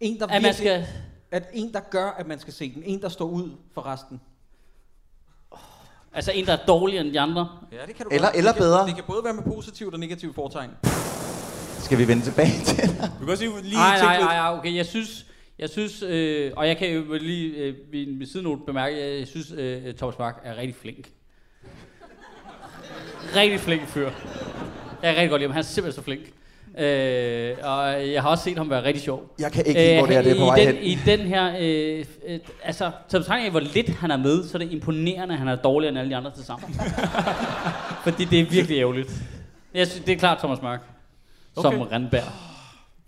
En, 0.00 0.18
der 0.18 0.26
At 0.26 0.42
man 0.42 0.54
skal- 0.54 0.86
At 1.32 1.48
en, 1.52 1.72
der 1.72 1.80
gør, 1.90 2.14
at 2.18 2.26
man 2.28 2.38
skal 2.40 2.52
se 2.52 2.72
den. 2.74 2.82
En, 2.86 3.00
der 3.02 3.08
står 3.08 3.24
ud 3.26 3.50
for 3.74 3.86
resten. 3.86 4.20
Altså 6.12 6.32
en, 6.32 6.46
der 6.46 6.52
er 6.52 6.64
dårligere 6.66 7.04
end 7.04 7.12
de 7.12 7.20
andre. 7.20 7.48
Ja, 7.72 7.76
det 7.86 7.94
kan 7.96 8.06
du 8.06 8.10
Eller- 8.14 8.28
godt. 8.28 8.36
eller 8.36 8.50
det 8.52 8.58
kan, 8.58 8.64
bedre. 8.64 8.86
Det 8.86 8.94
kan 8.94 9.04
både 9.06 9.24
være 9.24 9.34
med 9.34 9.42
positivt 9.42 9.94
og 9.94 10.00
negativt 10.00 10.34
fortegn. 10.34 10.70
Skal 11.78 11.98
vi 11.98 12.08
vende 12.08 12.22
tilbage 12.22 12.64
til 12.64 12.76
det? 12.76 13.10
Du 13.20 13.24
kan 13.24 13.28
også 13.28 13.44
lige, 13.44 13.74
Nej, 13.74 13.96
tænke 13.96 14.04
nej, 14.06 14.16
lidt- 14.16 14.24
nej, 14.26 14.36
nej, 14.36 14.58
okay, 14.58 14.76
jeg 14.76 14.86
synes, 14.86 15.26
jeg 15.58 15.70
synes, 15.70 16.02
øh, 16.02 16.52
og 16.56 16.68
jeg 16.68 16.76
kan 16.76 16.90
jo 16.92 17.02
lige 17.20 17.56
øh, 17.56 17.74
ved 17.92 18.06
en 18.06 18.26
sidenote 18.26 18.62
bemærke, 18.66 19.18
jeg 19.18 19.26
synes, 19.28 19.52
øh, 19.56 19.94
Thomas 19.94 20.18
Mark 20.18 20.40
er 20.44 20.56
rigtig 20.56 20.74
flink. 20.76 21.08
Rigtig 23.36 23.60
flink 23.60 23.86
fyr. 23.86 24.04
Jeg 24.04 24.12
kan 25.02 25.16
rigtig 25.16 25.30
godt 25.30 25.40
lide 25.40 25.48
ham, 25.48 25.52
han 25.54 25.58
er 25.60 25.66
simpelthen 25.66 26.00
så 26.02 26.04
flink. 26.04 26.22
Øh, 26.80 27.56
og 27.62 28.12
jeg 28.12 28.22
har 28.22 28.28
også 28.28 28.44
set 28.44 28.56
ham 28.56 28.70
være 28.70 28.84
rigtig 28.84 29.02
sjov. 29.02 29.34
Jeg 29.38 29.52
kan 29.52 29.66
ikke 29.66 29.80
lide, 29.80 29.96
hvor 29.98 30.06
det 30.06 30.14
her 30.14 30.22
det 30.22 30.32
er 30.32 30.36
på 30.36 30.44
i 30.44 30.46
vej 30.46 30.56
den, 30.56 30.66
hen. 30.66 30.76
I 30.82 30.98
den 31.06 31.20
her, 31.20 31.56
øh, 31.60 32.04
øh, 32.28 32.38
altså, 32.64 32.90
til 33.08 33.18
betragtning 33.18 33.46
af, 33.46 33.50
hvor 33.50 33.60
lidt 33.60 33.88
han 33.88 34.10
er 34.10 34.16
med, 34.16 34.44
så 34.44 34.58
er 34.58 34.62
det 34.62 34.72
imponerende, 34.72 35.34
at 35.34 35.38
han 35.38 35.48
er 35.48 35.56
dårligere 35.56 35.90
end 35.90 35.98
alle 35.98 36.10
de 36.10 36.16
andre 36.16 36.30
til 36.34 36.44
sammen. 36.44 36.74
Fordi 38.04 38.24
det 38.24 38.40
er 38.40 38.44
virkelig 38.50 38.78
ærgerligt. 38.78 39.12
Jeg 39.74 39.86
synes, 39.86 40.04
det 40.04 40.12
er 40.12 40.18
klart 40.18 40.38
Thomas 40.38 40.62
Mark. 40.62 40.80
Som 41.54 41.80
Okay. 41.80 41.92
Randberg. 41.92 42.22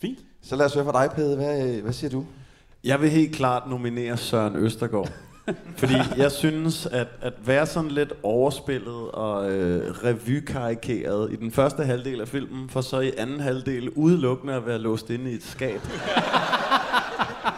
Fint. 0.00 0.18
Så 0.42 0.56
lad 0.56 0.66
os 0.66 0.74
høre 0.74 0.84
fra 0.84 1.02
dig, 1.02 1.12
Pede. 1.12 1.36
Hvad, 1.36 1.68
øh, 1.68 1.82
hvad 1.82 1.92
siger 1.92 2.10
du? 2.10 2.24
Jeg 2.84 3.00
vil 3.00 3.10
helt 3.10 3.34
klart 3.36 3.62
nominere 3.70 4.16
Søren 4.16 4.56
Østergaard. 4.56 5.12
Fordi 5.76 5.94
jeg 6.16 6.32
synes, 6.32 6.86
at, 6.86 7.06
at 7.20 7.32
være 7.44 7.66
sådan 7.66 7.90
lidt 7.90 8.12
overspillet 8.22 9.10
og 9.10 9.50
øh, 9.50 9.90
revykarikeret 10.04 11.32
i 11.32 11.36
den 11.36 11.50
første 11.50 11.84
halvdel 11.84 12.20
af 12.20 12.28
filmen, 12.28 12.68
for 12.68 12.80
så 12.80 13.00
i 13.00 13.12
anden 13.18 13.40
halvdel 13.40 13.90
udelukkende 13.90 14.54
at 14.54 14.66
være 14.66 14.78
låst 14.78 15.10
inde 15.10 15.30
i 15.32 15.34
et 15.34 15.44
skab. 15.44 15.80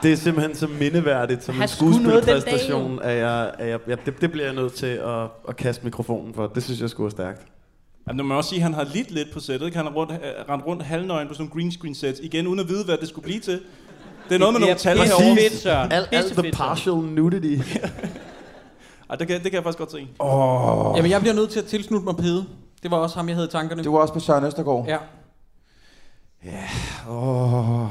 Det 0.03 0.13
er 0.13 0.17
simpelthen 0.17 0.55
så 0.55 0.67
mindeværdigt 0.67 1.45
som 1.45 1.55
Han 1.55 1.63
en 1.63 1.69
skuespilpræstation, 1.69 3.03
at 3.03 3.19
jeg, 3.19 3.55
at 3.59 3.69
jeg, 3.69 3.79
ja, 3.89 3.95
det, 4.07 4.21
det 4.21 4.33
bliver 4.33 4.45
jeg 4.47 4.55
nødt 4.55 4.73
til 4.73 4.87
at, 4.87 5.23
at 5.49 5.57
kaste 5.57 5.85
mikrofonen 5.85 6.35
for. 6.35 6.47
Det 6.47 6.63
synes 6.63 6.81
jeg 6.81 6.91
skulle 6.91 7.05
være 7.05 7.11
stærkt. 7.11 7.47
Jamen, 8.09 8.17
man 8.17 8.27
må 8.27 8.35
også 8.35 8.51
sige, 8.51 8.59
at 8.59 8.63
han 8.63 8.75
har 8.75 8.85
lidt 8.95 9.11
lidt 9.11 9.33
på 9.33 9.41
sættet. 9.41 9.67
ikke? 9.67 9.77
Han 9.77 9.87
har 9.87 9.93
rundt, 9.93 10.13
øh, 10.13 10.19
rendt 10.49 10.67
rundt 10.67 10.83
halvnøgen 10.83 11.29
på 11.29 11.35
sådan 11.35 11.43
nogle 11.43 11.61
green 11.61 11.73
screen 11.73 11.95
sets. 11.95 12.21
Igen, 12.21 12.47
uden 12.47 12.61
at 12.61 12.69
vide, 12.69 12.85
hvad 12.85 12.97
det 12.97 13.09
skulle 13.09 13.25
blive 13.25 13.41
til. 13.41 13.61
Det 14.29 14.35
er 14.35 14.39
noget 14.39 14.53
med 14.55 14.61
nogle 14.61 14.75
tal 14.75 14.99
herovre. 14.99 15.37
fedt, 15.37 15.63
Søren. 15.63 15.93
Alt, 15.93 16.33
the 16.37 16.53
partial 16.53 16.95
nudity. 16.95 17.55
Ej, 19.11 19.17
det 19.17 19.27
kan, 19.29 19.37
det 19.43 19.43
kan 19.43 19.55
jeg 19.55 19.63
faktisk 19.63 19.79
godt 19.79 19.93
se. 19.93 20.09
Åh. 20.21 20.95
Jamen, 20.97 21.11
jeg 21.11 21.21
bliver 21.21 21.35
nødt 21.35 21.51
til 21.51 21.59
at 21.59 21.65
tilslutte 21.67 22.05
mig 22.05 22.17
Pede. 22.17 22.47
Det 22.83 22.91
var 22.91 22.97
også 22.97 23.17
ham, 23.17 23.29
jeg 23.29 23.37
havde 23.37 23.49
i 23.49 23.51
tankerne. 23.51 23.83
Du 23.85 23.93
var 23.93 23.99
også 23.99 24.15
på 24.15 24.21
Søren 24.21 24.45
Østergaard? 24.45 24.85
Ja. 24.89 24.97
Ja, 26.45 26.63
åh, 27.11 27.87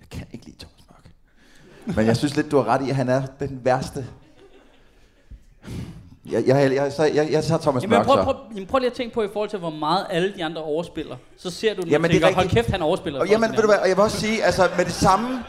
jeg 0.00 0.08
kan 0.10 0.26
ikke 0.32 0.44
lide 0.46 0.56
Thomas 0.58 0.80
Mørk. 0.90 1.96
Men 1.96 2.06
jeg 2.06 2.16
synes 2.16 2.36
lidt, 2.36 2.50
du 2.50 2.56
har 2.56 2.64
ret 2.64 2.86
i, 2.86 2.90
at 2.90 2.96
han 2.96 3.08
er 3.08 3.22
den 3.40 3.60
værste. 3.64 4.06
Jeg, 6.30 6.44
jeg, 6.46 6.56
jeg, 6.56 6.74
jeg, 6.74 6.92
så- 6.92 7.04
jeg, 7.04 7.28
jeg 7.32 7.44
tager 7.44 7.60
Thomas 7.60 7.82
Jamen, 7.82 7.96
Mørk 7.98 8.06
prøv, 8.06 8.16
så. 8.16 8.22
prøv, 8.24 8.34
jamen, 8.54 8.66
prøv 8.66 8.78
lige 8.78 8.90
at 8.90 8.96
tænke 8.96 9.14
på 9.14 9.22
i 9.22 9.28
forhold 9.32 9.50
til, 9.50 9.58
hvor 9.58 9.70
meget 9.70 10.06
alle 10.10 10.32
de 10.36 10.44
andre 10.44 10.62
overspiller. 10.62 11.16
Så 11.36 11.50
ser 11.50 11.74
du 11.74 11.80
den 11.82 11.90
Jamen, 11.90 12.04
og 12.04 12.10
det 12.10 12.16
er 12.16 12.20
tænker, 12.26 12.34
hold 12.34 12.48
kæft, 12.48 12.70
han 12.70 12.82
overspiller. 12.82 13.20
Og 13.20 13.28
jamen, 13.28 13.50
ved 13.50 13.58
du 13.58 13.66
hvad, 13.66 13.78
og 13.78 13.88
jeg 13.88 13.96
vil 13.96 14.02
også 14.02 14.20
sige, 14.20 14.44
altså 14.44 14.68
med 14.76 14.84
det 14.84 14.92
samme, 14.94 15.44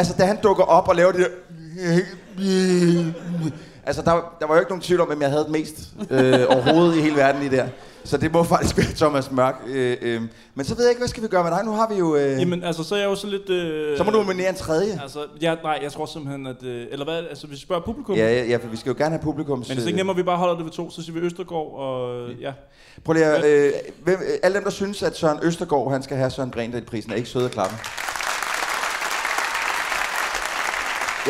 altså 0.00 0.14
da 0.18 0.24
han 0.24 0.38
dukker 0.42 0.64
op 0.64 0.88
og 0.88 0.96
laver 0.96 1.12
det 1.12 1.20
der, 1.20 1.28
altså 3.86 4.02
der, 4.02 4.36
der 4.40 4.46
var 4.46 4.54
jo 4.54 4.60
ikke 4.60 4.70
nogen 4.70 4.82
tvivl 4.82 5.00
om, 5.00 5.06
hvem 5.06 5.22
jeg 5.22 5.30
havde 5.30 5.44
det 5.44 5.50
mest 5.50 5.74
øh, 6.10 6.40
overhovedet 6.48 6.96
i 6.96 7.00
hele 7.00 7.16
verden 7.16 7.40
lige 7.42 7.56
der. 7.56 7.66
Så 8.04 8.16
det 8.16 8.32
må 8.32 8.42
faktisk 8.42 8.76
være 8.76 8.86
Thomas 8.96 9.30
Mørk. 9.30 9.54
Øh, 9.66 9.96
øh. 10.02 10.22
Men 10.54 10.64
så 10.66 10.74
ved 10.74 10.84
jeg 10.84 10.90
ikke, 10.90 11.00
hvad 11.00 11.08
skal 11.08 11.22
vi 11.22 11.28
gøre 11.28 11.44
med 11.44 11.50
dig? 11.50 11.64
Nu 11.64 11.70
har 11.72 11.88
vi 11.88 11.94
jo... 11.94 12.16
Øh, 12.16 12.40
Jamen, 12.40 12.64
altså, 12.64 12.84
så 12.84 12.94
er 12.94 12.98
jeg 12.98 13.06
jo 13.06 13.14
så 13.14 13.26
lidt... 13.26 13.50
Øh, 13.50 13.98
Så 13.98 14.04
må 14.04 14.10
du 14.10 14.18
nominere 14.18 14.48
en 14.48 14.54
tredje. 14.54 14.98
Altså, 15.02 15.18
ja, 15.42 15.54
nej, 15.62 15.78
jeg 15.82 15.92
tror 15.92 16.06
simpelthen, 16.06 16.46
at... 16.46 16.62
Øh, 16.62 16.86
eller 16.90 17.04
hvad, 17.04 17.16
altså, 17.16 17.46
hvis 17.46 17.56
vi 17.56 17.62
spørger 17.62 17.82
publikum... 17.82 18.16
ja, 18.16 18.32
ja, 18.32 18.44
ja, 18.44 18.56
for 18.56 18.68
vi 18.68 18.76
skal 18.76 18.90
jo 18.90 18.96
gerne 18.98 19.10
have 19.10 19.22
publikums... 19.22 19.68
Men 19.68 19.76
det 19.76 19.82
er 19.82 19.86
ikke 19.86 19.96
nemmere, 19.96 20.14
at 20.14 20.18
vi 20.18 20.22
bare 20.22 20.36
holder 20.36 20.54
det 20.54 20.64
ved 20.64 20.72
to, 20.72 20.90
så 20.90 21.02
siger 21.02 21.20
vi 21.20 21.26
Østergaard 21.26 21.74
og... 21.74 22.28
Ja. 22.40 22.52
Prøv 23.04 23.12
lige 23.12 23.24
at, 23.24 23.44
øh, 23.44 23.72
hvem, 24.04 24.14
øh, 24.14 24.38
alle 24.42 24.54
dem, 24.54 24.64
der 24.64 24.70
synes, 24.70 25.02
at 25.02 25.16
Søren 25.16 25.38
Østergaard, 25.42 25.92
han 25.92 26.02
skal 26.02 26.16
have 26.16 26.30
Søren 26.30 26.50
Brindahl-prisen, 26.50 27.12
er 27.12 27.16
ikke 27.16 27.28
søde 27.28 27.44
at 27.44 27.50
klappe. 27.50 27.74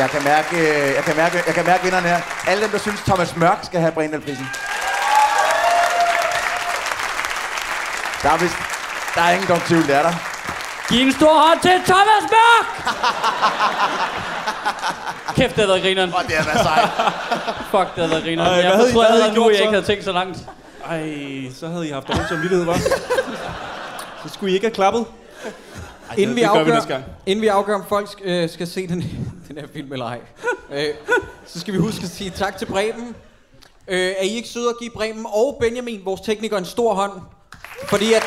Jeg 0.01 0.11
kan 0.11 0.25
mærke, 0.25 0.57
øh, 0.57 0.95
jeg 0.97 1.05
kan 1.05 1.17
mærke, 1.17 1.43
jeg 1.47 1.55
kan 1.55 1.65
mærke 1.67 1.83
vinderne 1.85 2.09
her. 2.09 2.21
Alle 2.49 2.63
dem, 2.63 2.71
der 2.71 2.79
synes, 2.79 3.01
Thomas 3.01 3.37
Mørk 3.37 3.59
skal 3.63 3.81
have 3.81 3.93
Brindahl-prisen. 3.93 4.47
Der 8.23 8.31
er, 8.31 8.37
vist, 8.37 8.55
der 9.15 9.23
er 9.23 9.31
ingen 9.31 9.49
dog 9.49 9.61
tvivl, 9.63 9.87
det 9.87 9.95
er 9.95 10.03
der. 10.03 10.13
Giv 10.89 11.07
en 11.07 11.13
stor 11.13 11.35
hånd 11.47 11.61
til 11.61 11.71
Thomas 11.85 12.25
Mørk! 12.35 12.67
Kæft, 15.37 15.51
det 15.51 15.57
havde 15.57 15.69
været 15.69 15.83
grineren. 15.83 16.15
Og 16.15 16.23
det 16.29 16.35
har 16.37 16.45
været 16.45 16.67
sejt. 16.67 16.89
Fuck, 17.73 17.89
det 17.95 17.97
havde 17.97 18.11
været 18.11 18.23
grineren. 18.25 18.51
Ej, 18.53 18.57
Jeg 18.57 18.71
havde 18.71 18.93
fortrød 18.93 18.93
hvad 18.93 19.11
havde 19.11 19.23
allerede 19.25 19.35
nu, 19.35 19.51
jeg 19.51 19.61
ikke 19.61 19.73
havde 19.73 19.87
tænkt 19.87 20.05
så 20.05 20.13
langt. 20.13 20.39
Ej, 20.91 21.03
så 21.61 21.69
havde 21.69 21.89
I 21.89 21.91
haft 21.91 22.09
dårlig 22.09 22.27
samvittighed, 22.29 22.67
hva'? 22.67 22.79
så 24.23 24.35
skulle 24.35 24.53
I 24.53 24.55
ikke 24.55 24.67
have 24.67 24.75
klappet. 24.75 25.07
Ej, 26.11 26.15
Inden 26.19 26.37
vi, 26.37 26.41
det 26.41 26.49
gør 26.49 26.55
vi 26.55 26.61
afgør, 26.61 26.75
næste 26.75 26.89
gang. 26.93 27.05
inden 27.27 27.43
vi 27.43 27.47
afgør, 27.47 27.75
om 27.75 27.85
folk 27.89 28.09
øh, 28.25 28.51
skal 28.51 28.67
se 28.67 28.87
den, 28.89 29.01
den 29.49 29.59
her 29.59 29.67
film 29.73 29.93
eller 29.93 30.07
ej, 30.07 30.21
øh, 30.73 30.85
så 31.47 31.61
skal 31.61 31.75
vi 31.75 31.79
huske 31.79 32.05
at 32.05 32.11
sige 32.11 32.31
tak 32.31 32.57
til 32.59 32.67
Bremen. 32.67 33.15
Øh, 33.89 33.99
er 34.19 34.23
I 34.23 34.29
ikke 34.29 34.49
søde 34.49 34.69
at 34.69 34.75
give 34.81 34.91
Bremen 34.91 35.27
og 35.29 35.57
Benjamin, 35.61 36.01
vores 36.05 36.21
tekniker, 36.21 36.59
en 36.59 36.65
stor 36.65 36.95
hånd? 36.95 37.13
Fordi 37.89 38.13
at... 38.13 38.23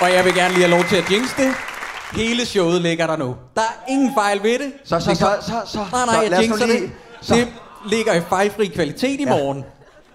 Og 0.00 0.12
jeg 0.12 0.24
vil 0.24 0.34
gerne 0.34 0.54
lige 0.54 0.66
have 0.68 0.76
lov 0.76 0.84
til 0.88 0.96
at 0.96 1.10
jinx 1.10 1.36
det. 1.36 1.54
Hele 2.12 2.46
showet 2.46 2.82
ligger 2.82 3.06
der 3.06 3.16
nu. 3.16 3.36
Der 3.54 3.60
er 3.60 3.84
ingen 3.88 4.14
fejl 4.14 4.42
ved 4.42 4.58
det. 4.58 4.72
Så, 4.84 5.00
så, 5.00 5.10
Det 5.10 5.18
så, 5.18 5.36
så, 5.40 5.52
så, 5.66 5.78
Nej, 5.92 6.06
nej, 6.06 6.14
så, 6.14 6.22
jeg 6.34 6.42
jinxer 6.42 6.66
lige- 6.66 6.80
det. 6.80 6.90
så. 7.20 7.34
Det 7.34 7.48
ligger 7.86 8.14
i 8.14 8.20
fejlfri 8.20 8.66
kvalitet 8.66 9.20
i 9.20 9.24
morgen. 9.24 9.64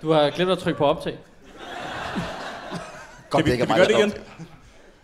Du 0.01 0.11
har 0.11 0.29
glemt 0.29 0.51
at 0.51 0.57
trykke 0.59 0.77
på 0.77 0.85
optag. 0.85 1.17
Godt, 3.37 3.45
Kan 3.45 3.51
vi, 3.51 3.51
det 3.51 3.53
ikke 3.53 3.65
kan 3.65 3.75
vi 3.75 3.95
gøre 3.95 4.09
det 4.09 4.13
igen? 4.13 4.23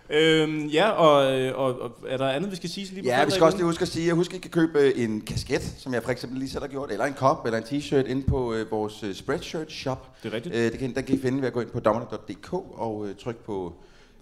Øhm, 0.09 0.65
ja, 0.67 0.89
og, 0.89 1.39
øh, 1.39 1.57
og, 1.57 1.81
og, 1.81 1.91
er 2.07 2.17
der 2.17 2.29
andet, 2.29 2.51
vi 2.51 2.55
skal 2.55 2.69
sige 2.69 2.93
lige 2.93 3.03
Ja, 3.05 3.25
vi 3.25 3.31
skal 3.31 3.43
også 3.43 3.57
lige 3.57 3.65
huske 3.65 3.81
at 3.81 3.87
sige, 3.87 4.09
at 4.09 4.15
husk, 4.15 4.31
at 4.31 4.37
I 4.37 4.39
kan 4.39 4.51
købe 4.51 4.79
øh, 4.79 5.03
en 5.03 5.21
kasket, 5.21 5.75
som 5.77 5.93
jeg 5.93 6.03
for 6.03 6.11
eksempel 6.11 6.39
lige 6.39 6.49
selv 6.49 6.63
har 6.63 6.67
gjort, 6.67 6.91
eller 6.91 7.05
en 7.05 7.13
kop, 7.13 7.45
eller 7.45 7.57
en 7.57 7.63
t-shirt 7.63 8.05
ind 8.05 8.23
på 8.23 8.53
øh, 8.53 8.71
vores 8.71 9.03
øh, 9.03 9.15
Spreadshirt 9.15 9.71
shop. 9.71 10.23
Det 10.23 10.29
er 10.29 10.35
rigtigt. 10.35 10.55
Øh, 10.55 10.71
det 10.71 10.79
kan, 10.79 10.95
den 10.95 11.03
kan 11.03 11.15
I 11.15 11.21
finde 11.21 11.41
ved 11.41 11.47
at 11.47 11.53
gå 11.53 11.61
ind 11.61 11.69
på 11.69 11.79
dommer.dk 11.79 12.53
og 12.53 13.07
øh, 13.07 13.15
trykke 13.15 13.43
på 13.43 13.73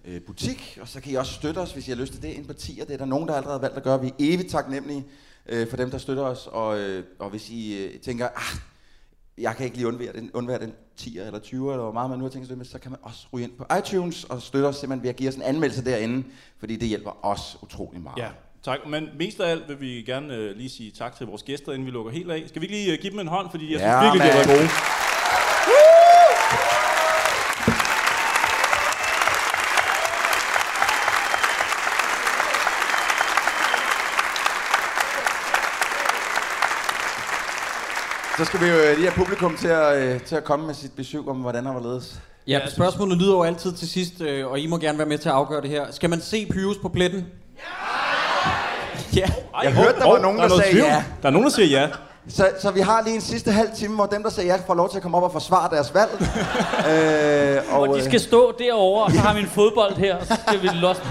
øh, 0.04 0.20
butik. 0.20 0.78
Og 0.80 0.88
så 0.88 1.00
kan 1.00 1.12
I 1.12 1.14
også 1.14 1.32
støtte 1.32 1.58
os, 1.58 1.72
hvis 1.72 1.88
I 1.88 1.90
har 1.90 1.98
lyst 1.98 2.12
til 2.12 2.22
det, 2.22 2.28
ind 2.28 2.46
på 2.46 2.52
tier. 2.52 2.84
Det 2.84 2.94
er 2.94 2.98
der 2.98 3.04
nogen, 3.04 3.28
der 3.28 3.34
allerede 3.34 3.58
har 3.58 3.60
valgt 3.60 3.76
at 3.76 3.82
gøre. 3.82 4.00
Vi 4.00 4.08
er 4.08 4.12
evigt 4.18 4.50
taknemmelige 4.50 5.04
øh, 5.48 5.68
for 5.68 5.76
dem, 5.76 5.90
der 5.90 5.98
støtter 5.98 6.22
os. 6.22 6.48
Og, 6.52 6.78
øh, 6.78 7.04
og 7.18 7.30
hvis 7.30 7.50
I 7.50 7.84
øh, 7.84 8.00
tænker, 8.00 8.26
ah, 8.26 8.58
jeg 9.38 9.56
kan 9.56 9.64
ikke 9.64 9.76
lige 9.76 9.88
undvære 9.88 10.12
den, 10.12 10.30
undvære 10.34 10.58
den 10.58 10.72
10 10.96 11.18
eller 11.18 11.38
20, 11.38 11.70
eller 11.72 11.82
hvor 11.82 11.92
meget 11.92 12.10
man 12.10 12.18
nu 12.18 12.24
har 12.24 12.30
tænkt 12.30 12.48
sig 12.48 12.66
så 12.66 12.78
kan 12.78 12.90
man 12.90 13.00
også 13.02 13.26
ryge 13.32 13.44
ind 13.44 13.52
på 13.58 13.64
iTunes 13.78 14.24
og 14.24 14.42
støtte 14.42 14.66
os 14.66 14.76
simpelthen 14.76 15.02
ved 15.02 15.10
at 15.10 15.16
give 15.16 15.28
os 15.28 15.34
en 15.34 15.42
anmeldelse 15.42 15.84
derinde, 15.84 16.24
fordi 16.58 16.76
det 16.76 16.88
hjælper 16.88 17.24
os 17.26 17.58
utrolig 17.62 18.00
meget. 18.02 18.18
Ja, 18.18 18.28
tak. 18.62 18.78
Men 18.86 19.08
mest 19.18 19.40
af 19.40 19.50
alt 19.50 19.68
vil 19.68 19.80
vi 19.80 19.86
gerne 19.86 20.34
øh, 20.34 20.56
lige 20.56 20.70
sige 20.70 20.90
tak 20.90 21.16
til 21.16 21.26
vores 21.26 21.42
gæster, 21.42 21.72
inden 21.72 21.86
vi 21.86 21.90
lukker 21.90 22.12
helt 22.12 22.30
af. 22.30 22.44
Skal 22.48 22.62
vi 22.62 22.66
ikke 22.66 22.76
lige 22.76 22.92
øh, 22.92 22.98
give 23.02 23.10
dem 23.10 23.20
en 23.20 23.28
hånd, 23.28 23.50
fordi 23.50 23.72
jeg 23.72 23.80
Ja, 23.80 24.00
synes 24.00 24.12
virkelig, 24.12 24.32
de 24.32 24.38
har 24.38 24.38
mand. 24.38 24.48
været 24.48 24.60
gode. 24.60 24.68
Så 38.42 38.46
skal 38.46 38.60
vi 38.60 38.66
jo 38.66 38.76
øh, 38.76 38.96
lige 38.96 39.10
have 39.10 39.24
publikum 39.24 39.56
til 39.56 39.68
at, 39.68 40.02
øh, 40.02 40.20
til 40.20 40.36
at 40.36 40.44
komme 40.44 40.66
med 40.66 40.74
sit 40.74 40.92
besøg 40.92 41.28
om, 41.28 41.36
hvordan 41.36 41.66
der 41.66 41.72
var 41.72 41.80
ledes. 41.80 42.20
Ja, 42.46 42.60
spørgsmålet 42.68 43.18
lyder 43.18 43.32
jo 43.32 43.42
altid 43.42 43.72
til 43.72 43.88
sidst, 43.88 44.20
øh, 44.20 44.46
og 44.46 44.58
I 44.58 44.66
må 44.66 44.78
gerne 44.78 44.98
være 44.98 45.06
med 45.06 45.18
til 45.18 45.28
at 45.28 45.34
afgøre 45.34 45.60
det 45.62 45.70
her. 45.70 45.84
Skal 45.90 46.10
man 46.10 46.20
se 46.20 46.46
Pyrus 46.50 46.76
på 46.82 46.88
pletten? 46.88 47.26
Ja. 49.16 49.26
Jeg 49.62 49.72
hørte, 49.72 49.98
der 50.00 50.08
var 50.08 50.18
nogen, 50.18 50.38
der, 50.38 50.48
sagde 50.48 50.76
ja. 50.76 51.04
Der 51.22 51.28
er 51.28 51.32
nogen, 51.32 51.44
der 51.44 51.50
siger 51.52 51.80
ja. 51.80 51.88
Så, 52.28 52.50
så 52.60 52.70
vi 52.70 52.80
har 52.80 53.02
lige 53.02 53.14
en 53.14 53.20
sidste 53.20 53.50
halv 53.50 53.68
time, 53.76 53.94
hvor 53.94 54.06
dem, 54.06 54.22
der 54.22 54.30
sagde 54.30 54.50
ja, 54.50 54.56
får 54.66 54.74
lov 54.74 54.90
til 54.90 54.96
at 54.96 55.02
komme 55.02 55.16
op 55.16 55.22
og 55.22 55.32
forsvare 55.32 55.70
deres 55.76 55.94
valg. 55.94 56.10
øh, 57.70 57.80
Og 57.80 57.96
de 57.96 58.04
skal 58.04 58.20
stå 58.20 58.54
derovre, 58.58 59.04
og 59.04 59.10
så 59.12 59.18
har 59.18 59.34
vi 59.34 59.40
en 59.40 59.46
fodbold 59.46 59.94
her, 59.96 60.16
og 60.16 60.26
så 60.26 60.38
skal 60.46 60.62
vi 60.62 60.68
lost. 60.68 61.02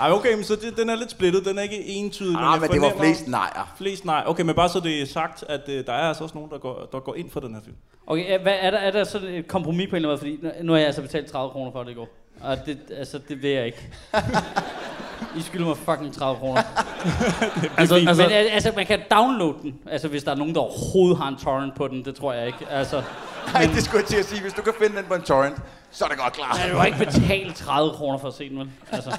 Ej, 0.00 0.10
okay, 0.12 0.34
men 0.34 0.44
så 0.44 0.56
det, 0.56 0.76
den 0.76 0.90
er 0.90 0.94
lidt 0.96 1.10
splittet. 1.10 1.44
Den 1.44 1.58
er 1.58 1.62
ikke 1.62 1.84
entydig. 1.86 2.36
Ah, 2.36 2.42
jeg 2.52 2.60
men 2.60 2.70
det 2.70 2.80
var 2.80 2.92
flest 3.00 3.28
nejer. 3.28 3.74
Flest 3.78 4.04
nej. 4.04 4.22
Okay, 4.26 4.42
men 4.42 4.54
bare 4.54 4.68
så 4.68 4.80
det 4.80 5.02
er 5.02 5.06
sagt, 5.06 5.44
at 5.48 5.60
øh, 5.68 5.86
der 5.86 5.92
er 5.92 6.08
altså 6.08 6.22
også 6.24 6.34
nogen, 6.34 6.50
der 6.50 6.58
går, 6.58 6.88
der 6.92 7.00
går 7.00 7.14
ind 7.14 7.30
for 7.30 7.40
den 7.40 7.54
her 7.54 7.60
film. 7.64 7.76
Okay, 8.06 8.38
hvad, 8.42 8.54
er, 8.60 8.70
der, 8.70 8.78
er 8.78 8.90
der 8.90 9.04
sådan 9.04 9.28
et 9.28 9.48
kompromis 9.48 9.88
på 9.90 9.96
en 9.96 10.02
eller 10.02 10.16
anden 10.16 10.28
måde? 10.30 10.48
Fordi 10.52 10.62
nu- 10.66 10.72
har 10.72 10.78
jeg 10.78 10.86
altså 10.86 11.02
betalt 11.02 11.26
30 11.30 11.50
kroner 11.50 11.72
for 11.72 11.82
det 11.82 11.90
i 11.90 11.94
går. 11.94 12.08
Og 12.40 12.56
det, 12.66 12.78
altså, 12.96 13.20
det 13.28 13.42
vil 13.42 13.50
jeg 13.50 13.66
ikke. 13.66 13.88
I 15.38 15.40
skylder 15.42 15.66
mig 15.66 15.76
fucking 15.76 16.14
30 16.14 16.38
kroner. 16.38 16.62
altså, 17.78 17.94
fint. 17.96 18.08
altså, 18.08 18.22
men 18.22 18.32
al- 18.32 18.48
altså, 18.48 18.72
man 18.76 18.86
kan 18.86 19.00
downloade 19.10 19.54
den. 19.62 19.74
Altså, 19.90 20.08
hvis 20.08 20.24
der 20.24 20.30
er 20.30 20.34
nogen, 20.36 20.54
der 20.54 20.60
overhovedet 20.60 21.18
har 21.18 21.28
en 21.28 21.36
torrent 21.36 21.74
på 21.74 21.88
den, 21.88 22.04
det 22.04 22.14
tror 22.14 22.32
jeg 22.32 22.46
ikke. 22.46 22.66
Altså, 22.70 23.02
Nej, 23.54 23.62
det 23.74 23.82
skulle 23.82 24.00
jeg 24.00 24.06
til 24.08 24.16
at 24.16 24.24
sige. 24.24 24.40
Hvis 24.42 24.52
du 24.52 24.62
kan 24.62 24.72
finde 24.82 24.96
den 24.96 25.04
på 25.04 25.14
en 25.14 25.22
torrent, 25.22 25.56
Så 25.92 26.04
er 26.04 26.08
det 26.08 26.18
godt 26.18 26.32
klar. 26.32 26.48
Man 26.48 26.56
har 26.58 26.68
jo 26.68 26.82
ikke 26.82 26.98
betalt 26.98 27.56
30 27.56 27.92
kroner 27.94 28.18
for 28.18 28.28
at 28.28 28.34
se 28.34 28.48
den, 28.48 28.58
vel? 28.58 28.70
Altså, 28.92 29.10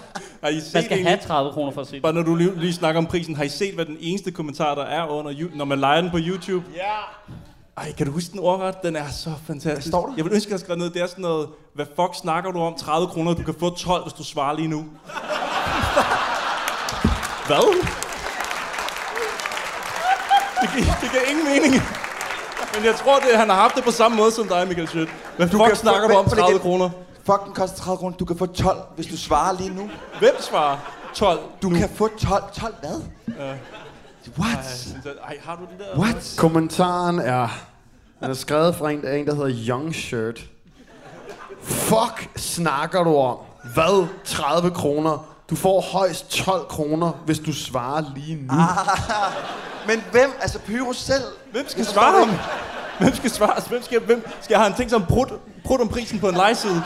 Har 0.44 0.50
I 0.50 0.54
man 0.54 0.62
set 0.62 0.70
skal 0.70 0.84
egentlig- 0.84 1.08
have 1.08 1.20
30 1.20 1.52
kroner 1.52 1.72
for 1.72 1.82
at 1.82 1.88
se 1.88 1.94
den. 1.94 2.02
Bare 2.02 2.14
når 2.14 2.22
du 2.24 2.36
lige, 2.36 2.60
lige 2.60 2.74
snakker 2.74 3.00
om 3.02 3.06
prisen, 3.08 3.36
har 3.36 3.44
I 3.44 3.50
set, 3.50 3.74
hvad 3.76 3.86
den 3.86 3.98
eneste 4.00 4.32
kommentar, 4.32 4.76
der 4.76 4.84
er 4.84 5.08
under, 5.08 5.34
når 5.56 5.66
man 5.66 5.80
leger 5.80 6.02
den 6.02 6.12
på 6.12 6.18
YouTube? 6.20 6.66
Ja. 6.76 6.82
Ej, 7.78 7.92
kan 7.92 8.06
du 8.06 8.12
huske 8.12 8.32
den 8.32 8.40
ordret? 8.40 8.76
Den 8.84 8.96
er 8.96 9.10
så 9.10 9.32
fantastisk. 9.48 9.86
Hvad 9.86 9.92
står 9.92 10.06
der? 10.08 10.14
Jeg 10.18 10.26
vil 10.26 10.34
ønske, 10.34 10.48
at 10.48 10.52
jeg 10.52 10.60
skrev 10.60 10.78
ned. 10.78 10.90
Det 10.90 11.02
er 11.02 11.08
sådan 11.08 11.22
noget, 11.22 11.48
hvad 11.76 11.86
fuck 11.86 12.16
snakker 12.22 12.52
du 12.52 12.60
om? 12.60 12.76
30 12.76 13.08
kroner, 13.08 13.34
du 13.34 13.44
kan 13.44 13.56
få 13.60 13.76
12, 13.76 14.04
hvis 14.04 14.14
du 14.14 14.24
svarer 14.24 14.56
lige 14.56 14.68
nu. 14.68 14.86
Hvad? 17.48 17.86
Det 20.62 20.70
giver, 20.74 20.94
det 21.02 21.10
giver 21.12 21.24
ingen 21.32 21.46
mening. 21.46 21.74
Men 22.76 22.86
jeg 22.86 22.96
tror, 22.96 23.20
det, 23.20 23.38
han 23.38 23.50
har 23.50 23.56
haft 23.56 23.76
det 23.76 23.84
på 23.84 23.92
samme 23.92 24.18
måde 24.18 24.32
som 24.32 24.48
dig, 24.48 24.68
Michael 24.68 24.88
Schødt. 24.88 25.10
Hvad 25.38 25.48
Du 25.48 25.58
fuck 25.58 25.70
få- 25.70 25.76
snakker 25.76 26.08
du 26.08 26.14
om 26.14 26.20
vent 26.20 26.30
på 26.30 26.36
det 26.36 26.40
30 26.44 26.52
igen. 26.56 26.62
kroner? 26.62 26.90
Fuck, 27.26 27.46
den 27.46 27.54
koster 27.54 27.78
30 27.78 27.98
kroner. 27.98 28.18
Du 28.18 28.26
kan 28.26 28.38
få 28.38 28.46
12, 28.46 28.78
hvis 28.96 29.08
du 29.08 29.18
svarer 29.18 29.58
lige 29.58 29.70
nu. 29.76 29.90
Hvem 30.20 30.36
svarer 30.40 30.78
12 31.16 31.40
Du 31.62 31.70
nu? 31.70 31.76
kan 31.78 31.90
få 31.96 32.08
12. 32.08 32.44
12 32.60 32.74
hvad? 32.80 33.02
Ja. 33.40 33.54
What? 34.40 34.96
Ej, 35.28 35.38
har 35.46 35.56
du 35.56 35.62
den 35.62 35.80
der? 35.80 36.00
What? 36.00 36.36
Kommentaren 36.38 37.20
er, 37.20 37.48
den 38.20 38.30
er 38.30 38.34
skrevet 38.34 38.76
fra 38.76 38.90
en, 38.92 39.08
en, 39.08 39.26
der 39.28 39.36
hedder 39.36 39.52
Young 39.70 39.96
Shirt. 39.96 40.42
Fuck 41.64 42.30
snakker 42.36 43.04
du 43.04 43.16
om? 43.18 43.38
Hvad? 43.74 44.08
30 44.26 44.72
kroner? 44.72 45.26
Du 45.52 45.56
får 45.56 45.82
højst 45.82 46.30
12 46.32 46.66
kroner, 46.70 47.12
hvis 47.26 47.40
du 47.40 47.54
svarer 47.54 48.04
lige 48.16 48.36
nu. 48.36 48.54
Ah, 48.54 48.86
men 49.88 50.04
hvem? 50.12 50.34
Altså 50.42 50.60
Pyrus 50.60 50.98
selv? 50.98 51.24
Hvem 51.52 51.66
skal 51.70 51.86
svare 51.86 52.20
ham? 52.20 52.32
Hvem 53.00 53.16
skal 53.16 53.30
svare? 53.30 53.62
Hvem 53.70 53.84
skal, 53.84 54.00
hvem 54.00 54.28
skal 54.42 54.58
have 54.58 54.68
en 54.68 54.74
ting 54.74 54.90
som 54.90 55.06
brud, 55.06 55.26
brud 55.64 55.80
om 55.82 55.88
prisen 55.88 56.20
på 56.20 56.30
en 56.30 56.36
lejeside? 56.36 56.84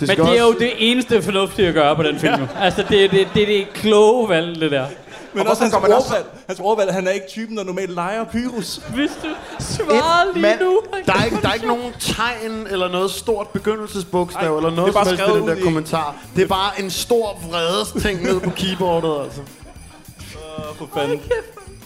Det 0.00 0.08
Men 0.08 0.16
det 0.26 0.34
er 0.34 0.38
jo 0.42 0.46
også- 0.46 0.58
det 0.58 0.72
eneste 0.90 1.22
fornuftige 1.22 1.68
at 1.68 1.74
gøre 1.74 1.96
på 1.96 2.02
den 2.02 2.18
film. 2.18 2.32
Ja. 2.34 2.46
Altså, 2.60 2.84
det 2.88 3.04
er 3.04 3.08
det, 3.08 3.28
det, 3.34 3.42
er 3.42 3.46
det 3.46 3.66
kloge 3.74 4.28
valg, 4.28 4.60
det 4.60 4.70
der. 4.70 4.86
Men 5.34 5.46
Og 5.46 5.50
også 5.50 5.62
hans 5.62 5.72
man 5.82 5.92
også- 5.92 6.06
ordvalg. 6.08 6.26
Hans 6.46 6.60
ordvalg, 6.60 6.92
han 6.92 7.06
er 7.06 7.10
ikke 7.10 7.26
typen, 7.28 7.56
der 7.56 7.64
normalt 7.64 7.90
leger 7.90 8.24
Pyrus. 8.24 8.76
Hvis 8.94 9.10
du 9.22 9.28
svarer 9.58 10.32
lige 10.32 10.42
mand- 10.42 10.60
nu. 10.60 10.80
Der 11.06 11.12
er, 11.12 11.24
ikke, 11.24 11.38
der 11.42 11.48
er 11.48 11.54
ikke 11.54 11.66
nogen 11.66 11.92
tegn 11.98 12.66
eller 12.70 12.88
noget 12.88 13.10
stort 13.10 13.48
begyndelsesbogstav 13.48 14.40
Ej, 14.52 14.56
eller 14.56 14.68
det 14.68 14.76
noget 14.76 14.88
er 14.88 14.92
bare 14.92 15.04
som 15.04 15.16
helst 15.18 15.34
i 15.34 15.38
den 15.38 15.48
der 15.48 15.54
i- 15.54 15.60
kommentar. 15.60 16.14
Det 16.36 16.42
er 16.42 16.48
bare 16.48 16.80
en 16.80 16.90
stor 16.90 17.38
vredes 17.50 18.02
ting 18.02 18.22
ned 18.22 18.40
på 18.40 18.50
keyboardet, 18.50 19.24
altså. 19.24 19.40
Åh, 19.40 20.76
for 20.76 20.88
fanden. 20.94 21.20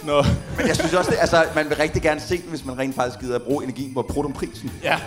Nå, 0.03 0.23
Men 0.57 0.67
jeg 0.67 0.75
synes 0.75 0.93
også, 0.93 1.11
det, 1.11 1.17
altså, 1.21 1.43
man 1.55 1.69
vil 1.69 1.77
rigtig 1.77 2.01
gerne 2.01 2.19
se 2.19 2.37
den, 2.37 2.49
hvis 2.49 2.65
man 2.65 2.77
rent 2.79 2.95
faktisk 2.95 3.19
gider 3.19 3.35
at 3.35 3.41
bruge 3.41 3.63
energien 3.63 3.93
på 3.93 4.01
prisen. 4.35 4.71
ja, 4.83 4.99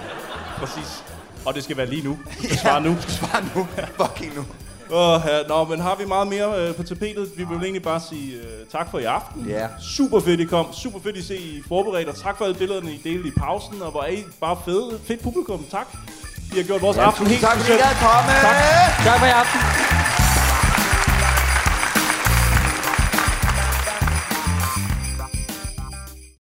præcis. 0.59 1.03
Og 1.45 1.55
det 1.55 1.65
skal 1.65 1.77
være 1.77 1.87
lige 1.87 2.03
nu. 2.05 2.19
Du 2.51 2.57
svarer 2.57 2.81
nu. 2.81 2.97
Svar 3.09 3.45
nu. 3.55 3.67
Fucking 4.01 4.35
nu. 4.37 4.45
Åh, 4.91 5.21
ja. 5.27 5.43
Nå, 5.49 5.65
men 5.65 5.81
har 5.81 5.95
vi 5.97 6.05
meget 6.05 6.29
mere 6.29 6.61
øh, 6.69 6.75
på 6.75 6.83
tapetet? 6.83 7.31
Vi 7.37 7.45
vil 7.45 7.57
egentlig 7.63 7.83
bare 7.83 8.01
sige 8.11 8.33
øh, 8.37 8.67
tak 8.73 8.91
for 8.91 8.99
i 8.99 9.05
aften. 9.05 9.47
Ja. 9.49 9.67
Super 9.97 10.21
fedt, 10.21 10.41
I 10.41 10.45
kom. 10.45 10.67
Super 10.73 10.99
fedt, 11.03 11.17
I 11.17 11.23
se, 11.23 11.37
I 11.37 11.59
er 11.59 11.63
forberedt. 11.69 12.09
Og 12.09 12.17
tak 12.17 12.39
for 12.39 12.45
alle 12.45 12.57
billederne, 12.57 12.93
I 12.93 13.01
delte 13.05 13.29
i 13.29 13.33
pausen. 13.39 13.83
Og 13.83 13.91
hvor 13.91 14.03
er 14.03 14.11
I 14.11 14.25
bare 14.41 14.57
fede. 14.65 14.99
Fedt 15.09 15.23
publikum. 15.23 15.65
Tak. 15.71 15.87
I 16.53 16.57
har 16.57 16.63
gjort 16.65 16.83
vores 16.83 16.97
Ja, 16.97 17.03
aften 17.07 17.27
helt 17.27 17.41
tak, 17.41 17.57
fordi 17.57 17.73
I 17.73 17.77
gad 17.77 17.95
komme. 18.01 18.31
Tak. 18.43 18.57
Tak 19.05 19.19
for 19.19 19.27
i 19.27 19.31
aften. 19.31 20.26